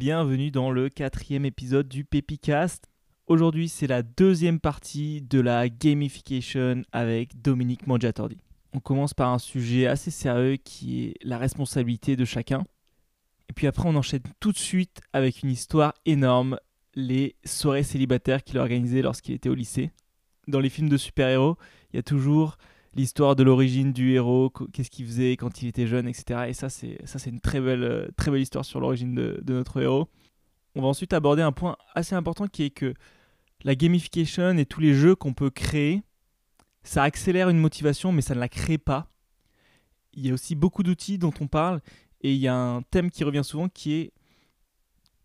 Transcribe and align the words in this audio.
bienvenue 0.00 0.50
dans 0.50 0.70
le 0.70 0.88
quatrième 0.88 1.44
épisode 1.44 1.86
du 1.86 2.06
Pepicast. 2.06 2.86
Aujourd'hui, 3.26 3.68
c'est 3.68 3.86
la 3.86 4.02
deuxième 4.02 4.58
partie 4.58 5.20
de 5.20 5.40
la 5.40 5.68
gamification 5.68 6.84
avec 6.90 7.42
Dominique 7.42 7.86
Mangiatordi. 7.86 8.38
On 8.72 8.80
commence 8.80 9.12
par 9.12 9.28
un 9.28 9.38
sujet 9.38 9.86
assez 9.86 10.10
sérieux 10.10 10.56
qui 10.56 11.04
est 11.04 11.14
la 11.22 11.36
responsabilité 11.36 12.16
de 12.16 12.24
chacun. 12.24 12.64
Et 13.50 13.52
puis 13.52 13.66
après, 13.66 13.86
on 13.86 13.94
enchaîne 13.94 14.22
tout 14.40 14.52
de 14.52 14.56
suite 14.56 15.02
avec 15.12 15.42
une 15.42 15.50
histoire 15.50 15.92
énorme, 16.06 16.58
les 16.94 17.36
soirées 17.44 17.82
célibataires 17.82 18.42
qu'il 18.42 18.56
organisait 18.56 19.02
lorsqu'il 19.02 19.34
était 19.34 19.50
au 19.50 19.54
lycée. 19.54 19.90
Dans 20.48 20.60
les 20.60 20.70
films 20.70 20.88
de 20.88 20.96
super-héros, 20.96 21.58
il 21.92 21.96
y 21.96 21.98
a 21.98 22.02
toujours 22.02 22.56
l'histoire 22.94 23.36
de 23.36 23.42
l'origine 23.42 23.92
du 23.92 24.12
héros, 24.12 24.50
qu'est-ce 24.72 24.90
qu'il 24.90 25.06
faisait 25.06 25.32
quand 25.32 25.62
il 25.62 25.68
était 25.68 25.86
jeune, 25.86 26.08
etc. 26.08 26.46
Et 26.48 26.52
ça, 26.52 26.68
c'est 26.68 26.98
ça, 27.04 27.18
c'est 27.18 27.30
une 27.30 27.40
très 27.40 27.60
belle, 27.60 27.84
euh, 27.84 28.08
très 28.16 28.30
belle 28.30 28.42
histoire 28.42 28.64
sur 28.64 28.80
l'origine 28.80 29.14
de, 29.14 29.42
notre 29.48 29.80
héros. 29.80 30.08
On 30.74 30.82
va 30.82 30.88
ensuite 30.88 31.12
aborder 31.12 31.42
un 31.42 31.52
point 31.52 31.76
assez 31.94 32.14
important 32.14 32.46
qui 32.46 32.64
est 32.64 32.70
que 32.70 32.94
la 33.62 33.74
gamification 33.74 34.56
et 34.56 34.66
tous 34.66 34.80
les 34.80 34.94
jeux 34.94 35.14
qu'on 35.14 35.34
peut 35.34 35.50
créer, 35.50 36.02
ça 36.82 37.02
accélère 37.02 37.48
une 37.48 37.58
motivation, 37.58 38.12
mais 38.12 38.22
ça 38.22 38.34
ne 38.34 38.40
la 38.40 38.48
crée 38.48 38.78
pas. 38.78 39.10
Il 40.14 40.26
y 40.26 40.30
a 40.30 40.34
aussi 40.34 40.54
beaucoup 40.54 40.82
d'outils 40.82 41.18
dont 41.18 41.32
on 41.40 41.46
parle, 41.46 41.80
et 42.22 42.32
il 42.32 42.38
y 42.38 42.48
a 42.48 42.54
un 42.54 42.82
thème 42.82 43.10
qui 43.10 43.24
revient 43.24 43.44
souvent 43.44 43.68
qui 43.68 43.94
est 43.94 44.12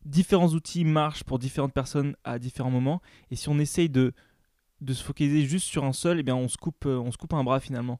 différents 0.03 0.49
outils 0.49 0.85
marchent 0.85 1.23
pour 1.23 1.39
différentes 1.39 1.73
personnes 1.73 2.15
à 2.23 2.37
différents 2.37 2.69
moments, 2.69 3.01
et 3.31 3.35
si 3.35 3.49
on 3.49 3.57
essaye 3.57 3.89
de 3.89 4.13
de 4.81 4.93
se 4.93 5.03
focaliser 5.03 5.43
juste 5.43 5.67
sur 5.67 5.83
un 5.85 5.93
seul, 5.93 6.19
eh 6.19 6.23
bien 6.23 6.35
on 6.35 6.47
se 6.47 6.57
coupe, 6.57 6.85
euh, 6.85 6.97
on 6.97 7.11
se 7.11 7.17
coupe 7.17 7.33
un 7.33 7.43
bras 7.43 7.59
finalement. 7.59 7.99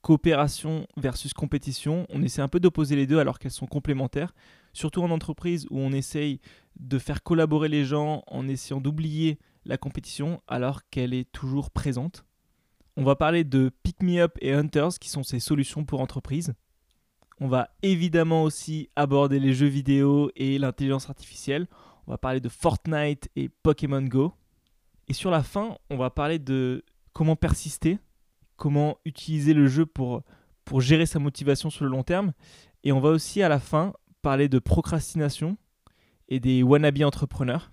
Coopération 0.00 0.86
versus 0.96 1.34
compétition, 1.34 2.06
on 2.08 2.22
essaie 2.22 2.40
un 2.40 2.48
peu 2.48 2.60
d'opposer 2.60 2.96
les 2.96 3.06
deux 3.06 3.18
alors 3.18 3.38
qu'elles 3.38 3.50
sont 3.50 3.66
complémentaires, 3.66 4.34
surtout 4.72 5.02
en 5.02 5.10
entreprise 5.10 5.66
où 5.70 5.78
on 5.78 5.92
essaye 5.92 6.40
de 6.78 6.98
faire 6.98 7.22
collaborer 7.22 7.68
les 7.68 7.84
gens 7.84 8.22
en 8.28 8.46
essayant 8.46 8.80
d'oublier 8.80 9.38
la 9.64 9.76
compétition 9.76 10.40
alors 10.46 10.88
qu'elle 10.88 11.12
est 11.12 11.30
toujours 11.32 11.70
présente. 11.70 12.24
On 12.96 13.04
va 13.04 13.16
parler 13.16 13.44
de 13.44 13.70
Pick 13.82 14.02
Me 14.02 14.20
Up 14.20 14.36
et 14.40 14.52
Hunters 14.52 14.98
qui 15.00 15.08
sont 15.08 15.22
ces 15.22 15.40
solutions 15.40 15.84
pour 15.84 16.00
entreprise. 16.00 16.54
On 17.40 17.46
va 17.46 17.70
évidemment 17.82 18.42
aussi 18.42 18.88
aborder 18.96 19.38
les 19.38 19.54
jeux 19.54 19.66
vidéo 19.66 20.30
et 20.34 20.58
l'intelligence 20.58 21.08
artificielle. 21.08 21.68
On 22.06 22.10
va 22.10 22.18
parler 22.18 22.40
de 22.40 22.48
Fortnite 22.48 23.28
et 23.36 23.48
Pokémon 23.48 24.02
Go. 24.02 24.32
Et 25.08 25.14
sur 25.14 25.30
la 25.30 25.42
fin, 25.42 25.76
on 25.90 25.96
va 25.96 26.10
parler 26.10 26.38
de 26.38 26.84
comment 27.12 27.36
persister, 27.36 27.98
comment 28.56 28.98
utiliser 29.04 29.54
le 29.54 29.66
jeu 29.66 29.86
pour, 29.86 30.22
pour 30.64 30.80
gérer 30.80 31.06
sa 31.06 31.18
motivation 31.18 31.70
sur 31.70 31.84
le 31.84 31.90
long 31.90 32.02
terme. 32.02 32.32
Et 32.84 32.92
on 32.92 33.00
va 33.00 33.08
aussi 33.08 33.42
à 33.42 33.48
la 33.48 33.58
fin 33.58 33.94
parler 34.22 34.48
de 34.48 34.58
procrastination 34.58 35.56
et 36.28 36.40
des 36.40 36.62
wannabe 36.62 37.02
entrepreneurs. 37.02 37.72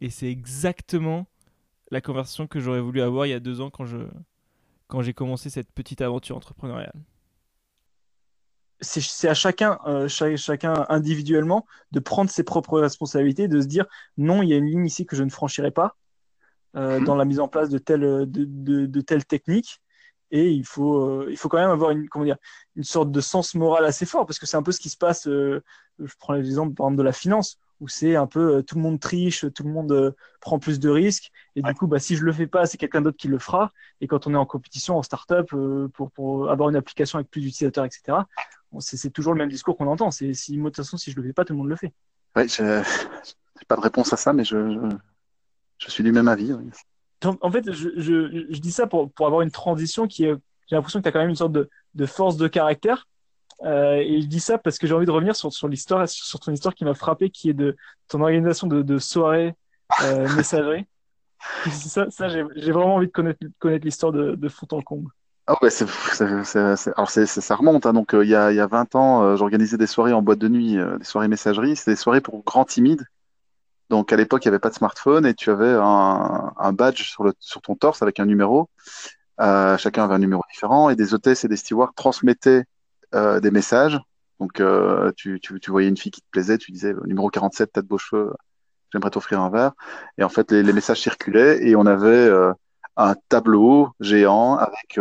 Et 0.00 0.10
c'est 0.10 0.28
exactement 0.28 1.26
la 1.90 2.00
conversation 2.00 2.46
que 2.46 2.60
j'aurais 2.60 2.80
voulu 2.80 3.00
avoir 3.00 3.26
il 3.26 3.30
y 3.30 3.34
a 3.34 3.40
deux 3.40 3.60
ans 3.60 3.70
quand, 3.70 3.86
je, 3.86 3.98
quand 4.88 5.02
j'ai 5.02 5.14
commencé 5.14 5.48
cette 5.48 5.70
petite 5.72 6.00
aventure 6.00 6.36
entrepreneuriale. 6.36 7.00
C'est 8.80 9.28
à 9.28 9.34
chacun, 9.34 9.78
euh, 9.86 10.08
chacun 10.08 10.86
individuellement 10.88 11.66
de 11.92 12.00
prendre 12.00 12.28
ses 12.28 12.42
propres 12.42 12.80
responsabilités, 12.80 13.46
de 13.46 13.60
se 13.60 13.66
dire 13.66 13.86
non, 14.16 14.42
il 14.42 14.48
y 14.48 14.54
a 14.54 14.56
une 14.56 14.66
ligne 14.66 14.86
ici 14.86 15.06
que 15.06 15.14
je 15.14 15.22
ne 15.22 15.30
franchirai 15.30 15.70
pas. 15.70 15.96
Euh, 16.74 17.00
mhm. 17.00 17.04
dans 17.04 17.16
la 17.16 17.26
mise 17.26 17.38
en 17.38 17.48
place 17.48 17.68
de 17.68 17.76
telles, 17.76 18.00
de, 18.00 18.86
de, 18.86 19.00
telles 19.02 19.26
techniques. 19.26 19.82
Et 20.30 20.50
il 20.50 20.64
faut, 20.64 21.02
euh, 21.04 21.26
il 21.28 21.36
faut 21.36 21.50
quand 21.50 21.58
même 21.58 21.68
avoir 21.68 21.90
une, 21.90 22.08
comment 22.08 22.24
dire, 22.24 22.38
une 22.76 22.84
sorte 22.84 23.12
de 23.12 23.20
sens 23.20 23.54
moral 23.54 23.84
assez 23.84 24.06
fort, 24.06 24.24
parce 24.24 24.38
que 24.38 24.46
c'est 24.46 24.56
un 24.56 24.62
peu 24.62 24.72
ce 24.72 24.80
qui 24.80 24.88
se 24.88 24.96
passe, 24.96 25.28
euh, 25.28 25.62
je 25.98 26.14
prends 26.18 26.32
l'exemple 26.32 26.74
par 26.74 26.86
exemple 26.86 26.96
de 26.96 27.02
la 27.02 27.12
finance, 27.12 27.58
où 27.80 27.88
c'est 27.88 28.16
un 28.16 28.26
peu 28.26 28.62
tout 28.62 28.76
le 28.76 28.80
monde 28.80 28.98
triche, 28.98 29.44
tout 29.54 29.64
le 29.64 29.70
monde 29.70 30.14
prend 30.40 30.58
plus 30.58 30.80
de 30.80 30.88
risques. 30.88 31.30
Et 31.56 31.62
du 31.62 31.74
coup, 31.74 31.86
bah, 31.86 31.98
si 31.98 32.16
je 32.16 32.24
le 32.24 32.32
fais 32.32 32.46
pas, 32.46 32.64
c'est 32.64 32.78
quelqu'un 32.78 33.02
d'autre 33.02 33.18
qui 33.18 33.28
le 33.28 33.38
fera. 33.38 33.70
Et 34.00 34.06
quand 34.06 34.26
on 34.26 34.32
est 34.32 34.38
en 34.38 34.46
compétition, 34.46 34.96
en 34.96 35.02
startup, 35.02 35.52
pour, 35.92 36.10
pour 36.12 36.50
avoir 36.50 36.70
une 36.70 36.76
application 36.76 37.18
avec 37.18 37.30
plus 37.30 37.42
d'utilisateurs, 37.42 37.84
etc., 37.84 38.18
c'est 38.78 39.10
toujours 39.10 39.34
le 39.34 39.38
même 39.38 39.50
discours 39.50 39.76
qu'on 39.76 39.88
entend. 39.88 40.10
C'est 40.10 40.32
si, 40.32 40.56
de 40.56 40.62
toute 40.62 40.76
façon, 40.76 40.96
si 40.96 41.10
je 41.10 41.16
le 41.16 41.24
fais 41.24 41.32
pas, 41.34 41.44
tout 41.44 41.52
le 41.52 41.58
monde 41.58 41.68
le 41.68 41.76
fait. 41.76 41.92
Oui, 42.36 42.48
je 42.48 42.62
n'ai 42.62 43.64
pas 43.68 43.76
de 43.76 43.82
réponse 43.82 44.12
à 44.12 44.16
ça, 44.16 44.32
mais 44.32 44.44
je, 44.44 44.56
je 44.56 44.96
suis 45.90 46.04
du 46.04 46.12
même 46.12 46.28
avis. 46.28 46.52
en 47.24 47.50
fait, 47.50 47.72
je, 47.72 47.90
je, 47.96 48.46
je, 48.50 48.60
dis 48.60 48.72
ça 48.72 48.86
pour, 48.86 49.10
pour 49.12 49.26
avoir 49.26 49.42
une 49.42 49.50
transition 49.50 50.06
qui 50.06 50.24
est. 50.24 50.34
J'ai 50.68 50.76
l'impression 50.76 51.00
que 51.00 51.04
tu 51.04 51.08
as 51.08 51.12
quand 51.12 51.20
même 51.20 51.30
une 51.30 51.36
sorte 51.36 51.52
de, 51.52 51.68
de 51.94 52.06
force 52.06 52.36
de 52.36 52.48
caractère. 52.48 53.06
Euh, 53.64 53.96
et 53.96 54.22
je 54.22 54.26
dis 54.26 54.40
ça 54.40 54.58
parce 54.58 54.78
que 54.78 54.86
j'ai 54.86 54.94
envie 54.94 55.06
de 55.06 55.10
revenir 55.10 55.36
sur, 55.36 55.52
sur 55.52 55.68
l'histoire, 55.68 56.08
sur 56.08 56.40
ton 56.40 56.52
histoire 56.52 56.74
qui 56.74 56.84
m'a 56.84 56.94
frappé, 56.94 57.30
qui 57.30 57.50
est 57.50 57.54
de 57.54 57.76
ton 58.08 58.20
organisation 58.20 58.66
de, 58.66 58.82
de 58.82 58.98
soirée 58.98 59.54
euh, 60.02 60.28
messagerie. 60.36 60.86
ça, 61.70 62.10
ça 62.10 62.28
j'ai 62.28 62.42
vraiment 62.42 62.96
envie 62.96 63.06
de 63.06 63.12
connaître, 63.12 63.40
connaître 63.58 63.84
l'histoire 63.84 64.12
de, 64.12 64.34
de 64.34 64.48
fond 64.48 64.66
en 64.72 64.80
comble. 64.80 65.10
Ah 65.48 65.56
ouais, 65.60 65.70
c'est, 65.70 65.86
alors 66.96 67.10
c'est, 67.10 67.26
ça 67.26 67.56
remonte. 67.56 67.84
Hein. 67.86 67.92
Donc, 67.92 68.14
euh, 68.14 68.24
il, 68.24 68.30
y 68.30 68.34
a, 68.34 68.52
y 68.52 68.60
a 68.60 68.66
20 68.66 68.94
ans, 68.94 69.22
euh, 69.22 69.36
j'organisais 69.36 69.76
des 69.76 69.88
soirées 69.88 70.12
en 70.12 70.22
boîte 70.22 70.38
de 70.38 70.48
nuit, 70.48 70.78
euh, 70.78 70.98
des 70.98 71.04
soirées 71.04 71.26
messagerie. 71.26 71.74
C'était 71.74 71.92
des 71.92 71.96
soirées 71.96 72.20
pour 72.20 72.44
grands 72.44 72.64
timides 72.64 73.04
donc 73.92 74.10
à 74.10 74.16
l'époque, 74.16 74.42
il 74.46 74.48
n'y 74.48 74.52
avait 74.52 74.58
pas 74.58 74.70
de 74.70 74.74
smartphone 74.74 75.26
et 75.26 75.34
tu 75.34 75.50
avais 75.50 75.74
un, 75.78 76.72
badge 76.72 77.02
sur, 77.02 77.60
ton 77.62 77.76
torse 77.76 78.00
avec 78.00 78.20
un 78.20 78.24
numéro. 78.24 78.70
Euh, 79.38 79.76
chacun 79.76 80.04
avait 80.04 80.14
un 80.14 80.18
numéro 80.18 80.42
différent 80.50 80.88
et 80.88 80.96
des 80.96 81.12
hôtesses 81.12 81.44
et 81.44 81.48
des 81.48 81.58
stewards 81.58 81.92
transmettaient 81.94 82.64
euh, 83.14 83.38
des 83.38 83.50
messages. 83.50 84.00
Donc 84.40 84.60
euh, 84.60 85.12
tu, 85.14 85.38
voyais 85.68 85.90
une 85.90 85.98
fille 85.98 86.10
qui 86.10 86.22
te 86.22 86.26
plaisait, 86.30 86.56
tu 86.56 86.72
disais 86.72 86.94
numéro 87.04 87.28
47, 87.28 87.70
t'as 87.70 87.82
de 87.82 87.86
beaux 87.86 87.98
cheveux, 87.98 88.32
j'aimerais 88.94 89.10
t'offrir 89.10 89.42
un 89.42 89.50
verre. 89.50 89.72
Et 90.16 90.24
en 90.24 90.30
fait, 90.30 90.52
les, 90.52 90.72
messages 90.72 91.02
circulaient 91.02 91.62
et 91.68 91.76
on 91.76 91.84
avait 91.84 92.30
un 92.96 93.14
tableau 93.28 93.90
géant 94.00 94.56
avec 94.56 94.98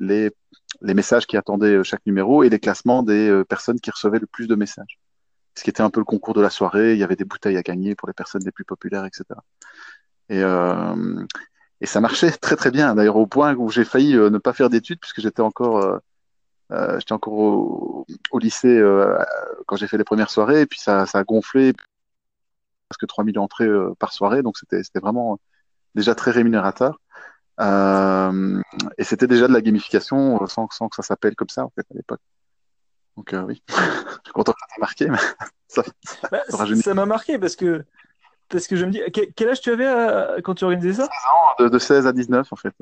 les 0.00 0.94
messages 0.94 1.28
qui 1.28 1.36
attendaient 1.36 1.84
chaque 1.84 2.04
numéro 2.06 2.42
et 2.42 2.48
les 2.48 2.58
classements 2.58 3.04
des 3.04 3.44
personnes 3.48 3.78
qui 3.78 3.92
recevaient 3.92 4.18
le 4.18 4.26
plus 4.26 4.48
de 4.48 4.56
messages 4.56 4.98
ce 5.54 5.64
qui 5.64 5.70
était 5.70 5.82
un 5.82 5.90
peu 5.90 6.00
le 6.00 6.04
concours 6.04 6.34
de 6.34 6.40
la 6.40 6.50
soirée. 6.50 6.92
Il 6.94 6.98
y 6.98 7.04
avait 7.04 7.16
des 7.16 7.24
bouteilles 7.24 7.56
à 7.56 7.62
gagner 7.62 7.94
pour 7.94 8.08
les 8.08 8.14
personnes 8.14 8.44
les 8.44 8.52
plus 8.52 8.64
populaires, 8.64 9.04
etc. 9.04 9.24
Et, 10.28 10.42
euh, 10.42 11.24
et 11.82 11.86
ça 11.86 12.00
marchait 12.00 12.30
très 12.30 12.56
très 12.56 12.70
bien. 12.70 12.94
D'ailleurs, 12.94 13.16
au 13.16 13.26
point 13.26 13.54
où 13.56 13.68
j'ai 13.68 13.84
failli 13.84 14.16
euh, 14.16 14.30
ne 14.30 14.38
pas 14.38 14.52
faire 14.52 14.70
d'études 14.70 15.00
puisque 15.00 15.20
j'étais 15.20 15.42
encore, 15.42 15.78
euh, 15.78 15.98
euh 16.72 16.98
j'étais 17.00 17.12
encore 17.12 17.34
au, 17.34 18.06
lycée 18.40 18.78
euh, 18.78 19.18
quand 19.66 19.76
j'ai 19.76 19.88
fait 19.88 19.98
les 19.98 20.04
premières 20.04 20.30
soirées. 20.30 20.62
Et 20.62 20.66
puis 20.66 20.78
ça, 20.80 21.06
ça 21.06 21.18
a 21.18 21.24
gonflé 21.24 21.74
presque 22.88 23.06
3000 23.08 23.38
entrées 23.38 23.68
par 23.98 24.12
soirée. 24.12 24.42
Donc 24.42 24.56
c'était 24.58 24.82
vraiment 25.00 25.38
déjà 25.96 26.14
très 26.14 26.30
rémunérateur. 26.30 27.00
et 27.60 29.04
c'était 29.04 29.26
déjà 29.26 29.48
de 29.48 29.52
la 29.52 29.60
gamification 29.60 30.46
sans, 30.46 30.68
sans 30.70 30.88
que 30.88 30.96
ça 30.96 31.02
s'appelle 31.02 31.34
comme 31.36 31.48
ça 31.50 31.64
en 31.64 31.70
fait 31.74 31.86
à 31.90 31.94
l'époque. 31.94 32.20
Donc 33.16 33.32
euh, 33.32 33.42
oui, 33.42 33.62
je 33.68 33.74
suis 33.74 34.32
content 34.32 34.52
que 34.52 34.60
ça 34.60 34.66
t'ait 34.74 34.80
marqué. 34.80 35.08
Mais 35.08 35.18
ça, 35.68 35.82
bah, 36.30 36.42
ça 36.48 36.94
m'a 36.94 37.06
marqué 37.06 37.38
parce 37.38 37.56
que, 37.56 37.84
parce 38.48 38.66
que 38.66 38.76
je 38.76 38.84
me 38.84 38.90
dis, 38.90 39.00
quel, 39.36 39.48
âge 39.48 39.60
tu 39.60 39.70
avais 39.70 39.86
euh, 39.86 40.40
quand 40.42 40.54
tu 40.54 40.64
organisais 40.64 40.94
ça? 40.94 41.08
16 41.58 41.66
ans, 41.66 41.70
de, 41.70 41.78
16 41.78 42.06
à 42.06 42.12
19 42.12 42.52
en 42.52 42.56
fait. 42.56 42.74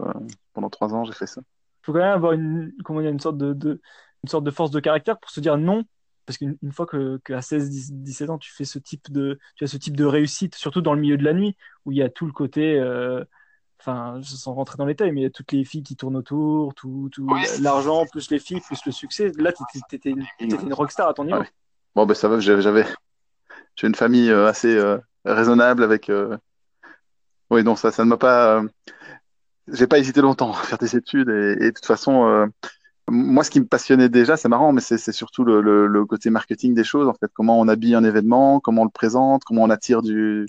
pendant 0.53 0.71
3 0.71 0.95
ans, 0.95 1.05
j'ai 1.05 1.13
fait 1.13 1.27
ça. 1.27 1.41
Il 1.83 1.87
faut 1.87 1.93
quand 1.93 2.01
même 2.01 2.09
avoir 2.09 2.33
une, 2.33 2.73
comment 2.85 3.01
dire, 3.01 3.11
une, 3.11 3.21
sorte 3.21 3.39
de, 3.39 3.53
de, 3.53 3.81
une 4.23 4.29
sorte 4.29 4.45
de 4.45 4.51
force 4.51 4.71
de 4.71 4.81
caractère 4.81 5.19
pour 5.19 5.31
se 5.31 5.41
dire 5.41 5.57
non. 5.57 5.85
Parce 6.27 6.39
qu'une 6.39 6.73
fois 6.73 6.87
que, 6.87 7.19
à 7.31 7.43
16, 7.43 7.91
17 7.91 8.31
ans, 8.31 8.39
tu 8.39 8.53
fais 8.53 8.65
ce 8.65 8.79
type 8.79 9.11
de, 9.11 9.41
tu 9.57 9.65
as 9.65 9.67
ce 9.67 9.77
type 9.77 9.97
de 9.97 10.05
réussite, 10.05 10.55
surtout 10.55 10.81
dans 10.81 10.95
le 10.95 11.01
milieu 11.01 11.17
de 11.17 11.25
la 11.25 11.33
nuit, 11.33 11.57
où 11.85 11.93
il 11.93 11.99
y 11.99 12.03
a 12.03 12.09
tout 12.09 12.25
le 12.25 12.33
côté, 12.33 12.79
euh, 12.79 13.25
enfin, 13.81 14.21
sans 14.23 14.55
rentrer 14.55 14.77
dans 14.77 14.85
les 14.85 14.95
détails, 14.95 15.13
mais 15.13 15.23
il 15.23 15.25
y 15.25 15.27
a 15.27 15.31
toutes 15.31 15.53
les 15.53 15.65
filles 15.65 15.83
qui 15.83 15.97
tournent 15.97 16.17
autour, 16.17 16.75
tout, 16.75 17.09
tout 17.11 17.27
l'argent, 17.61 18.05
plus 18.07 18.31
les 18.31 18.39
filles, 18.39 18.61
plus 18.61 18.81
le 18.85 18.93
succès. 18.93 19.33
Là, 19.39 19.53
tu 19.53 19.97
étais, 19.97 20.11
une, 20.11 20.27
une 20.39 20.73
rockstar 20.73 21.09
à 21.09 21.15
ton 21.15 21.25
niveau. 21.25 21.43
Bon, 21.95 22.07
ben 22.07 22.15
ça 22.15 22.29
va, 22.29 22.39
j'avais 22.39 22.85
j'ai 23.77 23.87
une 23.87 23.95
famille 23.95 24.31
euh, 24.31 24.47
assez 24.47 24.75
euh, 24.75 24.99
raisonnable 25.25 25.83
avec. 25.83 26.11
Euh, 26.11 26.37
oui, 27.51 27.65
non, 27.65 27.77
ça, 27.77 27.91
ça 27.91 28.05
ne 28.05 28.11
m'a 28.11 28.17
pas. 28.17 28.63
J'ai 29.69 29.87
pas 29.87 29.99
hésité 29.99 30.21
longtemps 30.21 30.53
à 30.53 30.63
faire 30.63 30.79
des 30.79 30.97
études 30.97 31.29
et, 31.29 31.57
de 31.57 31.71
toute 31.71 31.87
façon, 31.87 32.49
moi, 33.09 33.45
ce 33.45 33.51
qui 33.51 33.61
me 33.61 33.67
passionnait 33.67 34.09
déjà, 34.09 34.37
c'est 34.37 34.49
marrant, 34.49 34.73
mais 34.73 34.81
c'est 34.81 35.13
surtout 35.13 35.45
le, 35.45 35.61
le, 35.61 35.87
le, 35.87 36.05
côté 36.07 36.31
marketing 36.31 36.75
des 36.75 36.85
choses, 36.85 37.09
en 37.09 37.15
fait, 37.15 37.31
comment 37.33 37.59
on 37.61 37.69
habille 37.69 37.95
un 37.95 38.05
événement, 38.05 38.61
comment 38.61 38.83
on 38.83 38.85
le 38.85 38.91
présente, 38.91 39.45
comment 39.45 39.63
on 39.63 39.71
attire 39.71 40.03
du, 40.03 40.47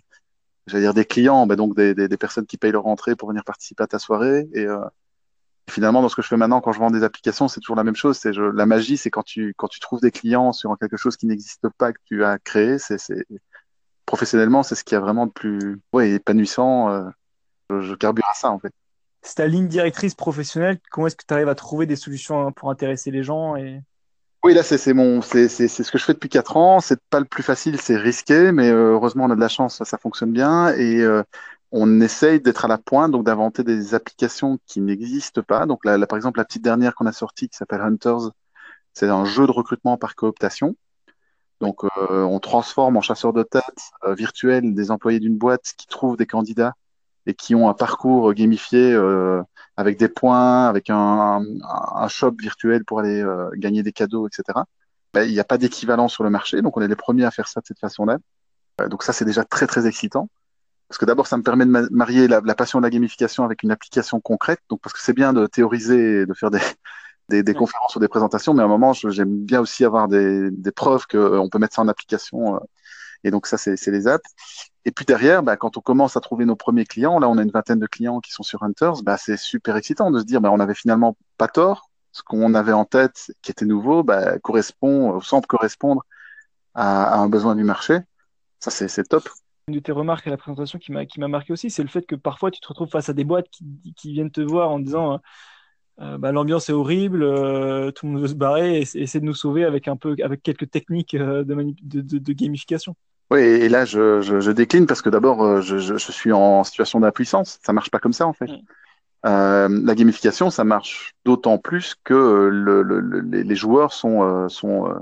j'allais 0.68 0.84
dire 0.84 0.94
des 0.94 1.06
clients, 1.06 1.46
mais 1.46 1.56
donc 1.56 1.76
des, 1.76 1.94
des, 1.94 2.08
des, 2.08 2.18
personnes 2.18 2.46
qui 2.46 2.58
payent 2.58 2.72
leur 2.72 2.88
entrée 2.88 3.16
pour 3.16 3.30
venir 3.30 3.44
participer 3.44 3.84
à 3.84 3.88
ta 3.88 4.00
soirée. 4.00 4.48
Et 4.54 4.66
euh, 4.66 4.80
finalement, 5.70 6.02
dans 6.02 6.10
ce 6.10 6.16
que 6.16 6.22
je 6.22 6.28
fais 6.28 6.38
maintenant, 6.38 6.62
quand 6.62 6.72
je 6.72 6.80
vends 6.80 6.92
des 6.92 7.04
applications, 7.04 7.48
c'est 7.48 7.60
toujours 7.60 7.76
la 7.76 7.84
même 7.84 7.96
chose. 7.96 8.18
C'est 8.18 8.32
la 8.34 8.66
magie, 8.66 8.98
c'est 8.98 9.10
quand 9.10 9.24
tu 9.24 9.54
quand 9.58 9.68
tu 9.68 9.80
trouves 9.80 10.02
des 10.02 10.12
clients 10.12 10.54
sur 10.54 10.78
quelque 10.78 10.98
chose 10.98 11.18
qui 11.18 11.26
n'existe 11.26 11.68
pas 11.78 11.94
que 11.94 12.00
tu 12.06 12.24
as 12.24 12.38
créé. 12.40 12.78
C'est 12.78 12.98
professionnellement, 14.06 14.64
c'est 14.64 14.76
ce 14.76 14.84
qui 14.84 14.96
a 14.96 15.00
vraiment 15.00 15.28
de 15.28 15.32
plus 15.32 15.80
ouais, 15.94 16.12
épanouissant. 16.12 16.90
Euh, 16.90 17.10
je, 17.70 17.82
je, 17.82 17.96
carbure 17.96 18.28
à 18.30 18.34
ça 18.34 18.52
en 18.52 18.60
fait. 18.60 18.74
C'est 19.24 19.36
ta 19.36 19.48
ligne 19.48 19.68
directrice 19.68 20.16
professionnelle. 20.16 20.80
Comment 20.92 21.08
est-ce 21.08 21.16
que 21.16 21.26
tu 21.28 21.34
arrives 21.34 21.48
à 21.48 21.56
trouver 21.56 21.86
des 21.86 21.96
solutions 21.96 22.52
pour 22.52 22.72
intéresser 22.72 23.12
les 23.12 23.24
gens 23.24 23.56
et 23.56 23.82
Oui, 24.44 24.56
là, 24.56 24.64
c'est 24.64 24.94
mon, 24.94 25.22
c'est 25.22 25.48
ce 25.48 25.92
que 25.92 26.00
je 26.00 26.04
fais 26.04 26.14
depuis 26.14 26.30
4 26.30 26.58
ans. 26.58 26.80
C'est 26.80 27.00
pas 27.12 27.20
le 27.20 27.26
plus 27.26 27.44
facile, 27.44 27.80
c'est 27.80 27.96
risqué, 27.96 28.52
mais 28.52 28.70
euh, 28.72 28.94
heureusement, 28.94 29.26
on 29.26 29.30
a 29.30 29.36
de 29.36 29.40
la 29.40 29.48
chance, 29.48 29.84
ça, 29.84 29.98
fonctionne 30.00 30.32
bien. 30.32 30.70
Et 30.76 31.00
euh, 31.02 31.22
on 31.72 32.02
essaye 32.02 32.42
d'être 32.42 32.66
à 32.66 32.68
la 32.68 32.80
pointe, 32.80 33.12
donc 33.12 33.24
d'inventer 33.24 33.64
des 33.64 33.94
applications 33.94 34.58
qui 34.66 34.82
n'existent 34.82 35.44
pas. 35.44 35.68
Donc 35.68 35.86
là, 35.86 36.04
par 36.08 36.18
exemple, 36.18 36.40
la 36.40 36.46
petite 36.46 36.64
dernière 36.64 36.96
qu'on 36.96 37.06
a 37.06 37.12
sortie 37.12 37.50
qui 37.50 37.58
s'appelle 37.58 37.82
Hunters, 37.82 38.32
c'est 38.94 39.10
un 39.10 39.26
jeu 39.26 39.46
de 39.46 39.52
recrutement 39.52 39.98
par 39.98 40.16
cooptation. 40.16 40.76
Donc, 41.60 41.84
euh, 41.84 42.24
on 42.24 42.40
transforme 42.40 42.98
en 42.98 43.02
chasseur 43.02 43.34
de 43.34 43.44
tête 43.44 43.92
virtuel 44.08 44.74
des 44.74 44.90
employés 44.90 45.20
d'une 45.20 45.38
boîte 45.38 45.74
qui 45.78 45.86
trouvent 45.86 46.18
des 46.18 46.26
candidats 46.26 46.74
et 47.28 47.36
qui 47.36 47.54
ont 47.54 47.70
un 47.70 47.76
parcours 47.76 48.34
gamifié 48.34 48.98
avec 49.82 49.98
des 49.98 50.08
points, 50.08 50.68
avec 50.68 50.90
un, 50.90 51.44
un, 51.64 52.08
shop 52.08 52.36
virtuel 52.40 52.86
pour 52.86 53.00
aller 53.00 53.22
euh, 53.22 53.50
gagner 53.56 53.84
des 53.84 53.92
cadeaux, 53.92 54.28
etc. 54.28 54.60
Ben, 55.14 55.24
il 55.24 55.34
n'y 55.34 55.40
a 55.40 55.44
pas 55.44 55.58
d'équivalent 55.58 56.08
sur 56.08 56.24
le 56.24 56.30
marché, 56.30 56.62
donc 56.62 56.78
on 56.78 56.82
est 56.82 56.88
les 56.88 56.96
premiers 56.96 57.26
à 57.26 57.32
faire 57.32 57.48
ça 57.48 57.60
de 57.62 57.66
cette 57.66 57.80
façon-là. 57.80 58.18
Euh, 58.80 58.88
donc 58.88 59.04
ça, 59.04 59.12
c'est 59.12 59.26
déjà 59.26 59.44
très 59.44 59.68
très 59.68 59.88
excitant. 59.88 60.30
Parce 60.88 61.00
que 61.00 61.06
d'abord, 61.06 61.28
ça 61.28 61.38
me 61.38 61.44
permet 61.44 61.66
de 61.66 61.72
marier 61.92 62.28
la, 62.28 62.42
la, 62.44 62.56
passion 62.56 62.80
de 62.80 62.84
la 62.84 62.90
gamification 62.90 63.44
avec 63.44 63.64
une 63.64 63.72
application 63.72 64.20
concrète. 64.20 64.60
Donc 64.70 64.82
parce 64.82 64.94
que 64.94 65.02
c'est 65.02 65.14
bien 65.14 65.34
de 65.34 65.48
théoriser 65.48 66.22
et 66.22 66.26
de 66.26 66.34
faire 66.34 66.52
des, 66.52 66.60
des, 67.30 67.44
des 67.44 67.54
conférences 67.54 67.96
ou 67.96 68.00
des 68.00 68.10
présentations, 68.10 68.54
mais 68.54 68.62
à 68.62 68.66
un 68.66 68.70
moment, 68.70 68.94
j'aime 68.94 69.46
bien 69.46 69.62
aussi 69.62 69.86
avoir 69.86 70.08
des, 70.08 70.52
des 70.52 70.72
preuves 70.72 71.08
qu'on 71.08 71.50
peut 71.50 71.60
mettre 71.60 71.76
ça 71.76 71.82
en 71.82 71.88
application. 71.88 72.60
Et 73.24 73.32
donc 73.32 73.48
ça, 73.48 73.58
c'est 73.58 73.92
les 73.92 74.08
apps. 74.08 74.30
Et 74.86 74.92
puis 74.92 75.06
derrière, 75.06 75.44
bah, 75.44 75.58
quand 75.58 75.78
on 75.78 75.82
commence 75.82 76.18
à 76.18 76.22
trouver 76.22 76.46
nos 76.46 76.56
premiers 76.56 76.86
clients, 76.86 77.20
là 77.20 77.30
on 77.30 77.38
a 77.38 77.44
une 77.44 77.52
vingtaine 77.52 77.80
de 77.80 77.86
clients 77.88 78.20
qui 78.20 78.32
sont 78.32 78.44
sur 78.44 78.64
Hunters, 78.64 79.04
bah, 79.04 79.18
c'est 79.18 79.38
super 79.38 79.76
excitant 79.78 80.10
de 80.12 80.20
se 80.20 80.26
dire 80.26 80.42
bah, 80.42 80.50
on 80.52 80.60
avait 80.60 80.74
finalement 80.74 81.18
pas 81.38 81.48
tort, 81.48 81.90
ce 82.12 82.24
qu'on 82.24 82.54
avait 82.56 82.74
en 82.74 82.86
tête 82.86 83.32
qui 83.42 83.52
était 83.52 83.66
nouveau 83.66 84.04
bah, 84.04 84.40
correspond, 84.40 85.22
semble 85.22 85.46
correspondre 85.46 86.04
à, 86.74 87.20
un 87.20 87.30
besoin 87.30 87.56
du 87.56 87.64
marché. 87.64 88.00
Ça 88.60 88.72
c'est 88.72 89.04
top. 89.04 89.30
Une 89.68 89.76
de 89.76 89.80
tes 89.80 89.92
remarques 89.92 90.26
à 90.26 90.32
la 90.32 90.38
présentation 90.38 90.80
qui 90.80 90.92
m'a 90.92 91.28
marqué 91.28 91.54
aussi, 91.54 91.70
c'est 91.70 91.84
le 91.84 91.90
fait 91.90 92.06
que 92.06 92.16
parfois 92.16 92.50
tu 92.50 92.60
te 92.60 92.68
retrouves 92.68 92.90
face 92.90 93.10
à 93.10 93.14
des 93.14 93.24
boîtes 93.24 93.48
qui, 93.50 94.14
viennent 94.14 94.32
te 94.32 94.42
voir 94.42 94.72
en 94.72 94.80
disant 94.80 95.20
euh, 96.00 96.18
bah, 96.18 96.32
l'ambiance 96.32 96.70
est 96.70 96.74
horrible, 96.74 97.22
euh, 97.22 97.92
tout 97.92 98.08
le 98.08 98.14
monde 98.14 98.22
veut 98.24 98.28
se 98.28 98.34
barrer, 98.34 98.80
et 98.80 98.82
essaie 98.82 99.20
de 99.20 99.26
nous 99.26 99.36
sauver 99.36 99.64
avec 99.64 99.88
un 99.88 99.96
peu 99.96 100.16
avec 100.24 100.42
quelques 100.42 100.72
techniques 100.72 101.14
euh, 101.14 101.44
de 101.44 102.34
gamification. 102.34 102.96
Oui, 103.32 103.40
et 103.40 103.70
là, 103.70 103.86
je, 103.86 104.20
je, 104.20 104.42
je 104.42 104.52
décline 104.52 104.86
parce 104.86 105.02
que 105.02 105.10
d'abord, 105.10 105.42
euh, 105.42 105.62
je, 105.62 105.78
je, 105.78 105.98
je, 105.98 106.12
suis 106.12 106.34
en 106.34 106.66
situation 106.66 107.00
d'impuissance. 107.00 107.60
Ça 107.64 107.72
marche 107.72 107.90
pas 107.90 108.00
comme 108.00 108.12
ça, 108.12 108.28
en 108.28 108.34
fait. 108.34 108.50
Euh, 109.26 109.70
la 109.70 109.96
gamification, 109.96 110.50
ça 110.50 110.66
marche 110.66 111.14
d'autant 111.24 111.58
plus 111.58 111.96
que 112.04 112.14
le, 112.14 112.82
le, 112.84 113.22
les 113.22 113.56
joueurs 113.56 113.94
sont, 113.94 114.24
euh, 114.24 114.50
sont 114.50 114.90
euh, 114.90 114.96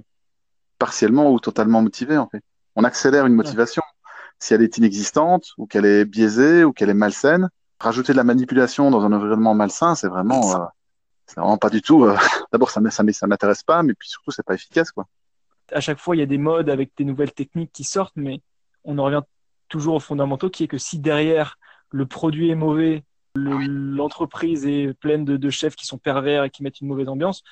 partiellement 0.77 1.31
ou 1.31 1.39
totalement 1.39 1.81
motivés, 1.81 2.17
en 2.17 2.29
fait. 2.29 2.43
On 2.75 2.83
accélère 2.83 3.25
une 3.25 3.33
motivation. 3.33 3.81
Si 4.37 4.53
elle 4.53 4.61
est 4.61 4.77
inexistante, 4.77 5.47
ou 5.57 5.65
qu'elle 5.65 5.85
est 5.85 6.05
biaisée, 6.05 6.63
ou 6.63 6.71
qu'elle 6.71 6.91
est 6.91 6.93
malsaine, 6.93 7.49
rajouter 7.79 8.11
de 8.11 8.17
la 8.17 8.23
manipulation 8.23 8.91
dans 8.91 9.03
un 9.03 9.11
environnement 9.11 9.55
malsain, 9.55 9.95
c'est 9.95 10.07
vraiment, 10.07 10.55
euh, 10.55 10.65
c'est 11.25 11.39
vraiment 11.39 11.57
pas 11.57 11.71
du 11.71 11.81
tout. 11.81 12.05
d'abord, 12.51 12.69
ça, 12.69 12.79
ça, 12.91 13.03
ça 13.11 13.27
m'intéresse 13.27 13.63
pas, 13.63 13.81
mais 13.81 13.95
puis 13.95 14.07
surtout, 14.07 14.29
c'est 14.29 14.45
pas 14.45 14.53
efficace, 14.53 14.91
quoi 14.91 15.07
à 15.71 15.79
chaque 15.79 15.99
fois, 15.99 16.15
il 16.15 16.19
y 16.19 16.23
a 16.23 16.27
des 16.27 16.37
modes 16.37 16.69
avec 16.69 16.91
des 16.97 17.05
nouvelles 17.05 17.33
techniques 17.33 17.71
qui 17.71 17.83
sortent, 17.83 18.15
mais 18.15 18.41
on 18.83 18.97
en 18.97 19.05
revient 19.05 19.21
toujours 19.67 19.95
aux 19.95 19.99
fondamentaux, 19.99 20.49
qui 20.49 20.63
est 20.63 20.67
que 20.67 20.77
si 20.77 20.99
derrière 20.99 21.57
le 21.91 22.05
produit 22.05 22.49
est 22.49 22.55
mauvais, 22.55 23.03
l'entreprise 23.35 24.65
est 24.65 24.93
pleine 24.93 25.25
de, 25.25 25.49
chefs 25.49 25.75
qui 25.75 25.85
sont 25.85 25.97
pervers 25.97 26.43
et 26.43 26.49
qui 26.49 26.63
mettent 26.63 26.81
une 26.81 26.87
mauvaise 26.87 27.07
ambiance, 27.07 27.43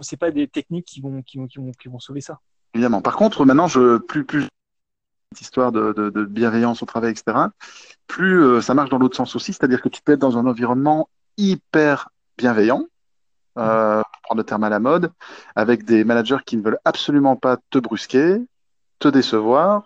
c'est 0.00 0.16
pas 0.16 0.30
des 0.30 0.48
techniques 0.48 0.86
qui 0.86 1.00
vont, 1.00 1.22
qui 1.22 1.38
vont, 1.38 1.46
qui 1.46 1.58
vont, 1.58 1.72
qui 1.72 1.88
vont 1.88 1.98
sauver 1.98 2.20
ça. 2.20 2.40
Évidemment. 2.74 3.02
Par 3.02 3.16
contre, 3.16 3.44
maintenant, 3.44 3.66
je 3.66 3.98
plus 3.98 4.24
plus 4.24 4.46
cette 5.32 5.40
histoire 5.40 5.72
de, 5.72 5.92
de, 5.92 6.10
de, 6.10 6.24
bienveillance 6.24 6.82
au 6.82 6.86
travail, 6.86 7.12
etc. 7.12 7.46
Plus 8.06 8.42
euh, 8.42 8.60
ça 8.60 8.74
marche 8.74 8.90
dans 8.90 8.98
l'autre 8.98 9.16
sens 9.16 9.34
aussi, 9.34 9.52
c'est-à-dire 9.52 9.80
que 9.80 9.88
tu 9.88 10.02
peux 10.02 10.12
être 10.12 10.20
dans 10.20 10.36
un 10.36 10.46
environnement 10.46 11.08
hyper 11.38 12.10
bienveillant, 12.36 12.86
euh, 13.58 14.00
pour 14.00 14.22
prendre 14.22 14.38
le 14.38 14.44
terme 14.44 14.64
à 14.64 14.70
la 14.70 14.78
mode, 14.78 15.12
avec 15.56 15.84
des 15.84 16.04
managers 16.04 16.38
qui 16.46 16.56
ne 16.56 16.62
veulent 16.62 16.78
absolument 16.86 17.36
pas 17.36 17.58
te 17.70 17.78
brusquer, 17.78 18.38
te 18.98 19.08
décevoir. 19.08 19.84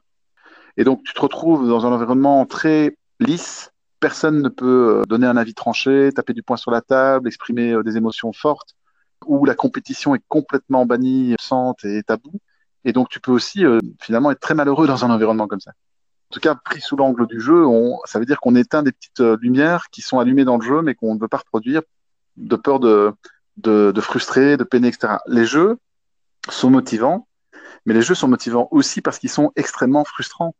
Et 0.77 0.85
donc, 0.85 1.03
tu 1.03 1.13
te 1.13 1.21
retrouves 1.21 1.67
dans 1.67 1.85
un 1.85 1.93
environnement 1.93 2.47
très 2.47 2.97
lisse. 3.19 3.73
Personne 3.99 4.43
ne 4.43 4.49
peut 4.49 5.01
euh, 5.01 5.03
donner 5.09 5.27
un 5.27 5.37
avis 5.37 5.55
tranché, 5.55 6.13
taper 6.15 6.33
du 6.33 6.45
poing 6.45 6.57
sur 6.57 6.71
la 6.71 6.81
table, 6.81 7.27
exprimer 7.27 7.73
euh, 7.73 7.83
des 7.83 7.97
émotions 7.97 8.33
fortes, 8.33 8.77
où 9.27 9.45
la 9.47 9.57
compétition 9.57 10.15
est 10.15 10.23
complètement 10.29 10.87
bannie, 10.87 11.33
absente 11.33 11.85
et 11.85 12.03
tabou. 12.05 12.33
Et 12.85 12.93
donc, 12.93 13.09
tu 13.09 13.19
peux 13.19 13.33
aussi 13.33 13.65
finalement 14.01 14.31
être 14.31 14.39
très 14.39 14.55
malheureux 14.55 14.87
dans 14.87 15.05
un 15.05 15.11
environnement 15.11 15.49
comme 15.49 15.59
ça. 15.59 15.73
En 15.73 16.35
tout 16.35 16.39
cas, 16.39 16.55
pris 16.55 16.81
sous 16.81 16.95
l'angle 16.95 17.27
du 17.27 17.41
jeu, 17.41 17.65
ça 18.05 18.21
veut 18.21 18.27
dire 18.27 18.39
qu'on 18.39 18.55
éteint 18.55 18.85
des 18.85 18.93
petites 18.93 19.23
lumières 19.41 19.87
qui 19.91 20.03
sont 20.03 20.21
allumées 20.21 20.45
dans 20.45 20.57
le 20.57 20.63
jeu, 20.63 20.83
mais 20.83 20.95
qu'on 20.95 21.17
ne 21.17 21.19
veut 21.19 21.27
pas 21.27 21.39
reproduire 21.39 21.83
de 22.37 22.55
peur 22.55 22.79
de, 22.79 23.13
de, 23.57 23.93
de 23.95 24.01
frustrer, 24.01 24.57
de 24.57 24.65
peiner, 24.65 24.89
etc. 24.89 25.15
Les 25.27 25.47
jeux 25.47 25.79
sont 26.49 26.71
motivants, 26.71 27.27
mais 27.85 27.95
les 27.95 28.03
jeux 28.03 28.15
sont 28.15 28.29
motivants 28.29 28.69
aussi 28.71 29.01
parce 29.01 29.19
qu'ils 29.19 29.31
sont 29.31 29.53
extrêmement 29.57 30.05
frustrants. 30.05 30.55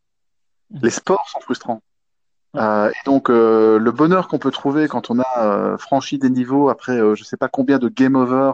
Mmh. 0.71 0.79
Les 0.83 0.89
sports 0.89 1.29
sont 1.29 1.39
frustrants. 1.41 1.81
Euh, 2.55 2.89
et 2.89 3.05
donc 3.05 3.29
euh, 3.29 3.77
le 3.77 3.91
bonheur 3.91 4.27
qu'on 4.27 4.39
peut 4.39 4.51
trouver 4.51 4.87
quand 4.87 5.11
on 5.11 5.19
a 5.19 5.45
euh, 5.45 5.77
franchi 5.77 6.17
des 6.17 6.29
niveaux 6.29 6.69
après 6.69 6.97
euh, 6.97 7.13
je 7.13 7.25
sais 7.25 7.35
pas 7.35 7.49
combien 7.49 7.77
de 7.77 7.89
game 7.89 8.15
over 8.15 8.53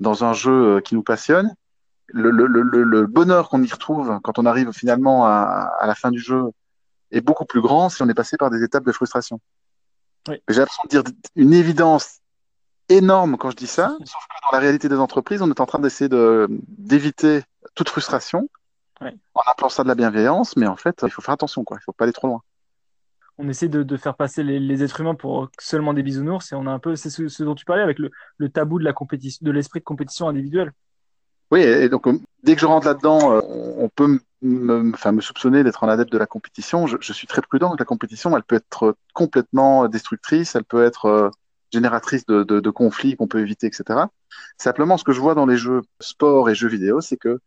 dans 0.00 0.24
un 0.24 0.32
jeu 0.32 0.76
euh, 0.76 0.80
qui 0.80 0.94
nous 0.94 1.02
passionne, 1.02 1.54
le, 2.08 2.30
le, 2.30 2.46
le, 2.46 2.82
le 2.82 3.06
bonheur 3.06 3.48
qu'on 3.48 3.62
y 3.62 3.70
retrouve 3.70 4.20
quand 4.22 4.38
on 4.38 4.46
arrive 4.46 4.72
finalement 4.72 5.26
à, 5.26 5.70
à, 5.78 5.86
la 5.86 5.94
fin 5.94 6.10
du 6.10 6.18
jeu 6.18 6.44
est 7.10 7.20
beaucoup 7.20 7.44
plus 7.44 7.60
grand 7.60 7.88
si 7.88 8.02
on 8.02 8.08
est 8.08 8.14
passé 8.14 8.36
par 8.36 8.50
des 8.50 8.62
étapes 8.62 8.84
de 8.84 8.92
frustration. 8.92 9.38
Oui. 10.28 10.36
J'ai 10.48 10.60
l'impression 10.60 10.82
de 10.84 10.88
dire 10.88 11.02
une 11.36 11.52
évidence 11.52 12.20
énorme 12.88 13.36
quand 13.36 13.50
je 13.50 13.56
dis 13.56 13.66
ça, 13.66 13.96
sauf 14.04 14.24
que 14.28 14.36
dans 14.50 14.56
la 14.56 14.58
réalité 14.58 14.88
des 14.88 14.98
entreprises, 14.98 15.42
on 15.42 15.50
est 15.50 15.60
en 15.60 15.66
train 15.66 15.78
d'essayer 15.78 16.08
d'éviter 16.78 17.42
toute 17.74 17.88
frustration 17.88 18.48
ouais. 19.00 19.14
en 19.34 19.42
appelant 19.46 19.68
ça 19.68 19.82
de 19.82 19.88
la 19.88 19.94
bienveillance, 19.94 20.56
mais 20.56 20.66
en 20.66 20.76
fait, 20.76 21.00
il 21.02 21.10
faut 21.10 21.22
faire 21.22 21.34
attention, 21.34 21.64
quoi. 21.64 21.76
il 21.76 21.80
ne 21.80 21.84
faut 21.84 21.92
pas 21.92 22.04
aller 22.04 22.12
trop 22.12 22.28
loin. 22.28 22.42
On 23.38 23.48
essaie 23.48 23.68
de, 23.68 23.82
de 23.82 23.96
faire 23.96 24.16
passer 24.16 24.42
les, 24.42 24.58
les, 24.58 24.82
êtres 24.82 25.00
humains 25.00 25.14
pour 25.14 25.50
seulement 25.58 25.92
des 25.92 26.02
bisounours, 26.02 26.52
et 26.52 26.54
on 26.54 26.66
a 26.66 26.70
un 26.70 26.78
peu, 26.78 26.96
c'est 26.96 27.10
ce, 27.10 27.28
ce, 27.28 27.42
dont 27.42 27.54
tu 27.54 27.66
parlais 27.66 27.82
avec 27.82 27.98
le, 27.98 28.10
le 28.38 28.48
tabou 28.48 28.78
de 28.78 28.84
la 28.84 28.94
compétition, 28.94 29.44
de 29.44 29.50
l'esprit 29.50 29.80
de 29.80 29.84
compétition 29.84 30.28
individuelle. 30.28 30.72
Oui, 31.50 31.60
et 31.60 31.88
donc 31.88 32.08
dès 32.42 32.54
que 32.54 32.60
je 32.60 32.66
rentre 32.66 32.86
là-dedans, 32.86 33.32
euh, 33.32 33.40
on 33.76 33.88
peut 33.88 34.18
me, 34.42 34.92
enfin, 34.94 35.12
me 35.12 35.20
soupçonner 35.20 35.62
d'être 35.62 35.84
un 35.84 35.88
adepte 35.88 36.10
de 36.10 36.18
la 36.18 36.26
compétition. 36.26 36.86
Je, 36.86 36.96
je, 37.00 37.12
suis 37.12 37.28
très 37.28 37.40
prudent. 37.40 37.76
La 37.78 37.84
compétition, 37.84 38.36
elle 38.36 38.42
peut 38.42 38.56
être 38.56 38.96
complètement 39.14 39.86
destructrice, 39.86 40.56
elle 40.56 40.64
peut 40.64 40.84
être 40.84 41.04
euh, 41.04 41.30
génératrice 41.72 42.26
de, 42.26 42.42
de, 42.42 42.60
de 42.60 42.70
conflits 42.70 43.16
qu'on 43.16 43.28
peut 43.28 43.40
éviter, 43.40 43.66
etc. 43.66 44.00
Simplement, 44.58 44.96
ce 44.96 45.04
que 45.04 45.12
je 45.12 45.20
vois 45.20 45.34
dans 45.34 45.46
les 45.46 45.56
jeux 45.56 45.82
sport 46.00 46.48
et 46.50 46.54
jeux 46.54 46.68
vidéo, 46.68 47.00
c'est 47.00 47.16
que 47.16 47.40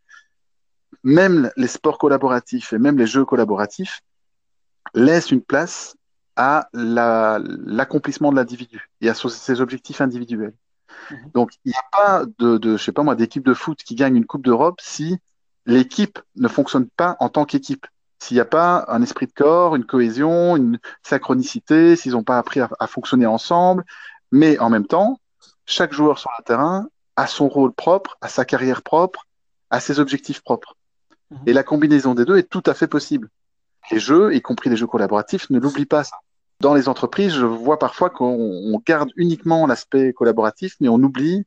même 1.04 1.52
les 1.56 1.68
sports 1.68 1.98
collaboratifs 1.98 2.74
et 2.74 2.80
même 2.80 2.98
les 2.98 3.08
jeux 3.08 3.26
collaboratifs 3.26 4.02
laissent 4.94 5.32
une 5.32 5.42
place 5.42 5.96
à 6.36 6.70
l'accomplissement 6.74 8.30
la, 8.30 8.36
de 8.36 8.38
l'individu 8.38 8.90
et 9.02 9.10
à 9.10 9.14
ses 9.14 9.62
objectifs 9.62 10.02
individuels. 10.02 10.54
Mmh. 11.12 11.16
Donc, 11.34 11.52
il 11.66 11.70
n'y 11.70 11.76
a 11.76 11.86
pas 11.92 12.26
de, 12.40 12.58
de, 12.58 12.78
je 12.78 12.84
sais 12.84 12.92
pas 12.92 13.04
moi, 13.04 13.16
d'équipe 13.16 13.46
de 13.46 13.54
foot 13.54 13.80
qui 13.84 13.96
gagne 13.96 14.16
une 14.16 14.26
Coupe 14.26 14.44
d'Europe 14.44 14.80
si 14.82 15.18
l'équipe 15.66 16.20
ne 16.36 16.48
fonctionne 16.48 16.88
pas 16.88 17.18
en 17.20 17.30
tant 17.30 17.46
qu'équipe. 17.46 17.86
S'il 18.20 18.36
n'y 18.36 18.42
a 18.42 18.46
pas 18.46 18.86
un 18.90 19.02
esprit 19.02 19.28
de 19.28 19.32
corps, 19.32 19.76
une 19.76 19.86
cohésion, 19.86 20.58
une 20.58 20.80
synchronicité, 21.04 21.96
s'ils 21.96 22.12
n'ont 22.12 22.24
pas 22.24 22.38
appris 22.38 22.60
à, 22.60 22.70
à, 22.80 22.88
fonctionner 22.88 23.26
ensemble, 23.26 23.86
mais 24.32 24.60
en 24.60 24.70
même 24.70 24.86
temps, 24.86 25.20
chaque 25.66 25.94
joueur 25.94 26.20
sur 26.20 26.30
le 26.38 26.44
terrain 26.44 26.90
a 27.16 27.28
son 27.28 27.48
rôle 27.48 27.74
propre, 27.74 28.18
a 28.22 28.28
sa 28.28 28.46
carrière 28.46 28.82
propre, 28.82 29.26
a 29.70 29.80
ses 29.80 30.00
objectifs 30.00 30.42
propres. 30.42 30.76
Mmh. 31.32 31.36
Et 31.48 31.54
la 31.54 31.64
combinaison 31.64 32.14
des 32.14 32.26
deux 32.26 32.38
est 32.38 32.50
tout 32.50 32.64
à 32.66 32.74
fait 32.74 32.88
possible. 32.88 33.30
Les 33.92 34.00
jeux, 34.00 34.36
y 34.36 34.42
compris 34.42 34.70
les 34.70 34.76
jeux 34.76 34.88
collaboratifs, 34.88 35.50
ne 35.50 35.60
l'oublient 35.60 35.86
pas 35.86 36.04
ça. 36.04 36.18
Dans 36.60 36.74
les 36.74 36.90
entreprises, 36.90 37.34
je 37.34 37.46
vois 37.46 37.80
parfois 37.80 38.10
qu'on 38.10 38.82
garde 38.86 39.12
uniquement 39.16 39.66
l'aspect 39.66 40.12
collaboratif, 40.14 40.76
mais 40.82 40.90
on 40.90 40.96
oublie 40.96 41.46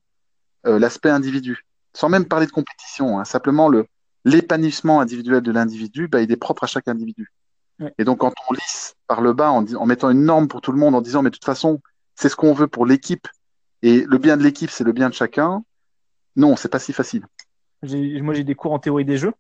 euh, 0.67 0.79
l'aspect 0.79 1.11
individu. 1.11 1.67
Sans 1.93 2.09
même 2.09 2.25
parler 2.25 2.47
de 2.47 2.53
compétition, 2.53 3.19
hein, 3.19 3.25
simplement 3.25 3.69
le 3.69 3.87
l'épanouissement 4.25 5.01
individuel 5.01 5.43
de 5.43 5.53
l'individu, 5.53 6.09
bah, 6.09 6.23
il 6.23 6.31
est 6.31 6.37
propre 6.37 6.65
à 6.65 6.67
chaque 6.67 6.89
individu. 6.89 7.33
Ouais. 7.81 7.93
Et 7.99 8.05
donc 8.05 8.19
quand 8.19 8.33
on 8.49 8.55
lisse 8.55 8.95
par 9.07 9.21
le 9.21 9.33
bas 9.33 9.51
en, 9.51 9.67
en 9.75 9.87
mettant 9.87 10.11
une 10.11 10.25
norme 10.25 10.49
pour 10.49 10.61
tout 10.61 10.73
le 10.73 10.79
monde, 10.79 10.95
en 10.95 11.01
disant 11.01 11.23
mais 11.23 11.31
de 11.31 11.35
toute 11.35 11.45
façon 11.45 11.81
c'est 12.15 12.29
ce 12.29 12.37
qu'on 12.37 12.53
veut 12.53 12.69
pour 12.69 12.87
l'équipe 12.87 13.27
et 13.83 14.05
le 14.07 14.19
bien 14.19 14.37
de 14.37 14.43
l'équipe, 14.43 14.71
c'est 14.71 14.85
le 14.85 14.93
bien 14.93 15.09
de 15.09 15.15
chacun. 15.15 15.65
Non, 16.37 16.57
c'est 16.57 16.69
pas 16.69 16.79
si 16.79 16.93
facile. 16.93 17.27
Moi, 17.83 18.35
j'ai 18.35 18.45
des 18.45 18.55
cours 18.55 18.73
en 18.73 18.79
théorie 18.79 19.05
des 19.05 19.19
jeux. 19.19 19.35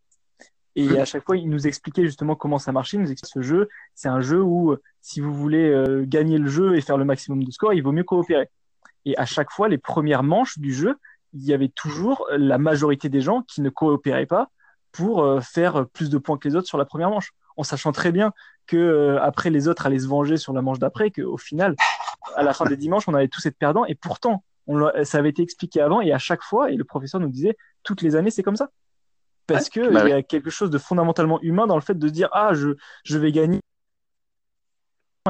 Et 0.74 0.98
à 0.98 1.04
chaque 1.04 1.24
fois, 1.24 1.36
il 1.36 1.48
nous 1.48 1.66
expliquait 1.66 2.04
justement 2.04 2.34
comment 2.34 2.58
ça 2.58 2.72
marchait. 2.72 2.96
Il 2.96 3.02
nous 3.02 3.12
expliquait 3.12 3.40
ce 3.40 3.42
jeu, 3.42 3.68
c'est 3.94 4.08
un 4.08 4.20
jeu 4.20 4.42
où 4.42 4.74
si 5.00 5.20
vous 5.20 5.32
voulez 5.32 5.68
euh, 5.68 6.04
gagner 6.06 6.38
le 6.38 6.48
jeu 6.48 6.76
et 6.76 6.80
faire 6.80 6.96
le 6.96 7.04
maximum 7.04 7.44
de 7.44 7.50
score, 7.50 7.74
il 7.74 7.82
vaut 7.82 7.92
mieux 7.92 8.04
coopérer. 8.04 8.48
Et 9.04 9.16
à 9.18 9.26
chaque 9.26 9.50
fois, 9.50 9.68
les 9.68 9.78
premières 9.78 10.22
manches 10.22 10.58
du 10.58 10.72
jeu, 10.72 10.96
il 11.34 11.44
y 11.44 11.52
avait 11.52 11.68
toujours 11.68 12.26
la 12.30 12.58
majorité 12.58 13.08
des 13.08 13.20
gens 13.20 13.42
qui 13.42 13.60
ne 13.60 13.68
coopéraient 13.68 14.26
pas 14.26 14.50
pour 14.92 15.22
euh, 15.22 15.40
faire 15.40 15.86
plus 15.92 16.10
de 16.10 16.18
points 16.18 16.38
que 16.38 16.48
les 16.48 16.56
autres 16.56 16.68
sur 16.68 16.78
la 16.78 16.84
première 16.84 17.10
manche, 17.10 17.32
en 17.56 17.62
sachant 17.62 17.92
très 17.92 18.12
bien 18.12 18.32
que 18.66 18.76
euh, 18.76 19.22
après 19.22 19.50
les 19.50 19.68
autres 19.68 19.86
allaient 19.86 19.98
se 19.98 20.06
venger 20.06 20.36
sur 20.36 20.52
la 20.52 20.62
manche 20.62 20.78
d'après, 20.78 21.10
qu'au 21.10 21.36
final, 21.36 21.76
à 22.36 22.42
la 22.42 22.54
fin 22.54 22.64
des 22.66 22.76
dimanches, 22.76 23.08
on 23.08 23.14
allait 23.14 23.28
tous 23.28 23.44
être 23.46 23.58
perdants. 23.58 23.84
Et 23.86 23.94
pourtant, 23.94 24.44
on 24.66 24.90
ça 25.04 25.18
avait 25.18 25.30
été 25.30 25.42
expliqué 25.42 25.80
avant, 25.80 26.00
et 26.00 26.12
à 26.12 26.18
chaque 26.18 26.42
fois, 26.42 26.70
et 26.70 26.76
le 26.76 26.84
professeur 26.84 27.20
nous 27.20 27.28
disait, 27.28 27.56
toutes 27.82 28.02
les 28.02 28.14
années, 28.14 28.30
c'est 28.30 28.42
comme 28.42 28.56
ça. 28.56 28.68
Parce 29.48 29.68
qu'il 29.68 29.90
bah 29.90 30.08
y 30.08 30.12
a 30.12 30.22
quelque 30.22 30.50
chose 30.50 30.70
de 30.70 30.78
fondamentalement 30.78 31.40
humain 31.42 31.66
dans 31.66 31.74
le 31.74 31.82
fait 31.82 31.98
de 31.98 32.08
dire, 32.08 32.28
ah, 32.32 32.54
je, 32.54 32.70
je 33.04 33.18
vais 33.18 33.32
gagner 33.32 33.58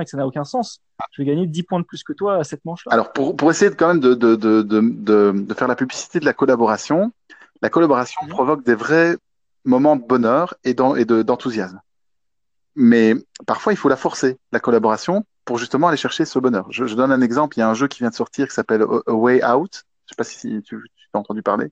et 0.00 0.04
que 0.04 0.10
ça 0.10 0.16
n'a 0.16 0.26
aucun 0.26 0.44
sens. 0.44 0.80
Je 1.10 1.22
vais 1.22 1.26
gagner 1.26 1.46
10 1.46 1.62
points 1.64 1.80
de 1.80 1.84
plus 1.84 2.02
que 2.02 2.12
toi 2.12 2.36
à 2.36 2.44
cette 2.44 2.64
manche-là. 2.64 2.92
Alors, 2.92 3.12
pour, 3.12 3.36
pour 3.36 3.50
essayer 3.50 3.70
quand 3.74 3.88
même 3.88 4.00
de, 4.00 4.14
de, 4.14 4.36
de, 4.36 4.62
de, 4.62 5.54
faire 5.54 5.68
la 5.68 5.76
publicité 5.76 6.18
de 6.20 6.24
la 6.24 6.32
collaboration, 6.32 7.12
la 7.60 7.68
collaboration 7.68 8.20
mhm. 8.24 8.30
provoque 8.30 8.64
des 8.64 8.74
vrais 8.74 9.16
moments 9.64 9.96
de 9.96 10.04
bonheur 10.04 10.54
et 10.64 10.74
d'enthousiasme. 10.74 11.80
Mais 12.74 13.14
parfois, 13.46 13.72
il 13.72 13.76
faut 13.76 13.88
la 13.88 13.96
forcer, 13.96 14.38
la 14.50 14.60
collaboration, 14.60 15.24
pour 15.44 15.58
justement 15.58 15.88
aller 15.88 15.96
chercher 15.96 16.24
ce 16.24 16.38
bonheur. 16.38 16.66
Je, 16.70 16.86
je, 16.86 16.94
donne 16.94 17.12
un 17.12 17.20
exemple. 17.20 17.56
Il 17.56 17.60
y 17.60 17.62
a 17.62 17.68
un 17.68 17.74
jeu 17.74 17.88
qui 17.88 17.98
vient 17.98 18.10
de 18.10 18.14
sortir 18.14 18.48
qui 18.48 18.54
s'appelle 18.54 18.82
A 18.82 19.12
Way 19.12 19.44
Out. 19.44 19.74
Je 19.74 19.78
ne 19.78 20.08
sais 20.08 20.16
pas 20.16 20.24
si 20.24 20.62
tu, 20.62 20.82
tu 20.96 21.08
as 21.12 21.18
entendu 21.18 21.42
parler. 21.42 21.70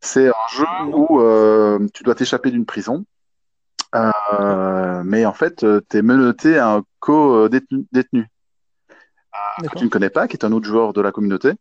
C'est 0.00 0.28
un 0.28 0.48
jeu 0.52 0.66
où 0.92 1.20
euh, 1.20 1.86
tu 1.94 2.02
dois 2.02 2.14
t'échapper 2.14 2.50
d'une 2.50 2.66
prison. 2.66 3.06
Euh, 3.94 5.02
mais 5.04 5.24
en 5.24 5.32
fait, 5.32 5.64
euh, 5.64 5.80
tu 5.88 5.96
es 5.98 6.02
menotté 6.02 6.58
à 6.58 6.74
un 6.74 6.82
co-détenu 7.00 7.86
que 9.62 9.78
tu 9.78 9.84
ne 9.84 9.88
connais 9.88 10.10
pas, 10.10 10.28
qui 10.28 10.36
est 10.36 10.44
un 10.44 10.52
autre 10.52 10.66
joueur 10.66 10.92
de 10.92 11.00
la 11.00 11.10
communauté. 11.10 11.52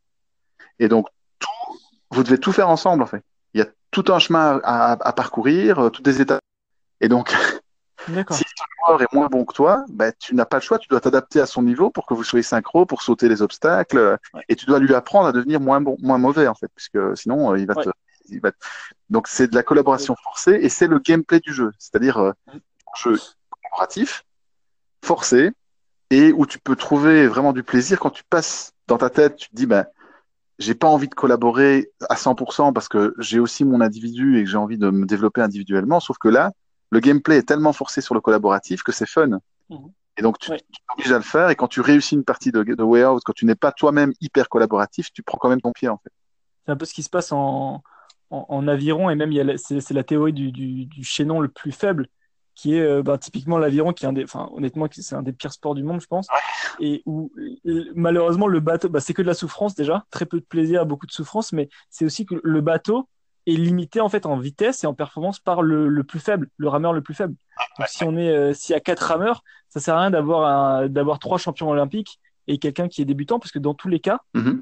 Et 0.79 0.89
donc, 0.89 1.07
tout, 1.39 1.79
vous 2.11 2.23
devez 2.23 2.37
tout 2.37 2.51
faire 2.51 2.69
ensemble, 2.69 3.03
en 3.03 3.05
fait. 3.05 3.23
Il 3.53 3.60
y 3.60 3.62
a 3.62 3.67
tout 3.91 4.05
un 4.10 4.19
chemin 4.19 4.60
à, 4.63 4.93
à 4.93 5.13
parcourir, 5.13 5.89
toutes 5.91 6.05
des 6.05 6.22
étapes. 6.22 6.41
Et 7.01 7.07
donc, 7.07 7.29
si 8.07 8.43
ton 8.43 8.88
joueur 8.88 9.01
est 9.01 9.13
moins 9.13 9.27
bon 9.27 9.45
que 9.45 9.53
toi, 9.53 9.86
bah, 9.89 10.12
tu 10.12 10.36
n'as 10.36 10.45
pas 10.45 10.57
le 10.57 10.62
choix, 10.62 10.79
tu 10.79 10.88
dois 10.88 11.01
t'adapter 11.01 11.39
à 11.39 11.45
son 11.45 11.62
niveau 11.62 11.89
pour 11.89 12.05
que 12.05 12.13
vous 12.13 12.24
soyez 12.24 12.43
synchro, 12.43 12.86
pour 12.86 13.01
sauter 13.01 13.29
les 13.29 13.41
obstacles, 13.41 14.17
et 14.50 14.55
tu 14.55 14.65
dois 14.65 14.79
lui 14.79 14.93
apprendre 14.93 15.27
à 15.27 15.31
devenir 15.31 15.60
moins 15.60 15.81
bon, 15.81 15.98
moins 16.01 16.17
mauvais, 16.17 16.48
en 16.48 16.55
fait, 16.55 16.69
puisque 16.75 17.00
sinon, 17.15 17.55
il 17.55 17.65
va 17.65 17.75
te 17.75 17.89
donc 19.10 19.27
c'est 19.27 19.48
de 19.48 19.55
la 19.55 19.63
collaboration 19.63 20.15
forcée 20.15 20.60
et 20.62 20.69
c'est 20.69 20.88
le 20.88 21.00
gameplay 21.00 21.39
du 21.39 21.53
jeu, 21.53 21.72
c'est-à-dire 21.77 22.17
euh, 22.17 22.31
un 22.48 22.60
jeu 22.98 23.19
collaboratif, 23.50 24.25
forcé, 25.03 25.51
et 26.10 26.31
où 26.31 26.45
tu 26.45 26.60
peux 26.60 26.75
trouver 26.75 27.27
vraiment 27.27 27.53
du 27.53 27.63
plaisir 27.63 28.00
quand 28.00 28.10
tu 28.10 28.24
passes 28.24 28.74
dans 28.88 28.98
ta 28.98 29.10
tête, 29.10 29.36
tu 29.36 29.50
te 29.50 29.55
dis, 29.55 29.65
ben, 29.65 29.86
j'ai 30.60 30.75
pas 30.75 30.88
envie 30.88 31.07
de 31.07 31.15
collaborer 31.15 31.91
à 32.10 32.15
100% 32.15 32.74
parce 32.74 32.88
que 32.88 33.13
j'ai 33.17 33.39
aussi 33.39 33.65
mon 33.65 33.81
individu 33.81 34.39
et 34.39 34.43
que 34.43 34.50
j'ai 34.50 34.57
envie 34.57 34.77
de 34.77 34.89
me 34.89 35.05
développer 35.05 35.41
individuellement, 35.41 36.00
sauf 36.00 36.17
que 36.17 36.27
là, 36.27 36.51
le 36.91 37.00
gameplay 37.00 37.38
est 37.38 37.48
tellement 37.48 37.74
forcé 37.74 38.01
sur 38.01 38.13
le 38.13 38.22
collaboratif 38.22 38.83
que 38.83 38.91
c'est 38.91 39.07
fun. 39.07 39.39
Mhm. 39.69 39.91
Et 40.17 40.22
donc, 40.22 40.38
tu 40.38 40.51
t'obliges 40.51 41.12
à 41.12 41.17
le 41.17 41.24
faire. 41.24 41.50
Et 41.50 41.55
quand 41.55 41.67
tu 41.67 41.81
réussis 41.81 42.13
une 42.15 42.24
partie 42.24 42.51
de, 42.51 42.62
de 42.62 42.83
Way 42.83 43.05
Out, 43.05 43.24
quand 43.25 43.33
tu 43.33 43.45
n'es 43.45 43.55
pas 43.55 43.72
toi-même 43.72 44.13
hyper 44.22 44.48
collaboratif, 44.48 45.12
tu 45.12 45.24
prends 45.24 45.39
quand 45.39 45.50
même 45.50 45.62
ton 45.62 45.72
pied, 45.72 45.89
en 45.89 45.98
fait. 45.98 46.12
C'est 46.65 46.72
un 46.72 46.77
peu 46.77 46.86
ce 46.86 46.93
qui 46.93 47.01
se 47.01 47.10
passe 47.10 47.31
en, 47.31 47.81
en, 48.29 48.67
aviron, 48.67 49.10
et 49.10 49.15
même 49.15 49.31
c'est 49.57 49.91
la 49.91 50.03
théorie 50.03 50.33
du, 50.33 50.88
chaînon 51.01 51.39
le 51.39 51.48
plus 51.48 51.72
faible, 51.72 52.07
qui 52.55 52.75
est 52.75 52.81
euh, 52.81 53.01
bah, 53.03 53.17
typiquement 53.17 53.57
l'aviron, 53.57 53.93
qui 53.93 54.05
est 54.05 54.07
un 54.07 54.13
des, 54.13 54.24
enfin, 54.24 54.50
honnêtement, 54.53 54.88
c'est 54.91 55.15
un 55.15 55.24
des 55.24 55.33
pires 55.33 55.53
sports 55.53 55.75
du 55.75 55.83
monde, 55.83 56.01
je 56.01 56.07
pense, 56.07 56.27
et 56.79 57.01
où 57.05 57.31
malheureusement 57.95 58.48
le 58.48 58.60
bateau, 58.60 58.89
bah, 58.89 59.00
c'est 59.00 59.13
que 59.13 59.22
de 59.22 59.27
la 59.27 59.33
souffrance 59.33 59.75
déjà, 59.75 60.05
très 60.12 60.25
peu 60.25 60.39
de 60.39 60.45
plaisir, 60.45 60.86
beaucoup 60.86 61.07
de 61.07 61.12
souffrance, 61.12 61.53
mais 61.53 61.69
c'est 61.89 62.05
aussi 62.05 62.25
que 62.25 62.36
le 62.43 62.62
bateau 62.62 63.07
est 63.45 63.53
limité 63.53 64.00
en 64.00 64.07
fait 64.07 64.25
en 64.25 64.38
vitesse 64.38 64.83
et 64.83 64.88
en 64.88 64.93
performance 64.93 65.39
par 65.39 65.62
le, 65.62 66.03
plus 66.03 66.19
faible, 66.19 66.50
le 66.57 66.69
rameur 66.69 66.93
le 66.93 67.01
plus 67.01 67.13
faible. 67.13 67.36
Donc, 67.77 67.88
si 67.88 68.03
on 68.03 68.15
est, 68.15 68.29
euh, 68.29 68.53
s'il 68.53 68.74
y 68.74 68.77
a 68.77 68.79
quatre 68.79 69.01
rameurs, 69.01 69.43
ça 69.69 69.79
sert 69.79 69.95
à 69.95 70.01
rien 70.01 70.12
d'avoir 70.12 70.89
d'avoir 70.89 71.19
trois 71.19 71.38
champions 71.38 71.69
olympiques 71.69 72.19
et 72.48 72.57
quelqu'un 72.57 72.88
qui 72.88 73.01
est 73.01 73.05
débutant, 73.05 73.39
parce 73.39 73.51
que 73.51 73.60
dans 73.60 73.74
tous 73.74 73.89
les 73.89 74.00
cas, 74.00 74.19
mm-hmm 74.36 74.62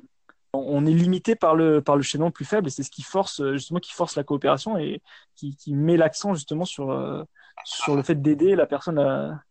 on 0.54 0.86
est 0.86 0.94
limité 0.94 1.36
par 1.36 1.56
le, 1.56 1.82
par 1.82 1.96
le 1.96 2.02
chaînon 2.02 2.26
le 2.26 2.32
plus 2.32 2.46
faible 2.46 2.68
et 2.68 2.70
c'est 2.70 2.84
ce 2.84 2.92
qui 2.92 3.04
force 3.04 3.42
justement 3.54 3.80
qui 3.80 3.94
force 3.94 4.16
la 4.16 4.24
coopération 4.24 4.78
et 4.78 5.02
qui, 5.36 5.56
met 5.74 5.98
l'accent 5.98 6.34
justement 6.34 6.66
sur, 6.66 6.92
euh, 6.92 7.24
sur 7.64 7.96
le 7.96 8.04
fait 8.04 8.16
d'aider 8.16 8.56
la 8.56 8.66
personne 8.66 9.00
à. 9.00 9.42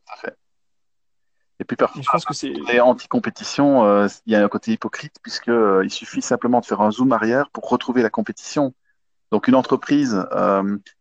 Et 1.59 1.65
puis 1.65 1.77
parfois, 1.77 2.01
je 2.01 2.09
pense 2.11 2.25
que 2.25 2.33
c'est 2.33 2.81
anti-compétition, 2.81 3.85
euh, 3.85 4.09
il 4.25 4.33
y 4.33 4.37
a 4.37 4.43
un 4.43 4.49
côté 4.49 4.73
hypocrite 4.73 5.17
puisque 5.23 5.49
euh, 5.49 5.83
il 5.85 5.91
suffit 5.91 6.23
simplement 6.23 6.61
de 6.61 6.65
faire 6.65 6.81
un 6.81 6.91
zoom 6.91 7.13
arrière 7.13 7.51
pour 7.51 7.69
retrouver 7.69 8.03
la 8.03 8.11
compétition. 8.11 8.75
Donc 9.31 9.47
une 9.47 9.55
entreprise 9.55 10.27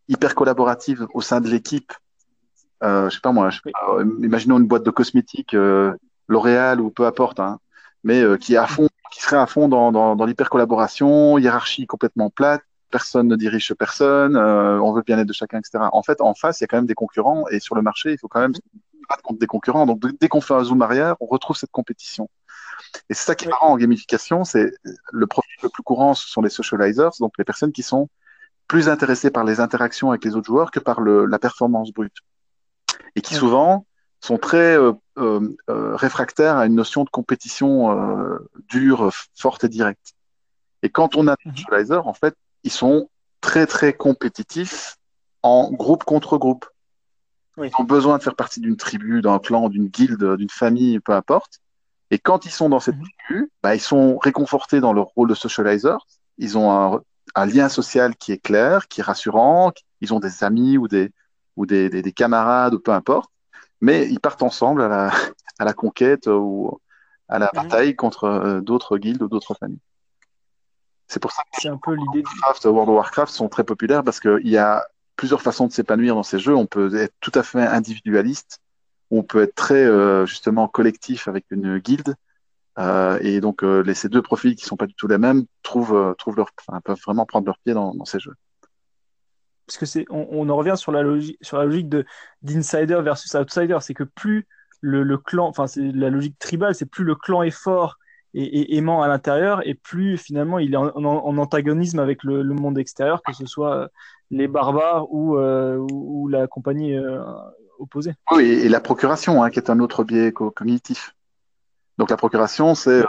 hyper 0.07 0.35
collaborative 0.35 1.07
au 1.13 1.21
sein 1.21 1.41
de 1.41 1.49
l'équipe, 1.49 1.93
je 2.81 3.09
sais 3.09 3.21
pas 3.21 3.31
moi, 3.31 3.49
imaginons 4.21 4.59
une 4.59 4.67
boîte 4.67 4.83
de 4.83 4.91
cosmétiques, 4.91 5.55
L'Oréal 6.27 6.79
ou 6.79 6.91
peu 6.91 7.07
importe, 7.07 7.39
hein, 7.39 7.59
mais 8.03 8.21
qui 8.37 8.53
est 8.53 8.57
à 8.57 8.67
fond 8.67 8.87
qui 9.11 9.21
serait 9.21 9.37
à 9.37 9.45
fond 9.45 9.67
dans, 9.67 9.91
dans, 9.91 10.15
dans 10.15 10.25
l'hyper-collaboration, 10.25 11.37
hiérarchie 11.37 11.87
complètement 11.87 12.29
plate, 12.29 12.61
personne 12.89 13.27
ne 13.27 13.35
dirige 13.35 13.73
personne, 13.73 14.35
euh, 14.35 14.79
on 14.79 14.91
veut 14.91 14.99
le 14.99 15.03
bien-être 15.03 15.27
de 15.27 15.33
chacun, 15.33 15.59
etc. 15.59 15.85
En 15.91 16.03
fait, 16.03 16.21
en 16.21 16.33
face, 16.33 16.59
il 16.59 16.63
y 16.63 16.65
a 16.65 16.67
quand 16.67 16.77
même 16.77 16.85
des 16.85 16.95
concurrents 16.95 17.47
et 17.49 17.59
sur 17.59 17.75
le 17.75 17.81
marché, 17.81 18.11
il 18.11 18.17
faut 18.17 18.27
quand 18.27 18.41
même 18.41 18.53
battre 19.09 19.21
contre 19.23 19.39
des 19.39 19.47
concurrents. 19.47 19.85
Donc, 19.85 20.01
dès 20.19 20.27
qu'on 20.27 20.41
fait 20.41 20.53
un 20.53 20.63
zoom 20.63 20.81
arrière, 20.81 21.15
on 21.19 21.25
retrouve 21.25 21.55
cette 21.55 21.71
compétition. 21.71 22.29
Et 23.09 23.13
c'est 23.13 23.25
ça 23.25 23.35
qui 23.35 23.45
est 23.45 23.49
marrant 23.49 23.71
en 23.71 23.77
gamification, 23.77 24.43
c'est 24.43 24.71
le 25.11 25.27
profil 25.27 25.53
le 25.63 25.69
plus 25.69 25.83
courant, 25.83 26.13
ce 26.13 26.27
sont 26.27 26.41
les 26.41 26.49
socializers, 26.49 27.09
donc 27.19 27.33
les 27.37 27.43
personnes 27.43 27.71
qui 27.71 27.83
sont 27.83 28.09
plus 28.67 28.89
intéressées 28.89 29.31
par 29.31 29.43
les 29.43 29.59
interactions 29.59 30.09
avec 30.11 30.23
les 30.23 30.35
autres 30.35 30.47
joueurs 30.47 30.71
que 30.71 30.79
par 30.79 31.01
le, 31.01 31.25
la 31.25 31.39
performance 31.39 31.91
brute. 31.91 32.17
Et 33.15 33.21
qui 33.21 33.33
souvent 33.35 33.85
sont 34.21 34.37
très 34.37 34.77
euh, 34.77 34.93
euh, 35.19 35.57
euh, 35.69 35.95
réfractaires 35.95 36.57
à 36.57 36.65
une 36.65 36.75
notion 36.75 37.03
de 37.03 37.09
compétition 37.09 37.95
dure, 38.69 39.11
forte 39.35 39.63
et 39.63 39.69
directe. 39.69 40.13
Et 40.83 40.89
quand 40.89 41.15
on 41.15 41.27
a 41.27 41.35
des 41.43 41.51
visualizers, 41.51 42.07
en 42.07 42.13
fait, 42.13 42.35
ils 42.63 42.71
sont 42.71 43.09
très 43.41 43.67
très 43.67 43.93
compétitifs 43.93 44.97
en 45.43 45.71
groupe 45.71 46.03
contre 46.03 46.37
groupe. 46.37 46.65
Ils 47.57 47.71
ont 47.77 47.83
besoin 47.83 48.17
de 48.17 48.23
faire 48.23 48.35
partie 48.35 48.61
d'une 48.61 48.77
tribu, 48.77 49.21
d'un 49.21 49.39
clan, 49.39 49.67
d'une 49.67 49.87
guilde, 49.87 50.35
d'une 50.37 50.49
famille, 50.49 50.99
peu 50.99 51.11
importe. 51.11 51.59
Et 52.11 52.17
quand 52.17 52.45
ils 52.45 52.51
sont 52.51 52.69
dans 52.69 52.79
cette 52.79 52.95
mhm. 52.95 53.07
tribu, 53.25 53.51
bah, 53.61 53.75
ils 53.75 53.81
sont 53.81 54.17
réconfortés 54.17 54.79
dans 54.79 54.93
leur 54.93 55.07
rôle 55.07 55.29
de 55.29 55.35
socializer. 55.35 55.97
Ils 56.37 56.57
ont 56.57 56.71
un, 56.71 57.01
un, 57.35 57.45
lien 57.45 57.67
social 57.67 58.15
qui 58.15 58.31
est 58.31 58.37
clair, 58.37 58.87
qui 58.87 59.01
est 59.01 59.03
rassurant. 59.03 59.73
Ils 59.99 60.13
ont 60.13 60.19
des 60.19 60.43
amis 60.43 60.77
ou 60.77 60.87
des, 60.87 61.11
ou 61.57 61.65
des, 61.65 61.89
des, 61.89 62.01
des 62.01 62.13
camarades 62.13 62.73
ou 62.73 62.79
peu 62.79 62.91
importe 62.91 63.29
mais 63.81 64.07
ils 64.09 64.19
partent 64.19 64.43
ensemble 64.43 64.81
à 64.81 64.87
la, 64.87 65.11
à 65.59 65.65
la 65.65 65.73
conquête 65.73 66.27
ou 66.27 66.79
à 67.27 67.39
la 67.39 67.49
bataille 67.53 67.95
contre 67.95 68.23
euh, 68.25 68.61
d'autres 68.61 68.97
guildes 68.97 69.21
ou 69.21 69.27
d'autres 69.27 69.53
familles. 69.53 69.79
C'est 71.07 71.19
pour 71.19 71.31
ça 71.31 71.43
que 71.43 71.67
un 71.67 71.77
peu 71.77 71.93
l'idée 71.93 72.23
Warcraft, 72.23 72.65
World 72.65 72.89
of 72.89 72.95
Warcraft 72.95 73.33
sont 73.33 73.49
très 73.49 73.63
populaires 73.63 74.03
parce 74.03 74.19
qu'il 74.19 74.47
y 74.47 74.57
a 74.57 74.85
plusieurs 75.15 75.41
façons 75.41 75.67
de 75.67 75.71
s'épanouir 75.71 76.15
dans 76.15 76.23
ces 76.23 76.39
jeux. 76.39 76.55
On 76.55 76.67
peut 76.67 76.95
être 76.95 77.13
tout 77.19 77.31
à 77.33 77.43
fait 77.43 77.61
individualiste, 77.61 78.59
on 79.09 79.23
peut 79.23 79.41
être 79.43 79.55
très 79.55 79.83
euh, 79.85 80.25
justement 80.25 80.67
collectif 80.67 81.27
avec 81.27 81.45
une 81.49 81.79
guilde. 81.79 82.15
Euh, 82.77 83.17
et 83.21 83.41
donc 83.41 83.63
les, 83.63 83.93
ces 83.93 84.07
deux 84.07 84.21
profils 84.21 84.55
qui 84.55 84.65
sont 84.65 84.77
pas 84.77 84.85
du 84.85 84.93
tout 84.93 85.07
les 85.07 85.17
mêmes 85.17 85.45
trouvent, 85.63 86.15
trouvent 86.17 86.37
leur, 86.37 86.51
enfin, 86.65 86.79
peuvent 86.81 87.01
vraiment 87.03 87.25
prendre 87.25 87.45
leur 87.45 87.57
pied 87.57 87.73
dans, 87.73 87.93
dans 87.93 88.05
ces 88.05 88.19
jeux 88.19 88.35
parce 89.69 89.77
que 89.77 89.85
c'est, 89.85 90.05
on, 90.09 90.49
en 90.49 90.55
revient 90.55 90.73
sur 90.75 90.91
la 90.91 91.03
logique, 91.03 91.89
d'insider 92.41 92.99
versus 93.03 93.35
outsider, 93.35 93.77
c'est 93.81 93.93
que 93.93 94.03
plus 94.03 94.47
le, 94.81 95.15
clan, 95.17 95.47
enfin 95.47 95.67
c'est 95.67 95.91
la 95.93 96.09
logique 96.09 96.39
tribale, 96.39 96.73
c'est 96.73 96.87
plus 96.87 97.03
le 97.03 97.13
clan 97.13 97.43
est 97.43 97.51
fort 97.51 97.99
et, 98.33 98.77
aimant 98.77 99.03
à 99.03 99.07
l'intérieur, 99.07 99.61
et 99.67 99.75
plus 99.75 100.17
finalement 100.17 100.57
il 100.57 100.73
est 100.73 100.77
en, 100.77 101.37
antagonisme 101.37 101.99
avec 101.99 102.23
le, 102.23 102.43
monde 102.45 102.79
extérieur, 102.79 103.21
que 103.21 103.31
ce 103.31 103.45
soit 103.45 103.75
euh, 103.75 103.87
les 104.31 104.47
barbares 104.47 105.13
ou, 105.13 105.37
euh, 105.37 105.85
la 106.31 106.47
compagnie 106.47 106.97
euh, 106.97 107.21
opposée. 107.77 108.13
Oui, 108.31 108.45
et 108.45 108.69
la 108.69 108.79
procuration, 108.79 109.43
hein, 109.43 109.51
qui 109.51 109.59
est 109.59 109.69
un 109.69 109.79
autre 109.79 110.03
biais 110.03 110.31
cognitif. 110.31 111.13
Donc 111.99 112.09
la 112.09 112.17
procuration, 112.17 112.73
c'est 112.73 113.03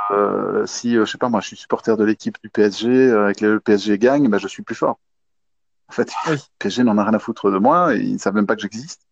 si, 0.67 0.95
je 0.95 1.05
sais 1.07 1.17
pas, 1.17 1.31
moi 1.31 1.41
je 1.41 1.47
suis 1.47 1.57
supporter 1.57 1.97
de 1.97 2.05
l'équipe 2.05 2.37
du 2.45 2.51
PSG, 2.51 3.13
avec 3.13 3.41
le 3.41 3.61
PSG 3.61 3.97
gagne, 3.97 4.29
ben, 4.29 4.37
je 4.37 4.49
suis 4.49 4.63
plus 4.63 4.75
fort. 4.75 4.99
En 5.91 5.93
fait, 5.93 6.13
PSG 6.61 6.85
n'en 6.85 6.97
a 6.99 7.05
rien 7.05 7.15
à 7.15 7.19
foutre 7.19 7.51
de 7.51 7.59
moi 7.59 7.97
et 7.97 7.99
ils 7.99 8.13
ne 8.13 8.19
savent 8.19 8.35
même 8.35 8.47
pas 8.47 8.55
que 8.55 8.63
j'existe. 8.63 9.03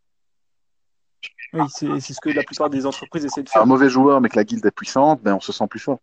Oui, 1.53 1.63
c'est 1.71 1.99
ce 2.01 2.21
que 2.21 2.31
la 2.31 2.45
plupart 2.45 2.71
des 2.71 2.87
entreprises 2.87 3.25
essaient 3.25 3.43
de 3.43 3.49
faire. 3.49 3.63
Un 3.63 3.67
mauvais 3.67 3.89
joueur, 3.89 4.21
mais 4.21 4.29
que 4.29 4.37
la 4.37 4.45
guilde 4.45 4.65
est 4.65 4.71
puissante, 4.71 5.21
ben, 5.23 5.35
on 5.35 5.41
se 5.41 5.51
sent 5.51 5.67
plus 5.69 5.81
fort. 5.81 5.99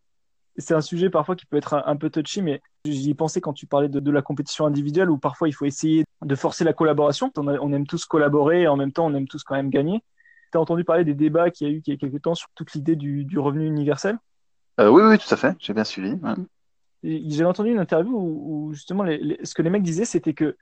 C'est 0.57 0.73
un 0.73 0.81
sujet 0.81 1.09
parfois 1.09 1.35
qui 1.37 1.45
peut 1.45 1.55
être 1.55 1.81
un, 1.85 1.95
peu 1.95 2.09
touchy, 2.09 2.41
mais 2.41 2.61
j'y 2.83 3.13
pensais 3.13 3.39
quand 3.39 3.53
tu 3.53 3.67
parlais 3.67 3.87
de, 3.87 4.11
la 4.11 4.21
compétition 4.21 4.65
individuelle 4.65 5.09
où 5.09 5.17
parfois 5.17 5.47
il 5.47 5.53
faut 5.53 5.65
essayer 5.65 6.03
de 6.23 6.35
forcer 6.35 6.63
la 6.65 6.73
collaboration. 6.73 7.31
On, 7.37 7.73
aime 7.73 7.87
tous 7.87 8.05
collaborer 8.05 8.63
et 8.63 8.67
en 8.67 8.75
même 8.75 8.91
temps 8.91 9.05
on 9.05 9.13
aime 9.13 9.27
tous 9.27 9.43
quand 9.43 9.55
même 9.55 9.69
gagner. 9.69 10.01
Tu 10.51 10.57
as 10.57 10.61
entendu 10.61 10.83
parler 10.83 11.03
des 11.03 11.13
débats 11.13 11.51
qu'il 11.51 11.67
y 11.67 11.69
a 11.69 11.73
eu 11.73 11.81
il 11.85 11.93
y 11.93 11.93
a 11.93 11.97
quelques 11.97 12.21
temps 12.21 12.35
sur 12.35 12.47
toute 12.55 12.73
l'idée 12.73 12.95
du, 12.95 13.37
revenu 13.37 13.65
universel? 13.65 14.17
Euh, 14.79 14.89
Oui, 14.89 15.03
oui, 15.03 15.17
tout 15.17 15.33
à 15.33 15.37
fait, 15.37 15.55
j'ai 15.59 15.73
bien 15.73 15.83
suivi. 15.83 16.17
J'avais 17.05 17.45
entendu 17.45 17.71
une 17.71 17.79
interview 17.79 18.17
où, 18.17 18.73
justement 18.73 19.05
ce 19.05 19.53
que 19.53 19.61
les 19.61 19.69
mecs 19.69 19.83
disaient, 19.83 20.05
c'était 20.05 20.33
que 20.33 20.57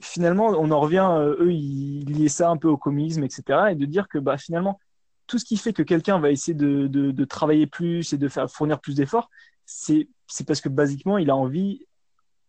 finalement, 0.00 0.48
on 0.48 0.70
en 0.70 0.80
revient, 0.80 1.08
euh, 1.10 1.36
eux, 1.40 1.52
ils 1.52 2.04
liaient 2.04 2.28
ça 2.28 2.50
un 2.50 2.56
peu 2.56 2.68
au 2.68 2.76
comicisme, 2.76 3.24
etc. 3.24 3.70
Et 3.70 3.74
de 3.74 3.86
dire 3.86 4.08
que 4.08 4.18
bah, 4.18 4.36
finalement, 4.36 4.78
tout 5.26 5.38
ce 5.38 5.44
qui 5.44 5.56
fait 5.56 5.72
que 5.72 5.82
quelqu'un 5.82 6.18
va 6.18 6.30
essayer 6.30 6.54
de, 6.54 6.86
de, 6.86 7.24
travailler 7.24 7.66
plus 7.66 8.12
et 8.12 8.18
de 8.18 8.28
faire 8.28 8.50
fournir 8.50 8.80
plus 8.80 8.94
d'efforts, 8.94 9.28
c'est 9.64 10.06
parce 10.46 10.60
que 10.60 10.68
basiquement, 10.68 11.18
il 11.18 11.30
a 11.30 11.36
envie, 11.36 11.86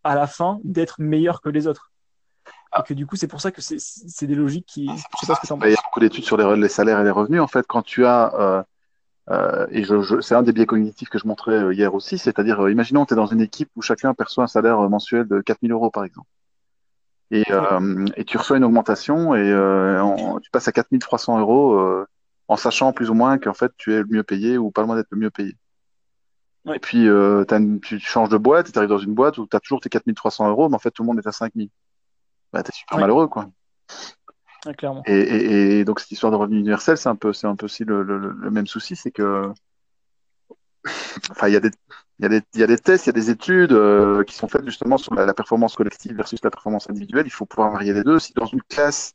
à 0.04 0.14
la 0.14 0.26
fin, 0.26 0.60
d'être 0.64 1.00
meilleur 1.00 1.40
que 1.40 1.48
les 1.48 1.66
autres. 1.66 1.92
Et 2.78 2.82
que 2.86 2.94
du 2.94 3.06
coup, 3.06 3.16
c'est 3.16 3.26
pour 3.26 3.40
ça 3.40 3.50
que 3.50 3.60
c'est 3.60 4.26
des 4.26 4.34
logiques 4.34 4.66
qui. 4.66 4.86
Ah, 4.88 4.94
je 4.96 5.00
sais 5.20 5.26
pas 5.26 5.34
ce 5.34 5.52
que 5.52 5.66
Il 5.66 5.72
y 5.72 5.74
a 5.74 5.82
beaucoup 5.82 6.00
d'études 6.00 6.24
sur 6.24 6.36
les, 6.36 6.56
les, 6.56 6.68
salaires 6.68 7.00
et 7.00 7.04
les 7.04 7.10
revenus. 7.10 7.40
En 7.40 7.48
fait, 7.48 7.66
quand 7.66 7.82
tu 7.82 8.06
as. 8.06 8.32
Euh, 8.34 8.62
euh, 9.30 9.66
et 9.70 9.84
je, 9.84 10.20
c'est 10.20 10.34
un 10.34 10.42
des 10.42 10.52
biais 10.52 10.66
cognitifs 10.66 11.08
que 11.08 11.18
je 11.18 11.26
montrais 11.26 11.74
hier 11.74 11.94
aussi, 11.94 12.18
c'est-à-dire, 12.18 12.68
imaginons 12.68 13.04
que 13.04 13.08
tu 13.08 13.14
es 13.14 13.16
dans 13.16 13.26
une 13.26 13.40
équipe 13.40 13.70
où 13.76 13.82
chacun 13.82 14.14
perçoit 14.14 14.44
un 14.44 14.48
salaire 14.48 14.78
mensuel 14.88 15.26
de 15.26 15.40
4000 15.40 15.72
euros, 15.72 15.90
par 15.90 16.04
exemple 16.04 16.28
et, 17.30 17.44
euh, 17.50 18.06
et, 18.16 18.24
tu 18.24 18.36
reçois 18.38 18.56
une 18.56 18.64
augmentation 18.64 19.34
et 19.34 19.52
euh, 19.52 20.38
tu 20.40 20.50
passes 20.50 20.66
à 20.66 20.72
4300 20.72 21.38
euros 21.38 21.74
euh, 21.74 22.06
en 22.48 22.56
sachant 22.56 22.92
plus 22.92 23.10
ou 23.10 23.14
moins 23.14 23.38
qu'en 23.38 23.54
fait 23.54 23.72
tu 23.76 23.94
es 23.94 23.98
le 23.98 24.06
mieux 24.06 24.22
payé 24.24 24.58
ou 24.58 24.70
pas 24.70 24.82
loin 24.82 24.96
d'être 24.96 25.10
le 25.10 25.18
mieux 25.18 25.30
payé. 25.30 25.56
Et 26.74 26.78
puis 26.78 27.08
euh, 27.08 27.44
tu 27.82 27.98
changes 28.00 28.28
de 28.28 28.36
boîte 28.36 28.68
et 28.68 28.72
tu 28.72 28.78
arrives 28.78 28.90
dans 28.90 28.98
une 28.98 29.14
boîte 29.14 29.38
où 29.38 29.46
tu 29.46 29.56
as 29.56 29.60
toujours 29.60 29.80
tes 29.80 29.88
4300 29.88 30.48
euros, 30.48 30.68
mais 30.68 30.74
en 30.74 30.80
fait 30.80 30.90
tout 30.90 31.02
le 31.02 31.06
monde 31.06 31.18
est 31.18 31.26
à 31.26 31.32
5000. 31.32 31.70
Bah, 32.52 32.62
tu 32.62 32.70
es 32.70 32.74
super 32.74 32.98
malheureux 32.98 33.28
quoi. 33.28 33.48
Clairement. 34.76 35.02
Et, 35.06 35.18
et, 35.18 35.80
et, 35.80 35.84
donc 35.84 36.00
cette 36.00 36.10
histoire 36.10 36.32
de 36.32 36.36
revenu 36.36 36.58
universel, 36.58 36.96
c'est 36.96 37.08
un 37.08 37.16
peu, 37.16 37.32
c'est 37.32 37.46
un 37.46 37.56
peu 37.56 37.66
aussi 37.66 37.84
le, 37.84 38.02
le, 38.02 38.18
le 38.18 38.50
même 38.50 38.66
souci, 38.66 38.96
c'est 38.96 39.10
que 39.10 39.50
enfin 41.30 41.48
il 41.48 41.52
y 41.52 41.56
a 41.56 41.60
des 41.60 41.70
il 42.20 42.24
y, 42.24 42.26
a 42.26 42.28
des, 42.28 42.42
il 42.52 42.60
y 42.60 42.62
a 42.62 42.66
des 42.66 42.76
tests, 42.76 43.06
il 43.06 43.08
y 43.08 43.10
a 43.10 43.12
des 43.14 43.30
études 43.30 43.72
euh, 43.72 44.24
qui 44.24 44.34
sont 44.34 44.46
faites 44.46 44.66
justement 44.66 44.98
sur 44.98 45.14
la, 45.14 45.32
performance 45.32 45.74
collective 45.74 46.14
versus 46.14 46.38
la 46.44 46.50
performance 46.50 46.90
individuelle. 46.90 47.24
Il 47.26 47.30
faut 47.30 47.46
pouvoir 47.46 47.70
varier 47.72 47.94
les 47.94 48.04
deux. 48.04 48.18
Si 48.18 48.34
dans 48.34 48.44
une 48.44 48.60
classe, 48.60 49.14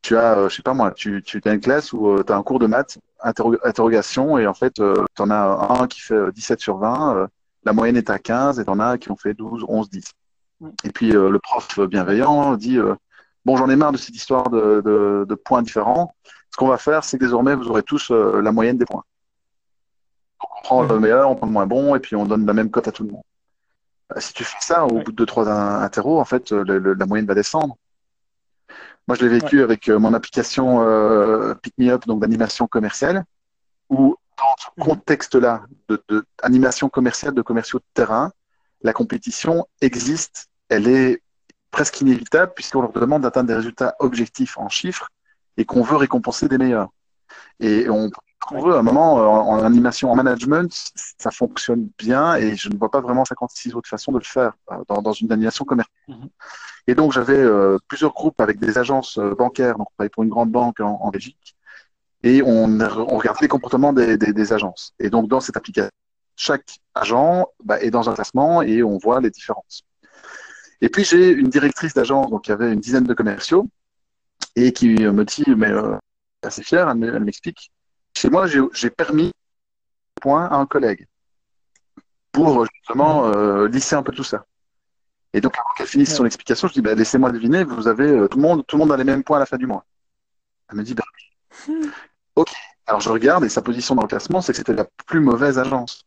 tu 0.00 0.16
as, 0.16 0.38
euh, 0.38 0.48
je 0.48 0.54
sais 0.54 0.62
pas 0.62 0.72
moi, 0.72 0.92
tu, 0.92 1.24
tu 1.24 1.40
as 1.44 1.52
une 1.52 1.60
classe 1.60 1.92
où 1.92 2.08
euh, 2.08 2.22
tu 2.24 2.32
as 2.32 2.36
un 2.36 2.44
cours 2.44 2.60
de 2.60 2.68
maths, 2.68 2.98
interrogation, 3.20 4.38
et 4.38 4.46
en 4.46 4.54
fait, 4.54 4.74
tu 4.74 4.82
en 5.22 5.30
as 5.30 5.80
un 5.80 5.88
qui 5.88 6.00
fait 6.00 6.30
17 6.32 6.60
sur 6.60 6.78
20, 6.78 7.28
la 7.64 7.72
moyenne 7.72 7.96
est 7.96 8.10
à 8.10 8.20
15, 8.20 8.60
et 8.60 8.64
tu 8.64 8.70
en 8.70 8.78
as 8.78 8.96
qui 8.96 9.10
ont 9.10 9.16
fait 9.16 9.34
12, 9.34 9.64
11, 9.66 9.90
10. 9.90 10.04
Et 10.84 10.90
puis 10.90 11.10
le 11.10 11.38
prof 11.40 11.80
bienveillant 11.80 12.56
dit 12.56 12.78
Bon, 13.46 13.56
j'en 13.56 13.70
ai 13.70 13.76
marre 13.76 13.92
de 13.92 13.96
cette 13.96 14.14
histoire 14.14 14.50
de, 14.50 14.82
de, 14.84 15.24
de 15.26 15.34
points 15.34 15.62
différents. 15.62 16.14
Ce 16.50 16.56
qu'on 16.58 16.68
va 16.68 16.76
faire, 16.76 17.02
c'est 17.02 17.16
que 17.16 17.24
désormais, 17.24 17.54
vous 17.54 17.68
aurez 17.68 17.82
tous 17.82 18.10
la 18.10 18.52
moyenne 18.52 18.76
des 18.76 18.84
points 18.84 19.04
prend 20.66 20.82
le 20.82 20.98
meilleur, 20.98 21.30
on 21.30 21.36
prend 21.36 21.46
le 21.46 21.52
moins 21.52 21.66
bon, 21.66 21.94
et 21.94 22.00
puis 22.00 22.16
on 22.16 22.26
donne 22.26 22.44
la 22.44 22.52
même 22.52 22.70
cote 22.70 22.88
à 22.88 22.92
tout 22.92 23.04
le 23.04 23.10
monde. 23.12 23.22
Euh, 24.14 24.20
si 24.20 24.32
tu 24.32 24.44
fais 24.44 24.58
ça, 24.60 24.84
au 24.84 25.00
bout 25.00 25.12
de 25.12 25.24
2-3 25.24 25.48
interros, 25.82 26.20
en 26.20 26.24
fait, 26.24 26.50
la 26.50 27.06
moyenne 27.06 27.26
va 27.26 27.34
descendre. 27.34 27.76
Moi, 29.08 29.16
je 29.16 29.24
l'ai 29.24 29.38
vécu 29.38 29.62
avec 29.62 29.88
euh, 29.88 29.98
mon 29.98 30.12
application 30.14 30.82
euh, 30.82 31.54
Pick 31.54 31.74
Me 31.78 31.90
Up, 31.90 32.06
donc 32.06 32.20
d'animation 32.20 32.66
commerciale, 32.66 33.24
où 33.88 34.16
dans 34.36 34.54
ce 34.58 34.66
mhm. 34.76 34.84
contexte-là 34.84 35.62
d'animation 36.42 36.88
de, 36.88 36.92
commerciale, 36.92 37.34
de 37.34 37.42
commerciaux 37.42 37.78
de 37.78 37.84
terrain, 37.94 38.32
la 38.82 38.92
compétition 38.92 39.66
existe, 39.80 40.48
elle 40.68 40.88
est 40.88 41.22
presque 41.70 42.00
inévitable 42.00 42.52
puisqu'on 42.54 42.82
leur 42.82 42.92
demande 42.92 43.22
d'atteindre 43.22 43.48
des 43.48 43.54
résultats 43.54 43.94
objectifs 43.98 44.58
en 44.58 44.68
chiffres 44.68 45.08
et 45.56 45.64
qu'on 45.64 45.82
veut 45.82 45.96
récompenser 45.96 46.48
des 46.48 46.58
meilleurs. 46.58 46.88
Et 47.60 47.88
on 47.88 48.10
qu'on 48.46 48.60
veut. 48.60 48.74
À 48.74 48.78
un 48.78 48.82
moment, 48.82 49.18
euh, 49.18 49.24
en, 49.24 49.62
animation, 49.62 50.10
en 50.10 50.14
management, 50.14 50.70
ça 51.18 51.30
fonctionne 51.30 51.88
bien 51.98 52.36
et 52.36 52.56
je 52.56 52.68
ne 52.68 52.76
vois 52.76 52.90
pas 52.90 53.00
vraiment 53.00 53.24
56 53.24 53.74
autres 53.74 53.88
façons 53.88 54.12
de 54.12 54.18
le 54.18 54.24
faire 54.24 54.52
euh, 54.70 54.76
dans, 54.88 55.02
dans 55.02 55.12
une 55.12 55.30
animation 55.32 55.64
commerciale. 55.64 55.94
Mhm. 56.08 56.28
Et 56.86 56.94
donc, 56.94 57.12
j'avais 57.12 57.38
euh, 57.38 57.78
plusieurs 57.88 58.12
groupes 58.12 58.40
avec 58.40 58.58
des 58.58 58.78
agences 58.78 59.18
bancaires, 59.18 59.76
donc 59.76 59.88
on 59.88 59.94
travaillait 59.96 60.10
pour 60.10 60.22
une 60.22 60.30
grande 60.30 60.50
banque 60.50 60.80
en, 60.80 60.98
en 61.00 61.10
Belgique, 61.10 61.56
et 62.22 62.42
on, 62.42 62.80
on 62.80 63.16
regardait 63.16 63.42
les 63.42 63.48
comportements 63.48 63.92
des, 63.92 64.16
des, 64.16 64.32
des, 64.32 64.52
agences. 64.52 64.94
Et 65.00 65.10
donc, 65.10 65.28
dans 65.28 65.40
cette 65.40 65.56
application, 65.56 65.90
chaque 66.36 66.78
agent 66.94 67.46
bah, 67.64 67.80
est 67.80 67.90
dans 67.90 68.08
un 68.08 68.14
classement 68.14 68.62
et 68.62 68.82
on 68.82 68.98
voit 68.98 69.20
les 69.20 69.30
différences. 69.30 69.84
Et 70.80 70.88
puis, 70.88 71.04
j'ai 71.04 71.30
une 71.30 71.48
directrice 71.48 71.94
d'agence, 71.94 72.30
donc 72.30 72.46
il 72.46 72.50
y 72.50 72.52
avait 72.52 72.72
une 72.72 72.80
dizaine 72.80 73.04
de 73.04 73.14
commerciaux, 73.14 73.68
et 74.54 74.72
qui 74.72 74.88
me 74.88 75.24
dit, 75.24 75.44
mais 75.56 75.70
euh, 75.70 75.96
assez 76.42 76.62
fière, 76.62 76.88
elle 76.88 77.24
m'explique, 77.24 77.70
chez 78.16 78.30
moi, 78.30 78.46
j'ai 78.46 78.90
permis 78.90 79.32
point 80.20 80.46
à 80.46 80.56
un 80.56 80.66
collègue 80.66 81.06
pour 82.32 82.66
justement 82.74 83.26
euh, 83.26 83.68
lisser 83.68 83.94
un 83.94 84.02
peu 84.02 84.12
tout 84.12 84.24
ça. 84.24 84.44
Et 85.32 85.40
donc, 85.40 85.54
avant 85.58 85.68
qu'elle 85.76 85.86
finisse 85.86 86.14
son 86.14 86.24
explication, 86.24 86.68
je 86.68 86.72
dis 86.72 86.80
bah, 86.80 86.94
laissez-moi 86.94 87.30
deviner, 87.30 87.64
vous 87.64 87.88
avez 87.88 88.08
euh, 88.08 88.28
tout 88.28 88.38
le 88.38 88.42
monde, 88.42 88.64
tout 88.66 88.76
le 88.76 88.80
monde 88.80 88.92
a 88.92 88.96
les 88.96 89.04
mêmes 89.04 89.22
points 89.22 89.36
à 89.36 89.40
la 89.40 89.46
fin 89.46 89.58
du 89.58 89.66
mois. 89.66 89.84
Elle 90.70 90.78
me 90.78 90.82
dit 90.82 90.94
bah, 90.94 91.04
ok. 92.36 92.52
Alors 92.86 93.00
je 93.00 93.10
regarde 93.10 93.44
et 93.44 93.48
sa 93.48 93.62
position 93.62 93.94
dans 93.94 94.02
le 94.02 94.08
classement, 94.08 94.40
c'est 94.40 94.52
que 94.52 94.58
c'était 94.58 94.72
la 94.72 94.86
plus 95.06 95.20
mauvaise 95.20 95.58
agence 95.58 96.04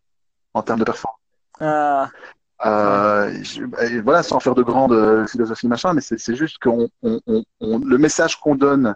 en 0.54 0.64
termes 0.64 0.80
de 0.80 0.86
performance. 0.86 1.20
Ah. 1.60 2.10
Euh, 2.66 3.34
voilà, 4.04 4.22
sans 4.22 4.40
faire 4.40 4.56
de 4.56 4.64
grandes 4.64 5.28
philosophies 5.28 5.68
machin, 5.68 5.94
mais 5.94 6.02
c'est 6.02 6.36
juste 6.36 6.58
que 6.58 6.70
le 7.02 7.98
message 7.98 8.38
qu'on 8.40 8.56
donne 8.56 8.94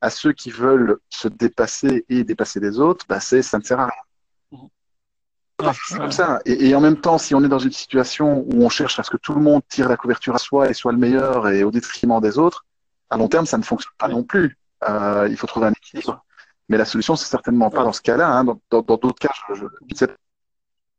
à 0.00 0.10
ceux 0.10 0.32
qui 0.32 0.50
veulent 0.50 0.98
se 1.08 1.28
dépasser 1.28 2.04
et 2.08 2.24
dépasser 2.24 2.60
les 2.60 2.78
autres, 2.78 3.06
bah 3.08 3.20
c'est 3.20 3.42
ça 3.42 3.58
ne 3.58 3.64
sert 3.64 3.80
à 3.80 3.86
rien. 3.86 5.72
c'est 5.88 5.98
comme 5.98 6.12
ça. 6.12 6.40
Et, 6.44 6.74
en 6.74 6.80
même 6.80 7.00
temps, 7.00 7.18
si 7.18 7.34
on 7.34 7.42
est 7.42 7.48
dans 7.48 7.58
une 7.58 7.72
situation 7.72 8.44
où 8.46 8.62
on 8.62 8.68
cherche 8.68 8.98
à 8.98 9.02
ce 9.02 9.10
que 9.10 9.16
tout 9.16 9.34
le 9.34 9.40
monde 9.40 9.62
tire 9.68 9.88
la 9.88 9.96
couverture 9.96 10.34
à 10.34 10.38
soi 10.38 10.68
et 10.68 10.74
soit 10.74 10.92
le 10.92 10.98
meilleur 10.98 11.48
et 11.48 11.64
au 11.64 11.70
détriment 11.70 12.20
des 12.20 12.38
autres, 12.38 12.66
à 13.10 13.16
long 13.16 13.28
terme, 13.28 13.46
ça 13.46 13.58
ne 13.58 13.62
fonctionne 13.62 13.94
pas 13.98 14.08
non 14.08 14.22
plus. 14.22 14.58
Euh, 14.88 15.26
il 15.30 15.36
faut 15.36 15.46
trouver 15.46 15.66
un 15.66 15.72
équilibre. 15.72 16.24
Mais 16.68 16.76
la 16.76 16.84
solution, 16.84 17.16
c'est 17.16 17.26
certainement 17.26 17.70
pas 17.70 17.84
dans 17.84 17.92
ce 17.92 18.02
cas-là. 18.02 18.28
Hein. 18.28 18.44
Dans 18.70 18.82
d'autres 18.82 19.14
cas, 19.14 19.32
je 19.54 19.64
ne 19.64 19.94
sais 19.94 20.08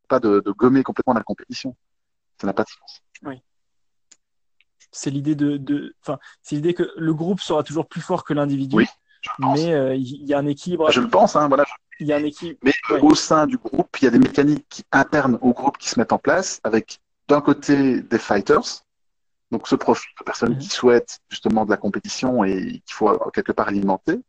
pas 0.07 0.19
de, 0.19 0.39
de, 0.39 0.51
gommer 0.51 0.83
complètement 0.83 1.13
la 1.13 1.23
compétition. 1.23 1.75
Ça 2.39 2.47
n'a 2.47 2.53
pas 2.53 2.63
de 2.63 2.69
sens. 2.69 3.01
Oui 3.23 3.41
c'est 4.91 5.09
l'idée 5.09 5.35
de, 5.35 5.93
c'est 6.41 6.55
l'idée 6.55 6.73
que 6.73 6.91
le 6.95 7.13
groupe 7.13 7.39
sera 7.39 7.63
toujours 7.63 7.87
plus 7.87 8.01
fort 8.01 8.23
que 8.23 8.33
l'individu. 8.33 8.75
Oui, 8.75 8.87
mais 9.39 9.73
euh, 9.73 9.95
il 9.95 10.25
y 10.25 10.33
a 10.33 10.39
un 10.39 10.45
équilibre. 10.45 10.91
Je 10.91 11.01
le 11.01 11.09
pense, 11.09 11.35
hein, 11.35 11.47
voilà. 11.47 11.65
Il 11.99 12.07
y 12.07 12.13
a 12.13 12.17
un 12.17 12.23
équilibre. 12.23 12.59
Mais 12.63 12.73
au 13.01 13.15
sein 13.15 13.47
du 13.47 13.57
groupe, 13.57 13.95
il 14.01 14.05
y 14.05 14.07
a 14.07 14.11
des 14.11 14.19
mécaniques 14.19 14.83
internes 14.91 15.37
au 15.41 15.53
groupe 15.53 15.77
qui 15.77 15.89
se 15.89 15.99
mettent 15.99 16.13
en 16.13 16.19
place, 16.19 16.59
avec 16.63 16.99
d'un 17.27 17.41
côté 17.41 18.01
des 18.01 18.19
fighters, 18.19 18.83
donc 19.51 19.67
ce 19.67 19.75
profil 19.75 20.09
de 20.19 20.23
personnes 20.23 20.53
mhm. 20.53 20.59
qui 20.59 20.69
souhaitent 20.69 21.19
justement 21.29 21.65
de 21.65 21.69
la 21.69 21.77
compétition 21.77 22.43
et 22.43 22.81
qu'il 22.85 22.93
faut 22.93 23.17
quelque 23.31 23.51
part 23.51 23.67
alimenter. 23.67 24.19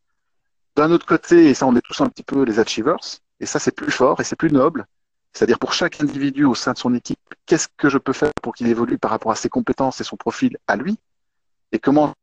D'un 0.76 0.90
autre 0.90 1.06
côté, 1.06 1.50
et 1.50 1.54
ça 1.54 1.66
on 1.66 1.74
est 1.76 1.82
tous 1.82 2.00
un 2.00 2.08
petit 2.08 2.22
peu 2.22 2.44
les 2.44 2.58
achievers, 2.58 2.98
et 3.40 3.46
ça 3.46 3.58
c'est 3.58 3.72
plus 3.72 3.90
fort 3.90 4.20
et 4.20 4.24
c'est 4.24 4.36
plus 4.36 4.50
noble, 4.50 4.86
c'est-à-dire 5.32 5.58
pour 5.58 5.72
chaque 5.72 6.00
individu 6.00 6.44
au 6.44 6.54
sein 6.54 6.72
de 6.72 6.78
son 6.78 6.94
équipe, 6.94 7.18
qu'est-ce 7.46 7.68
que 7.76 7.88
je 7.88 7.98
peux 7.98 8.12
faire 8.12 8.32
pour 8.42 8.54
qu'il 8.54 8.66
évolue 8.66 8.98
par 8.98 9.10
rapport 9.10 9.32
à 9.32 9.36
ses 9.36 9.48
compétences 9.48 10.00
et 10.00 10.04
son 10.04 10.16
profil 10.16 10.56
à 10.66 10.76
lui 10.76 10.98
Et 11.72 11.78
comment 11.78 12.14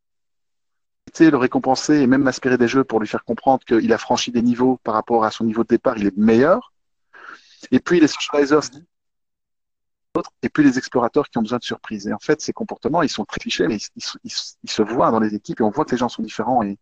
le 1.20 1.36
récompenser 1.36 1.94
et 1.94 2.06
même 2.06 2.22
m'aspirer 2.22 2.58
des 2.58 2.68
jeux 2.68 2.84
pour 2.84 3.00
lui 3.00 3.08
faire 3.08 3.24
comprendre 3.24 3.64
qu'il 3.64 3.92
a 3.92 3.98
franchi 3.98 4.30
des 4.30 4.42
niveaux 4.42 4.78
par 4.82 4.94
rapport 4.94 5.24
à 5.24 5.30
son 5.30 5.44
niveau 5.44 5.62
de 5.62 5.68
départ, 5.68 5.96
il 5.98 6.06
est 6.06 6.16
meilleur. 6.16 6.72
Et 7.70 7.80
puis 7.80 8.00
les 8.00 8.08
socializers, 8.08 8.70
et 10.42 10.48
puis 10.48 10.64
les 10.64 10.78
explorateurs 10.78 11.28
qui 11.28 11.38
ont 11.38 11.42
besoin 11.42 11.58
de 11.58 11.64
surprises. 11.64 12.06
Et 12.06 12.12
en 12.12 12.18
fait, 12.18 12.40
ces 12.40 12.52
comportements, 12.52 13.02
ils 13.02 13.08
sont 13.08 13.24
très 13.24 13.38
clichés, 13.38 13.66
mais 13.68 13.78
ils, 14.24 14.30
se 14.30 14.82
voient 14.82 15.10
dans 15.10 15.20
les 15.20 15.34
équipes 15.34 15.60
et 15.60 15.62
on 15.62 15.70
voit 15.70 15.84
que 15.84 15.90
les 15.90 15.98
gens 15.98 16.08
sont 16.08 16.22
différents. 16.22 16.62
Et, 16.62 16.78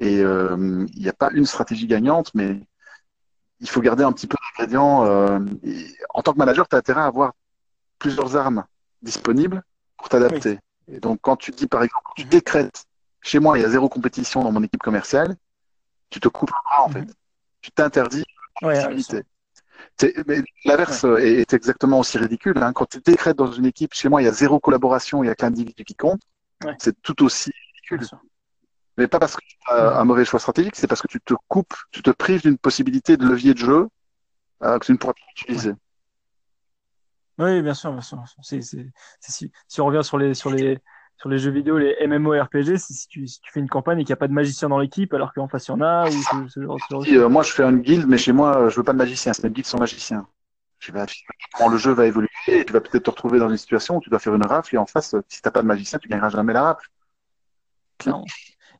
euh, 0.00 0.86
il 0.94 1.02
n'y 1.02 1.08
a 1.08 1.12
pas 1.12 1.30
une 1.32 1.46
stratégie 1.46 1.86
gagnante, 1.86 2.32
mais 2.34 2.60
il 3.62 3.68
faut 3.68 3.80
garder 3.80 4.04
un 4.04 4.12
petit 4.12 4.26
peu 4.26 4.36
d'ingrédients. 4.36 5.06
Euh, 5.06 5.38
en 6.10 6.22
tant 6.22 6.32
que 6.32 6.38
manager, 6.38 6.68
tu 6.68 6.74
as 6.74 6.80
intérêt 6.80 7.00
à 7.00 7.06
avoir 7.06 7.32
plusieurs 7.98 8.36
armes 8.36 8.64
disponibles 9.00 9.62
pour 9.96 10.08
t'adapter. 10.08 10.58
Et 10.88 10.98
donc, 10.98 11.20
quand 11.22 11.36
tu 11.36 11.52
dis, 11.52 11.68
par 11.68 11.82
exemple, 11.82 12.04
tu 12.16 12.24
mhm. 12.24 12.28
décrètes, 12.28 12.84
chez 13.22 13.38
moi, 13.38 13.56
il 13.56 13.62
y 13.62 13.64
a 13.64 13.70
zéro 13.70 13.88
compétition 13.88 14.42
dans 14.42 14.50
mon 14.50 14.62
équipe 14.64 14.82
commerciale, 14.82 15.36
tu 16.10 16.18
te 16.18 16.28
coupes 16.28 16.50
le 16.50 16.60
bras, 16.64 16.84
en 16.84 16.88
fait. 16.90 17.02
Mhm. 17.02 17.14
Tu 17.62 17.70
t'interdis 17.70 18.24
mais 20.26 20.42
L'inverse 20.64 21.04
est, 21.04 21.52
exactement 21.52 22.00
aussi 22.00 22.18
ridicule. 22.18 22.58
Hein. 22.58 22.72
Quand 22.72 22.86
tu 22.86 23.00
décrètes 23.00 23.36
dans 23.36 23.52
une 23.52 23.66
équipe, 23.66 23.94
chez 23.94 24.08
moi, 24.08 24.22
il 24.22 24.24
y 24.24 24.28
a 24.28 24.32
zéro 24.32 24.58
collaboration, 24.58 25.22
il 25.22 25.26
n'y 25.26 25.30
a 25.30 25.34
qu'un 25.34 25.48
individu 25.48 25.84
qui 25.84 25.94
compte. 25.94 26.20
C'est 26.78 27.00
tout 27.02 27.24
aussi 27.24 27.52
ridicule. 27.90 28.08
Mais 28.98 29.08
pas 29.08 29.18
parce 29.18 29.36
que 29.36 29.40
tu 29.40 29.56
as 29.68 29.98
un 29.98 30.04
mauvais 30.04 30.24
choix 30.24 30.38
stratégique, 30.38 30.76
c'est 30.76 30.86
parce 30.86 31.00
que 31.00 31.08
tu 31.08 31.20
te 31.20 31.34
coupes, 31.48 31.74
tu 31.90 32.02
te 32.02 32.10
prives 32.10 32.42
d'une 32.42 32.58
possibilité 32.58 33.16
de 33.16 33.26
levier 33.26 33.54
de 33.54 33.58
jeu 33.58 33.88
euh, 34.62 34.78
que 34.78 34.84
tu 34.84 34.92
ne 34.92 34.96
pourras 34.98 35.14
plus 35.14 35.24
utiliser. 35.32 35.72
Oui, 37.38 37.62
bien 37.62 37.74
sûr, 37.74 37.92
bien 37.92 38.02
sûr. 38.02 38.22
si, 38.40 39.80
on 39.80 39.86
revient 39.86 40.04
sur 40.04 40.18
les, 40.18 40.34
sur 40.34 40.50
les, 40.50 40.78
sur 41.16 41.28
les 41.28 41.38
jeux 41.38 41.50
vidéo, 41.50 41.78
les 41.78 41.96
MMORPG, 42.06 42.76
si 42.76 43.08
tu, 43.08 43.26
si 43.26 43.40
tu 43.40 43.50
fais 43.50 43.60
une 43.60 43.68
campagne 43.68 44.00
et 44.00 44.04
qu'il 44.04 44.10
n'y 44.10 44.14
a 44.14 44.16
pas 44.16 44.28
de 44.28 44.32
magicien 44.32 44.68
dans 44.68 44.78
l'équipe, 44.78 45.14
alors 45.14 45.32
qu'en 45.32 45.48
face 45.48 45.68
il 45.68 45.70
y 45.70 45.74
en 45.74 45.80
a, 45.80 46.08
ou 46.08 46.48
ce, 46.48 46.60
genre, 46.60 46.78
euh, 46.90 47.28
moi 47.28 47.42
je 47.42 47.52
fais 47.52 47.62
une 47.62 47.80
guilde, 47.80 48.06
mais 48.06 48.18
chez 48.18 48.32
moi 48.32 48.68
je 48.68 48.76
veux 48.76 48.82
pas 48.82 48.92
de 48.92 48.98
magicien, 48.98 49.32
c'est 49.32 49.44
mes 49.44 49.50
guildes 49.50 49.66
sont 49.66 49.78
magiciens. 49.78 50.26
Je 50.80 50.92
vais, 50.92 51.00
comment 51.54 51.70
le 51.70 51.78
jeu 51.78 51.92
va 51.92 52.06
évoluer, 52.06 52.28
et 52.48 52.64
tu 52.64 52.72
vas 52.72 52.80
peut-être 52.80 53.04
te 53.04 53.10
retrouver 53.10 53.38
dans 53.38 53.48
une 53.48 53.56
situation 53.56 53.96
où 53.96 54.00
tu 54.00 54.10
dois 54.10 54.18
faire 54.18 54.34
une 54.34 54.44
rafle 54.44 54.74
et 54.74 54.78
en 54.78 54.86
face, 54.86 55.14
si 55.28 55.40
tu 55.40 55.48
n'as 55.48 55.52
pas 55.52 55.62
de 55.62 55.66
magicien, 55.66 55.98
tu 55.98 56.08
gagneras 56.08 56.30
jamais 56.30 56.52
la 56.52 56.62
rafle. 56.62 56.88
Clairement. 57.98 58.26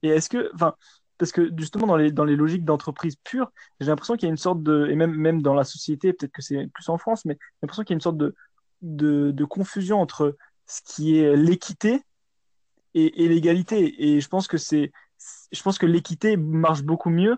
Et 0.03 0.09
est-ce 0.09 0.29
que, 0.29 0.51
enfin, 0.55 0.75
parce 1.19 1.33
que 1.33 1.51
justement 1.57 1.87
dans 1.87 1.97
les, 1.97 2.11
dans 2.11 2.25
les 2.25 2.37
logiques 2.37 2.65
d'entreprise 2.65 3.17
pure, 3.17 3.53
j'ai 3.81 3.87
l'impression 3.87 4.17
qu'il 4.17 4.27
y 4.27 4.31
a 4.31 4.31
une 4.31 4.37
sorte 4.37 4.63
de, 4.63 4.89
et 4.91 4.97
même, 4.97 5.15
même 5.15 5.43
dans 5.43 5.55
la 5.55 5.65
société, 5.65 6.13
peut-être 6.13 6.33
que 6.33 6.43
c'est 6.43 6.67
plus 6.69 6.89
en 6.89 6.99
France, 6.99 7.25
mais 7.25 7.35
j'ai 7.35 7.59
l'impression 7.63 7.85
qu'il 7.85 7.95
y 7.95 7.97
a 7.97 7.99
une 7.99 8.01
sorte 8.01 8.17
de, 8.17 8.35
de, 8.83 9.45
confusion 9.45 10.01
entre 10.01 10.37
ce 10.67 10.81
qui 10.85 11.19
est 11.19 11.37
l'équité 11.37 12.03
et, 12.95 13.29
l'égalité. 13.29 14.13
Et 14.13 14.21
je 14.21 14.29
pense 14.29 14.49
que 14.49 14.59
c'est, 14.59 14.93
je 15.53 15.63
pense 15.63 15.79
que 15.79 15.87
l'équité 15.87 16.37
marche 16.37 16.83
beaucoup 16.83 17.11
mieux 17.11 17.37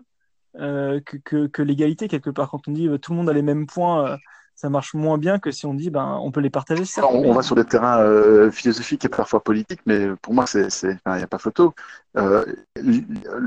euh, 0.57 1.01
que, 1.01 1.17
que, 1.19 1.47
que 1.47 1.63
l'égalité 1.63 2.09
quelque 2.09 2.31
part. 2.31 2.51
Quand 2.51 2.67
on 2.69 2.73
dit 2.73 2.89
euh, 2.89 2.99
tout 2.99 3.13
le 3.13 3.19
monde 3.19 3.29
a 3.29 3.33
les 3.33 3.43
mêmes 3.43 3.67
points, 3.67 4.13
euh, 4.13 4.17
ça 4.55 4.71
marche 4.71 4.95
moins 4.95 5.19
bien 5.19 5.39
que 5.39 5.51
si 5.51 5.67
on 5.67 5.75
dit 5.75 5.91
ben 5.91 6.19
on 6.23 6.31
peut 6.31 6.41
les 6.41 6.51
partager. 6.51 6.85
Certes, 6.85 7.09
on, 7.11 7.23
mais- 7.23 7.29
on 7.29 7.35
va 7.35 7.43
sur 7.43 7.57
des 7.57 7.65
terrains 7.65 7.99
euh, 7.99 8.51
philosophiques 8.51 9.05
et 9.05 9.09
parfois 9.09 9.43
politiques, 9.43 9.81
mais 9.87 10.15
pour 10.17 10.33
moi, 10.35 10.47
c'est, 10.47 10.67
enfin, 10.67 11.15
il 11.15 11.19
n'y 11.19 11.23
a 11.23 11.27
pas 11.29 11.39
photo. 11.39 11.75
Euh, 12.17 12.45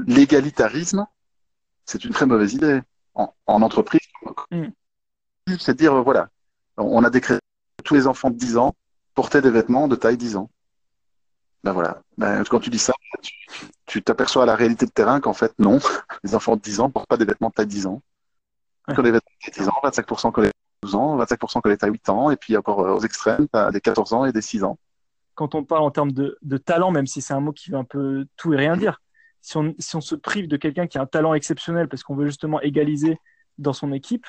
l'égalitarisme, 0.08 1.08
c'est 1.86 2.04
une 2.04 2.12
très 2.12 2.26
mauvaise 2.26 2.54
idée 2.54 2.82
en, 3.16 3.34
en 3.46 3.62
entreprise. 3.62 4.02
Mm. 4.52 4.68
C'est 5.60 5.78
dire, 5.78 5.94
euh, 5.94 6.02
voilà, 6.02 6.30
on 6.78 7.04
a 7.04 7.10
décrété 7.10 7.40
que 7.78 7.84
tous 7.84 7.96
les 7.96 8.08
enfants 8.08 8.30
de 8.30 8.36
10 8.36 8.58
ans 8.58 8.74
portaient 9.16 9.42
des 9.42 9.50
vêtements 9.50 9.88
de 9.88 9.96
taille 9.96 10.18
10 10.18 10.36
ans. 10.36 10.50
Ben 11.64 11.72
voilà. 11.72 12.02
Ben, 12.18 12.44
quand 12.44 12.60
tu 12.60 12.70
dis 12.70 12.80
ça, 12.80 12.94
tu, 13.86 14.04
t'aperçois 14.04 14.44
à 14.44 14.46
la 14.46 14.56
réalité 14.56 14.86
de 14.86 14.92
terrain 14.92 15.20
qu'en 15.22 15.34
fait, 15.34 15.54
non, 15.58 15.80
les 16.24 16.36
enfants 16.36 16.56
de 16.58 16.62
10 16.62 16.82
ans 16.82 16.88
ne 16.88 16.92
portent 16.92 17.08
pas 17.08 17.18
des 17.18 17.26
vêtements 17.26 17.50
de 17.50 17.54
taille 17.54 17.68
10 17.68 17.88
ans. 17.88 18.02
Ouais. 18.88 18.96
Que 18.96 19.02
les 19.02 19.12
vêtements 19.12 19.32
de 19.42 19.52
taille 19.52 19.66
10 19.66 19.70
ans, 19.70 19.74
25% 19.84 20.32
que 20.32 20.42
les 20.42 20.52
12 20.88 20.96
ans, 20.96 21.18
25% 21.18 21.62
que 21.62 21.70
les 21.70 21.78
taille 21.78 21.92
8 21.92 22.10
ans, 22.10 22.32
et 22.32 22.38
puis 22.38 22.56
encore 22.58 22.80
euh, 22.82 22.94
aux 22.96 23.02
extrêmes, 23.02 23.48
tu 23.52 23.60
as 23.60 23.72
des 23.72 23.82
14 23.82 24.14
ans 24.14 24.26
et 24.26 24.32
des 24.32 24.42
6 24.42 24.64
ans. 24.64 24.78
quand 25.36 25.54
on 25.56 25.64
parle 25.64 25.84
en 25.84 25.92
termes 25.92 26.12
de, 26.12 26.38
de 26.42 26.58
talent, 26.58 26.92
même 26.92 27.08
si 27.08 27.22
c'est 27.22 27.34
un 27.34 27.40
mot 27.42 27.52
qui 27.52 27.70
veut 27.72 27.78
un 27.78 27.84
peu 27.84 28.26
tout 28.38 28.54
et 28.54 28.58
rien 28.58 28.76
dire, 28.78 29.02
si 29.42 29.58
on, 29.58 29.74
si 29.80 29.96
on 29.96 30.02
se 30.02 30.16
prive 30.16 30.48
de 30.48 30.58
quelqu'un 30.58 30.88
qui 30.88 30.98
a 30.98 31.02
un 31.02 31.06
talent 31.06 31.34
exceptionnel 31.34 31.88
parce 31.88 32.04
qu'on 32.04 32.16
veut 32.16 32.26
justement 32.26 32.60
égaliser 32.62 33.18
dans 33.58 33.74
son 33.74 33.92
équipe, 33.92 34.26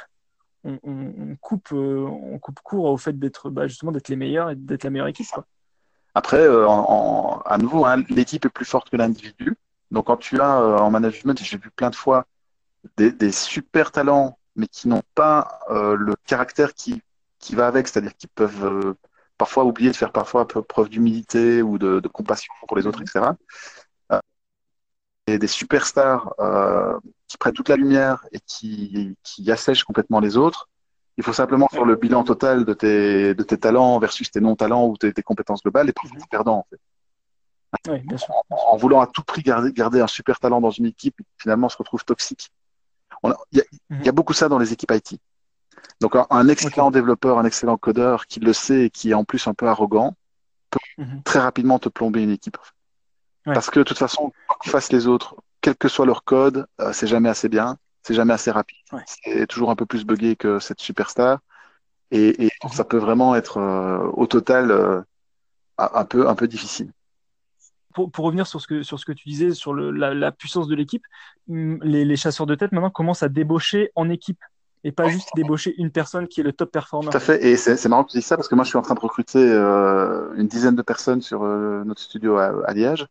on, 0.64 0.78
on- 0.82 1.14
on 1.30 1.36
coupe, 1.40 1.68
euh, 1.72 2.06
on 2.06 2.38
coupe 2.38 2.60
court 2.60 2.84
au 2.86 2.96
fait 2.98 3.18
d'être 3.18 3.48
bah, 3.50 3.66
justement 3.68 3.92
d'être 3.92 4.08
les 4.08 4.16
meilleurs 4.16 4.50
et 4.50 4.56
d'être 4.56 4.84
la 4.84 4.90
meilleure 4.90 5.08
équipe. 5.08 5.28
Quoi. 5.32 5.46
Après, 6.14 6.40
euh, 6.40 6.66
en, 6.68 6.84
en- 6.88 7.38
à 7.46 7.56
nouveau, 7.58 7.84
hein, 7.86 8.02
l'équipe 8.10 8.44
est 8.44 8.48
plus 8.50 8.64
forte 8.66 8.90
que 8.90 8.96
l'individu. 8.96 9.56
Donc, 9.90 10.06
quand 10.06 10.16
tu 10.18 10.40
as 10.40 10.60
euh, 10.60 10.76
en 10.78 10.90
management, 10.90 11.38
j'ai 11.42 11.56
vu 11.58 11.70
plein 11.70 11.90
de 11.90 11.94
fois 11.96 12.26
des, 12.96 13.10
des 13.12 13.32
super 13.32 13.90
talents, 13.92 14.38
mais 14.58 14.66
qui 14.66 14.88
n'ont 14.88 15.02
pas 15.14 15.60
euh, 15.70 15.96
le 15.96 16.14
caractère 16.26 16.74
qui, 16.74 17.00
qui 17.38 17.54
va 17.54 17.68
avec, 17.68 17.88
c'est-à-dire 17.88 18.14
qu'ils 18.14 18.28
peuvent 18.28 18.64
euh, 18.64 18.94
parfois 19.38 19.64
oublier 19.64 19.90
de 19.90 19.96
faire 19.96 20.12
parfois 20.12 20.46
preuve 20.46 20.88
d'humilité 20.90 21.62
ou 21.62 21.78
de, 21.78 22.00
de 22.00 22.08
compassion 22.08 22.52
pour 22.66 22.76
les 22.76 22.86
autres, 22.86 23.00
etc. 23.00 23.30
Euh, 24.12 24.18
et 25.28 25.38
des 25.38 25.46
superstars 25.46 26.34
qui 27.28 27.38
prennent 27.38 27.54
toute 27.54 27.68
la 27.68 27.76
lumière 27.76 28.26
et 28.32 28.40
qui, 28.40 29.16
qui 29.22 29.50
assèchent 29.50 29.84
complètement 29.84 30.20
les 30.20 30.36
autres. 30.36 30.68
Il 31.18 31.24
faut 31.24 31.32
simplement 31.32 31.68
faire 31.68 31.84
le 31.84 31.96
bilan 31.96 32.24
total 32.24 32.64
de 32.64 32.74
tes, 32.74 33.34
de 33.34 33.42
tes 33.42 33.58
talents 33.58 33.98
versus 33.98 34.30
tes 34.30 34.40
non-talents 34.40 34.86
ou 34.86 34.96
tes, 34.96 35.12
tes 35.12 35.22
compétences 35.22 35.62
globales 35.62 35.88
et 35.88 35.92
puis 35.92 36.08
tu 36.08 36.16
es 36.16 36.26
perdant 36.30 36.58
en 36.58 36.66
fait. 36.70 36.80
Oui, 37.90 38.00
bien 38.00 38.16
sûr. 38.16 38.34
En 38.50 38.76
voulant 38.76 39.00
à 39.00 39.06
tout 39.06 39.22
prix 39.22 39.42
garder, 39.42 39.72
garder 39.72 40.00
un 40.00 40.06
super 40.06 40.40
talent 40.40 40.60
dans 40.60 40.70
une 40.70 40.86
équipe, 40.86 41.20
finalement 41.36 41.66
on 41.66 41.70
se 41.70 41.76
retrouve 41.76 42.04
toxique. 42.04 42.50
Il 43.24 43.34
y, 43.52 44.04
y 44.04 44.08
a 44.08 44.12
beaucoup 44.12 44.32
ça 44.32 44.48
dans 44.48 44.58
les 44.58 44.72
équipes 44.72 44.92
IT. 44.92 45.18
Donc 46.00 46.16
un, 46.16 46.26
un 46.30 46.48
excellent 46.48 46.90
développeur, 46.90 47.38
un 47.38 47.44
excellent 47.44 47.76
codeur 47.76 48.26
qui 48.26 48.40
le 48.40 48.52
sait 48.52 48.84
et 48.84 48.90
qui 48.90 49.10
est 49.10 49.14
en 49.14 49.24
plus 49.24 49.46
un 49.46 49.54
peu 49.54 49.66
arrogant, 49.68 50.14
Mhm. 50.98 51.22
très 51.22 51.38
rapidement 51.38 51.78
te 51.78 51.88
plomber 51.88 52.22
une 52.22 52.30
équipe. 52.30 52.58
Ouais. 53.46 53.54
Parce 53.54 53.70
que 53.70 53.78
de 53.78 53.84
toute 53.84 53.98
façon, 53.98 54.32
que 54.62 54.70
fassent 54.70 54.92
les 54.92 55.06
autres, 55.06 55.36
quel 55.60 55.76
que 55.76 55.88
soit 55.88 56.06
leur 56.06 56.24
code, 56.24 56.66
euh, 56.80 56.92
c'est 56.92 57.06
jamais 57.06 57.28
assez 57.28 57.48
bien, 57.48 57.78
c'est 58.02 58.14
jamais 58.14 58.34
assez 58.34 58.50
rapide. 58.50 58.78
Ouais. 58.92 59.02
C'est 59.06 59.46
toujours 59.46 59.70
un 59.70 59.76
peu 59.76 59.86
plus 59.86 60.04
buggé 60.04 60.36
que 60.36 60.58
cette 60.58 60.80
superstar. 60.80 61.38
Et, 62.10 62.46
et 62.46 62.50
Mhm. 62.64 62.70
ça 62.72 62.84
peut 62.84 62.96
vraiment 62.98 63.34
être 63.34 63.58
euh, 63.58 63.98
au 64.14 64.26
total 64.26 64.70
euh, 64.70 65.00
un 65.78 66.04
peu, 66.04 66.28
un 66.28 66.34
peu 66.34 66.48
difficile. 66.48 66.92
Pour, 67.98 68.12
pour 68.12 68.26
revenir 68.26 68.46
sur 68.46 68.60
ce 68.60 68.68
que, 68.68 68.84
sur 68.84 69.00
ce 69.00 69.04
que 69.04 69.10
tu 69.10 69.28
disais, 69.28 69.54
sur 69.54 69.74
le, 69.74 69.90
la, 69.90 70.14
la 70.14 70.30
puissance 70.30 70.68
de 70.68 70.76
l'équipe, 70.76 71.02
les, 71.48 72.04
les 72.04 72.16
chasseurs 72.16 72.46
de 72.46 72.54
tête 72.54 72.70
maintenant 72.70 72.90
commencent 72.90 73.24
à 73.24 73.28
débaucher 73.28 73.90
en 73.96 74.08
équipe 74.08 74.38
et 74.84 74.92
pas 74.92 75.08
juste 75.08 75.30
débaucher 75.34 75.74
une 75.78 75.90
personne 75.90 76.28
qui 76.28 76.38
est 76.40 76.44
le 76.44 76.52
top 76.52 76.70
performer. 76.70 77.10
Tout 77.10 77.16
à 77.16 77.18
fait. 77.18 77.44
Et 77.44 77.56
c'est 77.56 77.88
marrant 77.88 78.04
que 78.04 78.12
tu 78.12 78.18
dis 78.18 78.22
ça 78.22 78.36
parce 78.36 78.46
que 78.46 78.54
moi, 78.54 78.62
je 78.62 78.68
suis 78.68 78.78
en 78.78 78.82
train 78.82 78.94
de 78.94 79.00
recruter 79.00 79.40
euh, 79.40 80.32
une 80.36 80.46
dizaine 80.46 80.76
de 80.76 80.82
personnes 80.82 81.22
sur 81.22 81.42
euh, 81.42 81.82
notre 81.84 82.00
studio 82.00 82.36
à, 82.36 82.52
à 82.68 82.72
Liège. 82.72 83.04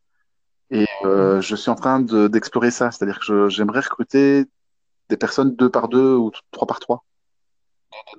Et 0.72 0.86
euh, 1.04 1.42
je 1.42 1.56
suis 1.58 1.70
en 1.70 1.76
train 1.76 2.00
de- 2.00 2.30
d'explorer 2.30 2.72
ça. 2.72 2.90
C'est-à-dire 2.90 3.20
que 3.20 3.50
j'aimerais 3.50 3.82
recruter 3.82 4.46
des 5.10 5.18
personnes 5.18 5.54
deux 5.54 5.70
par 5.70 5.90
deux 5.90 6.16
ou 6.16 6.32
trois 6.52 6.66
par 6.66 6.80
trois. 6.80 7.04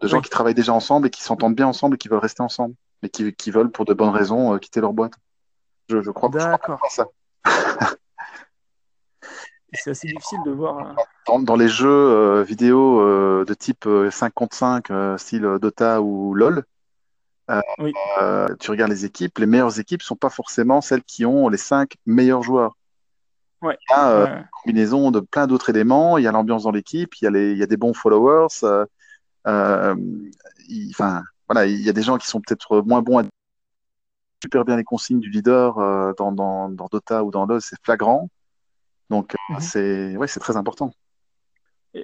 De 0.02 0.07
gens 0.07 0.18
Oui. 0.18 0.22
qui 0.24 0.28
travaillent 0.28 0.52
déjà 0.52 0.74
ensemble 0.74 1.07
et 1.07 1.11
qui 1.11 1.22
s'entendent 1.22 1.57
bien 1.57 1.66
ensemble 1.66 1.94
et 1.94 1.98
qui 1.98 2.09
veulent 2.09 2.18
rester 2.18 2.42
ensemble. 2.42 2.74
Mais 3.02 3.09
qui, 3.09 3.33
qui 3.33 3.50
veulent, 3.50 3.70
pour 3.70 3.87
de 3.87 3.94
bonnes 3.94 4.11
raisons, 4.11 4.59
quitter 4.59 4.83
leur 4.83 4.92
boîte. 4.92 5.14
Je, 5.88 6.03
je 6.03 6.11
crois 6.11 6.29
D'accord. 6.29 6.81
ça. 6.90 7.07
C'est 9.74 9.90
assez 9.90 10.09
difficile 10.09 10.38
de 10.46 10.51
voir. 10.51 10.79
euh, 10.79 10.92
Dans, 11.27 11.40
dans 11.40 11.57
les 11.57 11.68
jeux 11.68 11.88
euh, 11.88 12.42
vidéo 12.42 13.01
euh, 13.01 13.44
de 13.46 13.55
type 13.55 13.87
euh, 13.87 14.11
5 14.11 14.33
contre 14.33 14.57
5, 14.57 14.90
euh, 14.90 15.18
style 15.18 15.42
Dota 15.61 16.01
ou 16.01 16.35
LoL, 16.35 16.64
euh, 17.51 17.61
Oui. 17.79 17.92
euh, 18.20 18.48
tu 18.61 18.70
regardes 18.70 18.90
les 18.90 19.05
équipes, 19.05 19.38
les 19.38 19.46
meilleures 19.46 19.79
équipes 19.79 20.03
sont 20.03 20.16
pas 20.16 20.31
forcément 20.31 20.81
celles 20.81 21.03
qui 21.03 21.27
ont 21.27 21.48
les 21.48 21.59
5 21.59 21.96
meilleurs 22.07 22.42
joueurs. 22.42 22.77
Ouais. 23.61 23.77
Il 23.88 23.92
y 23.92 23.94
a 23.94 24.11
euh, 24.11 24.27
euh, 24.27 24.37
une 24.38 24.48
combinaison 24.62 25.11
de 25.11 25.20
plein 25.20 25.46
d'autres 25.46 25.68
éléments, 25.70 26.16
il 26.16 26.24
y 26.24 26.27
a 26.27 26.33
l'ambiance 26.33 26.62
dans 26.62 26.70
l'équipe, 26.70 27.14
il 27.16 27.24
y 27.24 27.27
a 27.27 27.31
les, 27.31 27.53
il 27.53 27.59
y 27.59 27.62
a 27.62 27.66
des 27.66 27.77
bons 27.77 27.94
followers, 27.94 28.46
euh, 28.62 28.87
euh, 29.46 29.94
il, 30.68 30.94
voilà, 30.96 31.66
il 31.66 31.81
y 31.83 31.88
a 31.88 31.92
des 31.92 32.03
gens 32.03 32.16
qui 32.18 32.27
sont 32.27 32.40
peut-être 32.40 32.81
moins 32.81 33.03
bons 33.03 33.18
à 33.18 33.22
super 34.42 34.64
bien 34.64 34.77
les 34.77 34.85
consignes 34.85 35.20
du 35.20 35.31
leader 35.31 35.79
euh, 35.79 36.12
dans, 36.16 36.33
dans, 36.33 36.68
dans 36.68 36.87
Dota 36.90 37.24
ou 37.24 37.31
dans 37.31 37.46
LoL, 37.46 37.61
c'est 37.61 37.77
flagrant. 37.83 38.29
Donc, 39.11 39.35
euh, 39.35 39.55
Mhm. 39.55 39.61
c'est 39.61 40.16
ouais, 40.16 40.27
très 40.27 40.57
important. 40.57 40.92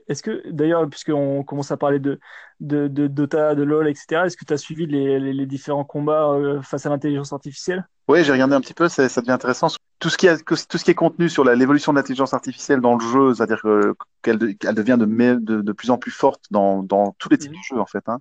Est-ce 0.09 0.23
que, 0.23 0.51
d'ailleurs, 0.51 0.89
puisqu'on 0.89 1.45
commence 1.45 1.71
à 1.71 1.77
parler 1.77 1.99
de, 1.99 2.19
de, 2.61 2.89
de 2.89 3.07
Dota, 3.07 3.55
de 3.55 3.63
LoL, 3.63 3.87
etc., 3.89 4.27
est-ce 4.27 4.37
que 4.37 4.45
tu 4.45 4.53
as 4.53 4.57
suivi 4.57 4.87
les, 4.87 5.21
les, 5.21 5.33
les 5.33 5.47
différents 5.47 5.85
combats 5.85 6.31
euh, 6.33 6.63
face 6.63 6.87
à 6.87 6.89
l'intelligence 6.89 7.33
artificielle? 7.33 7.87
Oui, 8.09 8.25
j'ai 8.25 8.33
regardé 8.33 8.55
un 8.55 8.61
petit 8.61 8.75
peu, 8.75 8.89
ça, 8.89 9.09
ça 9.09 9.21
devient 9.21 9.33
intéressant. 9.33 9.69
Tout 9.99 10.11
ce 10.11 10.17
qui, 10.19 10.27
est, 10.27 10.43
tout 10.45 10.57
ce 10.57 10.85
qui 10.85 10.91
est 10.91 10.95
contenu 10.95 11.29
sur 11.29 11.45
l'évolution 11.45 11.93
de 11.93 11.99
l'intelligence 11.99 12.35
artificielle 12.35 12.81
dans 12.81 12.97
le 12.97 13.01
jeu, 13.05 13.35
c'est-à-dire 13.35 13.63
que- 13.63 13.95
qu'elle 14.23 14.39
de- 14.39 14.53
qu'elle 14.53 14.75
devient 14.75 14.99
de, 14.99 15.73
plus 15.73 15.91
en 15.91 15.99
plus 15.99 16.11
forte 16.11 16.45
dans, 16.51 16.83
dans 16.83 17.15
tous 17.19 17.29
les 17.29 17.39
types 17.39 17.53
Mhm. 17.53 17.59
de 17.59 17.63
jeux, 17.63 17.81
en 17.81 17.87
fait. 17.87 18.07
Hein. 18.09 18.19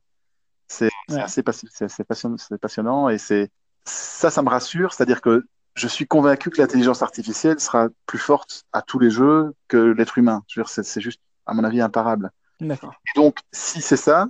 C'est 0.67 0.89
Ouais. 1.09 1.19
assez 1.19 1.43
passionnant, 1.43 2.35
passionnant 2.61 3.09
et 3.09 3.17
c'est 3.17 3.49
ça, 3.85 4.29
ça 4.29 4.41
me 4.41 4.49
rassure, 4.49 4.93
c'est-à-dire 4.93 5.21
que 5.21 5.45
je 5.75 5.87
suis 5.87 6.05
convaincu 6.05 6.49
que 6.49 6.61
l'intelligence 6.61 7.01
artificielle 7.01 7.59
sera 7.59 7.89
plus 8.05 8.19
forte 8.19 8.63
à 8.73 8.81
tous 8.81 8.99
les 8.99 9.09
jeux 9.09 9.53
que 9.67 9.77
l'être 9.77 10.17
humain. 10.17 10.43
Je 10.47 10.59
veux 10.59 10.63
dire, 10.63 10.69
c'est 10.69 11.01
juste, 11.01 11.19
à 11.45 11.53
mon 11.53 11.63
avis, 11.63 11.81
imparable. 11.81 12.31
Et 12.61 13.19
donc, 13.19 13.39
si 13.51 13.81
c'est 13.81 13.97
ça, 13.97 14.27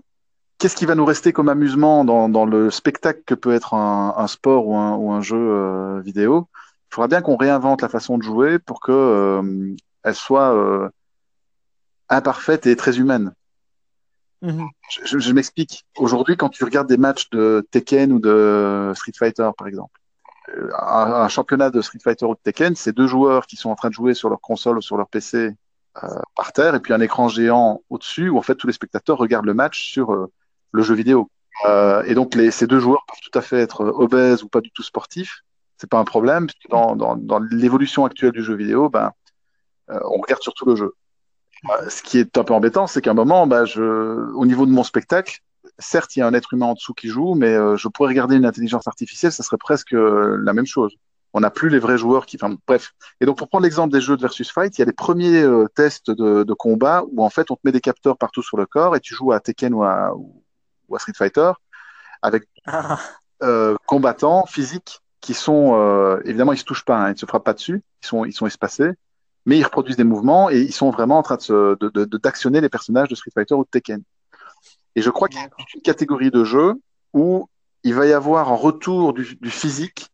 qu'est-ce 0.57 0.75
qui 0.75 0.85
va 0.85 0.95
nous 0.95 1.05
rester 1.05 1.33
comme 1.33 1.49
amusement 1.49 2.05
dans, 2.05 2.29
dans 2.29 2.45
le 2.45 2.71
spectacle 2.71 3.21
que 3.25 3.35
peut 3.35 3.53
être 3.53 3.73
un, 3.73 4.15
un 4.17 4.27
sport 4.27 4.67
ou 4.67 4.75
un, 4.75 4.95
ou 4.95 5.11
un 5.11 5.21
jeu 5.21 5.37
euh, 5.37 6.01
vidéo? 6.01 6.47
Il 6.89 6.95
faudra 6.95 7.07
bien 7.07 7.21
qu'on 7.21 7.35
réinvente 7.35 7.81
la 7.81 7.89
façon 7.89 8.17
de 8.17 8.23
jouer 8.23 8.59
pour 8.59 8.79
que 8.79 8.91
euh, 8.91 9.75
elle 10.03 10.15
soit 10.15 10.55
euh, 10.55 10.89
imparfaite 12.07 12.65
et 12.67 12.75
très 12.75 12.99
humaine. 12.99 13.33
Mhm. 14.43 14.69
Je, 15.05 15.19
je- 15.19 15.31
m'explique. 15.33 15.85
Aujourd'hui, 15.97 16.35
quand 16.37 16.49
tu 16.49 16.63
regardes 16.65 16.89
des 16.89 16.97
matchs 16.97 17.29
de 17.31 17.65
Tekken 17.71 18.11
ou 18.11 18.19
de 18.19 18.91
Street 18.95 19.13
Fighter, 19.17 19.49
par 19.57 19.67
exemple, 19.67 19.99
euh, 20.57 20.69
un, 20.79 21.13
un 21.23 21.29
championnat 21.29 21.69
de 21.71 21.81
Street 21.81 21.99
Fighter 22.03 22.25
ou 22.25 22.35
de 22.35 22.39
Tekken, 22.43 22.75
c'est 22.75 22.93
deux 22.93 23.07
joueurs 23.07 23.47
qui 23.47 23.57
sont 23.57 23.69
en 23.71 23.75
train 23.75 23.89
de 23.89 23.93
jouer 23.95 24.15
sur 24.15 24.29
leur 24.29 24.41
console 24.41 24.79
ou 24.79 24.81
sur 24.81 24.97
leur 24.97 25.09
PC 25.09 25.51
euh, 26.03 26.07
par 26.35 26.53
terre, 26.53 26.75
et 26.75 26.81
puis 26.81 26.93
un 26.93 27.01
écran 27.01 27.29
géant 27.29 27.81
au-dessus 27.89 28.29
où 28.29 28.37
en 28.39 28.43
fait 28.43 28.55
tous 28.55 28.67
les 28.67 28.73
spectateurs 28.73 29.17
regardent 29.17 29.45
le 29.47 29.55
match 29.55 29.83
sur 29.83 30.13
euh, 30.13 30.31
le 30.73 30.83
jeu 30.83 30.95
vidéo. 30.95 31.29
Euh, 31.67 32.03
et 32.05 32.15
donc 32.15 32.35
les, 32.35 32.51
ces 32.51 32.67
deux 32.67 32.79
joueurs 32.79 33.05
peuvent 33.07 33.21
tout 33.21 33.37
à 33.39 33.41
fait 33.43 33.59
être 33.59 33.85
obèses 33.85 34.43
ou 34.43 34.49
pas 34.49 34.61
du 34.61 34.71
tout 34.71 34.83
sportifs. 34.83 35.41
C'est 35.77 35.89
pas 35.89 35.99
un 35.99 36.05
problème. 36.05 36.47
Dans, 36.69 36.95
dans, 36.95 37.15
dans 37.17 37.39
l'évolution 37.39 38.05
actuelle 38.05 38.31
du 38.33 38.43
jeu 38.43 38.55
vidéo, 38.55 38.89
ben, 38.89 39.11
euh, 39.91 39.99
on 40.05 40.19
regarde 40.21 40.41
surtout 40.41 40.65
le 40.65 40.75
jeu. 40.75 40.93
Euh, 41.69 41.89
ce 41.89 42.01
qui 42.03 42.17
est 42.17 42.37
un 42.37 42.43
peu 42.43 42.53
embêtant, 42.53 42.87
c'est 42.87 43.01
qu'à 43.01 43.11
un 43.11 43.15
moment, 43.15 43.47
bah, 43.47 43.65
je, 43.65 43.81
au 44.33 44.45
niveau 44.45 44.65
de 44.65 44.71
mon 44.71 44.83
spectacle, 44.83 45.39
certes, 45.79 46.15
il 46.15 46.19
y 46.19 46.21
a 46.21 46.27
un 46.27 46.33
être 46.33 46.53
humain 46.53 46.67
en 46.67 46.73
dessous 46.73 46.93
qui 46.93 47.07
joue, 47.07 47.35
mais 47.35 47.53
euh, 47.53 47.77
je 47.77 47.87
pourrais 47.87 48.09
regarder 48.09 48.35
une 48.35 48.45
intelligence 48.45 48.87
artificielle, 48.87 49.31
ça 49.31 49.43
serait 49.43 49.57
presque 49.57 49.93
euh, 49.93 50.37
la 50.43 50.53
même 50.53 50.65
chose. 50.65 50.95
On 51.35 51.39
n'a 51.39 51.49
plus 51.49 51.69
les 51.69 51.79
vrais 51.79 51.97
joueurs 51.97 52.27
qui. 52.27 52.37
Enfin, 52.39 52.55
bref. 52.67 52.91
Et 53.19 53.25
donc, 53.25 53.37
pour 53.39 53.47
prendre 53.47 53.63
l'exemple 53.63 53.91
des 53.91 54.01
jeux 54.01 54.15
de 54.15 54.21
versus 54.21 54.51
fight, 54.51 54.77
il 54.77 54.81
y 54.81 54.83
a 54.83 54.85
les 54.85 54.93
premiers 54.93 55.41
euh, 55.41 55.67
tests 55.73 56.11
de, 56.11 56.43
de 56.43 56.53
combat 56.53 57.03
où 57.11 57.23
en 57.23 57.29
fait, 57.29 57.49
on 57.49 57.55
te 57.55 57.61
met 57.63 57.71
des 57.71 57.81
capteurs 57.81 58.17
partout 58.17 58.43
sur 58.43 58.55
le 58.55 58.67
corps 58.67 58.95
et 58.95 58.99
tu 58.99 59.15
joues 59.15 59.31
à 59.31 59.39
Tekken 59.39 59.73
ou 59.73 59.83
à, 59.83 60.13
ou 60.15 60.95
à 60.95 60.99
Street 60.99 61.13
Fighter 61.17 61.51
avec 62.21 62.43
Ah, 62.65 62.99
euh, 63.43 63.75
combattants 63.85 64.45
physiques 64.45 65.01
qui 65.19 65.33
sont 65.33 65.73
euh, 65.75 66.21
évidemment 66.25 66.53
ils 66.53 66.57
se 66.57 66.63
touchent 66.63 66.85
pas, 66.85 66.97
hein, 66.97 67.07
ils 67.09 67.13
ne 67.13 67.17
se 67.17 67.25
frappent 67.25 67.43
pas 67.43 67.53
dessus, 67.53 67.83
ils 68.01 68.07
sont 68.07 68.25
ils 68.25 68.33
sont 68.33 68.47
espacés, 68.47 68.91
mais 69.45 69.57
ils 69.57 69.63
reproduisent 69.63 69.97
des 69.97 70.03
mouvements 70.03 70.49
et 70.49 70.59
ils 70.61 70.73
sont 70.73 70.89
vraiment 70.89 71.17
en 71.17 71.23
train 71.23 71.37
de 71.37 72.17
d'actionner 72.17 72.61
les 72.61 72.69
personnages 72.69 73.09
de 73.09 73.15
Street 73.15 73.31
Fighter 73.33 73.55
ou 73.55 73.63
de 73.63 73.69
Tekken. 73.69 74.01
Et 74.95 75.01
je 75.01 75.09
crois 75.09 75.27
qu'il 75.27 75.39
y 75.39 75.43
a 75.43 75.49
une 75.75 75.81
catégorie 75.81 76.31
de 76.31 76.43
jeux 76.43 76.75
où 77.13 77.47
il 77.83 77.93
va 77.93 78.05
y 78.05 78.13
avoir 78.13 78.51
un 78.51 78.55
retour 78.55 79.13
du, 79.13 79.35
du 79.41 79.49
physique. 79.49 80.07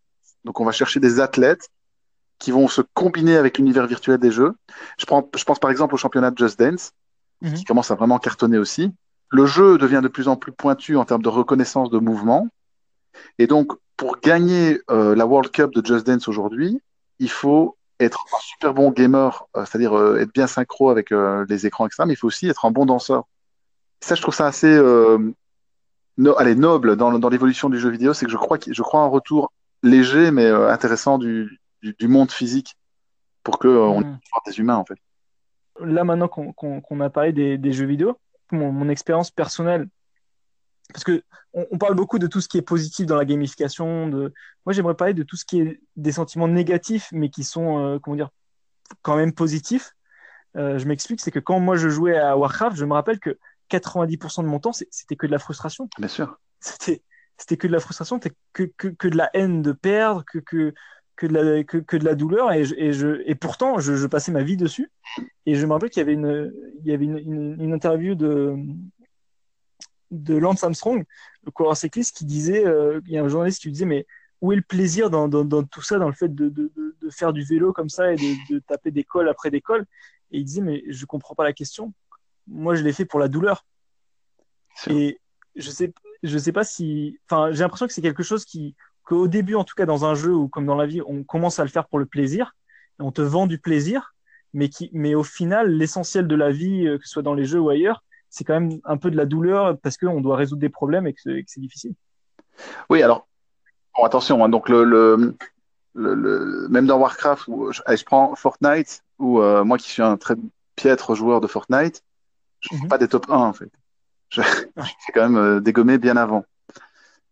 Donc 0.45 0.59
on 0.59 0.65
va 0.65 0.71
chercher 0.71 0.99
des 0.99 1.19
athlètes 1.19 1.67
qui 2.39 2.51
vont 2.51 2.67
se 2.67 2.81
combiner 2.93 3.35
avec 3.35 3.57
l'univers 3.57 3.85
virtuel 3.85 4.17
des 4.17 4.31
jeux. 4.31 4.53
Je, 4.97 5.05
prends, 5.05 5.29
je 5.35 5.43
pense 5.43 5.59
par 5.59 5.69
exemple 5.69 5.93
au 5.93 5.97
championnat 5.97 6.31
de 6.31 6.37
Just 6.37 6.57
Dance, 6.57 6.91
Mhm. 7.41 7.53
qui 7.53 7.63
commence 7.63 7.91
à 7.91 7.95
vraiment 7.95 8.19
cartonner 8.19 8.57
aussi. 8.57 8.91
Le 9.29 9.45
jeu 9.45 9.77
devient 9.77 10.01
de 10.03 10.07
plus 10.07 10.27
en 10.27 10.35
plus 10.35 10.51
pointu 10.51 10.97
en 10.97 11.05
termes 11.05 11.21
de 11.21 11.29
reconnaissance 11.29 11.89
de 11.89 11.97
mouvement. 11.99 12.47
Et 13.37 13.47
donc, 13.47 13.71
pour 13.95 14.19
gagner 14.19 14.81
euh, 14.89 15.15
la 15.15 15.25
World 15.25 15.51
Cup 15.51 15.73
de 15.73 15.85
Just 15.85 16.05
Dance 16.05 16.27
aujourd'hui, 16.27 16.81
il 17.19 17.29
faut 17.29 17.77
être 17.99 18.25
un 18.33 18.39
super 18.41 18.73
bon 18.73 18.91
gamer, 18.91 19.45
euh, 19.57 19.65
c'est-à-dire 19.65 19.97
euh, 19.97 20.19
être 20.19 20.33
bien 20.33 20.47
synchro 20.47 20.89
avec 20.89 21.12
euh, 21.12 21.45
les 21.49 21.65
écrans, 21.65 21.85
etc. 21.85 22.03
Mais 22.07 22.13
il 22.13 22.17
faut 22.17 22.27
aussi 22.27 22.47
être 22.47 22.65
un 22.65 22.71
bon 22.71 22.85
danseur. 22.85 23.25
Ça, 24.01 24.15
je 24.15 24.21
trouve 24.21 24.33
ça 24.33 24.47
assez 24.47 24.73
no- 26.17 26.38
allez, 26.38 26.55
noble 26.55 26.95
dans, 26.95 27.17
dans 27.19 27.29
l'évolution 27.29 27.69
du 27.69 27.79
jeu 27.79 27.89
vidéo. 27.89 28.13
C'est 28.13 28.25
que 28.25 28.31
je 28.31 28.38
crois, 28.38 28.57
qu'il- 28.57 28.73
je 28.73 28.81
crois 28.81 29.01
un 29.01 29.07
retour 29.07 29.51
léger 29.83 30.31
mais 30.31 30.47
intéressant 30.49 31.17
du, 31.17 31.59
du, 31.81 31.95
du 31.97 32.07
monde 32.07 32.31
physique 32.31 32.75
pour 33.43 33.59
que 33.59 33.67
euh, 33.67 33.79
on 33.88 34.01
Mhm. 34.01 34.13
ait 34.45 34.49
des 34.51 34.59
humains 34.59 34.75
en 34.75 34.85
fait. 34.85 34.97
là 35.81 36.03
maintenant 36.03 36.27
qu'on 36.27 36.51
qu'on- 36.51 36.81
qu'on 36.81 36.99
a 36.99 37.09
parlé 37.09 37.31
des, 37.31 37.57
des 37.57 37.71
jeux 37.71 37.85
vidéo, 37.85 38.17
mon, 38.51 38.71
mon 38.73 38.89
expérience 38.89 39.31
personnelle, 39.31 39.88
parce 40.93 41.04
que 41.04 41.23
on, 41.54 41.65
on 41.71 41.78
parle 41.78 41.95
beaucoup 41.95 42.19
de 42.19 42.28
tout 42.28 42.41
ce 42.41 42.47
qui 42.47 42.58
est 42.58 42.63
positif 42.63 43.06
dans 43.06 43.15
la 43.15 43.25
gamification. 43.25 44.08
De... 44.08 44.34
Moi, 44.65 44.73
j'aimerais 44.73 44.95
parler 44.95 45.13
de 45.13 45.23
tout 45.23 45.36
ce 45.36 45.45
qui 45.45 45.62
est 45.62 45.82
des 45.95 46.12
sentiments 46.12 46.47
négatifs, 46.47 47.10
mais 47.12 47.30
qui 47.30 47.43
sont, 47.43 47.80
euh, 47.80 47.99
comment 47.99 48.15
dire, 48.15 48.30
quand 49.02 49.15
même 49.15 49.34
positifs. 49.34 49.95
Euh, 50.58 50.80
je 50.80 50.88
m'explique, 50.88 51.21
c'est 51.21 51.32
que 51.32 51.39
quand 51.39 51.60
moi 51.60 51.75
je 51.75 51.89
jouais 51.89 52.17
à 52.17 52.38
Warcraft, 52.38 52.75
je 52.75 52.86
me 52.86 52.93
rappelle 52.93 53.19
que 53.19 53.38
90% 53.69 54.43
de 54.43 54.47
mon 54.47 54.60
temps, 54.60 54.73
c'était 54.73 55.15
que 55.15 55.28
de 55.28 55.32
la 55.32 55.39
frustration. 55.39 55.88
Bien 55.97 56.08
sûr. 56.08 56.39
C'était 56.60 57.04
c'était 57.38 57.56
que 57.56 57.67
de 57.67 57.71
la 57.71 57.80
frustration, 57.80 58.19
c'était 58.21 58.36
que, 58.52 58.63
que, 58.78 58.89
que 58.89 59.08
de 59.08 59.15
la 59.15 59.30
haine 59.34 59.62
de 59.62 59.71
perdre, 59.71 60.25
que, 60.25 60.39
que, 60.39 60.73
que, 61.15 61.25
de, 61.25 61.34
la, 61.34 61.63
que, 61.63 61.78
que 61.78 61.95
de 61.95 62.04
la 62.04 62.13
douleur. 62.13 62.52
Et, 62.52 62.65
je, 62.65 62.75
et, 62.75 62.91
je, 62.91 63.21
et 63.25 63.36
pourtant, 63.36 63.80
je, 63.80 63.95
je 63.95 64.08
passais 64.08 64.34
ma 64.34 64.43
vie 64.43 64.58
dessus. 64.58 64.91
Et 65.45 65.56
je 65.56 65.65
me 65.65 65.71
rappelle 65.71 65.89
qu'il 65.89 66.02
y 66.02 66.04
avait 66.04 66.13
une, 66.13 66.52
il 66.82 66.88
y 66.88 66.93
avait 66.93 67.06
une, 67.06 67.17
une, 67.17 67.62
une 67.62 67.73
interview 67.73 68.13
de, 68.13 68.56
de 70.12 70.36
Lance 70.36 70.63
Armstrong, 70.63 71.04
le 71.43 71.52
coureur 71.52 71.78
cycliste, 71.78 72.17
qui 72.17 72.26
disait, 72.26 72.65
euh, 72.65 73.02
il 73.06 73.13
y 73.13 73.17
a 73.17 73.24
un 73.24 73.30
journaliste 73.30 73.62
qui 73.62 73.72
disait, 73.72 73.86
mais 73.86 74.06
où 74.41 74.52
est 74.54 74.56
le 74.56 74.62
plaisir 74.62 75.10
dans, 75.10 75.28
dans, 75.28 75.43
dans 75.43 75.63
tout 75.63 75.82
ça, 75.82 76.00
dans 76.00 76.08
le 76.08 76.15
fait 76.15 76.34
de, 76.34 76.50
de, 76.50 76.72
de, 76.76 76.95
de 77.02 77.10
faire 77.10 77.34
du 77.34 77.43
vélo 77.43 77.74
comme 77.74 77.89
ça 77.89 78.13
et 78.13 78.15
de, 78.15 78.54
de 78.54 78.60
taper 78.60 78.91
des 78.91 79.04
cols 79.04 79.30
après 79.30 79.52
des 79.52 79.62
cols? 79.62 79.86
Et 80.32 80.39
il 80.39 80.45
disait, 80.45 80.62
mais 80.62 80.84
je 80.88 81.06
comprends 81.06 81.36
pas 81.36 81.43
la 81.43 81.54
question. 81.54 81.93
Moi, 82.48 82.76
je 82.76 82.84
l'ai 82.84 82.93
fait 82.93 83.06
pour 83.06 83.19
la 83.19 83.28
douleur. 83.28 83.65
Et 84.88 85.19
je 85.56 85.69
sais, 85.69 85.93
je 86.24 86.38
sais 86.38 86.52
pas 86.52 86.63
si, 86.63 87.19
enfin, 87.30 87.52
j'ai 87.52 87.60
l'impression 87.60 87.86
que 87.86 87.93
c'est 87.93 88.02
quelque 88.02 88.24
chose 88.24 88.45
qui, 88.45 88.76
qu'au 89.04 89.28
début, 89.28 89.56
en 89.56 89.63
tout 89.63 89.76
cas 89.76 89.86
dans 89.86 90.06
un 90.06 90.15
jeu 90.15 90.34
ou 90.34 90.48
comme 90.48 90.65
dans 90.65 90.76
la 90.76 90.86
vie, 90.86 91.02
on 91.06 91.24
commence 91.24 91.60
à 91.60 91.63
le 91.63 91.69
faire 91.69 91.88
pour 91.88 92.00
le 92.00 92.06
plaisir, 92.06 92.56
et 93.00 93.04
on 93.04 93.12
te 93.12 93.22
vend 93.22 93.45
du 93.45 93.60
plaisir, 93.60 94.13
mais 94.54 94.69
qui, 94.69 94.89
mais 94.93 95.15
au 95.15 95.24
final, 95.24 95.72
l'essentiel 95.72 96.28
de 96.28 96.36
la 96.36 96.52
vie, 96.52 96.88
euh, 96.88 96.98
que 96.98 97.06
ce 97.06 97.12
soit 97.12 97.24
dans 97.24 97.34
les 97.34 97.45
jeux 97.45 97.60
ou 97.60 97.69
ailleurs, 97.69 98.04
c'est 98.29 98.43
quand 98.43 98.59
même 98.59 98.79
un 98.85 98.97
peu 98.97 99.09
de 99.11 99.17
la 99.17 99.25
douleur 99.25 99.77
parce 99.79 99.97
qu'on 99.97 100.21
doit 100.21 100.35
résoudre 100.35 100.61
des 100.61 100.69
problèmes 100.69 101.07
et 101.07 101.13
que 101.13 101.19
c'est, 101.21 101.59
difficile. 101.59 101.93
Oui, 102.89 103.01
alors 103.03 103.27
bon, 103.97 104.03
attention. 104.03 104.43
hein, 104.43 104.49
donc 104.49 104.69
le, 104.69 104.83
le, 104.83 105.35
le, 105.95 106.13
le- 106.15 106.67
même 106.69 106.85
dans 106.85 106.97
Warcraft, 106.99 107.47
où 107.47 107.71
je, 107.71 107.81
je 107.87 108.03
prends 108.05 108.35
Fortnite, 108.35 109.03
où 109.17 109.39
euh, 109.41 109.63
moi 109.63 109.77
qui 109.77 109.89
suis 109.89 110.01
un 110.03 110.17
très 110.17 110.35
piètre 110.75 111.15
joueur 111.15 111.41
de 111.41 111.47
Fortnite, 111.47 112.03
je 112.61 112.69
ne 112.73 112.77
fais 112.77 112.83
Mhm. 112.83 112.89
pas 112.89 112.97
des 112.97 113.07
top 113.07 113.29
1 113.29 113.35
en 113.35 113.53
fait. 113.53 113.71
Je, 114.29 114.41
j'ai 114.77 115.13
quand 115.13 115.29
même 115.29 115.37
euh, 115.37 115.59
dégommé 115.59 115.97
bien 115.97 116.17
avant. 116.17 116.45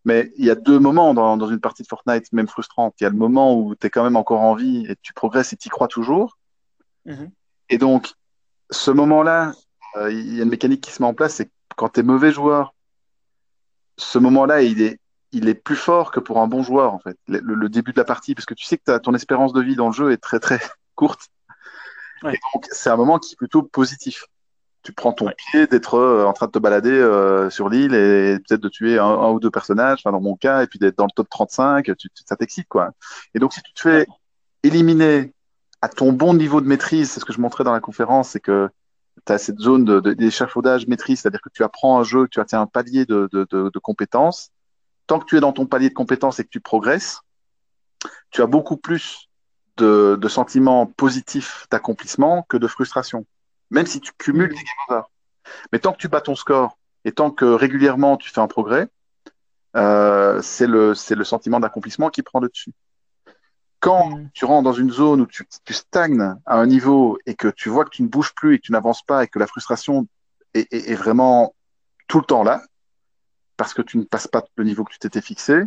Mais 0.04 0.32
il 0.38 0.46
y 0.46 0.50
a 0.50 0.54
deux 0.54 0.78
moments 0.78 1.12
dans, 1.12 1.36
dans 1.36 1.48
une 1.48 1.60
partie 1.60 1.82
de 1.82 1.88
Fortnite, 1.88 2.32
même 2.32 2.48
frustrante. 2.48 2.94
Il 3.00 3.04
y 3.04 3.06
a 3.06 3.10
le 3.10 3.16
moment 3.16 3.54
où 3.58 3.74
tu 3.74 3.86
es 3.86 3.90
quand 3.90 4.04
même 4.04 4.16
encore 4.16 4.40
en 4.40 4.54
vie 4.54 4.86
et 4.88 4.96
tu 5.02 5.12
progresses 5.12 5.52
et 5.52 5.56
tu 5.56 5.68
y 5.68 5.70
crois 5.70 5.88
toujours. 5.88 6.38
Et 7.68 7.78
donc, 7.78 8.12
ce 8.70 8.90
moment-là, 8.90 9.52
euh, 9.96 10.10
il 10.12 10.36
y 10.36 10.40
a 10.40 10.44
une 10.44 10.50
mécanique 10.50 10.80
qui 10.82 10.90
se 10.92 11.02
met 11.02 11.08
en 11.08 11.14
place, 11.14 11.34
c'est 11.34 11.50
quand 11.76 11.88
tu 11.90 12.00
es 12.00 12.02
mauvais 12.02 12.32
joueur, 12.32 12.74
ce 13.96 14.18
moment-là, 14.18 14.62
il 14.62 14.80
est, 14.82 15.00
il 15.32 15.48
est 15.48 15.54
plus 15.54 15.76
fort 15.76 16.10
que 16.10 16.20
pour 16.20 16.38
un 16.38 16.46
bon 16.46 16.62
joueur, 16.62 16.92
en 16.94 16.98
fait, 16.98 17.16
le, 17.26 17.40
le 17.40 17.68
début 17.68 17.92
de 17.92 17.98
la 17.98 18.04
partie, 18.04 18.34
parce 18.34 18.46
que 18.46 18.54
tu 18.54 18.64
sais 18.64 18.78
que 18.78 18.98
ton 18.98 19.14
espérance 19.14 19.52
de 19.52 19.60
vie 19.60 19.76
dans 19.76 19.88
le 19.88 19.92
jeu 19.92 20.12
est 20.12 20.18
très, 20.18 20.40
très 20.40 20.60
courte. 20.94 21.28
Ouais. 22.22 22.34
Et 22.34 22.38
donc, 22.54 22.66
c'est 22.70 22.90
un 22.90 22.96
moment 22.96 23.18
qui 23.18 23.34
est 23.34 23.36
plutôt 23.36 23.62
positif. 23.62 24.24
Tu 24.82 24.92
prends 24.92 25.12
ton 25.12 25.26
Ouais. 25.26 25.34
pied 25.36 25.66
d'être 25.66 25.94
euh, 25.94 26.24
en 26.24 26.32
train 26.32 26.46
de 26.46 26.52
te 26.52 26.58
balader 26.58 26.90
euh, 26.92 27.50
sur 27.50 27.68
l'île 27.68 27.94
et 27.94 28.38
peut-être 28.46 28.60
de 28.60 28.68
tuer 28.68 28.98
un, 28.98 29.04
un 29.04 29.30
ou 29.30 29.40
deux 29.40 29.50
personnages, 29.50 29.98
enfin, 30.04 30.12
dans 30.12 30.20
mon 30.20 30.36
cas, 30.36 30.62
et 30.62 30.66
puis 30.66 30.78
d'être 30.78 30.96
dans 30.96 31.04
le 31.06 31.10
top 31.14 31.28
35, 31.28 31.84
tu, 31.84 31.94
tu- 31.96 32.08
ça 32.24 32.36
t'excite, 32.36 32.68
quoi. 32.68 32.90
Et 33.34 33.38
donc, 33.38 33.52
si 33.52 33.60
tu 33.62 33.72
te 33.72 33.80
fais 33.80 34.06
éliminer 34.62 35.32
à 35.82 35.88
ton 35.88 36.12
bon 36.12 36.34
niveau 36.34 36.60
de 36.60 36.66
maîtrise, 36.66 37.10
c'est 37.10 37.20
ce 37.20 37.24
que 37.24 37.32
je 37.32 37.40
montrais 37.40 37.64
dans 37.64 37.72
la 37.72 37.80
conférence, 37.80 38.30
c'est 38.30 38.40
que 38.40 38.70
tu 39.24 39.32
as 39.32 39.38
cette 39.38 39.58
zone 39.58 40.00
d'échafaudage 40.00 40.86
maîtrise, 40.86 41.20
c'est-à-dire 41.20 41.40
que 41.40 41.50
tu 41.50 41.64
apprends 41.64 41.98
un 41.98 42.04
jeu, 42.04 42.28
tu 42.28 42.40
atteins 42.40 42.60
un 42.60 42.66
palier 42.66 43.04
de, 43.06 43.78
compétences. 43.78 44.50
Tant 45.06 45.18
que 45.18 45.24
tu 45.24 45.36
es 45.36 45.40
dans 45.40 45.52
ton 45.52 45.66
palier 45.66 45.88
de 45.88 45.94
compétences 45.94 46.38
et 46.38 46.44
que 46.44 46.50
tu 46.50 46.60
progresses, 46.60 47.20
tu 48.30 48.42
as 48.42 48.46
beaucoup 48.46 48.76
plus 48.76 49.28
de, 49.76 50.18
sentiments 50.28 50.86
positifs 50.86 51.66
d'accomplissement 51.70 52.44
que 52.48 52.56
de 52.56 52.66
frustration, 52.66 53.26
même 53.70 53.86
si 53.86 54.00
tu 54.00 54.12
cumules 54.18 54.50
des 54.50 54.54
game 54.54 54.64
over. 54.88 55.02
Mais 55.72 55.78
tant 55.78 55.92
que 55.92 55.98
tu 55.98 56.08
bats 56.08 56.20
ton 56.20 56.34
score 56.34 56.76
et 57.04 57.12
tant 57.12 57.30
que 57.30 57.44
régulièrement 57.44 58.16
tu 58.16 58.30
fais 58.30 58.40
un 58.40 58.48
progrès, 58.48 58.88
euh, 59.76 60.42
c'est 60.42 60.66
le, 60.66 60.94
le 61.10 61.24
sentiment 61.24 61.60
d'accomplissement 61.60 62.10
qui 62.10 62.22
prend 62.22 62.40
le 62.40 62.48
dessus. 62.48 62.72
Quand 63.80 64.10
Mhm. 64.10 64.30
tu 64.34 64.44
rentres 64.44 64.64
dans 64.64 64.72
une 64.72 64.90
zone 64.90 65.20
où 65.20 65.26
tu, 65.26 65.46
tu 65.64 65.72
stagnes 65.72 66.34
à 66.46 66.56
un 66.56 66.66
niveau 66.66 67.18
et 67.26 67.34
que 67.34 67.48
tu 67.48 67.68
vois 67.68 67.84
que 67.84 67.90
tu 67.90 68.02
ne 68.02 68.08
bouges 68.08 68.34
plus 68.34 68.54
et 68.54 68.58
que 68.58 68.64
tu 68.64 68.72
n'avances 68.72 69.02
pas 69.02 69.24
et 69.24 69.28
que 69.28 69.38
la 69.38 69.46
frustration 69.46 70.06
est, 70.54 70.72
est- 70.72 70.90
est 70.90 70.94
vraiment 70.96 71.54
tout 72.08 72.18
le 72.18 72.24
temps 72.24 72.42
là, 72.42 72.62
parce 73.56 73.74
que 73.74 73.82
tu 73.82 73.98
ne 73.98 74.04
passes 74.04 74.26
pas 74.26 74.42
le 74.56 74.64
niveau 74.64 74.84
que 74.84 74.92
tu 74.92 74.98
t'étais 74.98 75.20
fixé, 75.20 75.62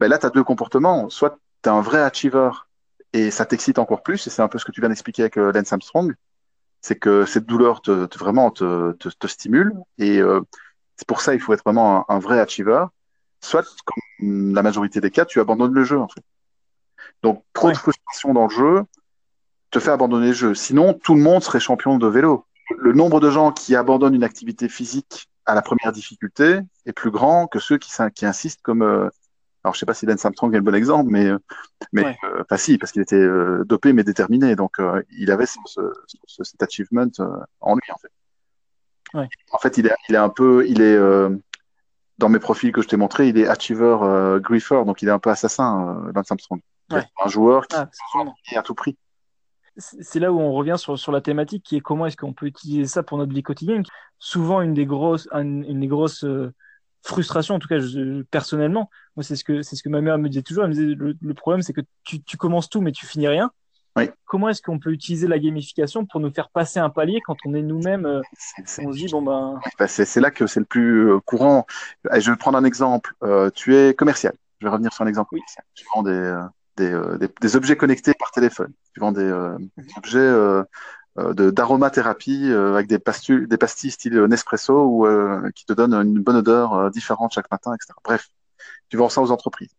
ben 0.00 0.08
là, 0.08 0.18
tu 0.18 0.26
as 0.26 0.30
deux 0.30 0.44
comportements. 0.44 1.08
Soit 1.10 1.38
tu 1.62 1.68
es 1.68 1.72
un 1.72 1.80
vrai 1.80 2.00
achiever 2.00 2.50
et 3.12 3.30
ça 3.30 3.44
t'excite 3.46 3.78
encore 3.78 4.02
plus, 4.02 4.26
et 4.26 4.30
c'est 4.30 4.42
un 4.42 4.48
peu 4.48 4.58
ce 4.58 4.64
que 4.64 4.72
tu 4.72 4.80
viens 4.80 4.88
d'expliquer 4.90 5.22
avec 5.22 5.36
euh, 5.36 5.52
Lance 5.52 5.72
Armstrong, 5.72 6.14
c'est 6.80 6.96
que 6.96 7.24
cette 7.26 7.46
douleur 7.46 7.82
te, 7.82 8.06
te- 8.06 8.18
vraiment 8.18 8.50
te, 8.50 8.92
te, 8.92 9.08
te 9.08 9.26
stimule, 9.26 9.74
et 9.98 10.18
euh, 10.20 10.40
c'est 10.96 11.06
pour 11.08 11.20
ça 11.20 11.34
il 11.34 11.40
faut 11.40 11.52
être 11.52 11.64
vraiment 11.64 12.06
un, 12.08 12.14
un 12.16 12.18
vrai 12.18 12.38
achiever. 12.40 12.84
Soit, 13.42 13.66
comme 13.84 14.54
la 14.54 14.62
majorité 14.62 15.00
des 15.00 15.10
cas, 15.10 15.24
tu 15.24 15.40
abandonnes 15.40 15.72
le 15.74 15.84
jeu, 15.84 15.98
en 15.98 16.08
fait. 16.08 16.22
Donc, 17.22 17.44
trop 17.52 17.68
Ouais. 17.68 17.72
de 17.74 17.78
frustration 17.78 18.32
dans 18.32 18.44
le 18.44 18.50
jeu 18.50 18.82
te 19.70 19.78
fait 19.78 19.90
abandonner 19.90 20.28
le 20.28 20.32
jeu. 20.32 20.54
Sinon, 20.54 20.94
tout 20.94 21.14
le 21.14 21.20
monde 21.20 21.42
serait 21.42 21.60
champion 21.60 21.98
de 21.98 22.06
vélo. 22.06 22.44
Le 22.78 22.92
nombre 22.92 23.20
de 23.20 23.30
gens 23.30 23.52
qui 23.52 23.76
abandonnent 23.76 24.14
une 24.14 24.24
activité 24.24 24.68
physique 24.68 25.28
à 25.46 25.54
la 25.54 25.62
première 25.62 25.92
difficulté 25.92 26.60
est 26.86 26.92
plus 26.92 27.10
grand 27.10 27.46
que 27.46 27.58
ceux 27.58 27.78
qui, 27.78 27.90
insistent 28.26 28.62
comme... 28.62 28.82
euh, 28.82 29.08
alors, 29.62 29.74
je 29.74 29.80
sais 29.80 29.86
pas 29.86 29.94
si 29.94 30.06
Lance 30.06 30.24
Armstrong 30.24 30.54
est 30.54 30.58
le 30.58 30.62
bon 30.64 30.74
exemple, 30.74 31.10
mais, 31.10 31.26
euh, 31.26 31.38
mais 31.92 32.04
Ouais. 32.04 32.16
euh, 32.24 32.42
enfin, 32.42 32.56
si, 32.56 32.78
parce 32.78 32.92
qu'il 32.92 33.02
était 33.02 33.16
euh, 33.16 33.62
dopé 33.64 33.92
mais 33.92 34.04
déterminé. 34.04 34.56
Donc, 34.56 34.76
il 35.10 35.30
avait 35.30 35.46
ce, 35.46 35.58
ce- 35.66 35.92
ce- 36.26 36.44
cet 36.44 36.62
achievement 36.62 37.06
en 37.60 37.74
lui, 37.74 37.82
en 37.92 37.98
fait. 37.98 39.18
Ouais. 39.18 39.28
En 39.52 39.58
fait, 39.58 39.76
il 39.76 39.86
est, 39.86 39.94
il 40.08 40.14
est 40.14 40.18
un 40.18 40.30
peu... 40.30 40.66
Il 40.66 40.80
est, 40.80 40.96
dans 42.20 42.28
mes 42.28 42.38
profils 42.38 42.70
que 42.70 42.82
je 42.82 42.88
t'ai 42.88 42.96
montré, 42.96 43.28
il 43.28 43.38
est 43.38 43.48
achiever 43.48 43.96
euh, 44.02 44.38
griefer, 44.38 44.84
donc 44.84 45.02
il 45.02 45.08
est 45.08 45.12
un 45.12 45.18
peu 45.18 45.30
assassin, 45.30 45.96
euh, 46.06 46.12
Lance 46.14 46.30
Armstrong. 46.30 46.60
Ouais. 46.92 47.02
Un 47.24 47.28
joueur 47.28 47.66
qui 47.66 47.76
Ah, 47.76 47.88
est 48.52 48.56
à 48.56 48.62
tout 48.62 48.74
prix. 48.74 48.96
c'est 49.76 50.20
là 50.20 50.32
où 50.32 50.38
on 50.40 50.52
revient 50.52 50.74
sur, 50.76 50.98
sur 50.98 51.12
la 51.12 51.20
thématique 51.20 51.64
qui 51.64 51.76
est 51.76 51.80
comment 51.80 52.06
est-ce 52.06 52.16
qu'on 52.16 52.32
peut 52.34 52.46
utiliser 52.46 52.86
ça 52.86 53.02
pour 53.02 53.16
notre 53.18 53.32
vie 53.32 53.42
quotidienne. 53.42 53.84
Souvent, 54.18 54.60
une 54.60 54.74
des 54.74 54.84
grosses, 54.86 55.28
un- 55.32 55.62
une 55.62 55.80
des 55.80 55.86
grosses 55.86 56.24
euh, 56.24 56.52
frustrations, 57.02 57.54
en 57.54 57.58
tout 57.58 57.68
cas 57.68 57.78
je- 57.78 58.22
personnellement, 58.24 58.90
moi 59.16 59.22
c'est 59.24 59.36
ce 59.36 59.44
que 59.44 59.62
c'est 59.62 59.76
ce 59.76 59.82
que 59.82 59.88
ma 59.88 60.00
mère 60.02 60.18
me 60.18 60.28
disait 60.28 60.42
toujours. 60.42 60.64
Elle 60.64 60.70
me 60.70 60.74
disait 60.74 60.94
le, 60.94 61.16
le 61.20 61.34
problème 61.34 61.62
c'est 61.62 61.72
que 61.72 61.80
tu, 62.04 62.22
tu 62.22 62.36
commences 62.36 62.68
tout 62.68 62.82
mais 62.82 62.92
tu 62.92 63.06
finis 63.06 63.28
rien. 63.28 63.50
Oui. 63.96 64.08
Comment 64.26 64.48
est-ce 64.48 64.62
qu'on 64.62 64.78
peut 64.78 64.92
utiliser 64.92 65.26
la 65.26 65.38
gamification 65.38 66.06
pour 66.06 66.20
nous 66.20 66.30
faire 66.30 66.48
passer 66.50 66.78
un 66.78 66.90
palier 66.90 67.20
quand 67.26 67.36
on 67.44 67.54
est 67.54 67.62
nous-mêmes, 67.62 68.06
euh, 68.06 68.20
C'est- 68.38 68.62
c'est- 68.66 68.86
on 68.86 68.92
se 68.92 68.96
dit 68.98 69.08
bon 69.08 69.22
ben 69.22 69.58
c'est 69.88 70.04
c'est 70.04 70.20
là 70.20 70.30
que 70.30 70.46
c'est 70.46 70.60
le 70.60 70.66
plus 70.66 71.10
euh, 71.10 71.18
courant. 71.20 71.66
Je 72.16 72.30
vais 72.30 72.36
prendre 72.36 72.56
un 72.56 72.64
exemple. 72.64 73.14
Euh, 73.24 73.50
tu 73.50 73.76
es 73.76 73.94
commercial. 73.94 74.32
Je 74.60 74.66
vais 74.66 74.70
revenir 74.70 74.92
sur 74.92 75.04
un 75.04 75.08
exemple 75.08 75.30
Oui. 75.32 75.40
Tu 75.74 75.84
vends 75.92 76.02
des, 76.02 76.12
euh, 76.12 76.40
des, 76.76 77.18
des, 77.18 77.28
des 77.40 77.56
objets 77.56 77.76
connectés 77.76 78.14
par 78.14 78.30
téléphone. 78.30 78.72
Tu 78.94 79.00
vends 79.00 79.12
des, 79.12 79.28
des 79.76 79.92
objets 79.96 80.64
de 81.16 81.50
d'aromathérapie 81.50 82.52
avec 82.52 82.86
des 82.86 82.98
pastilles, 83.00 83.46
des 83.48 83.56
pastilles 83.58 83.90
style 83.90 84.14
Nespresso 84.24 84.72
ou 84.84 85.06
qui 85.54 85.66
te 85.66 85.72
donnent 85.72 85.94
une 85.94 86.20
bonne 86.22 86.36
odeur 86.36 86.90
différente 86.92 87.32
chaque 87.32 87.50
matin, 87.50 87.74
etc. 87.74 87.92
Bref, 88.04 88.28
tu 88.88 88.96
vends 88.96 89.08
ça 89.08 89.20
aux 89.20 89.30
entreprises. 89.32 89.74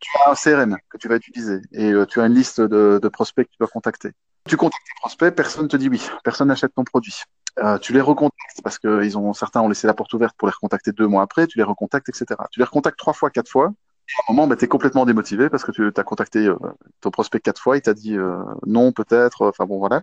Tu 0.00 0.10
as 0.24 0.30
un 0.30 0.34
CRM 0.34 0.76
que 0.90 0.96
tu 0.96 1.08
vas 1.08 1.16
utiliser 1.16 1.60
et 1.72 1.92
tu 2.08 2.20
as 2.20 2.26
une 2.26 2.34
liste 2.34 2.60
de, 2.60 3.08
prospects 3.08 3.46
que 3.46 3.52
tu 3.52 3.58
dois 3.58 3.68
contacter. 3.68 4.12
Tu 4.46 4.56
contactes 4.56 4.84
tes 4.84 5.00
prospects, 5.00 5.34
personne 5.34 5.64
ne 5.64 5.68
te 5.68 5.76
dit 5.76 5.88
oui, 5.88 6.02
personne 6.24 6.48
n'achète 6.48 6.74
ton 6.74 6.84
produit. 6.84 7.22
Euh, 7.58 7.78
tu 7.78 7.92
les 7.92 8.00
recontactes 8.00 8.62
parce 8.62 8.78
que 8.78 9.08
certains 9.34 9.60
ont 9.60 9.68
laissé 9.68 9.86
la 9.86 9.94
porte 9.94 10.12
ouverte 10.12 10.34
pour 10.36 10.48
les 10.48 10.52
recontacter 10.52 10.92
deux 10.92 11.06
mois 11.06 11.22
après, 11.22 11.46
tu 11.46 11.58
les 11.58 11.64
recontactes, 11.64 12.08
etc. 12.08 12.26
Tu 12.50 12.60
les 12.60 12.64
recontactes 12.64 12.98
trois 12.98 13.12
fois, 13.12 13.30
quatre 13.30 13.50
fois. 13.50 13.66
À 13.66 14.32
un 14.32 14.34
moment, 14.34 14.46
bah, 14.46 14.56
tu 14.56 14.64
es 14.64 14.68
complètement 14.68 15.04
démotivé 15.04 15.50
parce 15.50 15.64
que 15.64 15.72
tu 15.72 15.92
as 15.94 16.04
contacté 16.04 16.46
euh, 16.46 16.56
ton 17.00 17.10
prospect 17.10 17.40
quatre 17.40 17.60
fois, 17.60 17.76
il 17.76 17.82
t'a 17.82 17.94
dit 17.94 18.16
euh, 18.16 18.38
non, 18.66 18.92
peut-être, 18.92 19.48
enfin 19.48 19.66
bon, 19.66 19.78
voilà. 19.78 20.02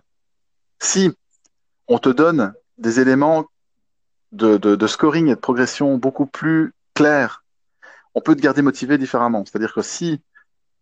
Si 0.80 1.12
on 1.88 1.98
te 1.98 2.08
donne 2.08 2.52
des 2.78 3.00
éléments 3.00 3.46
de, 4.32 4.86
scoring 4.86 5.28
et 5.28 5.34
de 5.34 5.40
progression 5.40 5.96
beaucoup 5.96 6.26
plus 6.26 6.74
clairs, 6.94 7.42
on 8.16 8.20
peut 8.22 8.34
te 8.34 8.40
garder 8.40 8.62
motivé 8.62 8.98
différemment. 8.98 9.44
C'est-à-dire 9.44 9.72
que 9.72 9.82
si, 9.82 10.20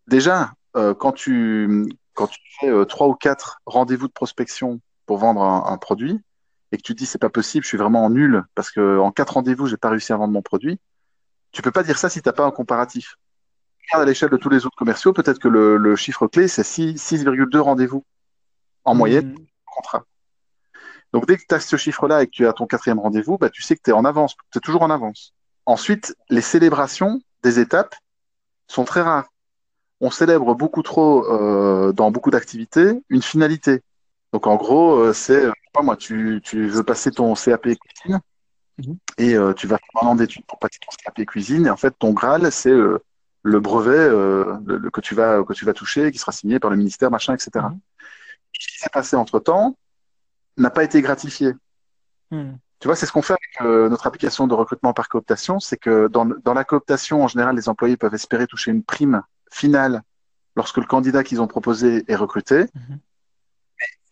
déjà, 0.06 0.54
quand, 0.72 1.12
tu, 1.12 1.84
quand 2.14 2.28
tu 2.28 2.40
fais 2.60 2.86
trois 2.86 3.08
ou 3.08 3.14
quatre 3.14 3.60
rendez-vous 3.66 4.08
de 4.08 4.12
prospection 4.12 4.80
pour 5.04 5.18
vendre 5.18 5.42
un, 5.42 5.66
un 5.70 5.76
produit, 5.76 6.22
et 6.72 6.76
que 6.76 6.82
tu 6.82 6.94
te 6.94 6.98
dis 6.98 7.06
c'est 7.06 7.18
pas 7.18 7.30
possible, 7.30 7.64
je 7.64 7.68
suis 7.68 7.78
vraiment 7.78 8.10
nul 8.10 8.42
parce 8.54 8.70
que 8.70 8.98
en 8.98 9.12
quatre 9.12 9.34
rendez-vous 9.34 9.66
j'ai 9.66 9.76
pas 9.76 9.90
réussi 9.90 10.12
à 10.12 10.16
vendre 10.16 10.32
mon 10.32 10.42
produit, 10.42 10.80
tu 11.52 11.62
peux 11.62 11.70
pas 11.70 11.84
dire 11.84 11.98
ça 11.98 12.08
si 12.08 12.20
tu 12.20 12.28
n'as 12.28 12.32
pas 12.32 12.44
un 12.44 12.50
comparatif. 12.50 13.16
Regarde 13.86 14.08
à 14.08 14.10
l'échelle 14.10 14.30
de 14.30 14.36
tous 14.36 14.48
les 14.48 14.66
autres 14.66 14.76
commerciaux, 14.76 15.12
peut-être 15.12 15.38
que 15.38 15.48
le, 15.48 15.96
chiffre 15.96 16.26
clé 16.26 16.48
c'est 16.48 16.62
6,2 16.62 17.58
rendez-vous 17.58 18.04
en 18.84 18.94
moyenne 18.94 19.34
mmh. 19.34 19.46
contrat. 19.66 20.04
Donc 21.12 21.26
dès 21.26 21.36
que 21.36 21.44
tu 21.48 21.54
as 21.54 21.60
ce 21.60 21.76
chiffre-là 21.76 22.22
et 22.22 22.26
que 22.26 22.32
tu 22.32 22.46
as 22.46 22.52
ton 22.52 22.66
quatrième 22.66 22.98
rendez-vous, 22.98 23.38
bah, 23.38 23.50
tu 23.50 23.62
sais 23.62 23.76
que 23.76 23.82
tu 23.84 23.90
es 23.90 23.92
en 23.92 24.04
avance, 24.04 24.34
tu 24.50 24.58
es 24.58 24.60
toujours 24.60 24.82
en 24.82 24.90
avance. 24.90 25.32
Ensuite, 25.66 26.16
les 26.28 26.40
célébrations 26.40 27.20
des 27.42 27.58
étapes 27.58 27.94
sont 28.68 28.84
très 28.84 29.02
rares. 29.02 29.28
On 30.00 30.10
célèbre 30.10 30.54
beaucoup 30.54 30.82
trop 30.82 31.24
euh, 31.26 31.92
dans 31.92 32.10
beaucoup 32.10 32.30
d'activités 32.30 33.02
une 33.08 33.22
finalité. 33.22 33.82
Donc 34.32 34.46
en 34.46 34.56
gros, 34.56 34.96
euh, 34.96 35.12
c'est 35.12 35.46
moi, 35.82 35.96
tu, 35.96 36.40
veux 36.52 36.82
passer 36.82 37.10
ton 37.10 37.34
CAP 37.34 37.62
cuisine 37.62 38.20
mhm. 38.78 38.96
et 39.18 39.34
euh, 39.34 39.52
tu 39.52 39.66
vas 39.66 39.78
faire 39.78 40.02
un 40.02 40.08
an 40.08 40.14
d'études 40.14 40.44
pour 40.46 40.58
passer 40.58 40.78
ton 40.80 40.94
CAP 41.02 41.26
cuisine. 41.26 41.66
Et 41.66 41.70
en 41.70 41.76
fait, 41.76 41.94
ton 41.98 42.12
Graal, 42.12 42.50
c'est 42.52 42.70
euh, 42.70 42.98
le 43.42 43.60
brevet 43.60 43.92
euh, 43.92 44.58
que, 44.92 45.00
tu 45.00 45.14
vas, 45.14 45.42
que 45.42 45.52
tu 45.52 45.64
vas 45.64 45.72
toucher, 45.72 46.12
qui 46.12 46.18
sera 46.18 46.32
signé 46.32 46.58
par 46.60 46.70
le 46.70 46.76
ministère, 46.76 47.10
machin, 47.10 47.34
etc. 47.34 47.50
Mhm. 47.54 47.80
Ce 48.58 48.68
qui 48.68 48.78
s'est 48.78 48.90
passé 48.90 49.16
entre 49.16 49.40
temps 49.40 49.76
n'a 50.56 50.70
pas 50.70 50.84
été 50.84 51.02
gratifié. 51.02 51.52
Mhm. 52.30 52.58
Tu 52.80 52.88
vois, 52.88 52.96
c'est 52.96 53.06
ce 53.06 53.12
qu'on 53.12 53.22
fait 53.22 53.34
avec 53.34 53.90
notre 53.90 54.06
application 54.06 54.46
de 54.46 54.54
recrutement 54.54 54.92
par 54.92 55.08
cooptation, 55.08 55.58
c'est 55.60 55.76
que 55.76 56.08
dans, 56.08 56.26
dans, 56.26 56.54
la 56.54 56.64
cooptation, 56.64 57.22
en 57.22 57.28
général, 57.28 57.56
les 57.56 57.68
employés 57.68 57.96
peuvent 57.96 58.14
espérer 58.14 58.46
toucher 58.46 58.72
une 58.72 58.82
prime 58.82 59.22
finale 59.50 60.02
lorsque 60.56 60.78
le 60.78 60.84
candidat 60.84 61.24
qu'ils 61.24 61.40
ont 61.40 61.46
proposé 61.46 62.04
est 62.08 62.16
recruté. 62.16 62.66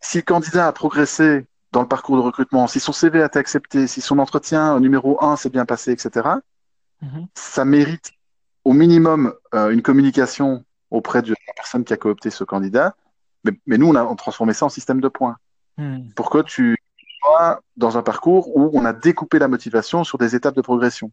Si 0.00 0.18
le 0.18 0.22
candidat 0.22 0.66
a 0.66 0.72
progressé 0.72 1.46
dans 1.70 1.82
le 1.82 1.88
parcours 1.88 2.16
de 2.16 2.22
recrutement, 2.22 2.66
si 2.66 2.80
son 2.80 2.92
CV 2.92 3.22
a 3.22 3.26
été 3.26 3.38
accepté, 3.38 3.86
si 3.86 4.00
son 4.00 4.18
entretien 4.18 4.78
numéro 4.80 5.22
1 5.24 5.36
s'est 5.36 5.50
bien 5.50 5.64
passé, 5.64 5.92
etc., 5.92 6.28
mhm. 7.00 7.26
ça 7.34 7.64
mérite 7.64 8.10
au 8.64 8.72
minimum 8.72 9.32
euh, 9.54 9.70
une 9.70 9.82
communication 9.82 10.64
auprès 10.90 11.22
de 11.22 11.30
la 11.30 11.52
personne 11.54 11.84
qui 11.84 11.92
a 11.92 11.96
coopté 11.96 12.30
ce 12.30 12.44
candidat. 12.44 12.94
Mais, 13.66 13.78
nous, 13.78 13.88
on 13.88 13.94
a 13.94 14.14
transformé 14.16 14.52
ça 14.52 14.66
en 14.66 14.68
système 14.68 15.00
de 15.00 15.08
points. 15.08 15.36
Mhm. 15.78 16.12
Pour 16.14 16.30
que 16.30 16.38
tu 16.42 16.76
dans 17.76 17.98
un 17.98 18.02
parcours 18.02 18.56
où 18.56 18.70
on 18.74 18.84
a 18.84 18.92
découpé 18.92 19.38
la 19.38 19.48
motivation 19.48 20.04
sur 20.04 20.18
des 20.18 20.34
étapes 20.34 20.56
de 20.56 20.62
progression. 20.62 21.10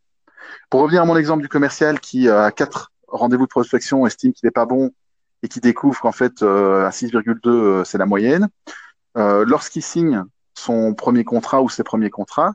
Pour 0.69 0.81
revenir 0.81 1.01
à 1.01 1.05
mon 1.05 1.17
exemple 1.17 1.41
du 1.41 1.49
commercial 1.49 1.99
qui, 1.99 2.27
euh, 2.27 2.43
à 2.43 2.51
quatre 2.51 2.91
rendez-vous 3.07 3.45
de 3.45 3.49
prospection, 3.49 4.05
estime 4.05 4.33
qu'il 4.33 4.47
n'est 4.47 4.51
pas 4.51 4.65
bon 4.65 4.91
et 5.43 5.47
qui 5.47 5.59
découvre 5.59 5.99
qu'en 5.99 6.11
fait, 6.11 6.41
euh, 6.41 6.85
à 6.85 6.91
6,2, 6.91 7.83
c'est 7.85 7.97
la 7.97 8.05
moyenne. 8.05 8.49
Lorsqu'il 9.15 9.83
signe 9.83 10.23
son 10.53 10.93
premier 10.93 11.25
contrat 11.25 11.61
ou 11.61 11.69
ses 11.69 11.83
premiers 11.83 12.09
contrats, 12.09 12.53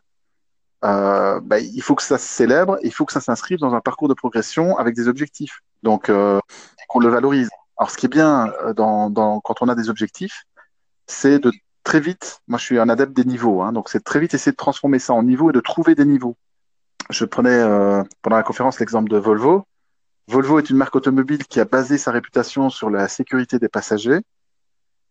euh, 0.84 1.40
bah, 1.40 1.58
il 1.58 1.80
faut 1.80 1.94
que 1.94 2.02
ça 2.02 2.18
se 2.18 2.26
célèbre, 2.26 2.78
il 2.82 2.92
faut 2.92 3.06
que 3.06 3.12
ça 3.12 3.20
s'inscrive 3.20 3.58
dans 3.58 3.74
un 3.74 3.80
parcours 3.80 4.08
de 4.08 4.14
progression 4.14 4.76
avec 4.76 4.94
des 4.94 5.08
objectifs. 5.08 5.60
Donc, 5.82 6.10
euh, 6.10 6.40
qu'on 6.88 7.00
le 7.00 7.08
valorise. 7.08 7.48
Alors, 7.78 7.90
ce 7.90 7.96
qui 7.96 8.06
est 8.06 8.10
bien 8.10 8.52
euh, 8.64 8.74
quand 8.74 9.62
on 9.62 9.68
a 9.68 9.74
des 9.74 9.88
objectifs, 9.88 10.44
c'est 11.06 11.38
de 11.38 11.52
très 11.84 12.00
vite, 12.00 12.40
moi 12.48 12.58
je 12.58 12.64
suis 12.64 12.78
un 12.78 12.88
adepte 12.88 13.12
des 13.12 13.24
niveaux, 13.24 13.62
hein, 13.62 13.72
donc 13.72 13.88
c'est 13.88 14.02
très 14.02 14.20
vite 14.20 14.34
essayer 14.34 14.52
de 14.52 14.56
transformer 14.56 14.98
ça 14.98 15.12
en 15.12 15.22
niveaux 15.22 15.50
et 15.50 15.52
de 15.52 15.60
trouver 15.60 15.94
des 15.94 16.04
niveaux. 16.04 16.36
Je 17.10 17.24
prenais 17.24 17.50
euh, 17.50 18.02
pendant 18.22 18.36
la 18.36 18.42
conférence 18.42 18.80
l'exemple 18.80 19.10
de 19.10 19.18
Volvo. 19.18 19.66
Volvo 20.28 20.58
est 20.58 20.70
une 20.70 20.76
marque 20.76 20.96
automobile 20.96 21.44
qui 21.46 21.60
a 21.60 21.66
basé 21.66 21.98
sa 21.98 22.10
réputation 22.10 22.70
sur 22.70 22.90
la 22.90 23.08
sécurité 23.08 23.58
des 23.58 23.68
passagers. 23.68 24.20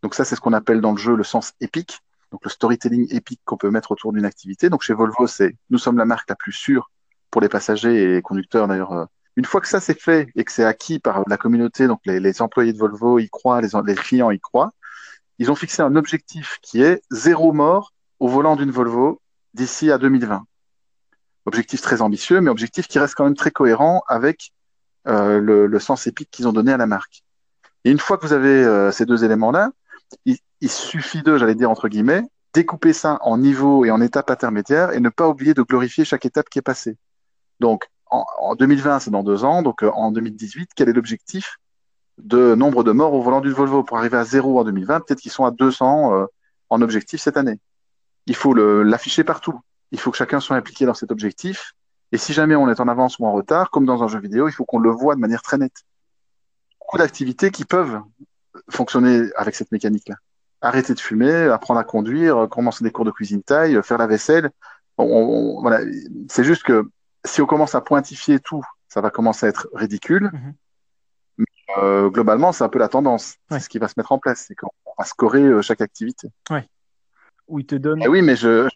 Donc 0.01 0.15
ça, 0.15 0.25
c'est 0.25 0.35
ce 0.35 0.41
qu'on 0.41 0.53
appelle 0.53 0.81
dans 0.81 0.91
le 0.91 0.97
jeu 0.97 1.15
le 1.15 1.23
sens 1.23 1.53
épique 1.61 2.01
donc 2.33 2.43
le 2.43 2.49
storytelling 2.49 3.15
épique 3.15 3.41
qu'on 3.45 3.57
peut 3.57 3.69
mettre 3.69 3.91
autour 3.91 4.11
d'une 4.11 4.25
activité. 4.25 4.69
Donc 4.69 4.81
chez 4.81 4.93
Volvo, 4.93 5.27
c'est 5.27 5.55
nous 5.69 5.77
sommes 5.77 5.99
la 5.99 6.05
marque 6.05 6.27
la 6.27 6.35
plus 6.35 6.51
sûre 6.51 6.89
pour 7.29 7.41
les 7.41 7.47
passagers 7.47 8.17
et 8.17 8.21
conducteurs 8.23 8.67
d'ailleurs. 8.67 8.91
Euh. 8.91 9.05
Une 9.35 9.45
fois 9.45 9.61
que 9.61 9.67
ça 9.67 9.79
c'est 9.79 9.99
fait 9.99 10.29
et 10.35 10.43
que 10.43 10.51
c'est 10.51 10.65
acquis 10.65 10.99
par 10.99 11.23
la 11.27 11.37
communauté, 11.37 11.87
donc 11.87 11.99
les, 12.05 12.41
employés 12.41 12.73
de 12.73 12.77
Volvo 12.79 13.19
y 13.19 13.29
croient, 13.29 13.61
les, 13.61 13.69
les 13.85 13.95
clients 13.95 14.31
y 14.31 14.39
croient, 14.39 14.73
ils 15.43 15.51
ont 15.51 15.55
fixé 15.55 15.81
un 15.81 15.97
objectif 15.97 16.57
qui 16.61 16.81
est 16.81 17.01
zéro 17.11 17.51
mort 17.51 17.91
au 18.19 18.29
volant 18.29 18.55
d'une 18.55 18.71
Volvo 18.71 19.21
d'ici 19.53 19.91
à 19.91 19.97
2020. 19.97 20.45
Objectif 21.45 21.81
très 21.81 22.01
ambitieux, 22.01 22.39
mais 22.39 22.49
objectif 22.49 22.87
qui 22.87 22.97
reste 22.97 23.15
quand 23.15 23.25
même 23.25 23.35
très 23.35 23.51
cohérent 23.51 24.03
avec 24.07 24.53
euh, 25.05 25.41
le, 25.41 25.79
sens 25.79 26.07
épique 26.07 26.31
qu'ils 26.31 26.47
ont 26.47 26.53
donné 26.53 26.71
à 26.71 26.77
la 26.77 26.85
marque. 26.85 27.23
Et 27.83 27.91
une 27.91 27.99
fois 27.99 28.17
que 28.17 28.25
vous 28.25 28.31
avez 28.31 28.63
euh, 28.63 28.93
ces 28.93 29.05
deux 29.05 29.25
éléments-là, 29.25 29.71
il 30.25 30.69
suffit 30.69 31.23
de, 31.23 31.37
j'allais 31.37 31.55
dire 31.55 31.69
entre 31.69 31.89
guillemets, 31.89 32.23
découper 32.53 32.93
ça 32.93 33.17
en 33.19 33.37
niveaux 33.37 33.83
et 33.83 33.91
en 33.91 33.99
étapes 33.99 34.31
intermédiaires 34.31 34.93
et 34.93 35.01
ne 35.01 35.09
pas 35.09 35.27
oublier 35.27 35.53
de 35.53 35.61
glorifier 35.61 36.05
chaque 36.05 36.25
étape 36.25 36.47
qui 36.47 36.59
est 36.59 36.61
passée. 36.61 36.95
Donc, 37.59 37.89
en, 38.05 38.55
2020, 38.55 38.99
c'est 38.99 39.11
dans 39.11 39.23
deux 39.23 39.43
ans. 39.43 39.61
Donc, 39.61 39.83
euh, 39.83 39.91
en 39.91 40.09
2018, 40.13 40.69
quel 40.73 40.87
est 40.87 40.93
l'objectif 40.93 41.57
de 42.17 42.55
nombre 42.55 42.83
de 42.83 42.91
morts 42.91 43.13
au 43.13 43.21
volant 43.21 43.41
d'une 43.41 43.53
Volvo 43.53 43.83
pour 43.83 43.97
arriver 43.97 44.17
à 44.17 44.23
zéro 44.23 44.59
en 44.59 44.63
2020 44.63 45.01
Peut-être 45.01 45.19
qu'ils 45.19 45.31
sont 45.31 45.45
à 45.45 45.51
200 45.51 46.13
euh, 46.13 46.25
en 46.69 46.81
objectif 46.81 47.21
cette 47.21 47.37
année. 47.37 47.59
Il 48.25 48.35
faut 48.35 48.53
l'afficher 48.53 49.23
partout. 49.23 49.59
Il 49.91 49.99
faut 49.99 50.11
que 50.11 50.17
chacun 50.17 50.39
soit 50.39 50.55
impliqué 50.55 50.85
dans 50.85 50.93
cet 50.93 51.11
objectif. 51.11 51.73
Et 52.11 52.17
si 52.17 52.31
jamais 52.31 52.55
on 52.55 52.69
est 52.69 52.79
en 52.79 52.87
avance 52.87 53.19
ou 53.19 53.25
en 53.25 53.33
retard, 53.33 53.69
comme 53.69 53.85
dans 53.85 54.03
un 54.03 54.07
jeu 54.07 54.19
vidéo, 54.19 54.47
il 54.47 54.51
faut 54.51 54.65
qu'on 54.65 54.79
le 54.79 54.89
voit 54.89 55.15
de 55.15 55.19
manière 55.19 55.41
très 55.41 55.57
nette. 55.57 55.83
Beaucoup 56.79 56.97
d'activités 56.97 57.51
qui 57.51 57.65
peuvent 57.65 57.99
fonctionner 58.69 59.29
avec 59.35 59.55
cette 59.55 59.71
mécanique-là 59.71 60.15
arrêter 60.63 60.93
de 60.93 60.99
fumer, 60.99 61.49
apprendre 61.49 61.79
à 61.79 61.83
conduire, 61.83 62.47
commencer 62.49 62.83
des 62.83 62.91
cours 62.91 63.05
de 63.05 63.11
cuisine 63.11 63.43
taille, 63.43 63.77
faire 63.83 63.97
la 63.97 64.07
vaisselle. 64.07 64.49
voilà. 64.97 65.81
C'est 66.29 66.45
juste 66.45 66.63
que 66.63 66.89
si 67.25 67.41
on 67.41 67.45
commence 67.45 67.75
à 67.75 67.81
pointifier 67.81 68.39
tout, 68.39 68.63
ça 68.87 69.01
va 69.01 69.09
commencer 69.09 69.45
à 69.45 69.49
être 69.49 69.67
ridicule. 69.73 70.31
Mhm. 70.33 70.53
Mais, 70.53 70.62
euh, 71.77 72.09
globalement, 72.09 72.51
c'est 72.51 72.63
un 72.63 72.69
peu 72.69 72.79
la 72.79 72.89
tendance. 72.89 73.35
C'est 73.49 73.59
ce 73.59 73.69
qui 73.69 73.79
va 73.79 73.87
se 73.87 73.93
mettre 73.97 74.11
en 74.11 74.19
place. 74.19 74.45
C'est 74.47 74.55
qu'on 74.55 74.69
va 74.97 75.05
scorer 75.05 75.41
euh, 75.41 75.61
chaque 75.61 75.81
activité. 75.81 76.29
Ouais. 76.49 76.67
Où 77.47 77.59
il 77.59 77.65
te 77.65 77.75
donne. 77.75 78.01
Eh 78.03 78.07
oui, 78.07 78.21
mais 78.21 78.35
je, 78.35 78.67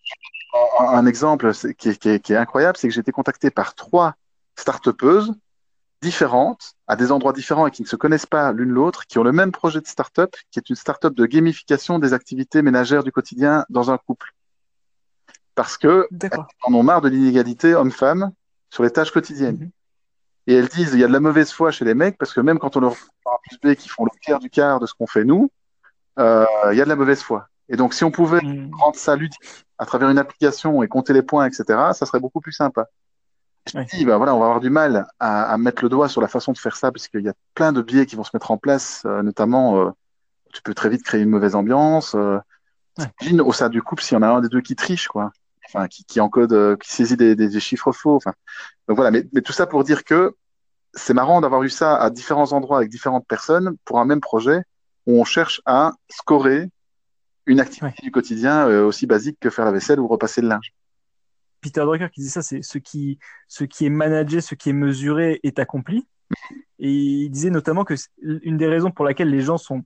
un 0.80 1.06
exemple 1.06 1.52
qui 1.78 1.90
est, 1.90 2.20
qui 2.20 2.34
est 2.34 2.38
incroyable, 2.38 2.78
c'est 2.78 2.88
que 2.88 2.94
j'ai 2.94 3.02
été 3.02 3.12
contacté 3.12 3.50
par 3.50 3.76
trois 3.76 4.16
start 4.56 4.90
différentes, 6.02 6.76
à 6.88 6.96
des 6.96 7.12
endroits 7.12 7.34
différents 7.34 7.68
et 7.68 7.72
qui 7.72 7.82
ne 7.82 7.88
se 7.88 7.96
connaissent 7.96 8.26
pas 8.26 8.52
l'une 8.52 8.70
l'autre, 8.70 9.06
qui 9.08 9.18
ont 9.18 9.24
le 9.24 9.32
même 9.32 9.52
projet 9.52 9.82
de 9.82 9.88
start-up, 9.88 10.36
qui 10.52 10.60
est 10.60 10.70
une 10.70 10.76
start-up 10.76 11.14
de 11.16 11.26
gamification 11.26 12.00
des 12.00 12.14
activités 12.14 12.62
ménagères 12.62 13.04
du 13.04 13.12
quotidien 13.12 13.66
dans 13.70 13.90
un 13.90 13.98
couple. 13.98 14.34
Parce 15.56 15.78
que 15.78 16.08
en 16.64 16.74
ont 16.74 16.84
marre 16.84 17.02
de 17.02 17.10
l'inégalité 17.10 17.74
homme-femme 17.74 18.32
sur 18.70 18.84
les 18.84 18.92
tâches 18.92 19.12
quotidiennes. 19.12 19.58
Mhm. 19.58 19.72
Et 20.48 20.56
elles 20.56 20.68
disent 20.68 20.94
il 20.94 21.00
y 21.00 21.04
a 21.04 21.08
de 21.08 21.14
la 21.14 21.20
mauvaise 21.20 21.52
foi 21.52 21.72
chez 21.72 21.86
les 21.86 21.94
mecs 21.94 22.18
parce 22.18 22.34
que 22.34 22.42
même 22.42 22.58
quand 22.58 22.78
on 22.78 22.80
leur 22.80 22.96
parle 23.24 23.38
plus 23.48 23.60
B 23.62 23.76
qui 23.76 23.90
font 23.90 24.06
le 24.06 24.12
quart 24.22 24.40
du 24.40 24.50
quart 24.50 24.80
de 24.80 24.86
ce 24.86 24.94
qu'on 24.94 25.08
fait 25.08 25.26
nous, 25.26 25.52
euh, 26.20 26.46
il 26.72 26.78
y 26.78 26.82
a 26.82 26.86
de 26.86 26.90
la 26.90 26.96
mauvaise 26.96 27.22
foi. 27.22 27.48
Et 27.70 27.76
donc 27.76 27.94
si 27.94 28.04
on 28.04 28.12
pouvait 28.12 28.42
mhm. 28.42 28.74
rendre 28.74 28.96
ça 28.96 29.16
ludique 29.16 29.40
à 29.78 29.86
travers 29.86 30.10
une 30.10 30.18
application 30.18 30.82
et 30.84 30.88
compter 30.88 31.14
les 31.14 31.22
points, 31.22 31.46
etc., 31.46 31.66
ça 31.94 32.06
serait 32.06 32.20
beaucoup 32.20 32.42
plus 32.42 32.54
sympa 32.54 32.88
je 33.68 34.06
bah 34.06 34.18
voilà, 34.18 34.36
on 34.36 34.40
va 34.40 34.46
avoir 34.46 34.60
du 34.60 34.70
mal 34.70 35.08
à, 35.20 35.58
mettre 35.58 35.84
le 35.84 35.90
doigt 35.90 36.10
sur 36.10 36.22
la 36.22 36.28
façon 36.28 36.52
de 36.52 36.58
faire 36.58 36.76
ça, 36.76 36.92
parce 36.92 37.08
qu'il 37.08 37.22
y 37.22 37.30
a 37.30 37.34
plein 37.54 37.72
de 37.72 37.82
biais 37.82 38.06
qui 38.06 38.16
vont 38.16 38.24
se 38.24 38.32
mettre 38.34 38.52
en 38.52 38.58
place, 38.58 39.04
euh, 39.06 39.22
notamment, 39.22 39.80
euh, 39.80 39.90
tu 40.54 40.62
peux 40.62 40.74
très 40.74 40.90
vite 40.90 41.04
créer 41.04 41.22
une 41.22 41.30
mauvaise 41.30 41.56
ambiance. 41.56 42.16
Euh, 42.16 42.40
Imagine 43.22 43.42
au 43.42 43.54
sein 43.54 43.70
du 43.70 43.82
couple 43.82 44.04
s'il 44.04 44.16
y 44.16 44.18
en 44.18 44.24
a 44.24 44.28
un 44.28 44.42
des 44.42 44.50
deux 44.50 44.62
qui 44.62 44.76
triche, 44.76 45.08
quoi. 45.08 45.32
Enfin, 45.68 45.88
qui, 45.88 46.06
qui 46.06 46.22
encode, 46.22 46.54
euh, 46.54 46.78
qui 46.78 46.90
saisit 46.90 47.18
des, 47.18 47.36
des, 47.36 47.60
chiffres 47.60 47.92
faux. 47.92 48.16
Enfin, 48.16 48.34
donc 48.88 48.96
voilà, 48.96 49.12
mais, 49.12 49.26
mais 49.34 49.42
tout 49.42 49.52
ça 49.52 49.68
pour 49.68 49.84
dire 49.84 50.04
que 50.04 50.36
c'est 50.94 51.14
marrant 51.14 51.42
d'avoir 51.42 51.64
eu 51.64 51.70
ça 51.70 51.96
à 51.96 52.10
différents 52.10 52.54
endroits 52.54 52.78
avec 52.78 52.90
différentes 52.90 53.28
personnes 53.28 53.76
pour 53.84 54.00
un 54.00 54.06
même 54.06 54.22
projet 54.22 54.62
où 55.06 55.20
on 55.20 55.26
cherche 55.26 55.62
à 55.66 55.92
scorer 56.10 56.70
une 57.46 57.60
activité 57.60 58.02
du 58.02 58.12
quotidien 58.12 58.68
aussi 58.68 59.06
basique 59.06 59.38
que 59.40 59.50
faire 59.50 59.66
la 59.66 59.72
vaisselle 59.72 60.00
ou 60.00 60.08
repasser 60.08 60.42
le 60.42 60.48
linge. 60.50 60.74
Peter 61.62 61.82
Drucker 61.82 62.10
qui 62.12 62.22
dit 62.22 62.30
ça, 62.30 62.42
c'est 62.42 62.62
ce 62.62 62.78
qui, 62.78 63.20
ce 63.48 63.64
qui 63.64 63.86
est 63.86 63.90
managé, 63.90 64.42
ce 64.42 64.56
qui 64.56 64.70
est 64.70 64.74
mesuré 64.74 65.40
est 65.44 65.60
accompli. 65.60 66.08
Et 66.80 66.92
il 66.92 67.30
disait 67.30 67.50
notamment 67.50 67.84
que 67.84 67.96
une 68.22 68.58
des 68.58 68.68
raisons 68.68 68.92
pour 68.92 69.06
laquelle 69.06 69.30
les 69.30 69.42
gens 69.42 69.58
sont, 69.58 69.84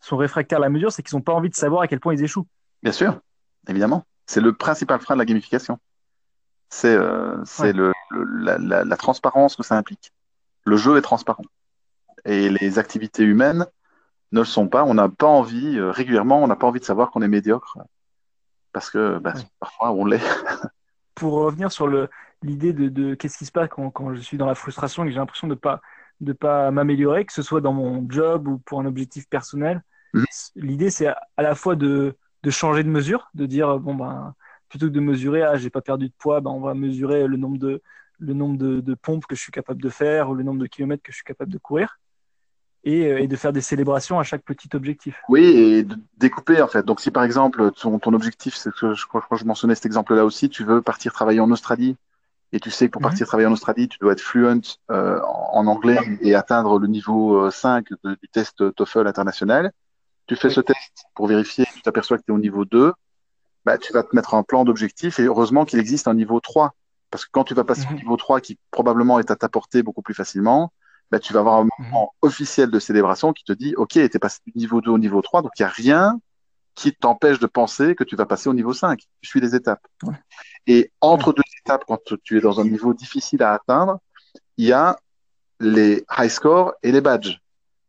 sont 0.00 0.16
réfractaires 0.16 0.58
à 0.58 0.62
la 0.62 0.68
mesure, 0.68 0.92
c'est 0.92 1.02
qu'ils 1.02 1.16
n'ont 1.16 1.22
pas 1.22 1.32
envie 1.32 1.50
de 1.50 1.54
savoir 1.54 1.82
à 1.82 1.88
quel 1.88 2.00
point 2.00 2.14
ils 2.14 2.22
échouent. 2.22 2.46
Bien 2.82 2.92
sûr, 2.92 3.20
évidemment. 3.68 4.04
C'est 4.26 4.40
le 4.40 4.52
principal 4.52 5.00
frein 5.00 5.14
de 5.14 5.18
la 5.18 5.24
gamification. 5.24 5.78
C'est 6.72 6.94
euh, 6.94 7.36
le, 7.60 7.92
la, 8.10 8.96
transparence 8.96 9.56
que 9.56 9.62
ça 9.62 9.76
implique. 9.76 10.10
Le 10.64 10.76
jeu 10.76 10.96
est 10.96 11.02
transparent. 11.02 11.44
Et 12.24 12.48
les 12.48 12.78
activités 12.78 13.24
humaines 13.24 13.66
ne 14.32 14.38
le 14.40 14.46
sont 14.46 14.68
pas. 14.68 14.84
On 14.84 14.94
n'a 14.94 15.10
pas 15.10 15.26
envie, 15.26 15.78
euh, 15.78 15.90
régulièrement, 15.90 16.42
on 16.42 16.46
n'a 16.46 16.56
pas 16.56 16.66
envie 16.66 16.80
de 16.80 16.84
savoir 16.84 17.10
qu'on 17.10 17.20
est 17.20 17.28
médiocre. 17.28 17.78
Parce 18.72 18.88
que 18.88 19.18
bah, 19.18 19.34
parfois, 19.60 19.92
on 19.92 20.06
l'est. 20.06 20.24
Pour 21.14 21.34
revenir 21.34 21.70
sur 21.70 21.88
l'idée 22.42 22.72
de, 22.72 22.88
de 22.88 23.14
qu'est-ce 23.14 23.36
qui 23.36 23.44
se 23.44 23.52
passe 23.52 23.68
quand, 23.68 23.90
quand, 23.90 24.14
je 24.14 24.20
suis 24.20 24.38
dans 24.38 24.46
la 24.46 24.54
frustration 24.54 25.02
et 25.04 25.08
que 25.08 25.12
j'ai 25.12 25.18
l'impression 25.18 25.48
de 25.48 25.52
ne 25.52 25.58
pas, 25.58 25.82
de 26.22 26.32
pas 26.32 26.70
m'améliorer, 26.70 27.26
que 27.26 27.34
ce 27.34 27.42
soit 27.42 27.60
dans 27.60 27.74
mon 27.74 28.06
job 28.08 28.48
ou 28.48 28.58
pour 28.58 28.80
un 28.80 28.86
objectif 28.86 29.28
personnel, 29.28 29.82
mmh. 30.14 30.24
l'idée, 30.56 30.88
c'est 30.88 31.08
à 31.08 31.42
la 31.42 31.54
fois 31.54 31.76
de, 31.76 32.16
de 32.42 32.50
changer 32.50 32.82
de 32.82 32.88
mesure, 32.88 33.30
de 33.34 33.46
dire, 33.46 33.78
bon, 33.78 33.94
ben, 33.94 34.34
plutôt 34.68 34.86
que 34.86 34.92
de 34.92 35.00
mesurer, 35.00 35.42
ah, 35.42 35.56
j'ai 35.56 35.70
pas 35.70 35.82
perdu 35.82 36.08
de 36.08 36.14
poids, 36.16 36.40
ben, 36.40 36.50
on 36.50 36.60
va 36.60 36.74
mesurer 36.74 37.26
le 37.26 37.36
nombre 37.36 37.58
de, 37.58 37.82
le 38.22 38.34
nombre 38.34 38.56
de, 38.56 38.94
pompes 38.94 39.26
que 39.26 39.34
je 39.34 39.40
suis 39.40 39.52
capable 39.52 39.82
de 39.82 39.88
faire 39.88 40.30
ou 40.30 40.34
le 40.34 40.44
nombre 40.44 40.60
de 40.60 40.66
kilomètres 40.66 41.02
que 41.02 41.12
je 41.12 41.16
suis 41.16 41.24
capable 41.24 41.52
de 41.52 41.58
courir. 41.58 41.98
Et, 42.84 43.06
euh, 43.06 43.20
et, 43.20 43.28
de 43.28 43.36
faire 43.36 43.52
des 43.52 43.60
célébrations 43.60 44.18
à 44.18 44.24
chaque 44.24 44.42
petit 44.42 44.68
objectif. 44.74 45.20
Oui, 45.28 45.44
et 45.44 45.82
de 45.84 45.96
découper 46.16 46.60
en 46.60 46.66
fait. 46.66 46.84
Donc 46.84 47.00
si 47.00 47.12
par 47.12 47.22
exemple 47.22 47.70
ton, 47.70 48.00
ton 48.00 48.12
objectif, 48.12 48.56
c'est 48.56 48.72
que 48.72 48.94
je 48.94 49.06
crois, 49.06 49.24
que 49.30 49.36
je 49.36 49.44
mentionnais 49.44 49.76
cet 49.76 49.86
exemple-là 49.86 50.24
aussi, 50.24 50.48
tu 50.48 50.64
veux 50.64 50.82
partir 50.82 51.12
travailler 51.12 51.38
en 51.38 51.52
Australie 51.52 51.96
et 52.50 52.58
tu 52.58 52.70
sais 52.70 52.86
que 52.86 52.90
pour 52.90 53.00
mhm. 53.00 53.08
partir 53.08 53.26
travailler 53.28 53.46
en 53.46 53.52
Australie, 53.52 53.86
tu 53.86 53.98
dois 54.00 54.12
être 54.12 54.20
fluent 54.20 54.60
euh, 54.90 55.20
en 55.52 55.64
anglais 55.68 55.98
et 56.22 56.34
atteindre 56.34 56.80
le 56.80 56.88
niveau 56.88 57.48
5 57.50 57.86
euh, 58.04 58.16
du 58.20 58.28
test 58.28 58.74
TOEFL 58.74 59.06
international. 59.06 59.72
Tu 60.26 60.36
fais 60.36 60.50
ce 60.50 60.60
test 60.60 61.06
pour 61.14 61.26
vérifier, 61.26 61.64
tu 61.74 61.82
t'aperçois 61.82 62.18
que 62.18 62.22
tu 62.22 62.32
es 62.32 62.34
au 62.34 62.38
niveau 62.38 62.64
2, 62.64 62.92
bah, 63.64 63.78
tu 63.78 63.92
vas 63.92 64.02
te 64.02 64.14
mettre 64.14 64.34
un 64.34 64.42
plan 64.42 64.64
d'objectif 64.64 65.18
et 65.18 65.24
heureusement 65.24 65.64
qu'il 65.64 65.78
existe 65.78 66.08
un 66.08 66.14
niveau 66.14 66.40
3 66.40 66.74
parce 67.12 67.26
que 67.26 67.30
quand 67.30 67.44
tu 67.44 67.54
vas 67.54 67.62
passer 67.62 67.86
au 67.86 67.92
mhm. 67.92 67.98
niveau 67.98 68.16
3, 68.16 68.40
qui 68.40 68.58
probablement 68.72 69.20
est 69.20 69.30
à 69.30 69.36
ta 69.36 69.48
portée 69.48 69.82
beaucoup 69.82 70.02
plus 70.02 70.14
facilement, 70.14 70.72
bah, 71.10 71.20
tu 71.20 71.32
vas 71.34 71.40
avoir 71.40 71.60
un 71.60 71.64
mhm. 71.64 71.70
moment 71.78 72.14
officiel 72.22 72.70
de 72.70 72.78
célébration 72.80 73.32
qui 73.32 73.44
te 73.44 73.52
dit, 73.52 73.74
OK, 73.76 73.90
tu 73.90 74.00
es 74.00 74.18
passé 74.18 74.40
du 74.46 74.52
niveau 74.56 74.80
2 74.80 74.90
au 74.90 74.98
niveau 74.98 75.20
3, 75.20 75.42
donc 75.42 75.52
il 75.58 75.62
n'y 75.62 75.66
a 75.66 75.68
rien 75.68 76.18
qui 76.74 76.94
t'empêche 76.94 77.38
de 77.38 77.46
penser 77.46 77.94
que 77.94 78.02
tu 78.02 78.16
vas 78.16 78.24
passer 78.24 78.48
au 78.48 78.54
niveau 78.54 78.72
5. 78.72 78.98
Tu 79.20 79.28
suis 79.28 79.40
les 79.42 79.54
étapes. 79.54 79.86
Et 80.66 80.90
entre 81.02 81.34
deux 81.34 81.42
étapes, 81.62 81.84
quand 81.86 82.00
tu 82.24 82.38
es 82.38 82.40
dans 82.40 82.60
un 82.60 82.64
niveau 82.64 82.94
difficile 82.94 83.42
à 83.42 83.52
atteindre, 83.52 83.98
il 84.56 84.68
y 84.68 84.72
a 84.72 84.98
les 85.60 86.06
high 86.16 86.30
scores 86.30 86.72
et 86.82 86.90
les 86.90 87.02
badges. 87.02 87.41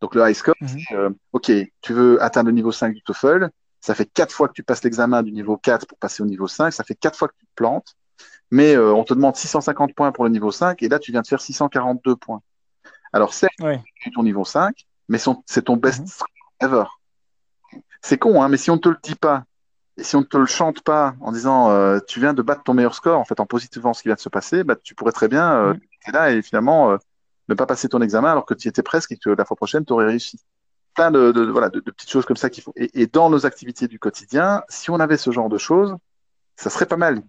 Donc 0.04 0.16
le 0.16 0.30
high 0.30 0.36
score, 0.36 0.56
mhm. 0.60 0.68
c'est 0.68 0.96
euh, 0.96 1.10
OK, 1.32 1.52
tu 1.82 1.94
veux 1.94 2.22
atteindre 2.22 2.48
le 2.48 2.54
niveau 2.54 2.74
5 2.74 2.94
du 2.94 3.02
TOEFL, 3.02 3.50
ça 3.80 3.96
fait 3.96 4.06
quatre 4.06 4.34
fois 4.34 4.50
que 4.50 4.54
tu 4.54 4.62
passes 4.62 4.84
l'examen 4.84 5.24
du 5.24 5.32
niveau 5.32 5.56
4 5.56 5.88
pour 5.88 5.98
passer 5.98 6.22
au 6.22 6.26
niveau 6.26 6.48
5, 6.48 6.72
ça 6.72 6.84
fait 6.84 6.94
quatre 6.94 7.18
fois 7.18 7.30
que 7.30 7.36
tu 7.40 7.46
te 7.46 7.52
plantes 7.56 7.96
mais 8.54 8.76
euh, 8.76 8.94
on 8.94 9.04
te 9.04 9.16
demande 9.16 9.36
650 9.36 9.96
points 9.96 10.12
pour 10.12 10.26
le 10.26 10.30
niveau 10.30 10.52
5 10.52 10.84
et 10.84 10.88
là 10.88 11.00
tu 11.00 11.12
viens 11.12 11.22
de 11.22 11.28
faire 11.28 11.42
642 11.42 12.16
points. 12.16 12.42
Alors 13.12 13.34
c'est 13.34 13.48
ton 14.14 14.22
niveau 14.22 14.46
5, 14.46 14.76
mais 15.10 15.18
c'est 15.48 15.64
ton 15.64 15.76
best 15.76 16.02
mhm. 16.62 16.68
ever. 16.70 16.84
C'est 18.04 18.20
con, 18.20 18.44
hein, 18.44 18.50
mais 18.50 18.58
si 18.58 18.70
on 18.70 18.76
ne 18.76 18.80
te 18.80 18.90
le 18.90 18.98
dit 19.02 19.16
pas, 19.16 19.46
et 19.98 20.04
si 20.04 20.16
on 20.16 20.20
ne 20.20 20.26
te 20.26 20.38
le 20.38 20.46
chante 20.46 20.82
pas 20.82 21.16
en 21.20 21.32
disant 21.32 21.72
euh, 21.72 21.98
tu 22.08 22.20
viens 22.20 22.36
de 22.36 22.44
battre 22.44 22.62
ton 22.62 22.76
meilleur 22.76 22.94
score, 22.94 23.20
en 23.20 23.26
fait 23.26 23.40
en 23.40 23.48
positivant 23.48 23.94
ce 23.96 24.04
qui 24.04 24.10
vient 24.10 24.16
de 24.16 24.20
se 24.20 24.30
passer, 24.30 24.64
bah, 24.64 24.76
tu 24.76 24.94
pourrais 24.94 25.14
très 25.14 25.28
bien 25.28 25.52
euh, 25.54 25.74
mhm. 25.74 26.14
là 26.14 26.32
et 26.32 26.44
finalement 26.44 26.96
ne 27.50 27.56
pas 27.56 27.66
passer 27.66 27.90
ton 27.90 28.02
examen 28.02 28.32
alors 28.32 28.46
que 28.46 28.54
tu 28.54 28.68
étais 28.68 28.84
presque 28.84 29.12
et 29.12 29.18
que 29.18 29.30
la 29.30 29.46
fois 29.46 29.58
prochaine 29.58 29.86
tu 29.86 29.94
aurais 29.94 30.06
réussi. 30.06 30.40
Plein 30.96 31.10
de, 31.10 31.50
voilà, 31.52 31.70
de, 31.70 31.80
petites 31.80 32.10
choses 32.10 32.26
comme 32.26 32.38
ça 32.38 32.50
qu'il 32.52 32.64
faut. 32.64 32.74
et 32.76 33.08
dans 33.08 33.30
nos 33.30 33.48
activités 33.48 33.88
du 33.88 33.98
quotidien, 33.98 34.62
si 34.70 34.92
on 34.92 35.00
avait 35.00 35.18
ce 35.18 35.32
genre 35.32 35.50
de 35.50 35.58
choses, 35.58 35.96
ça 36.56 36.70
serait 36.70 36.86
pas 36.86 36.98
mal. 36.98 37.22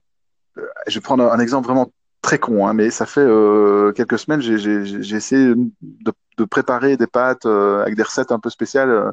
Euh, 0.59 0.67
je 0.87 0.95
vais 0.95 1.01
prendre 1.01 1.31
un 1.31 1.39
exemple 1.39 1.67
vraiment 1.67 1.91
très 2.23 2.39
con, 2.39 2.67
hein, 2.67 2.75
mais 2.75 2.91
ça 2.91 3.07
fait 3.07 3.21
euh, 3.21 3.93
quelques 3.93 4.19
semaines, 4.19 4.41
j'ai 4.41 5.17
essayé 5.17 5.55
de, 5.83 6.45
préparer 6.45 6.97
des 6.97 7.07
pâtes 7.07 7.47
euh, 7.47 7.83
avec 7.83 7.97
des 7.97 8.03
recettes 8.03 8.33
un 8.33 8.39
peu 8.39 8.51
spéciales 8.51 9.13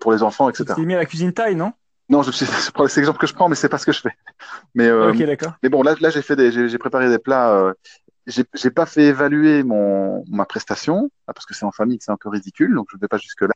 pour 0.00 0.12
les 0.12 0.22
enfants, 0.22 0.50
etc. 0.50 0.74
Tu 0.76 0.84
mis 0.84 0.94
à 0.94 0.98
la 0.98 1.06
cuisine 1.06 1.32
taille, 1.32 1.56
non? 1.56 1.72
Non, 2.10 2.22
c'est 2.24 2.96
l'exemple 2.96 3.18
que 3.18 3.26
je 3.26 3.34
prends, 3.34 3.48
mais 3.48 3.54
c'est 3.54 3.68
pas 3.68 3.78
ce 3.78 3.86
que 3.86 3.92
je 3.92 4.00
fais. 4.00 4.12
Mais. 4.74 4.90
Mais 5.62 5.68
bon, 5.68 5.82
là, 5.82 5.94
là 6.00 6.10
j'ai 6.10 6.22
fait 6.22 6.34
des, 6.36 6.50
j'ai 6.68 6.78
préparé 6.78 7.08
des 7.08 7.18
plats. 7.18 7.72
J'ai 8.26 8.70
pas 8.70 8.86
fait 8.86 9.04
évaluer 9.04 9.62
mon 9.62 10.24
ma 10.28 10.44
prestation 10.44 11.10
parce 11.26 11.46
que 11.46 11.54
c'est 11.54 11.64
en 11.64 11.72
famille, 11.72 11.98
c'est 12.00 12.12
un 12.12 12.16
peu 12.16 12.28
ridicule, 12.28 12.74
donc 12.74 12.88
je 12.90 12.96
ne 12.96 13.00
vais 13.00 13.08
pas 13.08 13.18
jusque 13.18 13.42
là. 13.42 13.54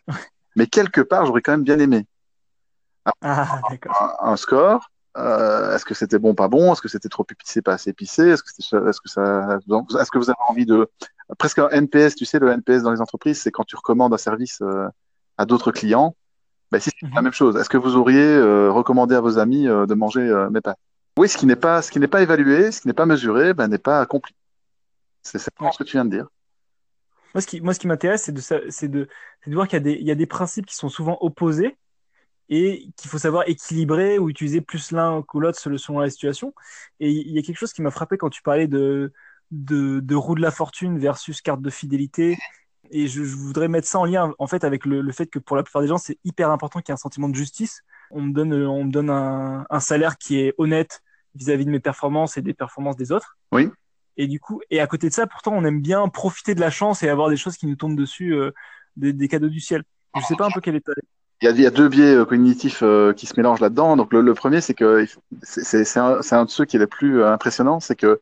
mais 0.57 0.67
quelque 0.67 1.01
part, 1.01 1.27
j'aurais 1.27 1.43
quand 1.43 1.53
même 1.53 1.65
bien 1.65 1.79
aimé. 1.79 2.07
Ah, 3.21 3.61
un, 3.71 4.31
un, 4.31 4.37
score 4.37 4.91
euh, 5.17 5.75
est-ce 5.75 5.85
que 5.85 5.95
c'était 5.95 6.19
bon, 6.19 6.35
pas 6.35 6.49
bon 6.49 6.73
Est-ce 6.73 6.83
que 6.83 6.89
c'était 6.89 7.09
trop 7.09 7.27
épicé, 7.31 7.63
pas 7.63 7.75
assez 7.75 7.91
épicé 7.91 8.31
Est-ce 8.31 8.43
que, 8.43 8.89
est-ce 8.89 9.01
que 9.01 9.09
ça, 9.09 9.59
est-ce 10.01 10.11
que 10.11 10.19
vous 10.19 10.31
avez 10.31 10.39
envie 10.49 10.67
de 10.67 10.89
presque 11.39 11.59
un 11.59 11.69
NPS 11.69 12.17
Tu 12.17 12.25
sais, 12.25 12.39
le 12.39 12.51
NPS 12.51 12.83
dans 12.83 12.91
les 12.91 13.01
entreprises, 13.01 13.41
c'est 13.41 13.53
quand 13.53 13.65
tu 13.65 13.77
recommandes 13.77 14.13
un 14.13 14.19
service 14.19 14.61
euh, 14.63 14.89
à 15.39 15.47
d'autres 15.47 15.71
clients. 15.71 16.17
Ben, 16.73 16.81
si 16.81 16.91
c'est 16.91 17.07
la 17.07 17.21
mhm. 17.21 17.25
même 17.25 17.33
chose. 17.33 17.57
Est-ce 17.57 17.69
que 17.69 17.77
vous 17.77 17.97
auriez 17.97 18.25
euh, 18.25 18.73
recommandé 18.73 19.15
à 19.15 19.21
vos 19.21 19.39
amis 19.39 19.67
de 19.67 19.95
manger 19.95 20.47
mes 20.51 20.61
pâtes? 20.61 20.79
Oui, 21.17 21.29
ce 21.29 21.37
qui 21.37 21.47
n'est 21.47 21.55
pas, 21.55 21.81
ce 21.83 21.93
qui 21.93 22.01
n'est 22.01 22.09
pas 22.09 22.23
évalué, 22.23 22.73
ce 22.73 22.81
qui 22.81 22.89
n'est 22.89 22.95
pas 22.95 23.07
mesuré, 23.07 23.55
ben, 23.55 23.69
n'est 23.69 23.79
pas 23.79 24.01
accompli. 24.01 24.35
C'est 25.25 25.39
ce 25.39 25.49
que 25.51 25.85
tu 25.85 25.93
viens 25.93 26.05
de 26.05 26.11
dire. 26.11 26.29
Moi, 27.35 27.41
ce 27.41 27.47
qui, 27.49 27.61
moi, 27.61 27.75
ce 27.75 27.81
qui 27.81 27.89
m'intéresse, 27.89 28.23
c'est 28.23 28.33
de, 28.33 28.41
c'est 28.41 28.89
de, 28.89 29.09
de 29.47 29.55
voir 29.55 29.67
qu'il 29.67 29.77
y 29.77 29.81
a 29.81 29.81
des, 29.81 29.95
il 29.95 30.07
y 30.07 30.11
a 30.13 30.15
des 30.15 30.27
principes 30.27 30.67
qui 30.67 30.77
sont 30.77 30.89
souvent 30.89 31.19
opposés 31.21 31.77
et 32.49 32.89
qu'il 32.97 33.11
faut 33.11 33.19
savoir 33.19 33.49
équilibrer 33.49 34.19
ou 34.19 34.29
utiliser 34.29 34.61
plus 34.61 34.93
l'un 34.93 35.23
que 35.23 35.39
l'autre 35.39 35.59
selon 35.59 35.99
la 35.99 36.11
situation. 36.11 36.55
Et 37.01 37.11
il 37.11 37.33
y 37.33 37.39
a 37.39 37.43
quelque 37.43 37.59
chose 37.59 37.73
qui 37.73 37.83
m'a 37.83 37.91
frappé 37.91 38.19
quand 38.19 38.31
tu 38.31 38.43
parlais 38.43 38.69
de, 38.69 39.13
de, 39.51 40.01
de, 40.01 40.15
roue 40.15 40.35
de 40.35 40.43
la 40.43 40.51
fortune 40.51 40.99
versus 40.99 41.41
carte 41.41 41.63
de 41.63 41.71
fidélité. 41.71 42.39
Et 42.91 43.09
je, 43.09 43.23
voudrais 43.23 43.69
mettre 43.69 43.89
ça 43.89 43.99
en 43.99 44.05
lien 44.05 44.33
en 44.39 44.47
fait 44.47 44.63
avec 44.63 44.85
le, 44.85 45.11
fait 45.11 45.27
que 45.27 45.39
pour 45.39 45.57
la 45.57 45.63
plupart 45.63 45.83
des 45.83 45.89
gens, 45.89 45.99
c'est 45.99 46.19
hyper 46.23 46.51
important 46.51 46.81
qu'il 46.81 46.91
y 46.91 46.93
ait 46.93 46.95
un 46.95 46.99
sentiment 46.99 47.29
de 47.29 47.35
justice. 47.35 47.83
On 48.11 48.21
me 48.21 48.33
donne, 48.33 48.53
on 48.53 48.85
me 48.85 48.93
donne 48.93 49.11
un, 49.11 49.65
un 49.71 49.81
salaire 49.81 50.19
qui 50.19 50.39
est 50.39 50.55
honnête 50.59 51.03
vis-à-vis 51.35 51.65
de 51.65 51.71
mes 51.71 51.81
performances 51.81 52.37
et 52.37 52.43
des 52.43 52.55
performances 52.55 52.97
des 52.97 53.11
autres. 53.11 53.37
Oui. 53.51 53.71
Et 54.17 54.27
du 54.27 54.41
coup, 54.41 54.61
et 54.71 54.81
à 54.81 54.87
côté 54.87 55.09
de 55.09 55.15
ça, 55.15 55.27
pourtant, 55.27 55.53
on 55.55 55.65
aime 55.65 55.81
bien 55.81 56.09
profiter 56.09 56.55
de 56.55 56.61
la 56.61 56.71
chance 56.71 57.03
et 57.03 57.09
avoir 57.09 57.29
des 57.29 57.37
choses 57.37 57.57
qui 57.57 57.67
nous 57.67 57.77
tombent 57.77 57.97
dessus, 57.97 58.35
euh, 58.35 58.53
des, 58.97 59.13
des, 59.13 59.29
cadeaux 59.29 59.49
du 59.49 59.61
ciel. 59.61 59.83
Je 60.17 60.23
sais 60.23 60.37
pas 60.37 60.47
un 60.47 60.51
peu 60.51 60.61
quel 60.61 60.77
est 60.77 60.81
ta, 60.81 60.93
il 61.43 61.61
y, 61.61 61.67
a, 61.67 61.71
deux 61.71 61.89
biais 61.89 62.15
euh, 62.15 62.25
cognitifs 62.25 62.83
euh, 62.83 63.13
qui 63.13 63.27
se 63.27 63.35
mélangent 63.37 63.61
là-dedans. 63.61 63.97
Donc 63.97 64.13
le, 64.13 64.35
premier, 64.35 64.61
c'est 64.61 64.75
que 64.75 65.07
c'est 65.43 65.99
un, 65.99 66.21
un, 66.31 66.45
de 66.45 66.51
ceux 66.51 66.65
qui 66.65 66.77
est 66.77 66.79
le 66.79 66.87
plus 66.87 67.25
impressionnant, 67.25 67.81
c'est 67.81 67.97
que 67.97 68.21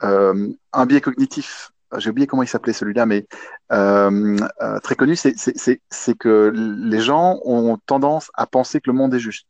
un 0.00 0.86
biais 0.86 1.00
cognitif, 1.00 1.72
j'ai 1.98 2.10
oublié 2.10 2.26
comment 2.26 2.42
il 2.42 2.48
s'appelait 2.48 2.72
celui-là, 2.72 3.04
mais 3.04 3.26
très 3.68 4.94
connu, 4.96 5.14
c'est 5.16 6.18
que 6.18 6.52
les 6.54 7.00
gens 7.00 7.38
ont 7.44 7.76
tendance 7.84 8.30
à 8.34 8.46
penser 8.46 8.80
que 8.80 8.90
le 8.90 8.96
monde 8.96 9.12
est 9.14 9.20
juste. 9.20 9.46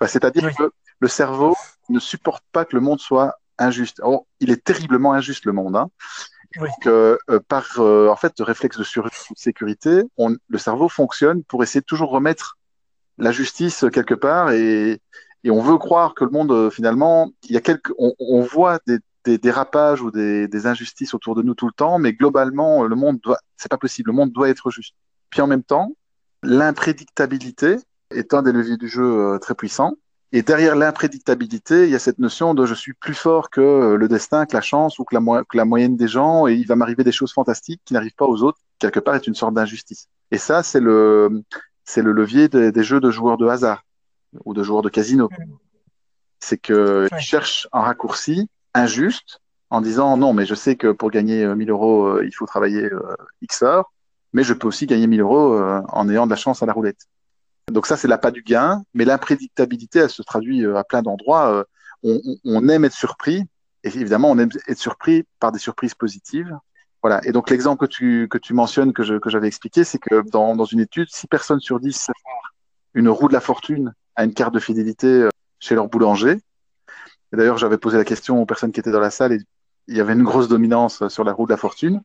C'est-à-dire 0.00 0.54
que 0.56 0.72
le 1.00 1.08
cerveau 1.08 1.56
ne 1.88 1.98
supporte 1.98 2.44
pas 2.52 2.64
que 2.64 2.76
le 2.76 2.80
monde 2.80 3.00
soit 3.00 3.36
injuste. 3.58 4.00
Or, 4.02 4.26
il 4.40 4.50
est 4.50 4.64
terriblement 4.64 5.12
injuste 5.12 5.44
le 5.44 5.52
monde. 5.52 5.76
Hein. 5.76 5.90
Donc, 6.56 6.86
euh, 6.86 7.16
euh, 7.30 7.40
par 7.40 7.66
euh, 7.78 8.08
en 8.08 8.16
fait 8.16 8.32
réflexe 8.40 8.78
de 8.78 8.84
sécurité, 9.36 10.02
on, 10.16 10.36
le 10.48 10.58
cerveau 10.58 10.88
fonctionne 10.88 11.42
pour 11.44 11.62
essayer 11.62 11.80
de 11.80 11.86
toujours 11.86 12.10
remettre 12.10 12.58
la 13.18 13.32
justice 13.32 13.84
quelque 13.92 14.14
part 14.14 14.50
et, 14.50 15.00
et 15.44 15.50
on 15.50 15.62
veut 15.62 15.78
croire 15.78 16.14
que 16.14 16.24
le 16.24 16.30
monde 16.30 16.70
finalement, 16.70 17.30
il 17.44 17.52
y 17.52 17.56
a 17.56 17.60
quelques, 17.60 17.92
on, 17.98 18.14
on 18.18 18.40
voit 18.40 18.80
des, 18.86 18.98
des 19.24 19.38
dérapages 19.38 20.02
ou 20.02 20.10
des, 20.10 20.48
des, 20.48 20.66
injustices 20.66 21.14
autour 21.14 21.34
de 21.34 21.42
nous 21.42 21.54
tout 21.54 21.66
le 21.66 21.72
temps, 21.72 21.98
mais 21.98 22.12
globalement 22.12 22.84
le 22.84 22.96
monde 22.96 23.18
doit, 23.22 23.38
c'est 23.56 23.70
pas 23.70 23.78
possible, 23.78 24.10
le 24.10 24.16
monde 24.16 24.32
doit 24.32 24.48
être 24.48 24.70
juste. 24.70 24.94
Puis 25.30 25.40
en 25.40 25.46
même 25.46 25.62
temps, 25.62 25.92
l'imprédictabilité 26.42 27.76
est 28.10 28.34
un 28.34 28.42
des 28.42 28.52
leviers 28.52 28.76
du 28.76 28.88
jeu 28.88 29.38
très 29.40 29.54
puissant. 29.54 29.94
Et 30.34 30.42
derrière 30.42 30.76
l'imprédictabilité, 30.76 31.84
il 31.84 31.90
y 31.90 31.94
a 31.94 31.98
cette 31.98 32.18
notion 32.18 32.54
de 32.54 32.64
je 32.64 32.74
suis 32.74 32.94
plus 32.94 33.14
fort 33.14 33.50
que 33.50 33.94
le 33.94 34.08
destin, 34.08 34.46
que 34.46 34.54
la 34.54 34.62
chance 34.62 34.98
ou 34.98 35.04
que 35.04 35.14
la, 35.14 35.44
que 35.44 35.56
la 35.56 35.66
moyenne 35.66 35.96
des 35.96 36.08
gens, 36.08 36.46
et 36.46 36.54
il 36.54 36.66
va 36.66 36.74
m'arriver 36.74 37.04
des 37.04 37.12
choses 37.12 37.34
fantastiques 37.34 37.82
qui 37.84 37.92
n'arrivent 37.92 38.14
pas 38.16 38.24
aux 38.24 38.42
autres. 38.42 38.58
Quelque 38.78 38.98
part, 38.98 39.14
est 39.14 39.26
une 39.26 39.34
sorte 39.34 39.52
d'injustice. 39.52 40.08
Et 40.30 40.38
ça, 40.38 40.62
c'est 40.62 40.80
le, 40.80 41.42
c'est 41.84 42.00
le 42.00 42.12
levier 42.12 42.48
des, 42.48 42.82
jeux 42.82 43.00
de 43.00 43.10
joueurs 43.10 43.36
de 43.36 43.46
hasard 43.46 43.84
ou 44.46 44.54
de 44.54 44.62
joueurs 44.62 44.82
de 44.82 44.88
casino. 44.88 45.28
C'est 46.40 46.58
que 46.58 47.08
cherchent 47.18 47.68
un 47.72 47.82
raccourci 47.82 48.48
injuste 48.74 49.40
en 49.68 49.82
disant 49.82 50.16
non, 50.16 50.32
mais 50.32 50.46
je 50.46 50.54
sais 50.54 50.76
que 50.76 50.92
pour 50.92 51.10
gagner 51.10 51.46
1000 51.46 51.70
euros, 51.70 52.06
euh, 52.06 52.26
il 52.26 52.32
faut 52.32 52.46
travailler 52.46 52.84
euh, 52.84 53.16
X 53.42 53.62
heures, 53.62 53.92
mais 54.32 54.42
je 54.42 54.54
peux 54.54 54.66
aussi 54.66 54.86
gagner 54.86 55.06
1000 55.06 55.20
euros 55.20 55.54
euh, 55.54 55.82
en 55.88 56.08
ayant 56.08 56.26
de 56.26 56.30
la 56.30 56.36
chance 56.36 56.62
à 56.62 56.66
la 56.66 56.72
roulette. 56.72 57.06
Donc 57.72 57.86
ça, 57.86 57.96
c'est 57.96 58.08
l'appât 58.08 58.30
du 58.30 58.42
gain, 58.42 58.82
mais 58.94 59.04
l'imprédictabilité, 59.04 60.00
elle 60.00 60.10
se 60.10 60.22
traduit 60.22 60.64
à 60.66 60.84
plein 60.84 61.02
d'endroits. 61.02 61.66
On, 62.02 62.20
on, 62.44 62.68
aime 62.68 62.84
être 62.84 62.94
surpris, 62.94 63.44
et 63.84 63.88
évidemment, 63.88 64.30
on 64.30 64.38
aime 64.38 64.50
être 64.68 64.78
surpris 64.78 65.24
par 65.40 65.52
des 65.52 65.58
surprises 65.58 65.94
positives. 65.94 66.56
Voilà. 67.02 67.20
Et 67.24 67.32
donc 67.32 67.50
l'exemple 67.50 67.86
que 67.86 67.90
tu, 67.90 68.28
que 68.28 68.38
tu 68.38 68.54
mentionnes, 68.54 68.92
que, 68.92 69.02
je, 69.02 69.14
que 69.14 69.30
j'avais 69.30 69.48
expliqué, 69.48 69.84
c'est 69.84 69.98
que 69.98 70.22
dans, 70.30 70.54
dans 70.54 70.64
une 70.64 70.80
étude, 70.80 71.08
6 71.10 71.26
personnes 71.26 71.60
sur 71.60 71.80
10 71.80 72.10
une 72.94 73.08
roue 73.08 73.28
de 73.28 73.32
la 73.32 73.40
fortune 73.40 73.94
à 74.16 74.24
une 74.24 74.34
carte 74.34 74.54
de 74.54 74.60
fidélité 74.60 75.28
chez 75.58 75.74
leur 75.74 75.88
boulanger. 75.88 76.40
Et 77.32 77.36
d'ailleurs, 77.36 77.58
j'avais 77.58 77.78
posé 77.78 77.96
la 77.96 78.04
question 78.04 78.40
aux 78.40 78.46
personnes 78.46 78.72
qui 78.72 78.80
étaient 78.80 78.90
dans 78.90 79.00
la 79.00 79.10
salle 79.10 79.32
et 79.32 79.38
il 79.88 79.96
y 79.96 80.00
avait 80.00 80.12
une 80.12 80.22
grosse 80.22 80.48
dominance 80.48 81.06
sur 81.08 81.24
la 81.24 81.32
roue 81.32 81.46
de 81.46 81.50
la 81.50 81.56
fortune 81.56 82.02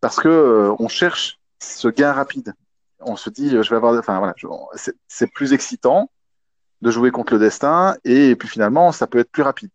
parce 0.00 0.16
que 0.16 0.28
euh, 0.28 0.74
on 0.78 0.88
cherche 0.88 1.38
ce 1.60 1.88
gain 1.88 2.12
rapide. 2.12 2.54
On 3.00 3.16
se 3.16 3.30
dit, 3.30 3.50
je 3.50 3.70
vais 3.70 3.76
avoir, 3.76 3.94
enfin 3.98 4.18
voilà, 4.18 4.34
c'est 5.06 5.32
plus 5.32 5.52
excitant 5.52 6.10
de 6.82 6.90
jouer 6.90 7.10
contre 7.10 7.32
le 7.34 7.38
destin 7.38 7.96
et 8.04 8.36
puis 8.36 8.48
finalement, 8.48 8.92
ça 8.92 9.06
peut 9.06 9.18
être 9.18 9.30
plus 9.30 9.42
rapide. 9.42 9.70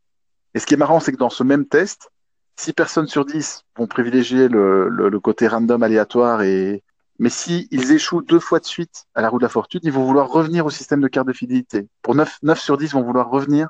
Et 0.54 0.60
ce 0.60 0.66
qui 0.66 0.74
est 0.74 0.78
marrant, 0.78 1.00
c'est 1.00 1.12
que 1.12 1.18
dans 1.18 1.30
ce 1.30 1.44
même 1.44 1.66
test, 1.66 2.10
6 2.58 2.74
personnes 2.74 3.08
sur 3.08 3.26
10 3.26 3.64
vont 3.78 3.88
privilégier 3.88 4.48
le, 4.48 4.88
le, 4.90 5.20
côté 5.20 5.48
random 5.48 5.82
aléatoire 5.82 6.44
et 6.44 6.84
mais 7.20 7.30
si 7.30 7.68
ils 7.72 7.92
échouent 7.92 8.22
deux 8.22 8.40
fois 8.40 8.60
de 8.60 8.66
suite 8.66 9.06
à 9.16 9.22
la 9.22 9.30
roue 9.30 9.38
de 9.38 9.44
la 9.44 9.50
fortune, 9.50 9.80
ils 9.84 9.92
vont 9.92 10.04
vouloir 10.04 10.30
revenir 10.30 10.66
au 10.66 10.70
système 10.70 11.00
de 11.00 11.08
carte 11.08 11.28
de 11.28 11.34
fidélité. 11.34 11.88
Pour 12.02 12.16
9, 12.16 12.40
9 12.42 12.60
sur 12.60 12.78
10 12.78 12.94
vont 12.94 13.04
vouloir 13.04 13.30
revenir 13.30 13.70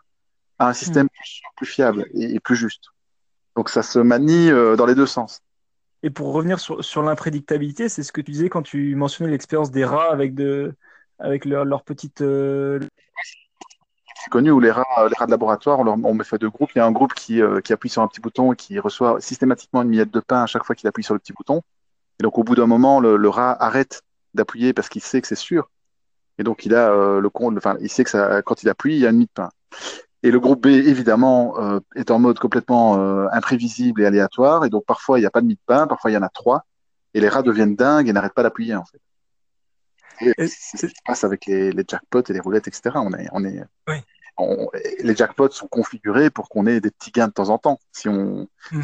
à 0.60 0.70
un 0.70 0.74
système 0.74 1.06
hmm. 1.08 1.56
plus, 1.58 1.66
fiable 1.66 2.06
et, 2.14 2.39
plus 2.39 2.56
juste. 2.56 2.86
Donc 3.56 3.70
ça 3.70 3.84
se 3.84 3.99
manie 3.99 4.49
euh, 4.49 4.76
dans 4.76 4.86
les 4.86 4.95
deux 4.95 5.06
sens. 5.06 5.41
Et 6.04 6.10
pour 6.10 6.34
revenir 6.34 6.60
sur, 6.60 6.84
sur 6.84 7.01
l'imprédictabilité, 7.01 7.88
c'est 7.88 8.04
ce 8.04 8.12
que 8.12 8.20
tu 8.20 8.32
disais 8.32 8.49
quand 8.49 8.62
tu 8.62 8.93
mentionnais 8.95 9.32
l'expérience 9.32 9.72
des 9.72 9.86
rats 9.86 10.12
avec, 10.12 10.36
de, 10.36 10.76
avec 11.18 11.45
leur, 11.45 11.84
petite. 11.84 12.22
Euh, 12.22 12.82
c'est 14.22 14.30
connu 14.30 14.51
où 14.51 14.60
les 14.60 14.72
rats, 14.72 15.08
les 15.08 15.16
rats 15.18 15.26
de 15.26 15.32
laboratoire, 15.32 15.80
on, 15.80 15.88
on 15.88 16.14
met 16.14 16.26
fait 16.26 16.38
deux 16.38 16.49
groupes. 16.49 16.72
Il 16.76 16.80
y 16.80 16.82
a 16.82 16.86
un 16.86 16.91
groupe 16.91 17.14
qui, 17.14 17.41
euh, 17.41 17.62
qui 17.62 17.72
appuie 17.72 17.89
sur 17.89 18.01
un 18.01 18.10
petit 18.10 18.20
bouton 18.20 18.51
et 18.51 18.58
qui 18.58 18.80
reçoit 18.80 19.22
systématiquement 19.22 19.82
une 19.82 19.89
miette 19.89 20.14
de 20.14 20.20
pain 20.20 20.43
à 20.43 20.45
chaque 20.45 20.66
fois 20.66 20.76
qu'il 20.76 20.88
appuie 20.89 21.04
sur 21.04 21.14
le 21.14 21.22
petit 21.22 21.34
bouton. 21.34 21.62
Et 22.20 22.24
donc, 22.24 22.38
au 22.38 22.43
bout 22.43 22.56
d'un 22.56 22.68
moment, 22.68 22.99
le, 22.99 23.30
rat 23.30 23.56
arrête 23.64 24.04
d'appuyer 24.34 24.74
parce 24.74 24.89
qu'il 24.89 25.01
sait 25.01 25.22
que 25.22 25.28
c'est 25.28 25.36
sûr. 25.36 25.70
Et 26.38 26.43
donc, 26.43 26.66
il 26.66 26.76
a 26.76 26.91
euh, 26.91 27.22
le 27.22 27.30
compte, 27.30 27.56
enfin, 27.58 27.78
il 27.80 27.89
sait 27.89 28.04
que 28.04 28.10
ça, 28.10 28.41
quand 28.41 28.62
il 28.62 28.70
appuie, 28.70 28.95
il 28.95 28.99
y 28.99 29.08
a 29.08 29.10
une 29.10 29.20
mie 29.20 29.26
de 29.26 29.32
pain. 29.34 29.49
Et 30.24 30.32
le 30.32 30.39
groupe 30.39 30.63
B, 30.63 30.67
évidemment, 30.67 31.59
euh, 31.59 31.80
est 31.95 32.09
en 32.09 32.19
mode 32.19 32.39
complètement 32.39 32.97
euh, 32.97 33.28
imprévisible 33.32 34.01
et 34.01 34.05
aléatoire. 34.05 34.65
Et 34.65 34.69
donc, 34.69 34.86
parfois, 34.86 35.19
il 35.19 35.21
n'y 35.21 35.28
a 35.28 35.32
pas 35.32 35.41
de 35.41 35.47
mie 35.47 35.55
de 35.55 35.59
pain, 35.65 35.86
parfois, 35.86 36.11
il 36.11 36.13
y 36.13 36.17
en 36.17 36.24
a 36.24 36.30
trois. 36.30 36.65
Et 37.13 37.19
les 37.19 37.30
rats 37.30 37.43
deviennent 37.43 37.76
dingues 37.76 38.07
et 38.07 38.13
n'arrêtent 38.13 38.34
pas 38.34 38.43
d'appuyer, 38.43 38.76
en 38.76 38.86
fait. 38.86 38.99
C'est 40.19 40.78
ce 40.78 40.86
qui 40.86 40.95
se 40.95 41.01
passe 41.05 41.24
avec 41.24 41.45
les, 41.45 41.71
les, 41.71 41.84
jackpots 41.88 42.24
et 42.30 42.34
les 42.34 42.39
roulettes, 42.39 42.67
etc. 42.67 42.95
On 42.95 43.13
est, 43.13 43.28
on 43.34 43.43
est, 43.43 43.63
oui 43.88 43.97
les 44.99 45.15
jackpots 45.15 45.51
sont 45.51 45.67
configurés 45.67 46.30
pour 46.30 46.49
qu'on 46.49 46.65
ait 46.65 46.82
des 46.82 46.91
petits 46.91 47.11
gains 47.11 47.28
de 47.28 47.34
temps 47.34 47.49
en 47.49 47.57
temps. 47.57 47.80
Si 47.91 48.09
on, 48.09 48.47
mhm. 48.71 48.84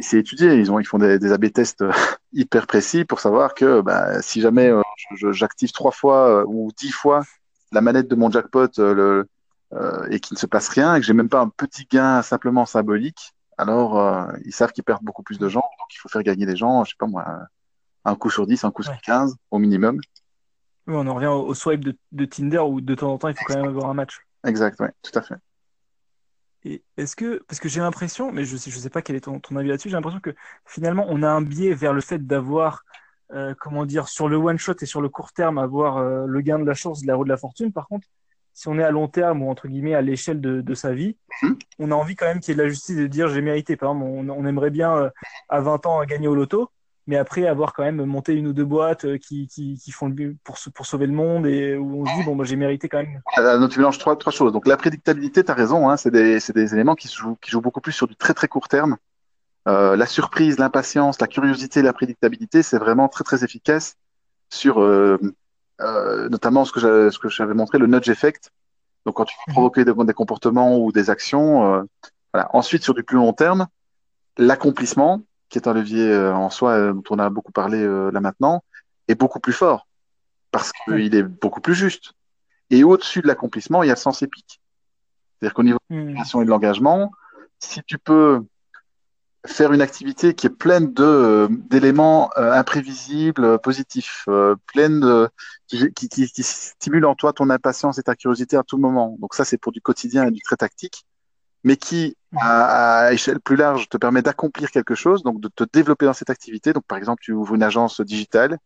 c'est 0.00 0.18
étudié, 0.18 0.54
ils 0.54 0.70
ont, 0.72 0.80
ils 0.80 0.86
font 0.86 0.98
des, 0.98 1.18
des 1.18 1.32
AB 1.32 1.52
tests 1.52 1.82
euh, 1.82 1.92
hyper 2.32 2.66
précis 2.66 3.04
pour 3.04 3.20
savoir 3.20 3.54
que 3.54 3.80
bah, 3.80 4.22
si 4.22 4.40
jamais 4.40 4.68
euh, 4.68 4.82
j'active 5.32 5.72
trois 5.72 5.92
fois 5.92 6.40
euh, 6.40 6.44
ou 6.46 6.70
dix 6.76 6.90
fois 6.90 7.22
la 7.72 7.80
manette 7.80 8.08
de 8.08 8.14
mon 8.14 8.30
jackpot 8.30 8.68
le, 8.78 9.28
et 10.10 10.20
qu'il 10.20 10.34
ne 10.34 10.38
se 10.38 10.46
passe 10.46 10.68
rien 10.68 10.94
et 10.94 11.00
que 11.00 11.06
j'ai 11.06 11.12
même 11.12 11.28
pas 11.28 11.40
un 11.40 11.48
petit 11.48 11.86
gain 11.90 12.22
simplement 12.22 12.66
symbolique, 12.66 13.34
alors 13.58 14.30
ils 14.44 14.52
savent 14.52 14.72
qu'ils 14.72 14.84
perdent 14.84 15.02
beaucoup 15.02 15.22
plus 15.22 15.38
de 15.38 15.48
gens. 15.48 15.60
Donc 15.60 15.88
il 15.92 15.98
faut 15.98 16.08
faire 16.08 16.22
gagner 16.22 16.46
les 16.46 16.56
gens, 16.56 16.84
je 16.84 16.90
sais 16.90 16.96
pas 16.98 17.06
moi, 17.06 17.26
un 18.06 18.14
coup 18.14 18.30
sur 18.30 18.46
10, 18.46 18.64
un 18.64 18.70
coup 18.70 18.82
sur 18.82 18.98
15 19.00 19.36
au 19.50 19.58
minimum. 19.58 20.00
Oui, 20.86 20.94
on 20.96 21.06
en 21.06 21.14
revient 21.14 21.26
au, 21.26 21.52
swipe 21.54 21.84
de, 21.84 21.96
de 22.12 22.24
Tinder 22.24 22.60
où 22.60 22.80
de 22.80 22.94
temps 22.94 23.12
en 23.12 23.18
temps 23.18 23.28
il 23.28 23.34
faut 23.34 23.44
quand 23.44 23.56
même 23.56 23.68
avoir 23.68 23.90
un 23.90 23.94
match. 23.94 24.20
Exact, 24.44 24.78
oui, 24.80 24.88
tout 25.02 25.18
à 25.18 25.22
fait. 25.22 25.34
Et 26.64 26.82
est-ce 26.96 27.16
que, 27.16 27.42
parce 27.48 27.60
que 27.60 27.68
j'ai 27.68 27.80
l'impression, 27.80 28.32
mais 28.32 28.44
je 28.44 28.54
ne 28.54 28.58
sais, 28.58 28.70
je 28.70 28.78
sais 28.78 28.90
pas 28.90 29.02
quel 29.02 29.16
est 29.16 29.20
ton, 29.20 29.40
ton 29.40 29.56
avis 29.56 29.68
là-dessus, 29.68 29.88
j'ai 29.88 29.96
l'impression 29.96 30.20
que 30.20 30.34
finalement 30.64 31.06
on 31.08 31.22
a 31.22 31.28
un 31.28 31.42
biais 31.42 31.74
vers 31.74 31.92
le 31.92 32.00
fait 32.00 32.24
d'avoir, 32.24 32.84
euh, 33.32 33.54
comment 33.58 33.86
dire, 33.86 34.08
sur 34.08 34.28
le 34.28 34.36
one 34.36 34.58
shot 34.58 34.74
et 34.80 34.86
sur 34.86 35.00
le 35.00 35.08
court 35.08 35.32
terme, 35.32 35.58
avoir 35.58 35.98
euh, 35.98 36.26
le 36.26 36.40
gain 36.40 36.58
de 36.58 36.64
la 36.64 36.74
chance 36.74 37.02
de 37.02 37.06
la 37.06 37.16
roue 37.16 37.24
de 37.24 37.28
la 37.28 37.36
fortune. 37.36 37.72
Par 37.72 37.88
contre, 37.88 38.06
si 38.56 38.68
on 38.68 38.78
est 38.78 38.82
à 38.82 38.90
long 38.90 39.06
terme 39.06 39.42
ou 39.42 39.50
entre 39.50 39.68
guillemets 39.68 39.94
à 39.94 40.00
l'échelle 40.00 40.40
de, 40.40 40.62
de, 40.62 40.74
sa 40.74 40.94
vie, 40.94 41.16
mhm. 41.42 41.58
on 41.78 41.90
a 41.92 41.94
envie 41.94 42.16
quand 42.16 42.26
même 42.26 42.40
qu'il 42.40 42.52
y 42.52 42.52
ait 42.52 42.56
de 42.56 42.62
la 42.62 42.68
justice 42.68 42.96
de 42.96 43.06
dire 43.06 43.28
j'ai 43.28 43.42
mérité. 43.42 43.76
Par 43.76 43.90
exemple, 43.90 44.06
on, 44.06 44.28
on 44.30 44.46
aimerait 44.46 44.70
bien 44.70 44.96
euh, 44.96 45.10
à 45.48 45.60
20 45.60 45.86
ans 45.86 46.04
gagner 46.04 46.26
au 46.26 46.34
loto 46.34 46.70
mais 47.06 47.16
après 47.16 47.46
avoir 47.46 47.72
quand 47.72 47.84
même 47.84 48.04
monté 48.04 48.34
une 48.34 48.48
ou 48.48 48.52
deux 48.52 48.64
boîtes 48.64 49.04
euh, 49.04 49.18
qui, 49.18 49.46
qui, 49.46 49.78
qui 49.78 49.92
font 49.92 50.08
le 50.08 50.34
pour, 50.42 50.56
pour 50.74 50.86
sauver 50.86 51.06
le 51.06 51.12
monde 51.12 51.46
et 51.46 51.76
où 51.76 52.02
on 52.02 52.06
se 52.06 52.14
dit 52.16 52.24
bon 52.24 52.34
bah, 52.34 52.44
j'ai 52.44 52.56
mérité 52.56 52.88
quand 52.88 52.98
même. 52.98 53.20
Ah, 53.36 53.58
donc 53.58 53.70
tu 53.70 53.78
mélanges 53.78 53.98
trois, 53.98 54.16
trois 54.16 54.32
choses. 54.32 54.52
Donc 54.52 54.66
la 54.66 54.76
prédictabilité, 54.76 55.44
tu 55.44 55.50
as 55.50 55.54
raison, 55.54 55.88
hein, 55.88 55.96
c'est 55.96 56.10
des, 56.10 56.38
des, 56.54 56.74
éléments 56.74 56.94
qui 56.94 57.08
jouent, 57.08 57.36
qui 57.40 57.50
jouent 57.50 57.60
beaucoup 57.60 57.80
plus 57.80 57.92
sur 57.92 58.08
du 58.08 58.16
très 58.16 58.34
très 58.34 58.48
court 58.48 58.68
terme. 58.68 58.96
Euh, 59.68 59.96
la 59.96 60.06
surprise, 60.06 60.58
l'impatience, 60.58 61.20
la 61.20 61.26
curiosité, 61.26 61.82
la 61.82 61.92
prédictabilité, 61.92 62.62
c'est 62.62 62.78
vraiment 62.78 63.08
très 63.08 63.24
très 63.24 63.44
efficace 63.44 63.96
sur 64.48 64.80
euh, 64.80 65.18
euh, 65.80 66.28
notamment 66.28 66.64
ce 66.64 66.72
que 66.72 67.10
ce 67.10 67.18
que 67.18 67.28
j'avais 67.28 67.54
montré, 67.54 67.78
le 67.78 67.86
nudge 67.86 68.08
effect. 68.08 68.50
Donc 69.04 69.16
quand 69.16 69.24
tu 69.24 69.36
veux 69.36 69.52
mhm. 69.52 69.54
provoquer 69.54 69.84
des, 69.84 69.92
des 69.92 70.14
comportements 70.14 70.78
ou 70.78 70.92
des 70.92 71.10
actions. 71.10 71.74
Euh, 71.74 71.82
voilà. 72.32 72.50
Ensuite 72.52 72.82
sur 72.82 72.92
du 72.92 73.02
plus 73.02 73.16
long 73.16 73.32
terme, 73.32 73.66
l'accomplissement, 74.36 75.22
qui 75.48 75.58
est 75.58 75.68
un 75.68 75.74
levier 75.74 76.10
euh, 76.10 76.34
en 76.34 76.50
soi 76.50 76.72
euh, 76.72 76.92
dont 76.92 77.02
on 77.10 77.18
a 77.18 77.30
beaucoup 77.30 77.52
parlé 77.52 77.78
euh, 77.78 78.10
là 78.10 78.20
maintenant, 78.20 78.62
est 79.08 79.14
beaucoup 79.14 79.40
plus 79.40 79.52
fort 79.52 79.86
parce 80.50 80.72
qu'il 80.72 81.14
est 81.14 81.22
beaucoup 81.22 81.60
plus 81.60 81.74
juste. 81.74 82.12
Et 82.70 82.82
au-dessus 82.82 83.20
de 83.20 83.28
l'accomplissement, 83.28 83.82
il 83.82 83.86
y 83.86 83.90
a 83.90 83.94
le 83.94 83.98
sens 83.98 84.22
épique. 84.22 84.60
C'est-à-dire 85.38 85.54
qu'au 85.54 85.62
niveau 85.62 85.78
de 85.90 86.14
l'action 86.14 86.40
hmm. 86.40 86.42
et 86.42 86.44
de 86.46 86.50
l'engagement, 86.50 87.12
si 87.58 87.82
tu 87.84 87.98
peux 87.98 88.42
faire 89.46 89.72
une 89.72 89.80
activité 89.82 90.34
qui 90.34 90.46
est 90.46 90.50
pleine 90.50 90.92
de 90.92 91.48
d'éléments 91.70 92.30
imprévisibles, 92.36 93.58
positifs, 93.60 94.24
euh, 94.28 94.56
pleine 94.72 95.00
de 95.00 95.28
qui, 95.66 95.92
qui, 95.92 96.08
qui, 96.08 96.42
stimule 96.42 97.06
en 97.06 97.14
toi 97.14 97.32
ton 97.32 97.50
impatience 97.50 97.98
et 97.98 98.02
ta 98.02 98.14
curiosité 98.14 98.56
à 98.56 98.62
tout 98.62 98.78
moment. 98.78 99.16
Donc 99.20 99.34
ça, 99.34 99.44
c'est 99.44 99.58
pour 99.58 99.72
du 99.72 99.80
quotidien 99.80 100.26
et 100.26 100.30
du 100.30 100.40
très 100.40 100.56
tactique 100.56 101.04
mais 101.66 101.76
qui, 101.76 102.16
à, 102.36 103.12
échelle 103.12 103.40
plus 103.40 103.56
large, 103.56 103.88
te 103.88 103.96
permet 103.96 104.22
d'accomplir 104.22 104.70
quelque 104.70 104.94
chose, 104.94 105.24
donc 105.24 105.40
de 105.40 105.48
te 105.48 105.64
développer 105.64 106.06
dans 106.06 106.12
cette 106.12 106.30
activité. 106.30 106.72
Donc, 106.72 106.84
par 106.86 106.96
exemple, 106.96 107.20
tu 107.20 107.32
ouvres 107.32 107.56
une 107.56 107.64
agence 107.64 108.00
digitale 108.00 108.58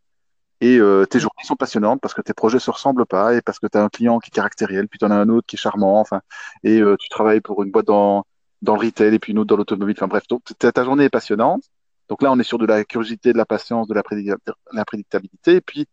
et 0.60 0.76
euh, 0.78 1.06
tes 1.06 1.18
journées 1.18 1.44
sont 1.44 1.56
passionnantes 1.56 2.02
parce 2.02 2.12
que 2.12 2.20
tes 2.20 2.34
projets 2.34 2.58
se 2.58 2.70
ressemblent 2.70 3.06
pas 3.06 3.34
et 3.34 3.40
parce 3.40 3.58
que 3.58 3.66
tu 3.68 3.78
as 3.78 3.82
un 3.82 3.88
client 3.88 4.18
qui 4.18 4.28
est 4.28 4.32
caractériel, 4.32 4.86
puis 4.86 4.98
tu 4.98 5.06
en 5.06 5.10
as 5.10 5.14
un 5.14 5.30
autre 5.30 5.46
qui 5.46 5.56
est 5.56 5.58
charmant, 5.58 5.98
enfin, 5.98 6.20
et 6.62 6.80
euh, 6.82 6.96
tu 6.98 7.08
travailles 7.08 7.40
pour 7.40 7.62
une 7.62 7.70
boîte 7.70 7.86
dans, 7.86 8.26
dans 8.62 8.74
le 8.74 8.86
retail 8.86 9.14
et 9.14 9.18
puis 9.18 9.32
une 9.32 9.38
autre 9.38 9.48
dans 9.48 9.56
l'automobile. 9.56 9.96
Enfin 9.98 10.08
bref, 10.08 10.26
donc 10.28 10.42
ta 10.58 10.84
journée 10.84 11.04
est 11.04 11.10
passionnante. 11.10 11.62
Donc 12.10 12.22
là, 12.22 12.32
on 12.32 12.38
est 12.40 12.44
sur 12.44 12.58
de 12.58 12.66
la 12.66 12.84
curiosité, 12.84 13.32
de 13.32 13.38
la 13.38 13.46
patience, 13.46 13.86
de 13.86 13.94
la, 13.94 14.84
prédictabilité. 14.84 15.54
Et 15.54 15.60
puis, 15.60 15.86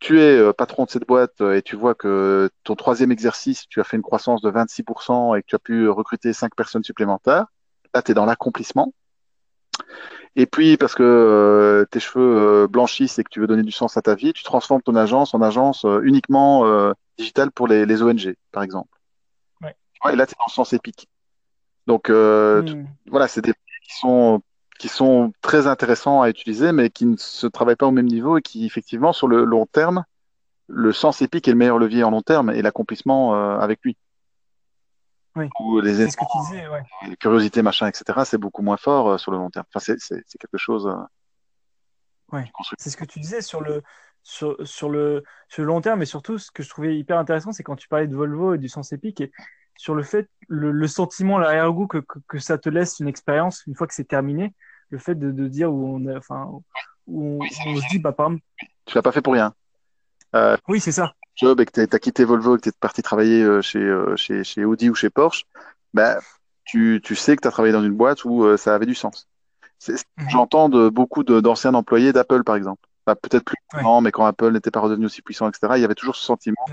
tu 0.00 0.18
es 0.18 0.38
euh, 0.38 0.54
patron 0.54 0.84
de 0.86 0.90
cette 0.90 1.06
boîte 1.06 1.42
euh, 1.42 1.56
et 1.56 1.62
tu 1.62 1.76
vois 1.76 1.94
que 1.94 2.48
ton 2.64 2.74
troisième 2.74 3.12
exercice, 3.12 3.66
tu 3.68 3.78
as 3.78 3.84
fait 3.84 3.98
une 3.98 4.02
croissance 4.02 4.40
de 4.40 4.50
26% 4.50 5.36
et 5.36 5.42
que 5.42 5.46
tu 5.46 5.54
as 5.56 5.58
pu 5.58 5.88
recruter 5.90 6.32
cinq 6.32 6.54
personnes 6.54 6.84
supplémentaires, 6.84 7.46
là, 7.94 8.00
tu 8.00 8.12
es 8.12 8.14
dans 8.14 8.24
l'accomplissement. 8.24 8.94
Et 10.36 10.46
puis, 10.46 10.78
parce 10.78 10.94
que 10.94 11.02
euh, 11.02 11.84
tes 11.90 12.00
cheveux 12.00 12.66
blanchissent 12.66 13.18
et 13.18 13.24
que 13.24 13.30
tu 13.30 13.40
veux 13.40 13.46
donner 13.46 13.62
du 13.62 13.72
sens 13.72 13.98
à 13.98 14.02
ta 14.02 14.14
vie, 14.14 14.32
tu 14.32 14.44
transformes 14.44 14.80
ton 14.80 14.96
agence 14.96 15.34
en 15.34 15.42
agence 15.42 15.84
uniquement 16.02 16.94
digitale 17.18 17.50
pour 17.50 17.68
les, 17.68 18.02
ONG, 18.02 18.34
par 18.52 18.62
exemple. 18.62 18.96
Ouais. 19.60 19.74
et 20.12 20.16
là, 20.16 20.26
tu 20.26 20.32
es 20.32 20.38
dans 20.38 20.46
le 20.46 20.52
sens 20.52 20.72
épique. 20.72 21.08
Donc, 21.88 22.08
hmm. 22.08 22.84
voilà, 23.06 23.26
c'est 23.26 23.40
des 23.40 23.52
qui 23.82 23.96
sont 23.98 24.42
qui 24.78 24.88
sont 24.88 25.32
très 25.42 25.66
intéressants 25.66 26.22
à 26.22 26.30
utiliser, 26.30 26.72
mais 26.72 26.88
qui 26.88 27.04
ne 27.04 27.16
se 27.16 27.46
travaillent 27.46 27.76
pas 27.76 27.86
au 27.86 27.90
même 27.90 28.06
niveau 28.06 28.38
et 28.38 28.42
qui, 28.42 28.64
effectivement, 28.64 29.12
sur 29.12 29.26
le 29.26 29.44
long 29.44 29.66
terme, 29.66 30.04
le 30.68 30.92
sens 30.92 31.20
épique 31.20 31.48
est 31.48 31.50
le 31.50 31.56
meilleur 31.56 31.78
levier 31.78 32.04
en 32.04 32.10
long 32.10 32.22
terme 32.22 32.50
et 32.50 32.62
l'accomplissement 32.62 33.34
euh, 33.34 33.58
avec 33.58 33.80
lui. 33.82 33.96
Oui. 35.34 35.48
Ou 35.60 35.80
les 35.80 36.08
ce 36.08 36.16
que 36.16 36.24
tu 36.24 36.52
disais, 36.52 36.68
ouais. 36.68 37.16
curiosité, 37.18 37.62
machin, 37.62 37.88
etc., 37.88 38.20
c'est 38.24 38.38
beaucoup 38.38 38.62
moins 38.62 38.76
fort 38.76 39.10
euh, 39.10 39.18
sur 39.18 39.32
le 39.32 39.38
long 39.38 39.50
terme. 39.50 39.66
Enfin, 39.74 39.94
c'est 39.98 40.38
quelque 40.38 40.58
chose. 40.58 40.86
Euh, 40.86 42.36
ouais. 42.36 42.50
C'est 42.78 42.90
ce 42.90 42.96
que 42.96 43.04
tu 43.04 43.18
disais 43.18 43.40
sur 43.40 43.60
le, 43.60 43.82
sur, 44.22 44.56
sur, 44.64 44.90
le, 44.90 45.24
sur 45.48 45.62
le 45.62 45.68
long 45.68 45.80
terme, 45.80 46.02
et 46.02 46.06
surtout, 46.06 46.38
ce 46.38 46.50
que 46.50 46.62
je 46.62 46.68
trouvais 46.68 46.96
hyper 46.96 47.18
intéressant, 47.18 47.52
c'est 47.52 47.62
quand 47.62 47.76
tu 47.76 47.88
parlais 47.88 48.06
de 48.06 48.14
Volvo 48.14 48.54
et 48.54 48.58
du 48.58 48.68
sens 48.68 48.92
épique, 48.92 49.20
et 49.20 49.32
sur 49.78 49.94
le 49.94 50.02
fait, 50.02 50.28
le, 50.48 50.72
le 50.72 50.88
sentiment, 50.88 51.38
l'arrière-goût 51.38 51.86
que, 51.86 51.98
que, 51.98 52.18
que, 52.26 52.38
ça 52.40 52.58
te 52.58 52.68
laisse 52.68 52.98
une 52.98 53.06
expérience 53.06 53.64
une 53.66 53.76
fois 53.76 53.86
que 53.86 53.94
c'est 53.94 54.08
terminé, 54.08 54.52
le 54.90 54.98
fait 54.98 55.14
de, 55.14 55.30
de, 55.30 55.46
dire 55.46 55.72
où 55.72 55.96
on, 55.96 56.16
enfin, 56.16 56.50
où 57.06 57.40
on, 57.40 57.46
se 57.48 57.88
dit, 57.88 58.00
bah, 58.00 58.12
par 58.12 58.26
exemple. 58.26 58.42
Tu 58.86 58.96
l'as 58.96 59.02
pas 59.02 59.12
fait 59.12 59.22
pour 59.22 59.32
rien. 59.34 59.54
Euh, 60.34 60.56
oui, 60.66 60.80
c'est 60.80 60.92
ça. 60.92 61.14
Job 61.36 61.60
et 61.60 61.64
que 61.64 61.86
tu 61.86 61.94
as, 61.94 61.98
quitté 62.00 62.24
Volvo 62.24 62.56
et 62.56 62.58
que 62.58 62.64
tu 62.64 62.68
es 62.70 62.72
parti 62.80 63.02
travailler 63.02 63.40
euh, 63.44 63.62
chez, 63.62 63.78
euh, 63.78 64.16
chez, 64.16 64.42
chez, 64.42 64.64
Audi 64.64 64.90
ou 64.90 64.96
chez 64.96 65.10
Porsche, 65.10 65.44
bah, 65.94 66.18
tu, 66.64 67.00
tu 67.04 67.14
sais 67.14 67.36
que 67.36 67.42
tu 67.42 67.48
as 67.48 67.52
travaillé 67.52 67.72
dans 67.72 67.84
une 67.84 67.94
boîte 67.94 68.24
où 68.24 68.56
ça 68.56 68.74
avait 68.74 68.84
du 68.84 68.96
sens. 68.96 69.28
Mhm. 69.86 69.96
J'entends 70.28 70.68
de, 70.68 70.88
beaucoup 70.88 71.22
d'anciens 71.22 71.72
employés 71.74 72.12
d'Apple, 72.12 72.42
par 72.42 72.56
exemple. 72.56 72.82
bah, 73.06 73.14
peut-être 73.14 73.44
plus 73.44 73.56
grand, 73.72 74.00
mais 74.00 74.10
quand 74.10 74.26
Apple 74.26 74.50
n'était 74.50 74.72
pas 74.72 74.80
redevenu 74.80 75.06
aussi 75.06 75.22
puissant, 75.22 75.48
etc., 75.48 75.74
il 75.76 75.82
y 75.82 75.84
avait 75.84 75.94
toujours 75.94 76.16
ce 76.16 76.24
sentiment. 76.24 76.66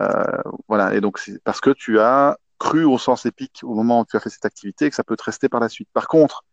Euh, 0.00 0.42
voilà, 0.68 0.94
et 0.94 1.00
donc 1.00 1.18
c'est 1.18 1.42
parce 1.44 1.60
que 1.60 1.70
tu 1.70 2.00
as 2.00 2.38
cru 2.58 2.84
au 2.84 2.98
sens 2.98 3.26
épique 3.26 3.60
au 3.62 3.74
moment 3.74 4.00
où 4.00 4.04
tu 4.04 4.16
as 4.16 4.20
fait 4.20 4.30
cette 4.30 4.44
activité 4.44 4.88
que 4.88 4.96
ça 4.96 5.04
peut 5.04 5.16
te 5.16 5.24
rester 5.24 5.48
par 5.48 5.60
la 5.60 5.68
suite. 5.68 5.88
Par 5.92 6.08
contre, 6.08 6.44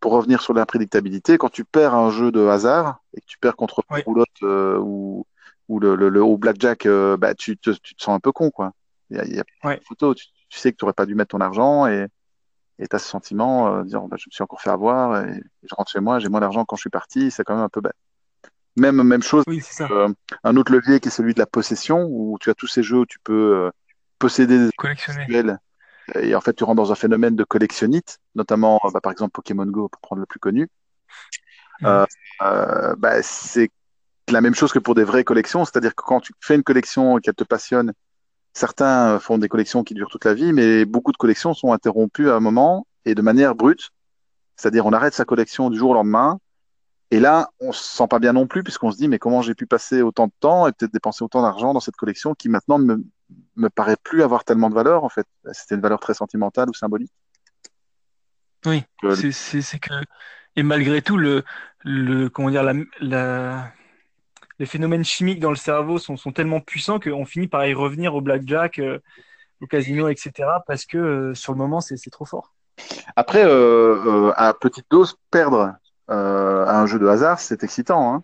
pour 0.00 0.12
revenir 0.12 0.40
sur 0.40 0.52
l'imprédictabilité, 0.54 1.38
quand 1.38 1.48
tu 1.48 1.64
perds 1.64 1.94
un 1.94 2.10
jeu 2.10 2.30
de 2.30 2.46
hasard 2.46 3.00
et 3.14 3.20
que 3.20 3.26
tu 3.26 3.38
perds 3.38 3.56
contre 3.56 3.82
oui. 3.90 4.02
roulotte 4.04 4.28
euh, 4.42 4.78
ou, 4.78 5.26
ou 5.68 5.80
le, 5.80 5.96
le, 5.96 6.08
le, 6.10 6.22
au 6.22 6.36
blackjack, 6.36 6.86
euh, 6.86 7.16
bah, 7.16 7.34
tu, 7.34 7.56
te, 7.56 7.70
tu 7.70 7.94
te 7.94 8.02
sens 8.02 8.14
un 8.14 8.20
peu 8.20 8.32
con. 8.32 8.50
Quoi. 8.50 8.72
Il 9.10 9.16
y 9.16 9.20
a, 9.20 9.24
y 9.26 9.40
a 9.40 9.44
photo, 9.86 10.14
tu, 10.14 10.26
tu, 10.48 10.58
sais 10.58 10.72
que 10.72 10.76
tu 10.76 10.84
n'aurais 10.84 10.92
pas 10.92 11.06
dû 11.06 11.14
mettre 11.14 11.30
ton 11.30 11.40
argent 11.40 11.86
et 11.86 12.08
tu 12.78 12.96
as 12.96 12.98
ce 12.98 13.08
sentiment 13.08 13.68
euh, 13.68 13.82
de 13.82 13.88
dire 13.88 14.02
bah, 14.02 14.16
je 14.18 14.28
me 14.28 14.32
suis 14.32 14.42
encore 14.42 14.60
fait 14.60 14.70
avoir 14.70 15.24
et, 15.24 15.42
je 15.62 15.74
rentre 15.74 15.90
chez 15.90 16.00
moi, 16.00 16.18
j'ai 16.18 16.28
moins 16.28 16.40
d'argent 16.40 16.64
quand 16.64 16.76
je 16.76 16.82
suis 16.82 16.90
parti, 16.90 17.30
c'est 17.30 17.44
quand 17.44 17.54
même 17.54 17.64
un 17.64 17.68
peu 17.68 17.80
bête. 17.80 17.96
Même, 18.76 19.02
même 19.02 19.22
chose, 19.22 19.44
oui, 19.46 19.62
euh, 19.80 20.08
un 20.44 20.56
autre 20.56 20.72
levier 20.72 21.00
qui 21.00 21.08
est 21.08 21.10
celui 21.10 21.32
de 21.32 21.38
la 21.38 21.46
possession, 21.46 22.06
où 22.10 22.36
tu 22.40 22.50
as 22.50 22.54
tous 22.54 22.66
ces 22.66 22.82
jeux 22.82 22.98
où 22.98 23.06
tu 23.06 23.18
peux 23.18 23.56
euh, 23.56 23.70
posséder 24.18 24.66
des 24.66 24.70
collectionnels 24.76 25.58
et 26.14 26.34
en 26.34 26.40
fait, 26.40 26.54
tu 26.54 26.64
rentres 26.64 26.76
dans 26.76 26.92
un 26.92 26.96
phénomène 26.96 27.34
de 27.34 27.44
collectionnite, 27.44 28.18
notamment 28.34 28.80
bah, 28.92 29.00
par 29.00 29.12
exemple 29.12 29.32
Pokémon 29.32 29.66
Go, 29.66 29.88
pour 29.88 30.00
prendre 30.00 30.20
le 30.20 30.26
plus 30.26 30.38
connu. 30.38 30.68
Mmh. 31.80 31.86
Euh, 31.86 32.06
euh, 32.42 32.94
bah, 32.96 33.22
c'est 33.22 33.70
la 34.30 34.40
même 34.40 34.54
chose 34.54 34.72
que 34.72 34.78
pour 34.78 34.94
des 34.94 35.04
vraies 35.04 35.24
collections, 35.24 35.64
c'est-à-dire 35.64 35.94
que 35.94 36.02
quand 36.02 36.20
tu 36.20 36.32
fais 36.40 36.54
une 36.54 36.62
collection 36.62 37.18
et 37.18 37.20
qu'elle 37.20 37.34
te 37.34 37.44
passionne, 37.44 37.92
certains 38.54 39.18
font 39.18 39.38
des 39.38 39.48
collections 39.48 39.84
qui 39.84 39.94
durent 39.94 40.10
toute 40.10 40.24
la 40.24 40.34
vie, 40.34 40.52
mais 40.52 40.84
beaucoup 40.84 41.12
de 41.12 41.16
collections 41.16 41.54
sont 41.54 41.72
interrompues 41.72 42.30
à 42.30 42.36
un 42.36 42.40
moment 42.40 42.86
et 43.04 43.14
de 43.14 43.22
manière 43.22 43.54
brute. 43.54 43.90
C'est-à-dire, 44.56 44.86
on 44.86 44.92
arrête 44.92 45.12
sa 45.12 45.24
collection 45.24 45.70
du 45.70 45.78
jour 45.78 45.90
au 45.90 45.94
lendemain. 45.94 46.38
Et 47.10 47.20
là, 47.20 47.50
on 47.60 47.72
se 47.72 47.82
sent 47.82 48.06
pas 48.08 48.18
bien 48.18 48.32
non 48.32 48.46
plus, 48.46 48.64
puisqu'on 48.64 48.90
se 48.90 48.96
dit, 48.96 49.08
mais 49.08 49.18
comment 49.18 49.42
j'ai 49.42 49.54
pu 49.54 49.66
passer 49.66 50.02
autant 50.02 50.26
de 50.26 50.32
temps 50.40 50.66
et 50.66 50.72
peut-être 50.72 50.92
dépenser 50.92 51.22
autant 51.22 51.42
d'argent 51.42 51.72
dans 51.72 51.80
cette 51.80 51.96
collection 51.96 52.34
qui 52.34 52.48
maintenant 52.48 52.78
ne 52.78 52.84
me, 52.84 53.04
me 53.56 53.68
paraît 53.68 53.96
plus 54.02 54.22
avoir 54.22 54.44
tellement 54.44 54.70
de 54.70 54.74
valeur, 54.74 55.04
en 55.04 55.08
fait. 55.08 55.26
C'était 55.52 55.76
une 55.76 55.80
valeur 55.80 56.00
très 56.00 56.14
sentimentale 56.14 56.68
ou 56.68 56.74
symbolique. 56.74 57.12
Oui, 58.64 58.82
euh, 59.04 59.14
c'est 59.32 59.78
que. 59.78 59.94
Et 60.56 60.62
malgré 60.62 61.02
tout, 61.02 61.16
le, 61.16 61.44
le, 61.84 62.28
comment 62.28 62.50
dire, 62.50 62.62
la, 62.62 62.72
la, 63.00 63.72
les 64.58 64.66
phénomènes 64.66 65.04
chimiques 65.04 65.40
dans 65.40 65.50
le 65.50 65.56
cerveau 65.56 65.98
sont, 65.98 66.16
sont 66.16 66.32
tellement 66.32 66.60
puissants 66.60 66.98
qu'on 66.98 67.24
finit 67.26 67.48
par 67.48 67.66
y 67.66 67.74
revenir 67.74 68.14
au 68.14 68.20
blackjack, 68.20 68.78
euh, 68.78 68.98
au 69.60 69.66
casino, 69.66 70.08
etc. 70.08 70.32
Parce 70.66 70.84
que 70.86 70.98
euh, 70.98 71.34
sur 71.34 71.52
le 71.52 71.58
moment, 71.58 71.80
c'est 71.80 72.10
trop 72.10 72.24
fort. 72.24 72.54
Après, 73.16 73.44
euh, 73.44 74.32
à 74.36 74.54
petite 74.54 74.86
dose, 74.90 75.16
perdre 75.30 75.74
à 76.08 76.80
un 76.80 76.86
jeu 76.86 76.98
de 76.98 77.06
hasard, 77.06 77.40
c'est 77.40 77.64
excitant. 77.64 78.14
Hein 78.14 78.22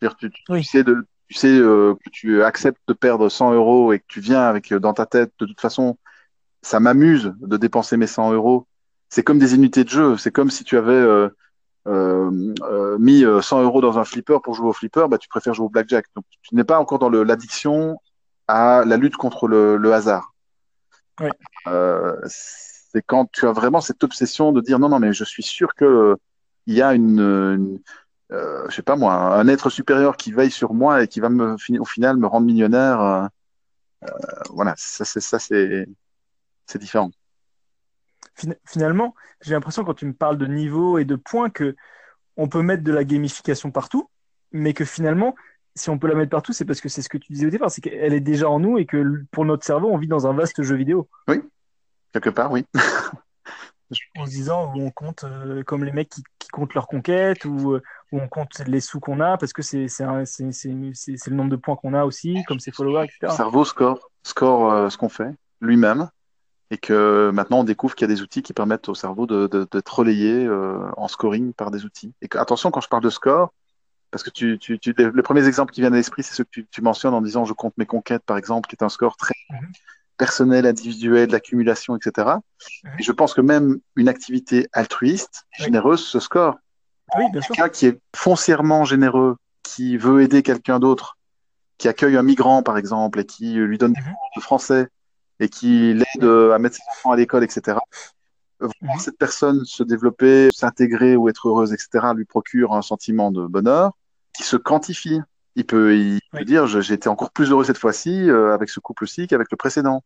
tu, 0.00 0.30
tu, 0.30 0.42
oui. 0.48 0.60
tu, 0.60 0.64
sais, 0.64 0.84
de, 0.84 1.06
tu 1.28 1.34
sais 1.34 1.48
que 1.48 2.10
tu 2.10 2.42
acceptes 2.42 2.80
de 2.88 2.92
perdre 2.92 3.28
100 3.28 3.52
euros 3.54 3.92
et 3.92 4.00
que 4.00 4.04
tu 4.08 4.20
viens 4.20 4.42
avec 4.42 4.72
dans 4.74 4.92
ta 4.92 5.06
tête, 5.06 5.32
de 5.38 5.46
toute 5.46 5.60
façon, 5.60 5.96
ça 6.62 6.80
m'amuse 6.80 7.32
de 7.40 7.56
dépenser 7.56 7.96
mes 7.96 8.06
100 8.06 8.32
euros. 8.32 8.66
C'est 9.08 9.22
comme 9.22 9.38
des 9.38 9.54
unités 9.54 9.84
de 9.84 9.88
jeu. 9.88 10.16
C'est 10.16 10.32
comme 10.32 10.50
si 10.50 10.64
tu 10.64 10.76
avais 10.76 10.92
euh, 10.92 11.28
euh, 11.86 12.98
mis 12.98 13.24
100 13.40 13.62
euros 13.62 13.80
dans 13.80 13.98
un 13.98 14.04
flipper 14.04 14.38
pour 14.42 14.54
jouer 14.54 14.68
au 14.68 14.72
flipper, 14.72 15.06
bah, 15.08 15.18
tu 15.18 15.28
préfères 15.28 15.54
jouer 15.54 15.66
au 15.66 15.70
blackjack. 15.70 16.06
Donc 16.14 16.24
tu 16.42 16.54
n'es 16.54 16.64
pas 16.64 16.78
encore 16.78 16.98
dans 16.98 17.08
l'addiction 17.08 17.98
à 18.48 18.84
la 18.84 18.96
lutte 18.96 19.16
contre 19.16 19.48
le, 19.48 19.76
le 19.76 19.92
hasard. 19.92 20.32
Oui. 21.20 21.28
Euh, 21.66 22.16
c'est 22.26 23.02
quand 23.06 23.30
tu 23.32 23.46
as 23.46 23.52
vraiment 23.52 23.80
cette 23.80 24.02
obsession 24.04 24.52
de 24.52 24.60
dire 24.60 24.78
non, 24.78 24.88
non, 24.88 24.98
mais 24.98 25.12
je 25.12 25.24
suis 25.24 25.42
sûr 25.42 25.74
que 25.74 26.16
il 26.66 26.74
y 26.74 26.82
a 26.82 26.94
une, 26.94 27.20
une 27.20 27.80
euh, 28.32 28.66
je 28.68 28.74
sais 28.74 28.82
pas 28.82 28.96
moi, 28.96 29.14
un 29.14 29.48
être 29.48 29.70
supérieur 29.70 30.16
qui 30.16 30.32
veille 30.32 30.50
sur 30.50 30.74
moi 30.74 31.04
et 31.04 31.08
qui 31.08 31.20
va 31.20 31.28
me, 31.28 31.54
au 31.54 31.84
final 31.84 32.16
me 32.16 32.26
rendre 32.26 32.46
millionnaire. 32.46 33.00
Euh, 33.00 34.08
voilà, 34.50 34.74
ça 34.76 35.04
c'est 35.04 35.20
ça 35.20 35.38
c'est 35.38 35.86
c'est 36.66 36.78
différent 36.78 37.10
finalement, 38.66 39.14
j'ai 39.40 39.52
l'impression 39.52 39.84
quand 39.84 39.94
tu 39.94 40.06
me 40.06 40.12
parles 40.12 40.38
de 40.38 40.46
niveau 40.46 40.98
et 40.98 41.04
de 41.04 41.16
points 41.16 41.50
que 41.50 41.76
on 42.36 42.48
peut 42.48 42.62
mettre 42.62 42.82
de 42.82 42.92
la 42.92 43.04
gamification 43.04 43.70
partout, 43.70 44.10
mais 44.52 44.74
que 44.74 44.84
finalement, 44.84 45.34
si 45.74 45.90
on 45.90 45.98
peut 45.98 46.06
la 46.06 46.14
mettre 46.14 46.30
partout, 46.30 46.52
c'est 46.52 46.64
parce 46.64 46.80
que 46.80 46.88
c'est 46.88 47.02
ce 47.02 47.08
que 47.08 47.18
tu 47.18 47.32
disais 47.32 47.46
au 47.46 47.50
départ, 47.50 47.70
c'est 47.70 47.80
qu'elle 47.80 48.12
est 48.12 48.20
déjà 48.20 48.48
en 48.48 48.60
nous 48.60 48.78
et 48.78 48.86
que 48.86 49.24
pour 49.30 49.44
notre 49.44 49.64
cerveau, 49.64 49.88
on 49.90 49.98
vit 49.98 50.08
dans 50.08 50.26
un 50.26 50.34
vaste 50.34 50.62
jeu 50.62 50.76
vidéo. 50.76 51.08
Oui, 51.28 51.40
quelque 52.12 52.30
part, 52.30 52.52
oui. 52.52 52.66
en 54.18 54.26
se 54.26 54.30
disant 54.30 54.72
on 54.74 54.90
compte 54.90 55.24
euh, 55.24 55.62
comme 55.62 55.84
les 55.84 55.92
mecs 55.92 56.08
qui, 56.08 56.22
comptent 56.56 56.74
leurs 56.74 56.88
conquêtes 56.88 57.44
ou 57.44 57.74
euh, 57.74 57.82
où 58.12 58.20
on 58.20 58.28
compte 58.28 58.58
les 58.66 58.80
sous 58.80 58.98
qu'on 58.98 59.20
a 59.20 59.36
parce 59.36 59.52
que 59.52 59.62
c'est 59.62 59.86
le 60.00 61.36
nombre 61.36 61.50
de 61.50 61.56
points 61.56 61.76
qu'on 61.76 61.92
a 61.92 62.04
aussi, 62.04 62.42
comme 62.48 62.60
ses 62.60 62.72
followers, 62.72 63.04
etc. 63.04 63.18
Le 63.22 63.28
cerveau 63.30 63.64
score, 63.64 64.10
score 64.22 64.72
euh, 64.72 64.88
ce 64.88 64.96
qu'on 64.96 65.10
fait 65.10 65.32
lui-même 65.60 66.08
et 66.70 66.78
que 66.78 67.30
maintenant 67.32 67.60
on 67.60 67.64
découvre 67.64 67.94
qu'il 67.94 68.08
y 68.08 68.10
a 68.10 68.14
des 68.14 68.22
outils 68.22 68.42
qui 68.42 68.54
permettent 68.54 68.88
au 68.88 68.94
cerveau 68.94 69.26
d'être 69.26 69.52
de, 69.52 69.68
de, 69.70 69.82
relayé 69.86 70.46
euh, 70.46 70.90
en 70.96 71.08
scoring 71.08 71.52
par 71.52 71.70
des 71.70 71.84
outils. 71.84 72.12
Et 72.22 72.28
que, 72.28 72.38
attention, 72.38 72.70
quand 72.70 72.80
je 72.80 72.88
parle 72.88 73.04
de 73.04 73.10
score, 73.10 73.52
parce 74.10 74.22
que 74.22 74.30
tu, 74.30 74.58
tu, 74.58 74.78
tu 74.78 74.94
les 74.96 75.22
premiers 75.22 75.46
exemples 75.46 75.72
qui 75.72 75.82
viennent 75.82 75.94
à 75.94 75.98
l'esprit, 75.98 76.22
c'est 76.22 76.34
ceux 76.34 76.44
que 76.44 76.50
tu, 76.50 76.66
tu, 76.70 76.80
mentionnes 76.80 77.12
en 77.12 77.20
disant 77.20 77.44
je 77.44 77.52
compte 77.52 77.76
mes 77.76 77.86
conquêtes, 77.86 78.24
par 78.24 78.38
exemple, 78.38 78.68
qui 78.68 78.76
est 78.76 78.82
un 78.82 78.88
score 78.88 79.16
très 79.16 79.34
mm 79.50 79.56
-hmm. 79.56 79.72
Personnel, 80.16 80.66
individuel, 80.66 81.30
l'accumulation, 81.30 81.96
etc. 81.96 82.28
Et 82.98 83.02
je 83.02 83.12
pense 83.12 83.34
que 83.34 83.40
même 83.40 83.78
une 83.96 84.08
activité 84.08 84.68
altruiste, 84.72 85.46
oui. 85.58 85.66
généreuse, 85.66 86.04
ce 86.04 86.20
score. 86.20 86.56
Oui, 87.16 87.24
bien 87.32 87.40
sûr. 87.40 87.54
Quelqu'un 87.54 87.68
qui 87.68 87.86
est 87.86 88.00
foncièrement 88.14 88.84
généreux, 88.84 89.36
qui 89.62 89.96
veut 89.96 90.22
aider 90.22 90.42
quelqu'un 90.42 90.78
d'autre, 90.78 91.16
qui 91.78 91.88
accueille 91.88 92.16
un 92.16 92.22
migrant, 92.22 92.62
par 92.62 92.78
exemple, 92.78 93.20
et 93.20 93.26
qui 93.26 93.54
lui 93.54 93.78
donne 93.78 93.92
des 93.92 94.00
cours 94.00 94.30
de 94.36 94.40
français, 94.40 94.88
et 95.40 95.48
qui 95.48 95.94
l'aide 95.94 96.24
à 96.24 96.58
mettre 96.58 96.76
ses 96.76 96.82
enfants 96.90 97.12
à 97.12 97.16
l'école, 97.16 97.44
etc. 97.44 97.78
Voir 98.58 98.72
mmh. 98.80 99.00
cette 99.00 99.18
personne 99.18 99.64
se 99.64 99.82
développer, 99.82 100.48
s'intégrer 100.54 101.14
ou 101.14 101.28
être 101.28 101.48
heureuse, 101.48 101.72
etc., 101.72 102.06
lui 102.14 102.24
procure 102.24 102.72
un 102.72 102.82
sentiment 102.82 103.30
de 103.30 103.46
bonheur 103.46 103.92
qui 104.32 104.44
se 104.44 104.56
quantifie. 104.56 105.20
Il 105.56 105.64
peut, 105.64 105.96
il 105.96 106.14
oui. 106.14 106.20
peut 106.40 106.44
dire 106.44 106.66
j'ai 106.66 106.94
été 106.94 107.08
encore 107.08 107.30
plus 107.30 107.50
heureux 107.50 107.64
cette 107.64 107.78
fois-ci 107.78 108.30
euh, 108.30 108.52
avec 108.54 108.68
ce 108.68 108.78
couple-ci 108.78 109.26
qu'avec 109.26 109.50
le 109.50 109.56
précédent. 109.56 110.04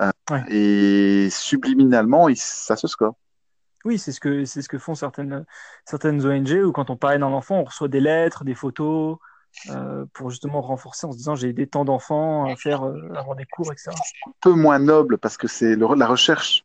Euh, 0.00 0.10
oui. 0.30 0.38
Et 0.48 1.30
subliminalement, 1.30 2.28
il, 2.28 2.36
ça 2.36 2.76
se 2.76 2.88
score. 2.88 3.14
Oui, 3.84 3.98
c'est 3.98 4.12
ce 4.12 4.20
que 4.20 4.44
c'est 4.44 4.62
ce 4.62 4.68
que 4.68 4.78
font 4.78 4.94
certaines 4.94 5.44
certaines 5.84 6.26
ONG 6.26 6.64
où 6.64 6.72
quand 6.72 6.90
on 6.90 6.96
parraine 6.96 7.22
un 7.22 7.32
enfant, 7.32 7.60
on 7.60 7.64
reçoit 7.64 7.88
des 7.88 8.00
lettres, 8.00 8.44
des 8.44 8.54
photos, 8.54 9.18
euh, 9.70 10.04
pour 10.12 10.30
justement 10.30 10.60
renforcer 10.60 11.06
en 11.06 11.12
se 11.12 11.16
disant 11.16 11.34
j'ai 11.34 11.48
aidé 11.48 11.66
tant 11.66 11.84
d'enfants 11.84 12.44
à 12.44 12.56
faire 12.56 12.86
euh, 12.86 13.12
avoir 13.16 13.34
des 13.34 13.44
cours, 13.44 13.72
etc. 13.72 13.90
Un 14.26 14.30
peu 14.40 14.52
moins 14.52 14.78
noble 14.78 15.18
parce 15.18 15.36
que 15.36 15.48
c'est 15.48 15.74
la 15.74 16.06
recherche 16.06 16.64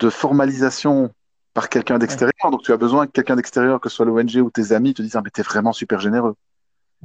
de 0.00 0.10
formalisation 0.10 1.10
par 1.54 1.68
quelqu'un 1.68 1.98
d'extérieur. 1.98 2.34
Ouais. 2.44 2.50
Donc 2.50 2.62
tu 2.62 2.72
as 2.72 2.76
besoin 2.76 3.06
que 3.06 3.12
quelqu'un 3.12 3.36
d'extérieur, 3.36 3.80
que 3.80 3.88
ce 3.88 3.96
soit 3.96 4.04
l'ONG 4.04 4.36
ou 4.36 4.50
tes 4.50 4.72
amis, 4.72 4.92
te 4.92 5.02
disent 5.02 5.16
ah, 5.16 5.22
mais 5.24 5.30
t'es 5.30 5.42
vraiment 5.42 5.72
super 5.72 6.00
généreux. 6.00 6.34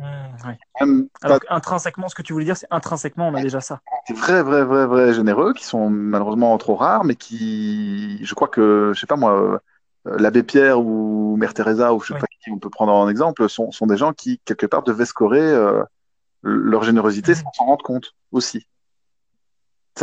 Ouais. 0.01 0.57
Même, 0.79 1.07
Alors 1.21 1.39
intrinsèquement, 1.49 2.07
ce 2.09 2.15
que 2.15 2.21
tu 2.21 2.33
voulais 2.33 2.45
dire, 2.45 2.57
c'est 2.57 2.67
intrinsèquement, 2.71 3.27
on 3.27 3.35
a 3.35 3.41
déjà 3.41 3.61
ça. 3.61 3.81
Des 4.07 4.13
vrais, 4.13 4.41
vrais, 4.41 4.63
vrais, 4.63 4.85
vrais 4.85 5.13
généreux 5.13 5.53
qui 5.53 5.63
sont 5.63 5.89
malheureusement 5.89 6.57
trop 6.57 6.75
rares, 6.75 7.03
mais 7.03 7.15
qui, 7.15 8.23
je 8.23 8.33
crois 8.33 8.47
que, 8.47 8.91
je 8.95 8.99
sais 8.99 9.07
pas 9.07 9.15
moi, 9.15 9.33
euh, 9.33 10.17
l'abbé 10.17 10.43
Pierre 10.43 10.79
ou 10.79 11.35
Mère 11.37 11.53
Teresa, 11.53 11.93
ou 11.93 12.01
je 12.01 12.07
sais 12.07 12.13
oui. 12.13 12.19
pas 12.19 12.27
qui 12.27 12.51
on 12.51 12.57
peut 12.57 12.69
prendre 12.69 12.93
en 12.93 13.07
exemple, 13.07 13.47
sont, 13.47 13.71
sont 13.71 13.85
des 13.85 13.97
gens 13.97 14.13
qui, 14.13 14.39
quelque 14.45 14.65
part, 14.65 14.83
devaient 14.83 15.05
scorer 15.05 15.41
euh, 15.41 15.83
leur 16.41 16.83
générosité 16.83 17.33
mmh. 17.33 17.35
sans 17.35 17.51
s'en 17.53 17.65
rendre 17.65 17.83
compte 17.83 18.13
aussi. 18.31 18.67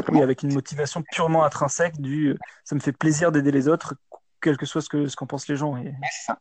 Oui, 0.08 0.22
avec 0.22 0.42
une 0.42 0.52
motivation 0.52 1.02
purement 1.12 1.44
intrinsèque 1.44 2.00
du 2.00 2.28
euh, 2.28 2.38
ça 2.64 2.74
me 2.74 2.80
fait 2.80 2.92
plaisir 2.92 3.32
d'aider 3.32 3.50
les 3.50 3.68
autres, 3.68 3.94
quel 4.40 4.56
que 4.56 4.66
soit 4.66 4.82
ce 4.82 4.88
qu'en 4.88 5.08
ce 5.08 5.16
qu 5.16 5.26
pensent 5.26 5.48
les 5.48 5.56
gens. 5.56 5.76
Et... 5.76 5.92
ça. 6.24 6.38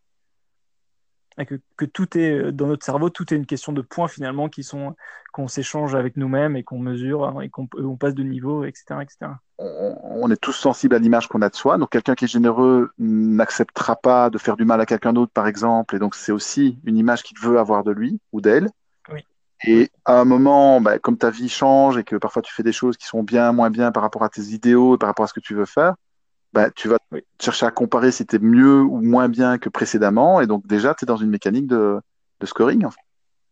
Et 1.40 1.46
que, 1.46 1.56
que, 1.76 1.86
tout 1.86 2.18
est 2.18 2.52
dans 2.52 2.68
notre 2.68 2.86
cerveau, 2.86 3.10
tout 3.10 3.34
est 3.34 3.38
une 3.38 3.46
question 3.46 3.72
de 3.72 3.82
points 3.82 4.08
finalement 4.08 4.50
qui 4.50 4.64
sont 4.64 4.96
qu'on 5.34 5.48
s'échange 5.48 5.94
avec 5.94 6.18
nous-mêmes 6.18 6.56
et 6.56 6.64
qu'on 6.64 6.80
mesure 6.80 7.26
hein, 7.26 7.42
et 7.42 7.50
qu'on 7.50 7.68
on 7.78 7.96
passe 7.96 8.16
de 8.16 8.24
niveau, 8.24 8.64
etc. 8.64 8.96
etc 9.02 9.34
on, 9.60 10.30
est 10.30 10.38
tous 10.38 10.54
sensibles 10.54 10.96
à 10.96 11.00
l'image 11.00 11.28
qu'on 11.28 11.42
a 11.42 11.50
de 11.50 11.56
soi. 11.56 11.78
Donc 11.78 11.90
quelqu'un 11.90 12.16
qui 12.16 12.26
est 12.26 12.28
généreux 12.28 12.92
n'acceptera 12.98 13.96
pas 13.96 14.30
de 14.30 14.38
faire 14.38 14.56
du 14.56 14.66
mal 14.66 14.80
à 14.82 14.86
quelqu'un 14.86 15.14
d'autre, 15.14 15.32
par 15.34 15.48
exemple. 15.48 15.96
Et 15.96 16.00
donc 16.00 16.16
c'est 16.16 16.32
aussi 16.32 16.78
une 16.86 16.98
image 16.98 17.24
qu'il 17.24 17.40
veut 17.40 17.60
avoir 17.60 17.84
de 17.84 17.92
lui 17.92 18.20
ou 18.32 18.42
d'elle. 18.42 18.70
Oui. 19.12 19.26
Et 19.66 19.90
à 20.06 20.20
un 20.20 20.26
moment, 20.26 20.80
bah, 20.82 21.00
comme 21.00 21.18
ta 21.18 21.32
vie 21.32 21.50
change 21.50 21.98
et 21.98 22.04
que 22.04 22.16
parfois 22.16 22.42
tu 22.42 22.54
fais 22.54 22.64
des 22.64 22.72
choses 22.72 22.98
qui 22.98 23.08
sont 23.08 23.24
bien, 23.24 23.52
moins 23.52 23.70
bien 23.70 23.92
par 23.92 24.04
rapport 24.04 24.24
à 24.24 24.30
tes 24.30 24.42
idéaux 24.42 24.96
et 24.96 24.98
par 24.98 25.08
rapport 25.08 25.26
à 25.26 25.28
ce 25.28 25.34
que 25.34 25.40
tu 25.40 25.56
veux 25.56 25.66
faire, 25.66 25.96
bah, 26.54 26.72
tu 26.72 26.88
vas 26.88 26.98
oui. 27.12 27.24
chercher 27.40 27.66
à 27.66 27.72
comparer 27.72 28.12
si 28.12 28.26
tu 28.26 28.36
es 28.36 28.40
mieux 28.40 28.82
ou 28.82 29.02
moins 29.02 29.30
bien 29.30 29.58
que 29.58 29.70
précédemment. 29.70 30.42
Et 30.42 30.48
donc 30.48 30.66
déjà, 30.68 30.94
tu 30.96 31.06
es 31.06 31.08
dans 31.08 31.18
une 31.18 31.30
mécanique 31.30 31.68
de, 31.68 32.00
de 32.40 32.46
scoring. 32.46 32.86
En 32.86 32.92
fait. 32.92 33.02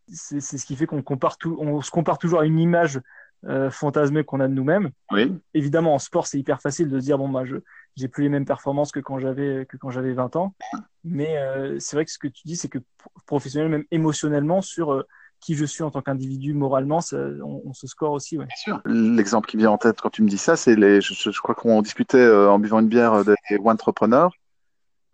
C'est 0.08 0.40
ce 0.40 0.66
qui 0.66 0.76
fait 0.76 0.86
qu'on 0.86 1.02
compare 1.02 1.38
tout, 1.38 1.58
on 1.60 1.82
se 1.82 1.92
compare 1.92 2.18
toujours 2.18 2.42
à 2.42 2.46
une 2.46 2.60
image 2.60 3.00
euh, 3.48 3.70
fantasmée 3.70 4.24
qu'on 4.24 4.40
a 4.40 4.48
de 4.48 4.54
nous-mêmes. 4.54 4.90
Oui. 5.12 5.34
Évidemment, 5.54 5.94
en 5.94 6.00
sport, 6.00 6.26
c'est 6.28 6.40
hyper 6.40 6.62
facile 6.62 6.90
de 6.90 7.00
se 7.00 7.06
dire 7.06 7.18
bon 7.18 7.30
bah 7.30 7.46
je 7.46 7.58
j'ai 7.96 8.08
plus 8.08 8.24
les 8.24 8.30
mêmes 8.30 8.46
performances 8.46 8.92
que 8.92 9.00
quand 9.00 9.20
j'avais 9.20 9.66
que 9.68 9.78
quand 9.78 9.90
j'avais 9.90 10.14
20 10.14 10.36
ans. 10.36 10.56
Mais 11.04 11.38
euh, 11.38 11.78
c'est 11.80 11.96
vrai 11.96 12.06
que 12.06 12.12
ce 12.12 12.18
que 12.18 12.28
tu 12.28 12.42
dis, 12.46 12.56
c'est 12.56 12.70
que 12.70 12.80
professionnellement, 13.26 13.78
même 13.78 13.86
émotionnellement, 13.92 14.62
sur 14.62 14.94
euh, 14.94 15.08
qui 15.40 15.56
je 15.56 15.66
suis 15.66 15.84
en 15.84 15.92
tant 15.92 16.02
qu'individu 16.02 16.54
moralement, 16.54 17.02
ça, 17.02 17.18
on, 17.18 17.62
on, 17.66 17.74
se 17.74 17.88
score 17.88 18.12
aussi. 18.12 18.38
Ouais. 18.38 18.46
Bien 18.46 18.56
sûr. 18.56 18.82
L'exemple 18.86 19.48
qui 19.48 19.58
vient 19.58 19.72
en 19.72 19.78
tête 19.78 20.02
quand 20.02 20.10
tu 20.10 20.24
me 20.24 20.30
dis 20.30 20.38
ça, 20.38 20.56
c'est 20.56 20.76
les. 20.76 21.02
Je, 21.02 21.14
je 21.14 21.42
crois 21.42 21.56
qu'on 21.56 21.82
discutait 21.82 22.18
euh, 22.18 22.50
en 22.50 22.60
buvant 22.60 22.80
une 22.80 22.88
bière 22.88 23.24
des 23.24 23.36
entrepreneurs. 23.66 24.32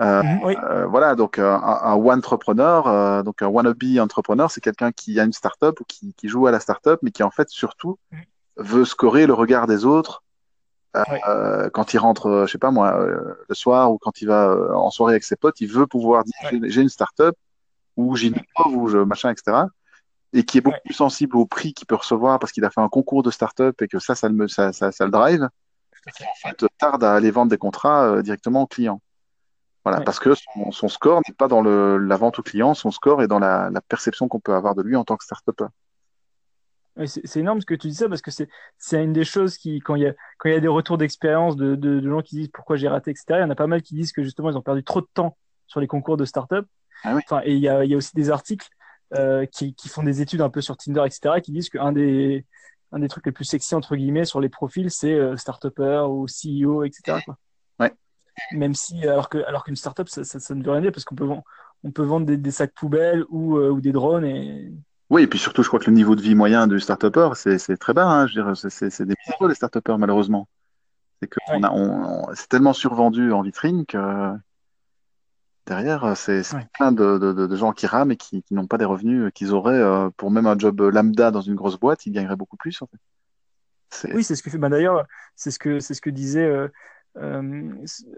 Euh, 0.02 0.24
Mhm, 0.24 0.40
oui. 0.44 0.56
euh, 0.64 0.88
voilà, 0.88 1.14
donc 1.16 1.38
euh, 1.38 1.54
un, 1.54 1.94
un 1.94 2.18
entrepreneur, 2.18 2.88
euh, 2.88 3.22
donc 3.22 3.44
un 3.44 3.48
wannabe 3.48 3.84
entrepreneur, 4.00 4.50
c'est 4.50 4.62
quelqu'un 4.62 4.92
qui 4.92 5.20
a 5.20 5.24
une 5.24 5.34
startup 5.34 5.80
ou 5.80 5.84
qui, 5.88 6.16
qui 6.16 6.28
joue 6.28 6.48
à 6.48 6.52
la 6.52 6.60
startup, 6.60 7.00
mais 7.04 7.12
qui 7.12 7.22
en 7.22 7.30
fait 7.30 7.50
surtout 7.50 8.00
Mhm. 8.12 8.22
veut 8.58 8.86
scorer 8.86 9.28
le 9.28 9.34
regard 9.34 9.68
des 9.68 9.86
autres 9.86 10.24
euh, 10.98 11.04
euh, 11.28 11.70
quand 11.70 11.94
il 11.94 12.00
rentre, 12.00 12.28
euh, 12.28 12.46
je 12.46 12.52
sais 12.52 12.58
pas 12.58 12.72
moi, 12.72 13.00
euh, 13.00 13.34
le 13.48 13.56
soir 13.56 13.92
ou 13.94 13.98
quand 13.98 14.22
il 14.22 14.28
va 14.28 14.50
euh, 14.50 14.74
en 14.74 14.90
soirée 14.92 15.14
avec 15.14 15.24
ses 15.24 15.36
potes, 15.38 15.62
il 15.62 15.68
veut 15.68 15.88
pouvoir 15.88 16.24
dire 16.24 16.62
j'ai 16.64 16.82
une 16.82 16.90
startup 16.90 17.36
ou 17.96 18.16
j'ai 18.16 18.28
une 18.28 18.36
offre 18.56 18.76
ou 18.76 18.88
je 18.88 18.98
machin, 18.98 19.30
etc. 19.30 19.58
Et 20.34 20.44
qui 20.46 20.58
est 20.58 20.62
beaucoup 20.62 20.76
Ouais. 20.76 20.82
plus 20.86 20.94
sensible 20.94 21.36
au 21.38 21.46
prix 21.46 21.74
qu'il 21.74 21.88
peut 21.88 21.96
recevoir 21.96 22.40
parce 22.40 22.52
qu'il 22.54 22.64
a 22.64 22.70
fait 22.70 22.82
un 22.82 22.88
concours 22.90 23.22
de 23.24 23.32
startup 23.32 23.82
et 23.82 23.88
que 23.88 24.00
ça, 24.00 24.16
ça 24.16 24.30
le, 24.30 24.48
ça, 24.48 24.72
ça, 24.72 24.92
ça 24.92 25.06
le 25.06 25.12
drive, 25.12 25.48
fait. 26.16 26.24
en 26.26 26.50
fait, 26.50 26.66
tarde 26.78 27.04
à 27.04 27.14
aller 27.14 27.32
vendre 27.32 27.50
des 27.50 27.58
contrats 27.58 28.06
euh, 28.06 28.22
directement 28.22 28.64
aux 28.64 28.68
clients. 28.68 29.02
Voilà, 29.84 30.00
Ouais. 30.00 30.06
parce 30.06 30.20
que 30.20 30.34
son, 30.36 30.72
son 30.72 30.88
score 30.88 31.22
n'est 31.28 31.34
pas 31.34 31.48
dans 31.48 31.62
le, 31.62 31.98
la 31.98 32.16
vente 32.16 32.40
au 32.40 32.44
client, 32.44 32.74
son 32.74 32.92
score 32.92 33.22
est 33.24 33.28
dans 33.28 33.40
la, 33.40 33.70
la 33.72 33.82
perception 33.82 34.28
qu'on 34.28 34.40
peut 34.40 34.54
avoir 34.54 34.76
de 34.76 34.84
lui 34.84 34.96
en 34.96 35.04
tant 35.04 35.18
que 35.18 35.24
startupper. 35.24 35.66
Ouais, 36.98 37.08
C'est 37.08 37.38
énorme 37.38 37.62
ce 37.62 37.66
que 37.66 37.74
tu 37.74 37.88
dis 37.88 37.96
ça 37.96 38.10
parce 38.10 38.22
que 38.22 38.32
c'est 38.32 38.50
c'est 38.78 39.02
une 39.02 39.14
des 39.14 39.24
choses 39.24 39.58
qui, 39.58 39.80
quand 39.80 39.96
il 39.96 40.04
y 40.04 40.08
a, 40.08 40.14
quand 40.38 40.50
il 40.50 40.54
y 40.54 40.56
a 40.56 40.60
des 40.60 40.68
retours 40.68 40.98
d'expérience 40.98 41.56
de, 41.56 41.76
de, 41.76 42.00
de 42.02 42.10
gens 42.10 42.22
qui 42.22 42.36
disent 42.36 42.50
pourquoi 42.54 42.76
j'ai 42.76 42.90
raté, 42.90 43.12
etc., 43.12 43.40
il 43.40 43.42
y 43.42 43.44
en 43.44 43.50
a 43.50 43.56
pas 43.56 43.68
mal 43.68 43.82
qui 43.82 43.96
disent 43.96 44.12
que 44.12 44.24
justement 44.24 44.50
ils 44.50 44.58
ont 44.58 44.62
perdu 44.62 44.84
trop 44.84 45.00
de 45.02 45.08
temps 45.14 45.38
sur 45.68 45.80
les 45.80 45.88
concours 45.88 46.18
de 46.18 46.26
start-up. 46.26 46.68
Ah 47.04 47.16
oui. 47.16 47.22
Enfin, 47.26 47.42
et 47.46 47.54
il 47.54 47.60
y 47.60 47.70
a, 47.70 47.86
il 47.86 47.92
y 47.92 47.94
a 47.94 47.98
aussi 47.98 48.14
des 48.14 48.30
articles 48.30 48.68
euh, 49.14 49.46
qui, 49.46 49.74
qui 49.74 49.90
font 49.90 50.04
des 50.04 50.22
études 50.22 50.42
un 50.42 50.50
peu 50.50 50.62
sur 50.62 50.78
Tinder, 50.78 51.04
etc., 51.06 51.42
qui 51.42 51.52
disent 51.52 51.70
qu'un 51.70 51.92
des, 51.92 52.46
un 52.92 53.00
des 53.00 53.08
trucs 53.08 53.26
les 53.26 53.32
plus 53.32 53.46
sexy, 53.46 53.76
entre 53.76 53.96
guillemets, 53.96 54.26
sur 54.26 54.40
les 54.42 54.50
profils, 54.50 54.90
c'est 54.92 55.14
euh, 55.14 55.38
start-upper 55.38 56.06
ou 56.10 56.26
CEO, 56.28 56.84
etc. 56.84 57.20
Quoi. 57.26 57.38
Ouais. 57.80 57.94
Même 58.54 58.74
si, 58.76 59.06
alors 59.08 59.30
que, 59.30 59.38
alors 59.46 59.64
qu'une 59.64 59.76
start-up, 59.76 60.08
ça, 60.10 60.24
ça, 60.24 60.40
ça 60.40 60.56
ne 60.56 60.64
veut 60.64 60.72
rien 60.72 60.82
dire 60.82 60.92
parce 60.92 61.04
qu'on 61.06 61.16
peut, 61.16 61.26
vendre- 61.26 61.44
on 61.84 61.92
peut 61.92 62.04
vendre 62.04 62.26
des, 62.26 62.38
des 62.38 62.52
sacs 62.52 62.74
poubelles 62.74 63.26
ou, 63.30 63.58
euh, 63.58 63.70
ou 63.70 63.82
des 63.82 63.92
drones 63.92 64.26
et 64.26 64.72
Oui, 65.10 65.24
et 65.24 65.28
puis 65.28 65.40
surtout, 65.40 65.64
je 65.64 65.68
crois 65.68 65.80
que 65.80 65.90
le 65.90 65.96
niveau 65.96 66.16
de 66.16 66.22
vie 66.22 66.36
moyen 66.36 66.68
du 66.68 66.80
startupper, 66.80 67.30
c'est 67.36 67.78
très 67.78 67.94
bas. 67.94 68.06
Hein, 68.06 68.28
c'est- 68.56 69.02
des 69.04 69.16
miséreux, 69.28 69.50
les 69.50 69.56
startuppers, 69.56 69.98
malheureusement. 69.98 70.48
C'est 71.22 71.30
Ouais. 71.52 71.60
on 71.72 72.30
on, 72.30 72.34
tellement 72.50 72.74
survendu 72.74 73.32
en 73.32 73.42
vitrine 73.44 73.86
que 73.86 74.34
derrière, 75.72 76.18
c'est 76.18 76.44
c'est 76.44 76.58
Ouais. 76.58 76.68
plein 76.74 76.92
de, 76.92 77.18
de, 77.18 77.32
de- 77.34 77.48
de 77.48 77.56
gens 77.56 77.72
qui 77.72 77.88
rament 77.88 78.12
et 78.12 78.18
qui, 78.18 78.44
qui 78.44 78.54
n'ont 78.54 78.68
pas 78.68 78.78
des 78.78 78.86
revenus 78.86 79.32
qu'ils 79.34 79.54
auraient 79.54 79.74
euh, 79.80 80.10
pour 80.18 80.30
même 80.30 80.46
un 80.46 80.58
job 80.58 80.82
lambda 80.82 81.32
dans 81.32 81.42
une 81.42 81.56
grosse 81.56 81.80
boîte, 81.80 82.06
ils 82.06 82.12
gagneraient 82.12 82.36
beaucoup 82.36 82.58
plus, 82.58 82.82
en 82.82 82.88
fait. 82.88 82.98
C'est 83.90 84.14
Oui, 84.14 84.24
c'est 84.24 84.36
ce 84.36 84.44
que 84.44 84.50
fait. 84.50 84.58
Bah, 84.58 84.70
d'ailleurs, 84.70 85.06
c'est 85.36 85.52
ce 85.52 85.60
que 85.60 85.80
c'est 85.80 85.94
ce 85.94 86.02
que 86.02 86.10
disait 86.10 86.46
euh, 86.46 86.68
euh, 87.18 87.70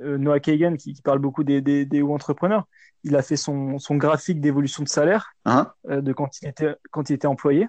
euh, 0.01 0.17
Noah 0.17 0.39
Kagan, 0.39 0.75
qui, 0.75 0.93
qui 0.93 1.01
parle 1.01 1.19
beaucoup 1.19 1.43
des, 1.43 1.61
des, 1.61 2.01
entrepreneurs. 2.03 2.67
Il 3.03 3.15
a 3.15 3.21
fait 3.21 3.35
son, 3.37 3.79
son 3.79 3.95
graphique 3.95 4.39
d'évolution 4.39 4.83
de 4.83 4.89
salaire 4.89 5.33
hein? 5.45 5.71
euh, 5.89 6.01
de 6.01 6.13
quand 6.13 6.41
il 6.41 6.47
était 6.47 6.75
quand 6.91 7.09
il 7.09 7.13
était 7.13 7.27
employé. 7.27 7.67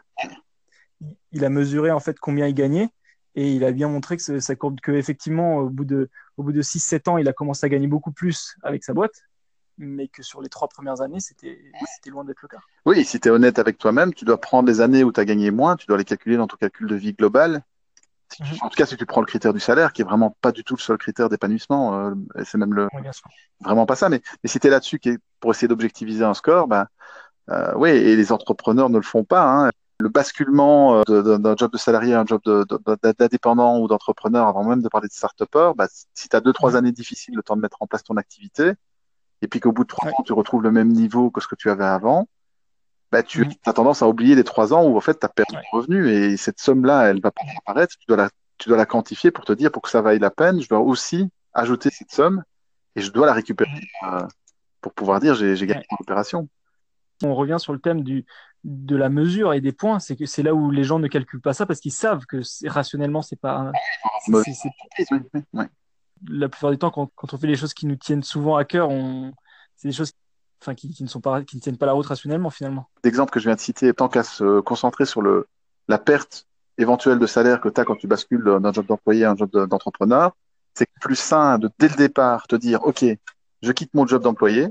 Il, 1.32 1.44
a 1.44 1.50
mesuré 1.50 1.90
en 1.90 2.00
fait 2.00 2.18
combien 2.18 2.46
il 2.46 2.54
gagnait 2.54 2.88
et 3.34 3.52
il 3.52 3.64
a 3.64 3.72
bien 3.72 3.88
montré 3.88 4.16
que 4.16 4.38
ça 4.38 4.54
courbe 4.54 4.80
que 4.80 4.92
effectivement 4.92 5.56
au 5.58 5.68
bout 5.68 5.84
de 5.84 6.08
au 6.36 6.42
bout 6.44 6.52
de 6.52 6.62
6-7 6.62 7.08
ans, 7.10 7.18
il 7.18 7.28
a 7.28 7.32
commencé 7.32 7.66
à 7.66 7.68
gagner 7.68 7.88
beaucoup 7.88 8.12
plus 8.12 8.56
avec 8.62 8.84
sa 8.84 8.94
boîte, 8.94 9.22
mais 9.78 10.08
que 10.08 10.22
sur 10.22 10.40
les 10.40 10.48
trois 10.48 10.68
premières 10.68 11.00
années, 11.00 11.20
c'était 11.20 11.58
loin 12.06 12.24
d'être 12.24 12.42
le 12.42 12.48
cas. 12.48 12.58
Oui, 12.86 13.04
si 13.04 13.18
tu 13.20 13.28
es 13.28 13.30
honnête 13.30 13.58
avec 13.58 13.78
toi-même, 13.78 14.14
tu 14.14 14.24
dois 14.24 14.40
prendre 14.40 14.68
les 14.68 14.80
années 14.80 15.04
où 15.04 15.12
tu 15.12 15.20
as 15.20 15.24
gagné 15.24 15.50
moins, 15.50 15.76
tu 15.76 15.86
dois 15.86 15.96
les 15.98 16.04
calculer 16.04 16.36
dans 16.36 16.46
ton 16.46 16.56
calcul 16.56 16.86
de 16.86 16.94
vie 16.94 17.12
global. 17.14 17.62
Si 18.32 18.42
tu- 18.42 18.54
Mhm. 18.54 18.58
En 18.62 18.68
tout 18.68 18.76
cas, 18.76 18.86
si 18.86 18.96
tu 18.96 19.06
prends 19.06 19.20
le 19.20 19.26
critère 19.26 19.52
du 19.52 19.60
salaire, 19.60 19.92
qui 19.92 20.02
est 20.02 20.04
vraiment 20.04 20.36
pas 20.40 20.52
du 20.52 20.64
tout 20.64 20.74
le 20.76 20.80
seul 20.80 20.98
critère 20.98 21.28
d'épanouissement, 21.28 22.08
euh, 22.08 22.14
c'est 22.44 22.58
même 22.58 22.74
le, 22.74 22.88
Oui, 22.92 23.02
bien 23.02 23.12
sûr. 23.12 23.26
vraiment 23.60 23.86
pas 23.86 23.96
ça. 23.96 24.08
Mais, 24.08 24.20
mais 24.42 24.48
si 24.48 24.58
tu 24.60 24.66
es 24.66 24.70
là-dessus 24.70 25.00
pour 25.40 25.50
essayer 25.52 25.68
d'objectiviser 25.68 26.24
un 26.24 26.34
score, 26.34 26.66
bah, 26.66 26.88
euh, 27.50 27.72
oui, 27.76 27.90
et 27.90 28.16
les 28.16 28.32
entrepreneurs 28.32 28.90
ne 28.90 28.96
le 28.96 29.02
font 29.02 29.24
pas. 29.24 29.44
hein. 29.66 29.70
Le 30.00 30.08
basculement 30.08 31.02
euh, 31.08 31.38
d'un 31.38 31.56
job 31.56 31.70
de 31.70 31.78
salarié 31.78 32.14
à 32.14 32.20
un 32.20 32.26
job 32.26 32.40
de- 32.44 32.64
de- 32.68 33.12
d'indépendant 33.16 33.78
ou 33.78 33.86
d'entrepreneur, 33.86 34.48
avant 34.48 34.64
même 34.64 34.82
de 34.82 34.88
parler 34.88 35.06
de 35.06 35.12
start-upper, 35.12 35.72
bah, 35.76 35.86
si 36.14 36.28
tu 36.28 36.34
as 36.34 36.40
deux, 36.40 36.52
trois 36.52 36.70
Mhm. 36.72 36.76
années 36.76 36.92
difficiles, 36.92 37.34
le 37.36 37.42
temps 37.44 37.54
de 37.54 37.60
mettre 37.62 37.80
en 37.80 37.86
place 37.86 38.02
ton 38.02 38.16
activité, 38.16 38.72
et 39.42 39.48
puis 39.48 39.60
qu'au 39.60 39.72
bout 39.72 39.82
de 39.84 39.88
trois 39.88 40.08
Ouais. 40.08 40.14
ans, 40.18 40.22
tu 40.22 40.32
retrouves 40.32 40.62
le 40.62 40.70
même 40.70 40.88
niveau 40.88 41.30
que 41.30 41.40
ce 41.40 41.48
que 41.48 41.54
tu 41.54 41.70
avais 41.70 41.84
avant, 41.84 42.26
bah, 43.12 43.22
tu 43.22 43.42
Mhm. 43.42 43.52
as 43.66 43.72
tendance 43.72 44.02
à 44.02 44.08
oublier 44.08 44.34
les 44.34 44.44
trois 44.44 44.72
ans 44.72 44.84
où 44.84 44.96
en 44.96 45.00
fait 45.00 45.18
tu 45.20 45.26
as 45.26 45.28
perdu 45.28 45.54
Ouais. 45.54 45.62
ton 45.70 45.76
revenu 45.78 46.08
et 46.10 46.36
cette 46.36 46.58
somme-là, 46.60 47.08
elle 47.10 47.20
va 47.20 47.30
pas 47.30 47.42
apparaître. 47.58 47.94
Tu 47.98 48.06
dois 48.08 48.16
la, 48.16 48.30
tu 48.58 48.68
dois 48.68 48.78
la 48.78 48.86
quantifier 48.86 49.30
pour 49.30 49.44
te 49.44 49.52
dire 49.52 49.70
pour 49.70 49.82
que 49.82 49.90
ça 49.90 50.00
vaille 50.02 50.18
la 50.18 50.30
peine, 50.30 50.60
je 50.60 50.68
dois 50.68 50.80
aussi 50.80 51.28
ajouter 51.52 51.90
cette 51.90 52.10
somme 52.10 52.42
et 52.96 53.00
je 53.00 53.10
dois 53.12 53.26
la 53.26 53.32
récupérer 53.32 53.70
euh, 54.04 54.26
pour 54.80 54.92
pouvoir 54.92 55.20
dire 55.20 55.34
j'ai 55.34 55.54
gagné 55.66 55.80
Ouais. 55.80 55.86
mon 55.92 55.96
opération. 56.00 56.48
on 57.22 57.34
revient 57.34 57.56
sur 57.58 57.72
le 57.72 57.78
thème 57.78 58.02
du, 58.02 58.24
de 58.64 58.96
la 58.96 59.08
mesure 59.08 59.52
et 59.52 59.60
des 59.60 59.72
points, 59.72 59.98
c'est 59.98 60.16
que 60.16 60.26
c'est 60.26 60.42
là 60.42 60.54
où 60.54 60.70
les 60.70 60.84
gens 60.84 60.98
ne 60.98 61.06
calculent 61.08 61.40
pas 61.40 61.52
ça 61.52 61.64
parce 61.66 61.78
qu'ils 61.80 61.92
savent 61.92 62.26
que 62.26 62.40
rationnellement, 62.68 63.22
c'est 63.22 63.38
pas. 63.38 63.70
Oui, 64.28 64.42
oui, 65.10 65.18
oui. 65.52 65.64
La 66.28 66.48
plupart 66.48 66.70
du 66.70 66.78
temps, 66.78 66.90
quand, 66.90 67.10
quand 67.14 67.34
on 67.34 67.38
fait 67.38 67.46
les 67.46 67.56
choses 67.56 67.74
qui 67.74 67.86
nous 67.86 67.96
tiennent 67.96 68.22
souvent 68.22 68.56
à 68.56 68.64
cœur, 68.64 68.88
on, 68.90 69.32
c'est 69.76 69.88
des 69.88 69.94
choses 69.94 70.12
enfin, 70.62 70.74
qui, 70.74 70.90
qui 70.90 71.02
ne 71.02 71.08
sont 71.08 71.20
pas, 71.20 71.42
qui 71.42 71.56
ne 71.56 71.60
tiennent 71.60 71.76
pas 71.78 71.86
la 71.86 71.92
route 71.92 72.06
rationnellement 72.06 72.50
finalement. 72.50 72.88
L'exemple 73.02 73.30
que 73.32 73.40
je 73.40 73.46
viens 73.48 73.54
de 73.54 73.60
citer, 73.60 73.92
tant 73.92 74.08
qu'à 74.08 74.22
se 74.24 74.60
concentrer 74.60 75.04
sur 75.04 75.22
le, 75.22 75.46
la 75.88 75.98
perte 75.98 76.46
éventuelle 76.78 77.18
de 77.18 77.26
salaire 77.26 77.60
que 77.60 77.68
tu 77.68 77.80
as 77.80 77.84
quand 77.84 77.96
tu 77.96 78.06
bascules 78.06 78.42
d'un 78.44 78.72
job 78.72 78.86
d'employé 78.86 79.24
à 79.24 79.30
un 79.32 79.36
job 79.36 79.50
de- 79.52 79.66
d'entrepreneur, 79.66 80.32
c'est 80.74 80.88
plus 81.00 81.16
sain 81.16 81.58
de 81.58 81.70
dès 81.78 81.88
le 81.88 81.96
départ 81.96 82.46
te 82.48 82.56
dire 82.56 82.82
ok, 82.84 83.04
je 83.62 83.72
quitte 83.72 83.94
mon 83.94 84.06
job 84.06 84.22
d'employé 84.22 84.68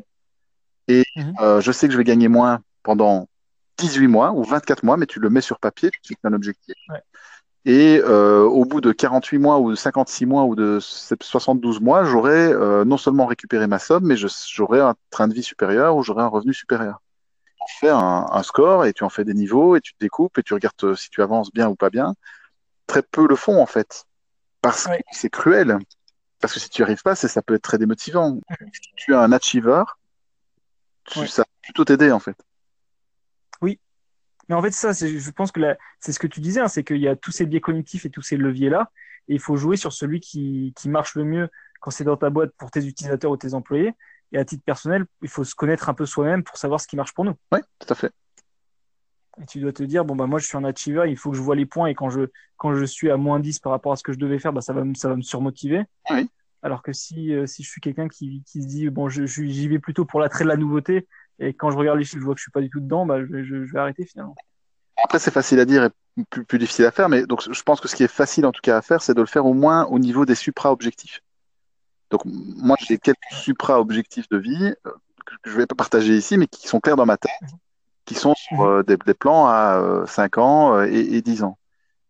et 0.87 1.03
Mhm. 1.15 1.33
euh, 1.39 1.61
je 1.61 1.71
sais 1.71 1.87
que 1.87 1.93
je 1.93 1.97
vais 1.97 2.03
gagner 2.03 2.27
moins 2.27 2.59
pendant 2.83 3.29
18 3.77 4.07
mois 4.07 4.31
ou 4.33 4.43
24 4.43 4.83
mois, 4.83 4.97
mais 4.97 5.05
tu 5.05 5.19
le 5.19 5.29
mets 5.29 5.41
sur 5.41 5.59
papier, 5.59 5.89
tu 5.91 5.99
fixes 6.05 6.25
un 6.25 6.33
objectif. 6.33 6.75
Ouais. 6.89 7.01
Et 7.66 8.01
euh, 8.03 8.43
au 8.43 8.66
bout 8.66 8.82
de 8.82 8.91
48 8.91 9.38
mois 9.38 9.59
ou 9.59 9.72
de 9.72 9.76
56 9.76 10.26
mois 10.26 10.43
ou 10.43 10.55
de 10.55 10.80
72 10.82 11.80
mois, 11.80 12.03
j'aurai 12.03 12.51
euh, 12.51 12.84
non 12.84 12.97
seulement 12.97 13.26
récupéré 13.26 13.68
ma 13.68 13.80
somme, 13.80 14.03
mais 14.05 14.18
je- 14.18 14.28
j'aurai 14.51 14.82
un 14.82 14.95
train 15.11 15.30
de 15.30 15.34
vie 15.34 15.43
supérieur 15.43 15.95
ou 15.95 16.03
j'aurai 16.03 16.24
un 16.24 16.28
revenu 16.28 16.53
supérieur. 16.53 17.01
Tu 17.68 17.78
fais 17.80 17.89
un, 17.89 18.26
un 18.30 18.43
score 18.43 18.86
et 18.86 18.91
tu 18.91 19.05
en 19.05 19.09
fais 19.09 19.24
des 19.24 19.34
niveaux 19.34 19.78
et 19.78 19.82
tu 19.82 19.93
te 19.93 19.99
découpes 19.99 20.38
et 20.38 20.43
tu 20.43 20.53
regardes 20.53 20.76
euh, 20.84 20.95
si 20.95 21.09
tu 21.09 21.22
avances 21.22 21.51
bien 21.53 21.70
ou 21.70 21.76
pas 21.76 21.89
bien. 21.89 22.14
Très 22.88 23.01
peu 23.01 23.26
le 23.28 23.38
font 23.38 23.61
en 23.61 23.66
fait, 23.66 24.03
parce 24.61 24.88
que 24.97 25.03
c'est 25.14 25.30
cruel. 25.30 25.78
Parce 26.41 26.53
que 26.53 26.59
si 26.59 26.70
tu 26.70 26.82
n'y 26.82 26.84
arrives 26.84 27.01
pas, 27.03 27.16
ça 27.16 27.41
peut 27.41 27.53
être 27.53 27.61
très 27.64 27.78
démotivant. 27.78 28.38
Si 28.74 28.82
tu 28.97 29.14
es 29.14 29.16
un 29.16 29.32
achiever, 29.32 29.84
tu- 31.05 31.20
ça 31.28 31.43
va 31.43 31.47
plutôt 31.61 31.86
t'aider 31.86 32.11
en 32.11 32.20
fait. 32.20 32.36
Mais 34.53 34.59
en 34.59 34.61
fait, 34.61 34.71
ça, 34.71 34.91
je 34.93 35.31
pense 35.31 35.51
que 35.51 35.59
c'est 35.99 36.11
ce 36.11 36.19
que 36.19 36.27
tu 36.27 36.39
disais, 36.39 36.59
hein, 36.59 36.67
c'est 36.67 36.83
qu'il 36.83 36.97
y 36.97 37.07
a 37.07 37.15
tous 37.15 37.31
ces 37.31 37.47
biais 37.47 37.59
cognitifs 37.59 38.05
et 38.05 38.11
tous 38.11 38.21
ces 38.21 38.37
leviers-là, 38.37 38.91
et 39.27 39.33
il 39.33 39.39
faut 39.39 39.55
jouer 39.55 39.77
sur 39.77 39.91
celui 39.91 40.19
qui, 40.19 40.75
qui 40.75 40.89
marche 40.89 41.15
le 41.15 41.23
mieux 41.23 41.49
quand 41.79 41.89
c'est 41.89 42.03
dans 42.03 42.17
ta 42.17 42.29
boîte 42.29 42.51
pour 42.55 42.69
tes 42.69 42.85
utilisateurs 42.85 43.31
ou 43.31 43.37
tes 43.37 43.55
employés. 43.55 43.93
Et 44.31 44.37
à 44.37 44.45
titre 44.45 44.63
personnel, 44.63 45.07
il 45.23 45.27
faut 45.27 45.43
se 45.43 45.55
connaître 45.55 45.89
un 45.89 45.95
peu 45.95 46.05
soi-même 46.05 46.43
pour 46.43 46.57
savoir 46.57 46.79
ce 46.79 46.85
qui 46.85 46.95
marche 46.95 47.15
pour 47.15 47.25
nous. 47.25 47.33
Oui, 47.51 47.61
tout 47.79 47.91
à 47.91 47.95
fait. 47.95 48.11
Et 49.41 49.45
tu 49.47 49.59
dois 49.59 49.73
te 49.73 49.81
dire, 49.81 50.05
bon, 50.05 50.15
bah, 50.15 50.27
moi, 50.27 50.37
je 50.37 50.45
suis 50.45 50.55
un 50.55 50.63
achiever, 50.65 51.09
il 51.09 51.17
faut 51.17 51.31
que 51.31 51.37
je 51.37 51.41
vois 51.41 51.55
les 51.55 51.65
points, 51.65 51.87
et 51.87 51.95
quand 51.95 52.11
je, 52.11 52.27
quand 52.55 52.75
je 52.75 52.85
suis 52.85 53.09
à 53.09 53.17
moins 53.17 53.39
10 53.39 53.57
par 53.57 53.71
rapport 53.71 53.93
à 53.93 53.95
ce 53.95 54.03
que 54.03 54.13
je 54.13 54.19
devais 54.19 54.37
faire, 54.37 54.53
bah, 54.53 54.61
ça 54.61 54.73
va 54.73 54.83
me, 54.83 54.93
ça 54.93 55.09
va 55.09 55.15
me 55.15 55.23
surmotiver. 55.23 55.83
Oui. 56.11 56.29
Alors 56.61 56.83
que 56.83 56.93
si, 56.93 57.33
euh, 57.33 57.47
si 57.47 57.63
je 57.63 57.69
suis 57.69 57.81
quelqu'un 57.81 58.07
qui, 58.07 58.43
qui 58.45 58.61
se 58.61 58.67
dit, 58.67 58.87
bon, 58.91 59.09
j'y 59.09 59.67
vais 59.67 59.79
plutôt 59.79 60.05
pour 60.05 60.19
l'attrait 60.19 60.43
de 60.43 60.49
la 60.49 60.57
nouveauté, 60.57 61.07
et 61.39 61.53
quand 61.53 61.71
je 61.71 61.77
regarde 61.77 61.97
les 61.97 62.03
chiffres, 62.05 62.19
je 62.19 62.25
vois 62.25 62.34
que 62.36 62.39
je 62.39 62.43
suis 62.43 62.51
pas 62.51 62.61
du 62.61 62.69
tout 62.69 62.79
dedans, 62.79 63.05
bah, 63.05 63.19
je, 63.21 63.43
je- 63.43 63.65
je 63.65 63.73
vais 63.73 63.79
arrêter 63.79 64.05
finalement. 64.05 64.36
Après, 65.03 65.19
c'est 65.19 65.31
facile 65.31 65.59
à 65.59 65.65
dire 65.65 65.84
et 65.86 65.89
plus, 66.29 66.45
plus 66.45 66.59
difficile 66.59 66.86
à 66.86 66.91
faire, 66.91 67.09
mais 67.09 67.25
donc 67.25 67.41
je 67.51 67.63
pense 67.63 67.81
que 67.81 67.88
ce 67.88 67.95
qui 67.95 68.03
est 68.03 68.07
facile 68.07 68.45
en 68.45 68.51
tout 68.51 68.61
cas 68.61 68.77
à 68.77 68.81
faire, 68.81 69.01
c'est 69.01 69.15
de 69.15 69.21
le 69.21 69.25
faire 69.27 69.45
au 69.45 69.53
moins 69.53 69.86
au 69.86 69.97
niveau 69.99 70.25
des 70.25 70.36
supra-objectifs. 70.36 71.21
Donc 72.11 72.21
moi, 72.25 72.77
j'ai 72.88 72.99
quelques 72.99 73.17
supra-objectifs 73.31 74.29
de 74.29 74.38
vie 74.38 74.73
euh, 74.86 74.91
que 75.25 75.49
je 75.49 75.57
vais 75.57 75.65
pas 75.65 75.75
partager 75.75 76.15
ici, 76.15 76.38
mais 76.38 76.45
qui 76.47 76.67
sont 76.67 76.79
clairs 76.79 76.95
dans 76.95 77.07
ma 77.07 77.17
tête, 77.17 77.31
qui 78.05 78.13
sont 78.13 78.36
sur 78.36 78.61
euh, 78.61 78.84
des, 78.84 78.97
des 78.97 79.13
plans 79.15 79.47
à 79.47 79.79
euh, 79.81 80.05
5 80.05 80.38
ans 80.38 80.75
euh, 80.75 80.86
et, 80.86 81.15
et 81.15 81.21
10 81.23 81.43
ans. 81.43 81.57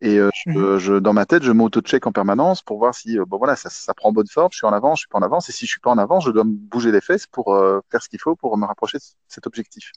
Et 0.04 0.20
euh, 0.20 0.30
je, 0.34 0.49
Mhm. 0.51 0.78
je- 0.80 0.93
dans 0.99 1.14
ma 1.14 1.26
tête, 1.26 1.43
je 1.43 1.51
m'auto-check 1.54 2.06
en 2.06 2.12
permanence 2.12 2.62
pour 2.62 2.78
voir 2.78 2.93
si 2.93 3.18
euh, 3.18 3.24
bon 3.26 3.38
voilà, 3.38 3.56
ça, 3.56 3.70
ça 3.70 3.93
prend 3.93 4.12
bonne 4.12 4.28
forme, 4.28 4.49
je 4.51 4.58
suis 4.58 4.68
en 4.68 4.74
avance, 4.74 4.99
je 4.99 5.01
suis 5.04 5.08
pas 5.08 5.18
en 5.18 5.22
avance, 5.22 5.47
et 5.47 5.54
si 5.54 5.66
je 5.66 5.72
suis 5.72 5.80
pas 5.80 5.91
en 5.91 5.97
avance, 5.97 6.26
je 6.26 6.32
dois 6.32 6.43
me 6.43 6.51
bouger 6.51 6.91
les 6.91 6.99
fesses 6.99 7.26
pour 7.26 7.56
euh, 7.56 7.80
faire 7.89 8.04
ce 8.04 8.10
qu'il 8.10 8.20
faut 8.20 8.36
pour 8.36 8.58
me 8.58 8.66
rapprocher 8.66 8.97
de 8.97 9.04
cet 9.30 9.47
objectif. 9.47 9.93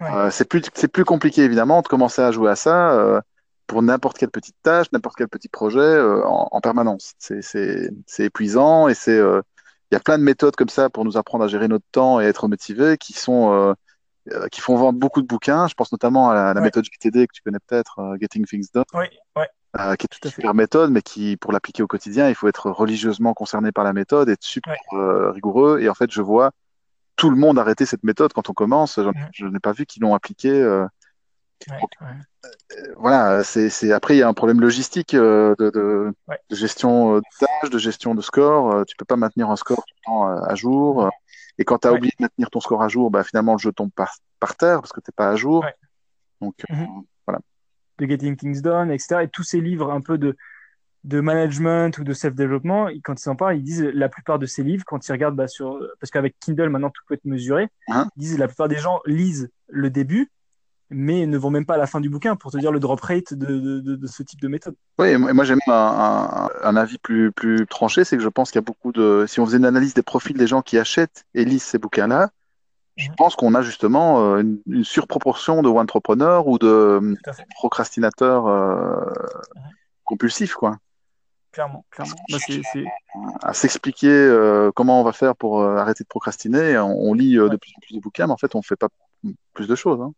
Ouais. 0.00 0.10
Euh, 0.12 0.30
c'est 0.32 0.46
plus 0.46 0.62
c'est 0.74 0.88
plus 0.88 1.04
compliqué 1.04 1.42
évidemment 1.42 1.80
de 1.80 1.86
commencer 1.86 2.22
à 2.22 2.32
jouer 2.32 2.50
à 2.50 2.56
ça 2.56 2.90
euh, 2.90 3.20
pour 3.68 3.82
n'importe 3.82 4.18
quelle 4.18 4.30
petite 4.30 4.56
tâche, 4.64 4.88
n'importe 4.92 5.14
quel 5.16 5.28
petit 5.28 5.48
projet 5.48 5.78
euh, 5.78 6.24
en, 6.26 6.60
permanence. 6.60 7.12
C'est 7.18 7.92
épuisant 8.18 8.88
et 8.88 8.94
c'est 8.94 9.18
il 9.18 9.94
y 9.94 9.96
a 9.96 10.00
plein 10.00 10.18
de 10.18 10.24
méthodes 10.24 10.56
comme 10.56 10.68
ça 10.68 10.90
pour 10.90 11.04
nous 11.04 11.16
apprendre 11.16 11.44
à 11.44 11.48
gérer 11.48 11.68
notre 11.68 11.86
temps 11.92 12.20
et 12.20 12.24
être 12.24 12.48
motivé 12.48 12.96
qui 12.98 13.12
sont 13.12 13.74
qui 14.50 14.60
font 14.60 14.76
vendre 14.76 14.98
beaucoup 14.98 15.22
de 15.22 15.26
bouquins. 15.26 15.68
Je 15.68 15.74
pense 15.74 15.92
notamment 15.92 16.30
à 16.30 16.54
la, 16.54 16.60
méthode 16.60 16.84
GTD 16.84 17.26
que 17.26 17.32
tu 17.32 17.42
connais 17.42 17.58
peut-être, 17.66 18.16
Getting 18.20 18.44
Things 18.46 18.68
Done. 18.72 18.84
Oui, 18.94 19.06
ouais. 19.36 19.48
Euh, 19.78 19.96
qui 19.96 20.06
est 20.06 20.24
une 20.24 20.30
super 20.30 20.54
méthode, 20.54 20.90
mais 20.90 21.02
qui, 21.02 21.36
pour 21.36 21.52
l'appliquer 21.52 21.82
au 21.82 21.86
quotidien, 21.86 22.28
il 22.30 22.34
faut 22.34 22.48
être 22.48 22.70
religieusement 22.70 23.34
concerné 23.34 23.70
par 23.70 23.84
la 23.84 23.92
méthode, 23.92 24.30
être 24.30 24.42
super 24.42 24.74
euh, 24.94 25.30
rigoureux. 25.30 25.80
Et 25.80 25.90
en 25.90 25.94
fait, 25.94 26.10
je 26.10 26.22
vois 26.22 26.52
tout 27.16 27.28
le 27.28 27.36
monde 27.36 27.58
arrêter 27.58 27.84
cette 27.84 28.02
méthode 28.02 28.32
quand 28.32 28.48
on 28.48 28.54
commence. 28.54 28.98
Je 29.32 29.44
n'ai 29.44 29.58
pas 29.58 29.72
vu 29.72 29.84
qu'ils 29.84 30.02
l'ont 30.02 30.14
appliquée. 30.14 30.50
Euh, 30.50 30.86
voilà, 32.96 33.44
c'est 33.44 33.92
après 33.92 34.14
il 34.14 34.20
y 34.20 34.22
a 34.22 34.28
un 34.28 34.32
problème 34.32 34.60
logistique 34.60 35.14
de, 35.14 35.54
de, 35.58 36.14
gestion 36.50 37.20
d'âge, 37.40 37.70
de 37.70 37.78
gestion 37.78 38.14
de 38.14 38.22
score. 38.22 38.86
tu 38.86 38.96
peux 38.96 39.04
pas 39.04 39.16
maintenir 39.16 39.50
un 39.50 39.56
score 39.56 39.78
tout 39.78 39.94
le 39.96 40.04
temps 40.06 40.44
à 40.44 40.54
jour. 40.54 41.10
Et 41.58 41.64
quand 41.64 41.78
tu 41.78 41.88
as 41.88 41.92
oublié 41.92 42.12
de 42.18 42.22
maintenir 42.22 42.50
ton 42.50 42.60
score 42.60 42.82
à 42.82 42.88
jour, 42.88 43.10
bah, 43.10 43.24
finalement 43.24 43.52
le 43.52 43.58
jeu 43.58 43.72
tombe 43.72 43.90
par, 43.92 44.14
par 44.38 44.56
terre 44.56 44.80
parce 44.80 44.92
que 44.92 45.00
tu 45.00 45.10
n'es 45.10 45.14
pas 45.16 45.28
à 45.28 45.36
jour. 45.36 45.64
Donc 46.40 46.54
mhm. 46.70 47.02
voilà 47.26 47.40
de 47.98 48.06
Getting 48.06 48.36
Things 48.36 48.62
Done, 48.62 48.90
etc. 48.90 49.22
Et 49.24 49.28
tous 49.28 49.42
ces 49.42 49.60
livres 49.60 49.90
un 49.90 50.00
peu 50.00 50.18
de, 50.18 50.36
de 51.04 51.20
management 51.20 51.96
ou 51.98 52.04
de 52.04 52.12
self-développement, 52.12 52.88
quand 53.04 53.22
ils 53.22 53.28
en 53.28 53.36
parlent, 53.36 53.56
ils 53.56 53.62
disent 53.62 53.82
la 53.82 54.08
plupart 54.08 54.38
de 54.38 54.46
ces 54.46 54.62
livres, 54.62 54.84
quand 54.86 55.06
ils 55.06 55.12
regardent 55.12 55.36
bah, 55.36 55.48
sur. 55.48 55.78
Parce 56.00 56.10
qu'avec 56.10 56.38
Kindle, 56.40 56.68
maintenant, 56.68 56.90
tout 56.90 57.02
peut 57.06 57.14
être 57.14 57.24
mesuré, 57.24 57.68
hein 57.88 58.08
ils 58.16 58.20
disent 58.20 58.38
la 58.38 58.48
plupart 58.48 58.68
des 58.68 58.78
gens 58.78 59.00
lisent 59.06 59.50
le 59.68 59.90
début, 59.90 60.30
mais 60.90 61.26
ne 61.26 61.36
vont 61.36 61.50
même 61.50 61.66
pas 61.66 61.74
à 61.74 61.78
la 61.78 61.86
fin 61.86 62.00
du 62.00 62.08
bouquin 62.08 62.36
pour 62.36 62.50
te 62.50 62.58
dire 62.58 62.72
le 62.72 62.80
drop 62.80 63.00
rate 63.00 63.34
de, 63.34 63.80
de, 63.80 63.96
de, 63.96 64.06
ce 64.06 64.22
type 64.22 64.40
de 64.40 64.48
méthode. 64.48 64.74
Oui, 64.98 65.16
moi 65.16 65.44
j'ai 65.44 65.54
un, 65.54 65.58
un, 65.68 66.48
un, 66.62 66.76
avis 66.76 66.98
plus, 66.98 67.32
plus 67.32 67.66
tranché, 67.66 68.04
c'est 68.04 68.16
que 68.16 68.22
je 68.22 68.28
pense 68.28 68.50
qu'il 68.50 68.58
y 68.58 68.64
a 68.64 68.66
beaucoup 68.66 68.92
de. 68.92 69.24
Si 69.28 69.40
on 69.40 69.46
faisait 69.46 69.58
une 69.58 69.64
analyse 69.64 69.94
des 69.94 70.02
profils 70.02 70.36
des 70.36 70.46
gens 70.46 70.62
qui 70.62 70.78
achètent 70.78 71.24
et 71.34 71.44
lisent 71.44 71.62
ces 71.62 71.78
bouquins-là, 71.78 72.30
je 72.98 73.08
pense 73.16 73.36
qu'on 73.36 73.54
a 73.54 73.62
justement 73.62 74.34
euh, 74.34 74.42
une, 74.66 74.84
surproportion 74.84 75.62
de 75.62 75.68
entrepreneurs 75.68 76.48
ou 76.48 76.58
de 76.58 76.66
euh, 76.66 77.14
procrastinateurs 77.54 78.48
euh, 78.48 79.04
compulsifs, 80.04 80.54
quoi. 80.54 80.78
Clairement, 81.52 81.86
clairement. 81.90 82.16
Bah, 82.28 82.38
à 83.42 83.54
s'expliquer 83.54 84.68
comment 84.74 85.00
on 85.00 85.04
va 85.04 85.12
faire 85.12 85.34
pour 85.34 85.64
arrêter 85.64 86.04
de 86.04 86.08
procrastiner. 86.08 86.78
On, 86.78 87.14
lit 87.14 87.34
de 87.34 87.56
plus 87.56 87.72
en 87.76 87.80
plus 87.80 87.94
de 87.94 88.00
bouquins, 88.00 88.26
mais 88.26 88.32
en 88.32 88.36
fait, 88.36 88.54
on 88.54 88.58
ne 88.58 88.62
fait 88.62 88.76
pas 88.76 88.88
plus 89.54 89.66
de 89.66 89.74
choses. 89.74 90.00
Hein. 90.00 90.12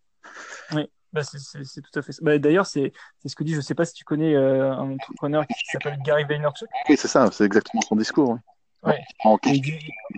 Oui, 0.72 0.88
bah, 1.12 1.22
c'est 1.24 1.82
tout 1.82 1.98
à 1.98 2.02
fait 2.02 2.12
ça. 2.12 2.20
Bah, 2.22 2.38
D'ailleurs, 2.38 2.66
c'est 2.66 2.92
ce 3.24 3.34
que 3.34 3.44
dit, 3.44 3.52
je 3.52 3.58
ne 3.58 3.62
sais 3.62 3.74
pas 3.74 3.84
si 3.84 3.94
tu 3.94 4.04
connais 4.04 4.36
un 4.36 4.92
entrepreneur 4.92 5.46
qui 5.46 5.54
s'appelle 5.72 5.98
Gary 6.04 6.24
Vaynerchuk. 6.24 6.68
Oui, 6.88 6.96
c'est 6.96 7.08
ça, 7.08 7.30
c'est 7.32 7.44
exactement 7.44 7.82
son 7.82 7.96
discours. 7.96 8.38
Oui. 8.82 8.94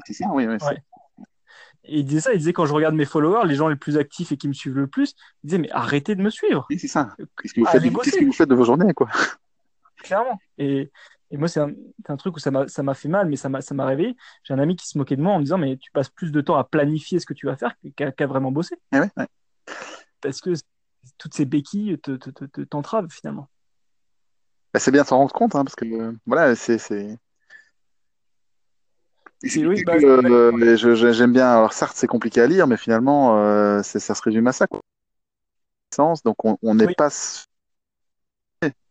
C'est 0.06 0.12
ça, 0.12 0.26
oui, 0.32 0.46
oui 0.46 0.56
et 1.84 1.98
il 1.98 2.04
disait 2.04 2.20
ça, 2.20 2.32
il 2.32 2.38
disait 2.38 2.52
quand 2.52 2.66
je 2.66 2.72
regarde 2.72 2.94
mes 2.94 3.04
followers, 3.04 3.46
les 3.46 3.54
gens 3.54 3.68
les 3.68 3.76
plus 3.76 3.98
actifs 3.98 4.32
et 4.32 4.36
qui 4.36 4.48
me 4.48 4.52
suivent 4.52 4.76
le 4.76 4.86
plus, 4.86 5.14
il 5.42 5.48
disait 5.48 5.58
mais 5.58 5.70
arrêtez 5.72 6.14
de 6.14 6.22
me 6.22 6.30
suivre. 6.30 6.66
Oui, 6.70 6.78
c'est 6.78 6.88
ça. 6.88 7.14
Qu'est-ce 7.40 7.54
que, 7.54 7.60
vous 7.60 7.66
faites, 7.66 7.82
que 7.82 8.24
vous 8.24 8.32
faites 8.32 8.48
de 8.48 8.54
vos 8.54 8.64
journées 8.64 8.92
quoi 8.94 9.08
Clairement. 9.96 10.38
Et, 10.58 10.90
et 11.30 11.36
moi, 11.36 11.48
c'est 11.48 11.60
un, 11.60 11.70
un, 12.08 12.16
truc 12.16 12.36
où 12.36 12.38
ça 12.38 12.50
m'a 12.50 12.94
fait 12.94 13.08
mal, 13.08 13.28
mais 13.28 13.36
ça 13.36 13.48
m'a 13.48 13.86
réveillé. 13.86 14.16
J'ai 14.44 14.54
un 14.54 14.58
ami 14.58 14.76
qui 14.76 14.86
se 14.86 14.96
moquait 14.96 15.16
de 15.16 15.22
moi 15.22 15.34
en 15.34 15.38
me 15.38 15.44
disant 15.44 15.58
mais 15.58 15.76
tu 15.76 15.90
passes 15.92 16.08
plus 16.08 16.30
de 16.30 16.40
temps 16.40 16.56
à 16.56 16.64
planifier 16.64 17.18
ce 17.18 17.26
que 17.26 17.34
tu 17.34 17.46
vas 17.46 17.56
faire 17.56 17.74
qu'à 17.96 18.26
vraiment 18.26 18.52
bosser. 18.52 18.76
Eh 18.92 19.00
ouais, 19.00 19.10
ouais. 19.16 19.26
Parce 20.22 20.40
que 20.40 20.50
toutes 21.18 21.34
ces 21.34 21.44
béquilles 21.44 21.98
t'entravent 21.98 23.08
te, 23.08 23.12
te, 23.12 23.14
finalement. 23.14 23.48
Bah, 24.72 24.80
c'est 24.80 24.90
bien 24.90 25.02
de 25.02 25.08
s'en 25.08 25.18
rendre 25.18 25.34
compte, 25.34 25.54
hein, 25.54 25.64
parce 25.64 25.74
que 25.74 26.16
voilà, 26.24 26.54
c'est 26.56 26.78
oui, 29.44 29.82
bah, 29.84 29.94
euh, 29.96 31.12
j'aime 31.12 31.32
bien. 31.32 31.50
Alors, 31.50 31.72
Sartre, 31.72 31.96
c'est 31.96 32.06
compliqué 32.06 32.40
à 32.40 32.46
lire, 32.46 32.66
mais 32.66 32.76
finalement, 32.76 33.38
euh, 33.38 33.82
ça 33.82 34.14
se 34.14 34.22
résume 34.22 34.46
à 34.46 34.52
ça. 34.52 34.66
Quoi. 34.66 34.80
Donc, 36.24 36.36
on 36.44 36.74
n'est 36.74 36.94
pas 36.94 37.10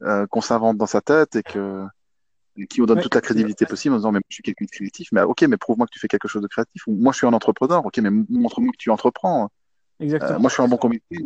euh, 0.02 0.28
qu'on 0.28 0.42
s'invente 0.42 0.78
dans 0.78 0.88
sa 0.88 1.02
tête 1.02 1.36
et 1.36 1.44
que 1.44 1.86
qui 2.70 2.82
on 2.82 2.86
donne 2.86 3.00
toute 3.00 3.16
la 3.16 3.22
crédibilité 3.22 3.66
possible 3.66 3.96
en 3.96 3.98
disant 3.98 4.12
mais 4.12 4.20
je 4.28 4.36
suis 4.36 4.44
quelqu'un 4.44 4.66
de 4.66 4.70
créatif 4.70 5.08
mais 5.14 5.22
ok 5.22 5.44
mais 5.44 5.56
prouve-moi 5.56 5.88
que 5.88 5.92
tu 5.92 6.00
fais 6.00 6.10
quelque 6.10 6.28
chose 6.28 6.42
de 6.42 6.50
créatif 6.50 6.86
ou 6.86 6.92
moi 6.92 7.14
je 7.14 7.20
suis 7.20 7.26
un 7.26 7.32
entrepreneur 7.32 7.84
ok 7.86 7.98
mais 8.00 8.10
montre-moi 8.30 8.74
que 8.74 8.78
tu 8.78 8.90
entreprends 8.90 9.50
Exactement. 10.02 10.40
moi 10.40 10.50
je 10.50 10.54
suis 10.54 10.64
un 10.64 10.68
bon 10.68 10.78
comité 10.78 11.18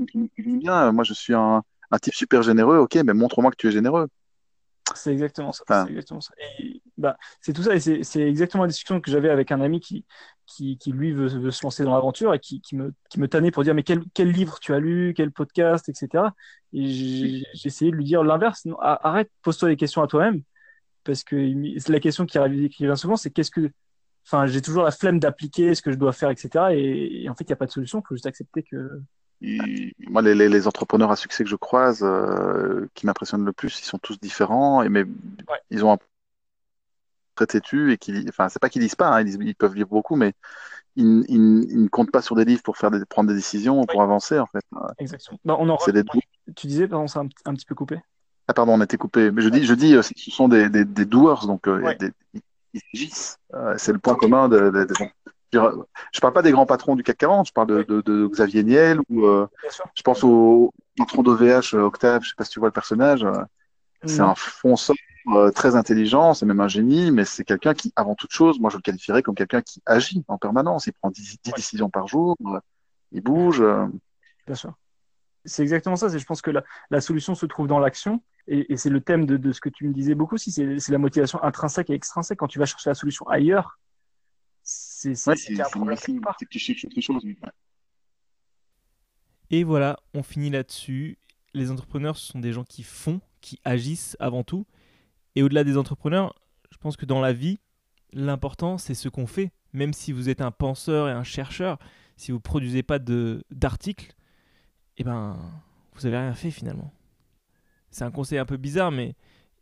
moi 0.92 1.04
je 1.04 1.14
suis 1.14 1.34
un, 1.34 1.64
un 1.92 1.98
type 1.98 2.14
super 2.14 2.44
généreux 2.44 2.78
ok 2.78 2.96
mais 3.06 3.14
montre-moi 3.14 3.52
que 3.52 3.58
tu 3.58 3.68
es 3.68 3.72
généreux 3.72 4.08
c'est 4.94 5.12
exactement 5.12 5.52
ça. 5.52 5.64
C'est 5.68 5.90
exactement 5.90 6.22
ça. 6.22 6.34
bah, 6.98 7.18
c'est 7.42 7.54
tout 7.54 7.64
ça. 7.64 7.76
Et 7.76 7.80
c'est 7.80 8.22
exactement 8.22 8.64
la 8.64 8.68
discussion 8.68 9.02
que 9.02 9.10
j'avais 9.10 9.30
avec 9.30 9.52
un 9.52 9.60
ami 9.62 9.80
qui, 9.80 10.06
qui, 10.46 10.78
qui 10.78 10.92
lui, 10.92 11.12
veut, 11.12 11.28
veut, 11.28 11.52
se 11.52 11.64
lancer 11.64 11.84
dans 11.84 11.96
l'aventure 11.96 12.34
et 12.34 12.40
qui, 12.40 12.62
qui, 12.62 12.76
me, 12.76 12.94
qui 13.10 13.20
me 13.20 13.28
tannait 13.28 13.50
pour 13.50 13.64
dire 13.64 13.74
Mais 13.74 13.84
quel, 13.84 14.04
quel 14.14 14.30
livre 14.30 14.60
tu 14.60 14.74
as 14.74 14.80
lu 14.80 15.14
Quel 15.16 15.32
podcast 15.32 15.90
Etc. 15.90 16.24
Et 16.74 16.88
j'ai 16.88 17.68
essayé 17.68 17.90
de 17.90 17.96
lui 17.96 18.06
dire 18.06 18.24
l'inverse. 18.24 18.68
Arrête, 18.80 19.32
pose-toi 19.42 19.70
des 19.70 19.76
questions 19.76 20.04
à 20.04 20.08
toi-même. 20.08 20.44
Parce 21.04 21.24
que 21.24 21.92
la 21.92 22.00
question 22.00 22.26
qui, 22.26 22.38
qui 22.70 22.86
vient 22.86 22.96
souvent, 22.96 23.16
c'est 23.16 23.32
qu'est-ce 23.32 23.52
que. 23.52 23.72
Enfin, 24.26 24.48
j'ai 24.48 24.62
toujours 24.62 24.84
la 24.84 24.92
flemme 24.92 25.20
d'appliquer 25.20 25.76
ce 25.76 25.82
que 25.82 25.92
je 25.92 25.98
dois 25.98 26.14
faire, 26.14 26.30
etc. 26.32 26.50
Et, 26.72 27.30
en 27.30 27.36
fait, 27.36 27.44
il 27.44 27.48
n'y 27.48 27.54
a 27.54 27.58
pas 27.58 27.68
de 27.68 27.72
solution. 27.72 28.00
Il 28.00 28.08
faut 28.08 28.16
juste 28.16 28.26
accepter 28.26 28.64
que 28.64 29.02
moi, 30.10 30.22
les, 30.22 30.34
les, 30.34 30.68
entrepreneurs 30.68 31.12
à 31.12 31.16
succès 31.16 31.44
que 31.44 31.50
je 31.50 31.56
croise, 31.56 32.02
euh, 32.04 32.88
qui 32.94 33.06
m'impressionnent 33.06 33.46
le 33.46 33.54
plus, 33.54 33.80
ils 33.80 33.86
sont 33.86 34.00
tous 34.00 34.20
différents, 34.20 34.82
et, 34.82 34.90
mais 34.90 35.04
ils 35.70 35.86
ont 35.86 35.94
un 35.94 35.98
très 37.36 37.46
têtu 37.46 37.92
et 37.92 37.98
qui, 37.98 38.26
enfin, 38.30 38.50
c'est 38.50 38.60
pas 38.60 38.70
qu'ils 38.70 38.82
lisent 38.82 38.96
pas, 38.96 39.10
hein, 39.10 39.26
ils, 39.26 39.56
peuvent 39.56 39.76
lire 39.76 39.88
beaucoup, 39.88 40.16
mais 40.16 40.34
ils, 40.96 41.26
ils, 41.28 41.84
ne 41.84 41.88
comptent 41.90 42.12
pas 42.12 42.22
sur 42.22 42.36
des 42.36 42.46
livres 42.46 42.64
pour 42.64 42.78
faire 42.78 42.92
des, 42.92 43.04
prendre 43.06 43.30
des 43.30 43.36
décisions 43.36 43.82
ou 43.82 43.86
pour 43.86 44.02
avancer, 44.02 44.40
en 44.40 44.48
fait. 44.48 44.66
Exactement. 44.98 45.40
Bah, 45.44 45.58
on 45.60 45.78
Tu 46.56 46.68
disais, 46.68 46.88
pardon, 46.88 47.08
c'est 47.08 47.20
un, 47.20 47.28
un, 47.46 47.54
petit 47.54 47.66
peu 47.66 47.76
coupé. 47.76 48.00
Ah, 48.48 48.54
pardon, 48.54 48.74
on 48.74 48.82
a 48.82 48.86
été 48.86 48.98
coupé. 48.98 49.32
Mais 49.32 49.42
je 49.42 49.50
dis, 49.50 49.66
je 49.66 49.74
dis, 49.74 49.96
euh, 49.96 50.02
ce 50.02 50.32
sont 50.32 50.48
des, 50.48 50.70
des, 50.70 50.86
des 50.86 51.06
doers, 51.06 51.46
donc 51.46 51.68
euh, 51.68 51.94
ils 52.76 52.82
agissent. 52.94 53.38
c'est 53.78 53.94
le 53.94 54.00
point 54.00 54.16
commun 54.16 54.50
de, 54.50 54.70
de, 54.70 54.88
je 56.12 56.20
parle 56.20 56.34
pas 56.34 56.42
des 56.42 56.52
grands 56.52 56.66
patrons 56.66 56.96
du 56.96 57.04
CAC 57.04 57.18
40, 57.18 57.48
je 57.48 57.54
parle 57.54 57.68
de, 57.86 58.28
Xavier 58.28 58.64
Niel 58.64 59.00
ou 59.10 59.26
euh, 59.26 59.48
je 59.96 60.02
pense 60.02 60.24
au 60.24 60.74
patron 60.98 61.24
d'OVH, 61.24 61.74
euh, 61.74 61.82
Octave, 61.84 62.24
je 62.24 62.30
sais 62.30 62.36
pas 62.38 62.46
si 62.46 62.52
tu 62.52 62.60
vois 62.60 62.70
le 62.70 62.74
personnage. 62.74 63.24
Euh, 63.24 63.44
c'est 64.06 64.22
un 64.22 64.36
fonceur 64.36 64.96
très 65.56 65.76
intelligent, 65.76 66.36
c'est 66.36 66.46
même 66.46 66.60
un 66.60 66.68
génie, 66.68 67.10
mais 67.10 67.26
c'est 67.26 67.44
quelqu'un 67.44 67.74
qui, 67.74 67.92
avant 67.96 68.14
toute 68.14 68.32
chose, 68.32 68.60
moi 68.60 68.70
je 68.70 68.76
le 68.76 68.84
qualifierais 68.84 69.24
comme 69.24 69.34
quelqu'un 69.34 69.64
qui 69.64 69.82
agit 69.88 70.24
en 70.28 70.38
permanence. 70.38 70.86
Il 70.86 70.94
prend 70.94 71.10
10, 71.10 71.40
décisions 71.56 71.90
par 71.90 72.08
jour, 72.08 72.38
il 73.12 73.22
bouge. 73.22 73.64
Bien 74.46 74.56
sûr. 74.56 74.74
C'est 75.44 75.64
exactement 75.64 75.96
ça. 75.96 76.16
Je 76.16 76.24
pense 76.24 76.44
que 76.44 76.52
la, 76.92 77.02
solution 77.02 77.34
se 77.34 77.48
trouve 77.48 77.66
dans 77.66 77.80
l'action. 77.80 78.22
Et, 78.48 78.78
c'est 78.78 78.90
le 78.90 79.02
thème 79.02 79.26
de, 79.26 79.38
de, 79.38 79.52
ce 79.52 79.60
que 79.60 79.70
tu 79.70 79.88
me 79.88 79.94
disais 79.94 80.14
beaucoup 80.14 80.36
aussi, 80.36 80.52
c'est 80.52 80.90
la 80.90 80.98
motivation 80.98 81.42
intrinsèque 81.44 81.90
et 81.90 81.94
extrinsèque. 81.94 82.38
Quand 82.38 82.48
tu 82.48 82.60
vas 82.60 82.66
chercher 82.66 82.92
la 82.92 82.94
solution 82.94 83.28
ailleurs, 83.28 83.80
c'est 84.66 85.14
un 85.30 85.70
problème 85.70 85.98
Et 89.52 89.64
voilà, 89.64 89.98
on 90.14 90.24
finit 90.24 90.50
là-dessus. 90.50 91.20
Les 91.54 91.72
entrepreneurs, 91.72 92.18
ce 92.18 92.32
sont 92.32 92.40
des 92.40 92.52
gens 92.52 92.64
qui 92.64 92.84
font, 92.84 93.22
qui 93.42 93.60
agissent 93.64 94.18
avant 94.20 94.44
tout. 94.44 94.66
Et 95.36 95.44
au-delà 95.44 95.64
des 95.64 95.78
entrepreneurs, 95.78 96.34
je 96.72 96.78
pense 96.78 96.98
que 96.98 97.06
dans 97.06 97.22
la 97.22 97.32
vie, 97.32 97.60
l'important, 98.12 98.78
c'est 98.78 98.96
ce 98.96 99.08
qu'on 99.08 99.28
fait. 99.28 99.52
Même 99.74 99.94
si 99.94 100.12
vous 100.12 100.30
êtes 100.30 100.42
un 100.42 100.52
penseur 100.52 101.10
et 101.10 101.12
un 101.12 101.24
chercheur, 101.24 101.78
si 102.18 102.32
vous 102.32 102.38
ne 102.38 102.42
produisez 102.42 102.82
pas 102.82 102.98
d'articles, 102.98 104.16
eh 104.98 105.04
ben, 105.04 105.38
vous 105.94 106.02
n'avez 106.04 106.18
rien 106.18 106.34
fait 106.34 106.52
finalement. 106.52 106.92
C'est 107.96 108.04
un 108.04 108.12
conseil 108.12 108.40
un 108.40 108.46
peu 108.46 108.58
bizarre, 108.58 108.92
mais 108.92 109.16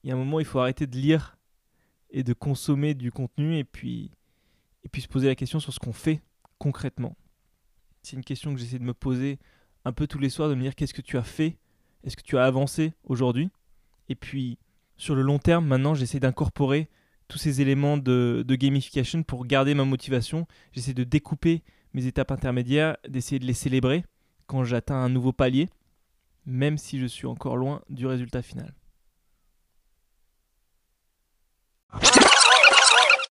il 0.04 0.10
y 0.10 0.12
a 0.12 0.16
un 0.16 0.18
moment, 0.18 0.40
il 0.40 0.46
faut 0.48 0.58
arrêter 0.58 0.88
de 0.88 0.98
lire 0.98 1.38
et 2.10 2.24
de 2.24 2.34
consommer 2.34 2.96
du 2.96 3.12
contenu 3.12 3.60
et 3.60 3.64
puis 3.64 4.10
se 4.98 5.08
poser 5.08 5.28
la 5.28 5.36
question 5.36 5.60
sur 5.60 5.72
ce 5.72 5.78
qu'on 5.78 5.94
fait 5.94 6.20
concrètement. 6.58 7.16
C'est 8.02 8.16
une 8.16 8.24
question 8.24 8.52
que 8.52 8.60
j'essaie 8.60 8.80
de 8.80 8.84
me 8.84 8.96
poser 8.96 9.38
un 9.86 9.92
peu 9.92 10.08
tous 10.08 10.18
les 10.18 10.30
soirs, 10.30 10.50
de 10.50 10.56
me 10.56 10.62
dire 10.62 10.74
qu'est-ce 10.74 10.96
que 10.96 11.04
tu 11.04 11.16
as 11.16 11.24
fait, 11.24 11.60
est-ce 12.04 12.18
que 12.18 12.24
tu 12.24 12.36
as 12.40 12.44
avancé 12.44 12.94
aujourd'hui, 13.04 13.52
et 14.10 14.16
puis 14.16 14.58
sur 14.98 15.14
le 15.14 15.22
long 15.22 15.38
terme, 15.38 15.68
maintenant 15.68 15.94
j'essaie 15.94 16.20
d'incorporer 16.20 16.90
tous 17.28 17.38
ces 17.38 17.62
éléments 17.62 17.98
de, 17.98 18.44
gamification 18.50 19.22
pour 19.22 19.46
garder 19.46 19.76
ma 19.76 19.86
motivation. 19.86 20.48
J'essaie 20.72 20.96
de 20.96 21.04
découper 21.04 21.62
mes 21.94 22.08
étapes 22.08 22.32
intermédiaires, 22.32 22.98
d'essayer 23.08 23.38
de 23.38 23.46
les 23.46 23.54
célébrer 23.54 24.04
quand 24.48 24.64
j'atteins 24.64 24.96
un 24.96 25.10
nouveau 25.10 25.34
palier, 25.34 25.70
même 26.46 26.78
si 26.78 27.00
je 27.00 27.06
suis 27.06 27.28
encore 27.28 27.58
loin 27.58 27.82
du 27.90 28.06
résultat 28.06 28.42
final. 28.42 28.74